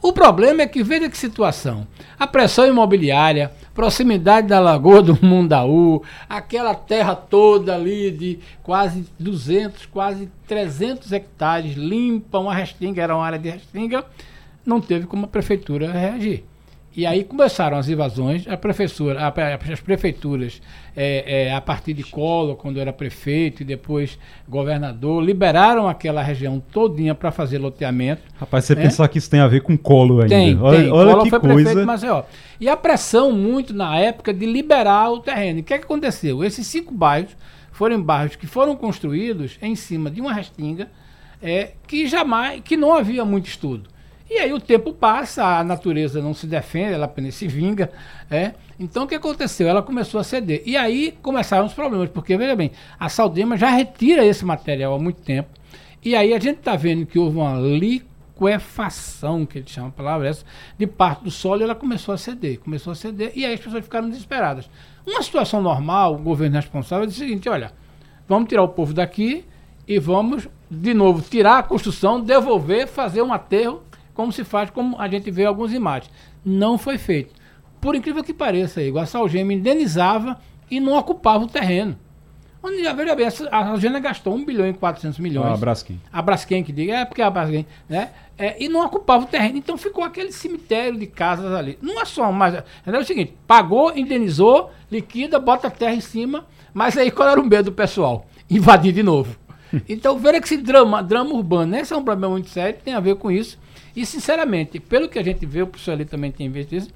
O 0.00 0.12
problema 0.12 0.62
é 0.62 0.66
que, 0.66 0.82
veja 0.82 1.08
que 1.08 1.16
situação, 1.16 1.86
a 2.18 2.26
pressão 2.26 2.66
imobiliária, 2.66 3.52
proximidade 3.74 4.48
da 4.48 4.60
Lagoa 4.60 5.02
do 5.02 5.18
Mundaú, 5.24 6.02
aquela 6.28 6.74
terra 6.74 7.14
toda 7.14 7.74
ali 7.74 8.10
de 8.10 8.38
quase 8.62 9.06
200, 9.18 9.86
quase 9.86 10.30
300 10.46 11.12
hectares, 11.12 11.74
limpa, 11.74 12.38
uma 12.38 12.54
restinga, 12.54 13.02
era 13.02 13.14
uma 13.14 13.24
área 13.24 13.38
de 13.38 13.50
restinga, 13.50 14.04
não 14.64 14.80
teve 14.80 15.06
como 15.06 15.24
a 15.24 15.28
prefeitura 15.28 15.90
reagir. 15.90 16.44
E 16.94 17.06
aí 17.06 17.24
começaram 17.24 17.78
as 17.78 17.88
invasões, 17.88 18.46
a 18.46 18.56
professora, 18.56 19.20
a, 19.26 19.72
as 19.72 19.80
prefeituras, 19.80 20.60
é, 20.94 21.46
é, 21.46 21.54
a 21.54 21.60
partir 21.60 21.94
de 21.94 22.04
Collor, 22.04 22.54
quando 22.56 22.78
era 22.78 22.92
prefeito 22.92 23.62
e 23.62 23.64
depois 23.64 24.18
governador, 24.46 25.22
liberaram 25.24 25.88
aquela 25.88 26.22
região 26.22 26.62
todinha 26.70 27.14
para 27.14 27.30
fazer 27.30 27.56
loteamento. 27.58 28.22
Rapaz, 28.38 28.66
você 28.66 28.74
é? 28.74 28.76
pensar 28.76 29.08
que 29.08 29.16
isso 29.16 29.30
tem 29.30 29.40
a 29.40 29.48
ver 29.48 29.62
com 29.62 29.76
Collor 29.76 30.24
ainda. 30.24 30.34
Tem, 30.34 30.58
olha, 30.60 30.78
tem. 30.78 30.92
Olha 30.92 31.10
Collor 31.12 31.24
que 31.24 31.30
foi 31.30 31.40
coisa. 31.40 31.54
prefeito 31.54 31.80
de 31.80 31.86
Maceió. 31.86 32.22
E 32.60 32.68
a 32.68 32.76
pressão 32.76 33.32
muito 33.32 33.72
na 33.72 33.98
época 33.98 34.34
de 34.34 34.44
liberar 34.44 35.10
o 35.10 35.20
terreno. 35.20 35.60
o 35.60 35.62
que, 35.62 35.72
é 35.72 35.78
que 35.78 35.84
aconteceu? 35.84 36.44
Esses 36.44 36.66
cinco 36.66 36.92
bairros 36.92 37.34
foram 37.70 38.02
bairros 38.02 38.36
que 38.36 38.46
foram 38.46 38.76
construídos 38.76 39.58
em 39.62 39.74
cima 39.74 40.10
de 40.10 40.20
uma 40.20 40.34
restinga 40.34 40.88
é, 41.42 41.72
que 41.86 42.06
jamais, 42.06 42.60
que 42.62 42.76
não 42.76 42.92
havia 42.94 43.24
muito 43.24 43.46
estudo. 43.48 43.91
E 44.34 44.38
aí 44.38 44.50
o 44.50 44.58
tempo 44.58 44.94
passa, 44.94 45.44
a 45.44 45.62
natureza 45.62 46.22
não 46.22 46.32
se 46.32 46.46
defende, 46.46 46.94
ela 46.94 47.04
apenas 47.04 47.34
se 47.34 47.46
vinga. 47.46 47.92
É? 48.30 48.52
Então 48.80 49.04
o 49.04 49.06
que 49.06 49.14
aconteceu? 49.14 49.68
Ela 49.68 49.82
começou 49.82 50.18
a 50.18 50.24
ceder. 50.24 50.62
E 50.64 50.74
aí 50.74 51.14
começaram 51.20 51.66
os 51.66 51.74
problemas, 51.74 52.08
porque, 52.08 52.34
veja 52.34 52.56
bem, 52.56 52.70
a 52.98 53.10
Saldema 53.10 53.58
já 53.58 53.68
retira 53.68 54.24
esse 54.24 54.42
material 54.42 54.94
há 54.94 54.98
muito 54.98 55.20
tempo. 55.20 55.50
E 56.02 56.16
aí 56.16 56.32
a 56.32 56.38
gente 56.38 56.60
está 56.60 56.74
vendo 56.76 57.04
que 57.04 57.18
houve 57.18 57.36
uma 57.36 57.60
liquefação, 57.60 59.44
que 59.44 59.58
ele 59.58 59.68
chama 59.68 59.88
a 59.88 59.92
palavra 59.92 60.26
essa, 60.26 60.46
de 60.78 60.86
parte 60.86 61.24
do 61.24 61.30
solo 61.30 61.60
e 61.60 61.64
ela 61.64 61.74
começou 61.74 62.14
a 62.14 62.16
ceder. 62.16 62.58
Começou 62.58 62.92
a 62.92 62.96
ceder 62.96 63.32
e 63.36 63.44
aí 63.44 63.52
as 63.52 63.60
pessoas 63.60 63.84
ficaram 63.84 64.08
desesperadas. 64.08 64.70
Uma 65.06 65.22
situação 65.22 65.60
normal, 65.60 66.14
o 66.14 66.18
governo 66.18 66.56
responsável 66.56 67.04
diz 67.04 67.16
o 67.16 67.18
seguinte: 67.18 67.50
olha, 67.50 67.70
vamos 68.26 68.48
tirar 68.48 68.62
o 68.62 68.68
povo 68.68 68.94
daqui 68.94 69.44
e 69.86 69.98
vamos, 69.98 70.48
de 70.70 70.94
novo, 70.94 71.20
tirar 71.20 71.58
a 71.58 71.62
construção, 71.62 72.18
devolver, 72.18 72.88
fazer 72.88 73.20
um 73.20 73.30
aterro 73.30 73.82
como 74.14 74.32
se 74.32 74.44
faz, 74.44 74.70
como 74.70 75.00
a 75.00 75.08
gente 75.08 75.30
vê 75.30 75.44
algumas 75.44 75.72
imagens. 75.72 76.10
Não 76.44 76.76
foi 76.76 76.98
feito. 76.98 77.34
Por 77.80 77.94
incrível 77.94 78.22
que 78.22 78.32
pareça, 78.32 78.82
Igor, 78.82 79.02
a 79.02 79.06
Salgema 79.06 79.52
indenizava 79.52 80.38
e 80.70 80.78
não 80.78 80.96
ocupava 80.96 81.44
o 81.44 81.48
terreno. 81.48 81.98
Onde 82.62 82.84
já 82.84 82.92
veja 82.92 83.16
bem, 83.16 83.26
a 83.26 83.30
Salgema 83.30 83.98
gastou 83.98 84.34
1 84.34 84.44
bilhão 84.44 84.68
e 84.68 84.72
400 84.72 85.18
milhões. 85.18 85.52
A 85.52 85.56
Braskem. 85.56 86.00
A 86.12 86.22
Braskem 86.22 86.62
que 86.62 86.72
diga, 86.72 86.94
é 86.94 87.04
porque 87.04 87.20
a 87.20 87.28
Braskem, 87.28 87.66
né? 87.88 88.10
É, 88.38 88.62
e 88.62 88.68
não 88.68 88.84
ocupava 88.84 89.24
o 89.24 89.26
terreno. 89.26 89.58
Então 89.58 89.76
ficou 89.76 90.04
aquele 90.04 90.30
cemitério 90.30 90.96
de 90.96 91.08
casas 91.08 91.52
ali. 91.52 91.76
Não 91.82 92.00
é 92.00 92.04
só, 92.04 92.30
mas 92.30 92.62
é 92.86 92.98
o 92.98 93.04
seguinte: 93.04 93.34
pagou, 93.48 93.96
indenizou, 93.96 94.70
liquida, 94.90 95.40
bota 95.40 95.66
a 95.66 95.70
terra 95.70 95.94
em 95.94 96.00
cima, 96.00 96.46
mas 96.72 96.96
aí 96.96 97.10
qual 97.10 97.28
era 97.28 97.40
o 97.40 97.44
medo 97.44 97.64
do 97.64 97.72
pessoal? 97.72 98.26
Invadir 98.48 98.92
de 98.92 99.02
novo. 99.02 99.36
Então, 99.88 100.18
veja 100.18 100.38
que 100.38 100.46
esse 100.46 100.58
drama, 100.58 101.02
drama 101.02 101.32
urbano, 101.32 101.74
esse 101.76 101.94
é 101.94 101.96
um 101.96 102.04
problema 102.04 102.34
muito 102.34 102.50
sério, 102.50 102.78
tem 102.84 102.92
a 102.92 103.00
ver 103.00 103.16
com 103.16 103.30
isso. 103.30 103.58
E, 103.94 104.06
sinceramente, 104.06 104.80
pelo 104.80 105.08
que 105.08 105.18
a 105.18 105.22
gente 105.22 105.44
vê, 105.44 105.62
o 105.62 105.66
professor 105.66 105.92
ali 105.92 106.04
também 106.04 106.30
tem 106.32 106.50
visto 106.50 106.74
isso, 106.74 106.90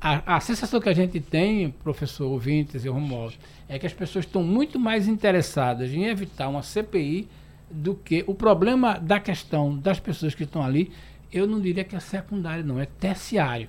a, 0.00 0.36
a 0.36 0.40
sensação 0.40 0.80
que 0.80 0.88
a 0.88 0.92
gente 0.92 1.18
tem, 1.20 1.70
professor 1.70 2.26
ouvintes 2.26 2.84
e 2.84 2.88
Romualdo, 2.88 3.34
é 3.68 3.78
que 3.78 3.86
as 3.86 3.92
pessoas 3.92 4.26
estão 4.26 4.42
muito 4.42 4.78
mais 4.78 5.08
interessadas 5.08 5.92
em 5.92 6.04
evitar 6.04 6.48
uma 6.48 6.62
CPI 6.62 7.28
do 7.70 7.94
que 7.94 8.22
o 8.26 8.34
problema 8.34 8.98
da 8.98 9.18
questão 9.18 9.76
das 9.76 9.98
pessoas 9.98 10.34
que 10.34 10.44
estão 10.44 10.62
ali, 10.62 10.92
eu 11.32 11.46
não 11.46 11.60
diria 11.60 11.82
que 11.84 11.96
é 11.96 12.00
secundário, 12.00 12.64
não, 12.64 12.78
é 12.78 12.86
terciário. 12.86 13.68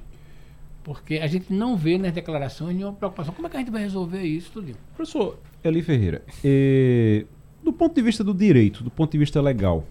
Porque 0.83 1.15
a 1.15 1.25
gente 1.25 1.51
não 1.51 1.75
vê 1.75 1.97
nas 1.97 2.11
declarações 2.11 2.75
nenhuma 2.75 2.93
preocupação. 2.93 3.33
Como 3.33 3.47
é 3.47 3.49
que 3.49 3.55
a 3.55 3.59
gente 3.59 3.71
vai 3.71 3.81
resolver 3.81 4.21
isso, 4.21 4.51
tudo? 4.51 4.75
Professor 4.95 5.39
Eli 5.63 5.81
Ferreira, 5.81 6.21
eh, 6.43 7.25
do 7.63 7.73
ponto 7.73 7.95
de 7.95 8.01
vista 8.01 8.23
do 8.23 8.33
direito, 8.33 8.83
do 8.83 8.91
ponto 8.91 9.11
de 9.11 9.17
vista 9.17 9.41
legal, 9.41 9.87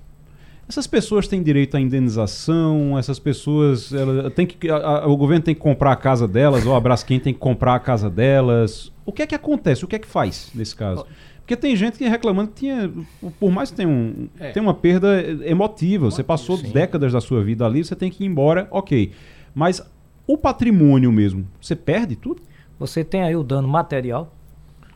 essas 0.68 0.86
pessoas 0.86 1.28
têm 1.28 1.42
direito 1.42 1.76
à 1.76 1.80
indenização, 1.80 2.98
essas 2.98 3.18
pessoas. 3.18 3.92
Ela, 3.92 4.30
tem 4.30 4.46
que, 4.46 4.70
a, 4.70 4.76
a, 4.76 5.06
o 5.06 5.16
governo 5.16 5.44
tem 5.44 5.54
que 5.54 5.60
comprar 5.60 5.92
a 5.92 5.96
casa 5.96 6.26
delas, 6.26 6.64
ou 6.64 6.74
a 6.74 6.80
Braskem 6.80 7.20
tem 7.20 7.34
que 7.34 7.40
comprar 7.40 7.74
a 7.74 7.78
casa 7.78 8.08
delas. 8.08 8.92
O 9.04 9.12
que 9.12 9.22
é 9.22 9.26
que 9.26 9.34
acontece? 9.34 9.84
O 9.84 9.88
que 9.88 9.96
é 9.96 9.98
que 9.98 10.06
faz 10.06 10.50
nesse 10.54 10.74
caso? 10.74 11.06
Porque 11.40 11.56
tem 11.56 11.76
gente 11.76 11.98
que 11.98 12.08
reclamando 12.08 12.50
que 12.52 12.60
tinha. 12.60 12.90
Por 13.38 13.50
mais 13.50 13.70
que 13.70 13.76
tenha, 13.76 13.88
um, 13.88 14.28
é. 14.40 14.52
tenha 14.52 14.62
uma 14.62 14.72
perda 14.72 15.20
emotiva, 15.46 16.06
você 16.06 16.22
passou 16.22 16.56
sim. 16.56 16.70
décadas 16.70 17.12
da 17.12 17.20
sua 17.20 17.44
vida 17.44 17.66
ali, 17.66 17.84
você 17.84 17.94
tem 17.94 18.10
que 18.10 18.24
ir 18.24 18.26
embora, 18.26 18.66
ok. 18.70 19.12
Mas 19.54 19.82
o 20.26 20.38
patrimônio 20.38 21.12
mesmo, 21.12 21.46
você 21.60 21.76
perde 21.76 22.16
tudo? 22.16 22.40
Você 22.78 23.04
tem 23.04 23.22
aí 23.22 23.36
o 23.36 23.44
dano 23.44 23.68
material. 23.68 24.34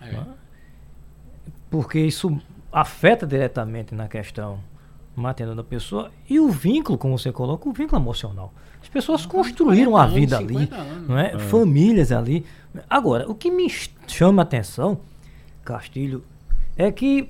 É. 0.01 0.16
Porque 1.70 1.99
isso 1.99 2.40
afeta 2.73 3.27
diretamente 3.27 3.95
na 3.95 4.09
questão 4.09 4.61
matando 5.14 5.55
da 5.55 5.64
pessoa 5.64 6.10
e 6.28 6.39
o 6.39 6.48
vínculo, 6.48 6.97
como 6.97 7.18
você 7.18 7.32
coloca, 7.32 7.68
o 7.68 7.72
vínculo 7.72 8.01
emocional. 8.01 8.52
As 8.80 8.89
pessoas 8.89 9.26
construíram 9.26 9.97
a 9.97 10.06
vida 10.06 10.39
ali, 10.39 10.70
não 11.06 11.18
é? 11.18 11.32
é? 11.35 11.39
Famílias 11.39 12.12
ali. 12.12 12.44
Agora, 12.89 13.28
o 13.28 13.35
que 13.35 13.51
me 13.51 13.68
chama 14.06 14.43
a 14.43 14.44
atenção, 14.44 15.01
Castilho, 15.64 16.22
é 16.76 16.93
que 16.93 17.28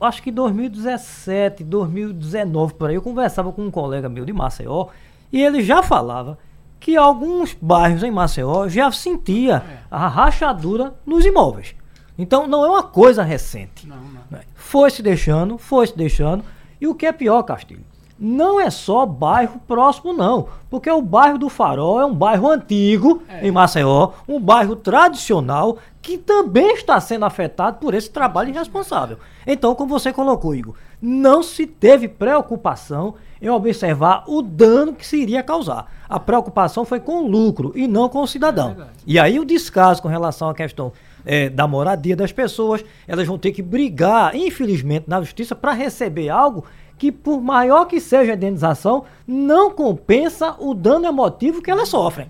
acho 0.00 0.22
que 0.22 0.30
2017, 0.30 1.64
2019 1.64 2.74
por 2.74 2.88
aí, 2.88 2.94
eu 2.94 3.02
conversava 3.02 3.52
com 3.52 3.66
um 3.66 3.70
colega 3.70 4.08
meu 4.08 4.24
de 4.24 4.32
Maceió 4.32 4.88
e 5.32 5.42
ele 5.42 5.62
já 5.62 5.82
falava 5.82 6.38
que 6.78 6.96
alguns 6.96 7.56
bairros 7.60 8.02
em 8.02 8.10
Maceió 8.10 8.68
já 8.68 8.90
sentia 8.92 9.56
é. 9.56 9.78
a 9.90 10.06
rachadura 10.06 10.94
nos 11.04 11.24
imóveis. 11.24 11.74
Então 12.16 12.46
não 12.46 12.64
é 12.64 12.68
uma 12.68 12.82
coisa 12.82 13.22
recente. 13.22 13.86
Não, 13.86 13.96
não. 13.96 14.40
Foi 14.54 14.90
se 14.90 15.02
deixando, 15.02 15.58
foi 15.58 15.86
se 15.86 15.96
deixando. 15.96 16.44
E 16.80 16.86
o 16.86 16.94
que 16.94 17.06
é 17.06 17.12
pior, 17.12 17.42
Castilho? 17.42 17.84
não 18.18 18.60
é 18.60 18.68
só 18.68 19.06
bairro 19.06 19.60
próximo, 19.66 20.12
não. 20.12 20.48
Porque 20.68 20.90
o 20.90 21.00
bairro 21.00 21.38
do 21.38 21.48
Farol 21.48 22.00
é 22.00 22.04
um 22.04 22.14
bairro 22.14 22.48
antigo 22.48 23.22
é. 23.28 23.46
em 23.46 23.50
Maceió, 23.50 24.10
um 24.26 24.40
bairro 24.40 24.74
tradicional 24.74 25.78
que 26.02 26.18
também 26.18 26.74
está 26.74 26.98
sendo 27.00 27.24
afetado 27.24 27.78
por 27.78 27.94
esse 27.94 28.10
trabalho 28.10 28.48
irresponsável. 28.48 29.18
Então, 29.46 29.74
como 29.74 29.90
você 29.90 30.12
colocou, 30.12 30.54
Igor, 30.54 30.74
não 31.00 31.42
se 31.42 31.66
teve 31.66 32.08
preocupação 32.08 33.14
em 33.40 33.48
observar 33.48 34.24
o 34.26 34.42
dano 34.42 34.94
que 34.94 35.06
se 35.06 35.16
iria 35.16 35.42
causar. 35.42 35.86
A 36.08 36.18
preocupação 36.18 36.84
foi 36.84 36.98
com 36.98 37.22
o 37.22 37.28
lucro 37.28 37.72
e 37.76 37.86
não 37.86 38.08
com 38.08 38.20
o 38.20 38.26
cidadão. 38.26 38.76
É 38.80 38.86
e 39.06 39.18
aí 39.18 39.38
o 39.38 39.44
descaso 39.44 40.02
com 40.02 40.08
relação 40.08 40.48
à 40.48 40.54
questão 40.54 40.92
é, 41.28 41.50
da 41.50 41.68
moradia 41.68 42.16
das 42.16 42.32
pessoas, 42.32 42.82
elas 43.06 43.26
vão 43.26 43.36
ter 43.36 43.52
que 43.52 43.60
brigar, 43.60 44.34
infelizmente, 44.34 45.04
na 45.06 45.20
justiça 45.20 45.54
para 45.54 45.72
receber 45.72 46.30
algo 46.30 46.64
que, 46.96 47.12
por 47.12 47.42
maior 47.42 47.84
que 47.84 48.00
seja 48.00 48.32
a 48.32 48.34
indenização, 48.34 49.04
não 49.26 49.70
compensa 49.70 50.56
o 50.58 50.72
dano 50.72 51.06
emotivo 51.06 51.60
que 51.60 51.70
elas 51.70 51.90
sofrem. 51.90 52.28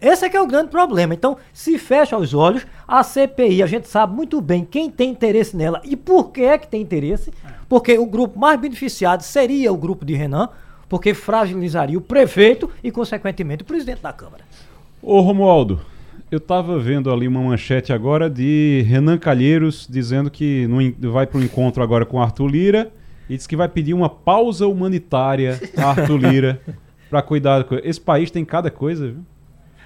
Esse 0.00 0.26
é 0.26 0.28
que 0.28 0.36
é 0.36 0.40
o 0.40 0.46
grande 0.46 0.68
problema. 0.68 1.14
Então, 1.14 1.38
se 1.54 1.78
fecha 1.78 2.18
os 2.18 2.34
olhos, 2.34 2.66
a 2.86 3.02
CPI, 3.02 3.62
a 3.62 3.66
gente 3.66 3.88
sabe 3.88 4.14
muito 4.14 4.42
bem 4.42 4.64
quem 4.64 4.90
tem 4.90 5.10
interesse 5.10 5.56
nela 5.56 5.80
e 5.82 5.96
por 5.96 6.32
que 6.32 6.42
é 6.42 6.58
que 6.58 6.68
tem 6.68 6.82
interesse, 6.82 7.32
porque 7.66 7.98
o 7.98 8.04
grupo 8.04 8.38
mais 8.38 8.60
beneficiado 8.60 9.22
seria 9.22 9.72
o 9.72 9.76
grupo 9.76 10.04
de 10.04 10.14
Renan, 10.14 10.50
porque 10.86 11.14
fragilizaria 11.14 11.96
o 11.96 12.02
prefeito 12.02 12.70
e, 12.84 12.90
consequentemente, 12.90 13.62
o 13.62 13.66
presidente 13.66 14.02
da 14.02 14.12
Câmara. 14.12 14.44
Ô 15.02 15.20
Romualdo, 15.20 15.80
eu 16.30 16.38
estava 16.38 16.78
vendo 16.78 17.12
ali 17.12 17.28
uma 17.28 17.40
manchete 17.40 17.92
agora 17.92 18.28
de 18.28 18.84
Renan 18.88 19.16
Calheiros 19.18 19.86
dizendo 19.88 20.30
que 20.30 20.66
no, 20.66 21.12
vai 21.12 21.26
para 21.26 21.38
o 21.38 21.42
encontro 21.42 21.82
agora 21.82 22.04
com 22.04 22.20
Arthur 22.20 22.48
Lira 22.48 22.92
e 23.28 23.36
diz 23.36 23.46
que 23.46 23.56
vai 23.56 23.68
pedir 23.68 23.94
uma 23.94 24.08
pausa 24.08 24.66
humanitária 24.66 25.60
a 25.76 25.90
Arthur 25.90 26.18
Lira 26.18 26.60
para 27.08 27.22
cuidar. 27.22 27.64
Esse 27.84 28.00
país 28.00 28.30
tem 28.30 28.44
cada 28.44 28.70
coisa, 28.70 29.06
viu? 29.06 29.24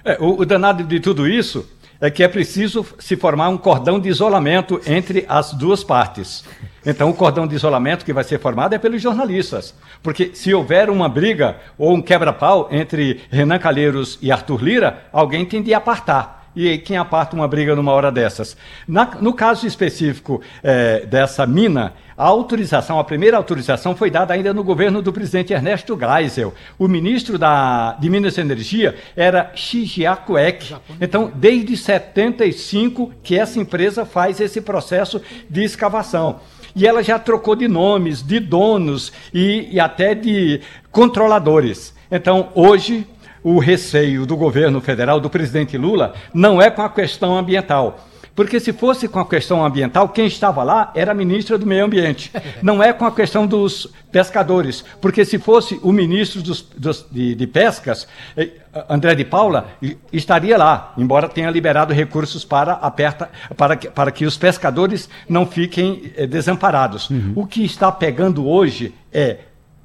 É, 0.03 0.17
o, 0.19 0.41
o 0.41 0.45
danado 0.45 0.83
de 0.83 0.99
tudo 0.99 1.27
isso 1.27 1.69
é 1.99 2.09
que 2.09 2.23
é 2.23 2.27
preciso 2.27 2.83
se 2.97 3.15
formar 3.15 3.49
um 3.49 3.57
cordão 3.57 3.99
de 3.99 4.09
isolamento 4.09 4.81
entre 4.87 5.23
as 5.29 5.53
duas 5.53 5.83
partes. 5.83 6.43
Então, 6.85 7.09
o 7.09 7.13
cordão 7.13 7.45
de 7.45 7.55
isolamento 7.55 8.03
que 8.03 8.13
vai 8.13 8.23
ser 8.23 8.39
formado 8.39 8.73
é 8.73 8.77
pelos 8.77 9.01
jornalistas. 9.01 9.75
Porque 10.01 10.31
se 10.33 10.53
houver 10.53 10.89
uma 10.89 11.07
briga 11.07 11.57
ou 11.77 11.93
um 11.93 12.01
quebra-pau 12.01 12.67
entre 12.71 13.21
Renan 13.29 13.59
Calheiros 13.59 14.17
e 14.21 14.31
Arthur 14.31 14.63
Lira, 14.63 15.03
alguém 15.11 15.45
tem 15.45 15.61
de 15.61 15.73
apartar 15.73 16.41
e 16.55 16.77
quem 16.77 16.97
aparta 16.97 17.35
uma 17.35 17.47
briga 17.47 17.75
numa 17.75 17.91
hora 17.91 18.11
dessas. 18.11 18.57
Na, 18.87 19.05
no 19.19 19.33
caso 19.33 19.65
específico 19.65 20.41
é, 20.61 21.05
dessa 21.05 21.45
mina, 21.45 21.93
a 22.17 22.25
autorização, 22.25 22.99
a 22.99 23.03
primeira 23.03 23.37
autorização 23.37 23.95
foi 23.95 24.11
dada 24.11 24.33
ainda 24.33 24.53
no 24.53 24.63
governo 24.63 25.01
do 25.01 25.13
presidente 25.13 25.53
Ernesto 25.53 25.97
Geisel. 25.97 26.53
O 26.77 26.87
ministro 26.87 27.37
da, 27.37 27.93
de 27.93 28.09
Minas 28.09 28.37
e 28.37 28.41
Energia 28.41 28.95
era 29.15 29.51
Shigeaku 29.55 30.37
Ek. 30.37 30.75
Então, 30.99 31.31
desde 31.33 31.75
75 31.77 33.11
que 33.23 33.37
essa 33.37 33.59
empresa 33.59 34.05
faz 34.05 34.39
esse 34.39 34.61
processo 34.61 35.21
de 35.49 35.63
escavação. 35.63 36.39
E 36.75 36.87
ela 36.87 37.03
já 37.03 37.19
trocou 37.19 37.55
de 37.55 37.67
nomes, 37.67 38.21
de 38.21 38.39
donos 38.39 39.11
e, 39.33 39.67
e 39.71 39.79
até 39.79 40.15
de 40.15 40.61
controladores. 40.91 41.93
Então, 42.11 42.49
hoje, 42.55 43.07
o 43.43 43.59
receio 43.59 44.25
do 44.25 44.37
governo 44.37 44.79
federal, 44.81 45.19
do 45.19 45.29
presidente 45.29 45.77
Lula, 45.77 46.13
não 46.33 46.61
é 46.61 46.69
com 46.69 46.81
a 46.81 46.89
questão 46.89 47.37
ambiental. 47.37 48.07
Porque 48.35 48.59
se 48.59 48.71
fosse 48.71 49.07
com 49.07 49.19
a 49.19 49.27
questão 49.27 49.65
ambiental, 49.65 50.09
quem 50.09 50.25
estava 50.25 50.63
lá 50.63 50.91
era 50.95 51.11
a 51.11 51.15
ministra 51.15 51.57
do 51.57 51.65
Meio 51.65 51.85
Ambiente. 51.85 52.31
Não 52.61 52.81
é 52.81 52.93
com 52.93 53.05
a 53.05 53.11
questão 53.11 53.45
dos 53.45 53.87
pescadores. 54.11 54.83
Porque 55.01 55.25
se 55.25 55.37
fosse 55.37 55.79
o 55.83 55.91
ministro 55.91 56.41
dos, 56.41 56.61
dos, 56.61 57.05
de, 57.11 57.35
de, 57.35 57.47
Pescas, 57.47 58.07
eh, 58.37 58.49
André 58.89 59.15
de 59.15 59.25
Paula, 59.25 59.67
estaria 60.11 60.57
lá, 60.57 60.93
embora 60.97 61.27
tenha 61.27 61.49
liberado 61.49 61.93
recursos 61.93 62.45
para, 62.45 62.73
aperta, 62.73 63.29
para, 63.57 63.75
que, 63.75 63.89
para 63.89 64.11
que 64.11 64.25
os 64.25 64.37
pescadores 64.37 65.09
não 65.27 65.45
fiquem 65.45 66.11
eh, 66.15 66.25
desamparados. 66.25 67.09
Uhum. 67.09 67.33
O 67.35 67.45
que 67.45 67.65
está 67.65 67.91
pegando 67.91 68.47
hoje 68.47 68.93
é 69.11 69.39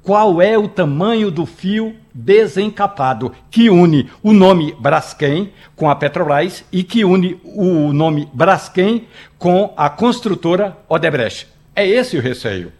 qual 0.07 0.41
é 0.41 0.57
o 0.57 0.69
tamanho 0.69 1.29
do 1.29 1.45
fio 1.45 1.93
desencapado 2.13 3.33
que 3.51 3.69
une 3.69 4.09
o 4.23 4.31
nome 4.31 4.73
Braskem 4.79 5.51
com 5.75 5.89
a 5.89 5.95
Petrobras 5.97 6.63
e 6.71 6.81
que 6.81 7.03
une 7.03 7.37
o 7.43 7.91
nome 7.91 8.25
Braskem 8.33 9.03
com 9.37 9.73
a 9.75 9.89
construtora 9.89 10.77
Odebrecht. 10.87 11.49
É 11.75 11.85
esse 11.85 12.17
o 12.17 12.21
receio. 12.21 12.71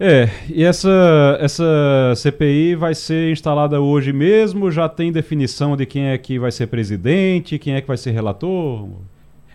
É, 0.00 0.30
e 0.48 0.64
essa, 0.64 1.36
essa 1.38 2.14
CPI 2.16 2.76
vai 2.76 2.94
ser 2.94 3.30
instalada 3.30 3.78
hoje 3.82 4.10
mesmo? 4.10 4.70
Já 4.70 4.88
tem 4.88 5.12
definição 5.12 5.76
de 5.76 5.84
quem 5.84 6.06
é 6.06 6.16
que 6.16 6.38
vai 6.38 6.50
ser 6.50 6.68
presidente, 6.68 7.58
quem 7.58 7.74
é 7.74 7.82
que 7.82 7.88
vai 7.88 7.98
ser 7.98 8.12
relator? 8.12 8.88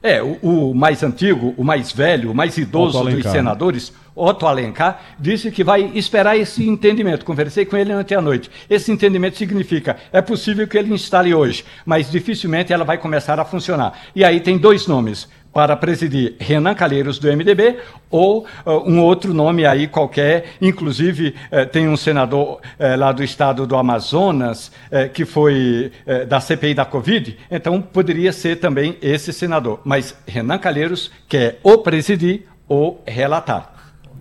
É, 0.02 0.22
o, 0.22 0.38
o 0.42 0.76
mais 0.76 1.04
antigo, 1.04 1.54
o 1.58 1.64
mais 1.64 1.92
velho, 1.92 2.32
o 2.32 2.36
mais 2.36 2.58
idoso 2.58 3.04
dos 3.04 3.24
senadores, 3.24 3.94
Otto 4.16 4.46
Alencar, 4.46 5.02
disse 5.20 5.52
que 5.52 5.64
vai 5.64 5.92
esperar 5.96 6.38
esse 6.38 6.68
entendimento. 6.68 7.26
Conversei 7.26 7.66
com 7.66 7.78
ele 7.78 7.94
ontem 7.94 8.16
à 8.16 8.22
noite. 8.22 8.50
Esse 8.70 8.92
entendimento 8.92 9.38
significa, 9.38 9.98
é 10.12 10.22
possível 10.22 10.68
que 10.68 10.78
ele 10.78 10.94
instale 10.94 11.34
hoje, 11.34 11.64
mas 11.86 12.10
dificilmente 12.12 12.74
ela 12.74 12.84
vai 12.84 12.98
começar 12.98 13.40
a 13.40 13.46
funcionar. 13.46 13.98
E 14.16 14.24
aí 14.24 14.40
tem 14.40 14.58
dois 14.58 14.88
nomes 14.88 15.28
para 15.54 15.76
presidir 15.76 16.36
Renan 16.40 16.76
Calheiros 16.76 17.20
do 17.20 17.28
MDB 17.28 17.78
ou 18.10 18.46
uh, 18.66 18.72
um 18.90 19.02
outro 19.02 19.34
nome 19.34 19.66
aí 19.66 19.88
qualquer, 19.88 20.54
inclusive 20.62 21.36
uh, 21.52 21.66
tem 21.70 21.88
um 21.88 21.98
senador 21.98 22.60
uh, 22.80 22.98
lá 22.98 23.12
do 23.12 23.24
estado 23.24 23.66
do 23.66 23.76
Amazonas 23.76 24.72
que 25.14 25.26
foi 25.26 25.92
da 26.28 26.40
CPI 26.40 26.74
da 26.74 26.86
Covid, 26.86 27.38
então 27.50 27.82
poderia 27.82 28.32
ser 28.32 28.58
também 28.58 28.98
esse 29.02 29.32
senador, 29.32 29.80
mas 29.84 30.16
Renan 30.28 30.58
Calheiros 30.58 31.12
quer 31.28 31.60
ou 31.64 31.80
presidir 31.80 32.46
ou 32.68 33.02
relatar. 33.06 33.74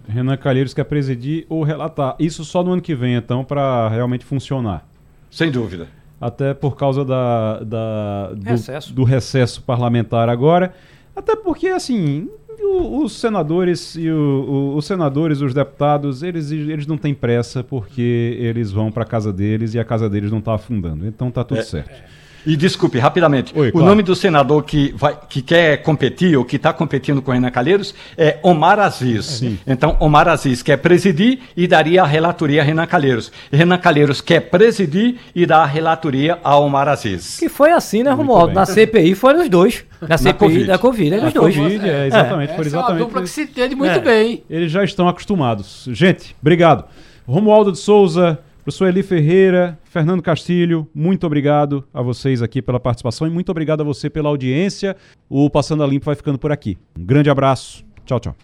Renan 0.09 0.37
Calheiros 0.37 0.73
quer 0.73 0.85
presidir 0.85 1.47
ou 1.49 1.63
relatar. 1.63 2.17
Isso 2.19 2.45
só 2.45 2.65
no 2.65 2.73
ano 2.73 2.83
que 2.83 2.95
vem, 2.95 3.15
então, 3.15 3.45
para 3.45 3.89
realmente 3.89 4.25
funcionar. 4.25 4.87
Sem 5.31 5.51
dúvida. 5.51 5.89
Até 6.21 6.55
por 6.55 6.77
causa 6.77 7.05
da, 7.05 7.61
da 7.63 8.33
do, 8.35 8.51
recesso. 8.51 8.93
do, 8.93 9.05
recesso. 9.05 9.63
parlamentar 9.63 10.29
agora. 10.29 10.75
Até 11.19 11.35
porque, 11.35 11.67
assim, 11.67 12.29
o, 12.61 13.03
os 13.03 13.19
senadores 13.19 13.97
e 13.97 14.09
o, 14.09 14.15
o, 14.15 14.77
os 14.77 14.87
senadores, 14.87 15.41
os 15.41 15.53
deputados, 15.53 16.23
eles, 16.23 16.53
eles 16.53 16.87
não 16.87 16.97
têm 16.97 17.13
pressa 17.13 17.65
porque 17.65 18.37
eles 18.39 18.71
vão 18.71 18.93
para 18.93 19.03
a 19.03 19.07
casa 19.07 19.33
deles 19.33 19.75
e 19.75 19.81
a 19.81 19.85
casa 19.85 20.09
deles 20.09 20.31
não 20.31 20.39
está 20.39 20.55
afundando. 20.55 21.09
Então 21.09 21.29
tá 21.29 21.43
tudo 21.43 21.59
é, 21.59 21.65
certo. 21.65 21.91
É. 21.91 22.05
E 22.49 22.57
desculpe, 22.57 22.99
rapidamente, 22.99 23.53
Oi, 23.55 23.69
o 23.69 23.73
claro. 23.73 23.87
nome 23.87 24.03
do 24.03 24.17
senador 24.17 24.63
que, 24.63 24.95
vai, 24.97 25.15
que 25.29 25.43
quer 25.43 25.83
competir 25.83 26.35
ou 26.35 26.47
que 26.47 26.57
está 26.57 26.73
competindo 26.73 27.21
com 27.21 27.31
Renan 27.31 27.51
Calheiros 27.51 27.95
é 28.17 28.39
Omar 28.43 28.81
Aziz. 28.81 29.27
Sim. 29.27 29.59
Então, 29.67 29.99
Omar 30.01 30.27
Aziz 30.29 30.63
quer 30.63 30.79
presidir 30.79 31.41
e 31.55 31.67
daria 31.67 32.03
a 32.03 32.07
relatoria 32.07 32.63
a 32.63 32.65
Renan 32.65 32.87
Calheiros. 32.87 33.31
Renan 33.53 33.77
Calheiros 33.77 34.23
quer 34.23 34.41
presidir 34.41 35.17
e 35.35 35.45
dar 35.45 35.59
a 35.59 35.67
relatoria 35.67 36.39
a 36.43 36.57
Omar 36.57 36.89
Aziz. 36.89 37.37
Que 37.39 37.51
foi 37.51 37.71
assim, 37.71 38.03
né, 38.03 38.13
Romualdo? 38.13 38.55
Na 38.55 38.65
CPI 38.65 39.15
foram 39.15 39.43
os 39.43 39.51
dois. 39.51 39.85
Na, 40.01 40.09
na 40.09 40.17
CPI 40.17 40.39
COVID. 40.39 40.65
da 40.65 40.79
Covid, 40.79 41.15
é 41.15 41.27
os 41.27 41.33
dois. 41.35 41.55
COVID, 41.55 41.87
é, 41.87 42.07
exatamente, 42.07 42.53
é. 42.53 42.57
foi 42.57 42.65
exatamente. 42.65 43.03
É 43.03 43.05
dupla 43.05 43.21
que 43.21 43.29
se 43.29 43.43
entende 43.43 43.75
muito 43.75 43.93
é. 43.93 44.01
bem. 44.01 44.43
Eles 44.49 44.73
já 44.73 44.83
estão 44.83 45.07
acostumados. 45.07 45.87
Gente, 45.93 46.35
obrigado. 46.41 46.87
Romualdo 47.27 47.73
de 47.73 47.79
Souza, 47.79 48.39
Professor 48.69 48.87
Eli 48.87 49.03
Ferreira, 49.03 49.79
Fernando 49.83 50.21
Castilho, 50.21 50.87
muito 50.95 51.27
obrigado 51.27 51.83
a 51.93 52.03
vocês 52.03 52.43
aqui 52.43 52.61
pela 52.61 52.79
participação 52.79 53.27
e 53.27 53.31
muito 53.31 53.49
obrigado 53.49 53.81
a 53.81 53.85
você 53.85 54.11
pela 54.11 54.29
audiência. 54.29 54.95
O 55.27 55.49
Passando 55.49 55.83
a 55.83 55.87
Limpo 55.87 56.05
vai 56.05 56.15
ficando 56.15 56.39
por 56.39 56.53
aqui. 56.53 56.77
Um 56.99 57.03
grande 57.03 57.31
abraço. 57.31 57.83
Tchau, 58.05 58.21
tchau. 58.21 58.37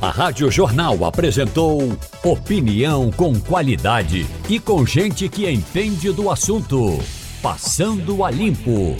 A 0.00 0.08
Rádio 0.08 0.50
Jornal 0.50 1.04
apresentou 1.04 1.94
opinião 2.24 3.10
com 3.12 3.38
qualidade 3.38 4.24
e 4.48 4.58
com 4.58 4.86
gente 4.86 5.28
que 5.28 5.46
entende 5.46 6.10
do 6.10 6.30
assunto. 6.30 6.98
Passando 7.42 8.24
a 8.24 8.30
Limpo. 8.30 8.96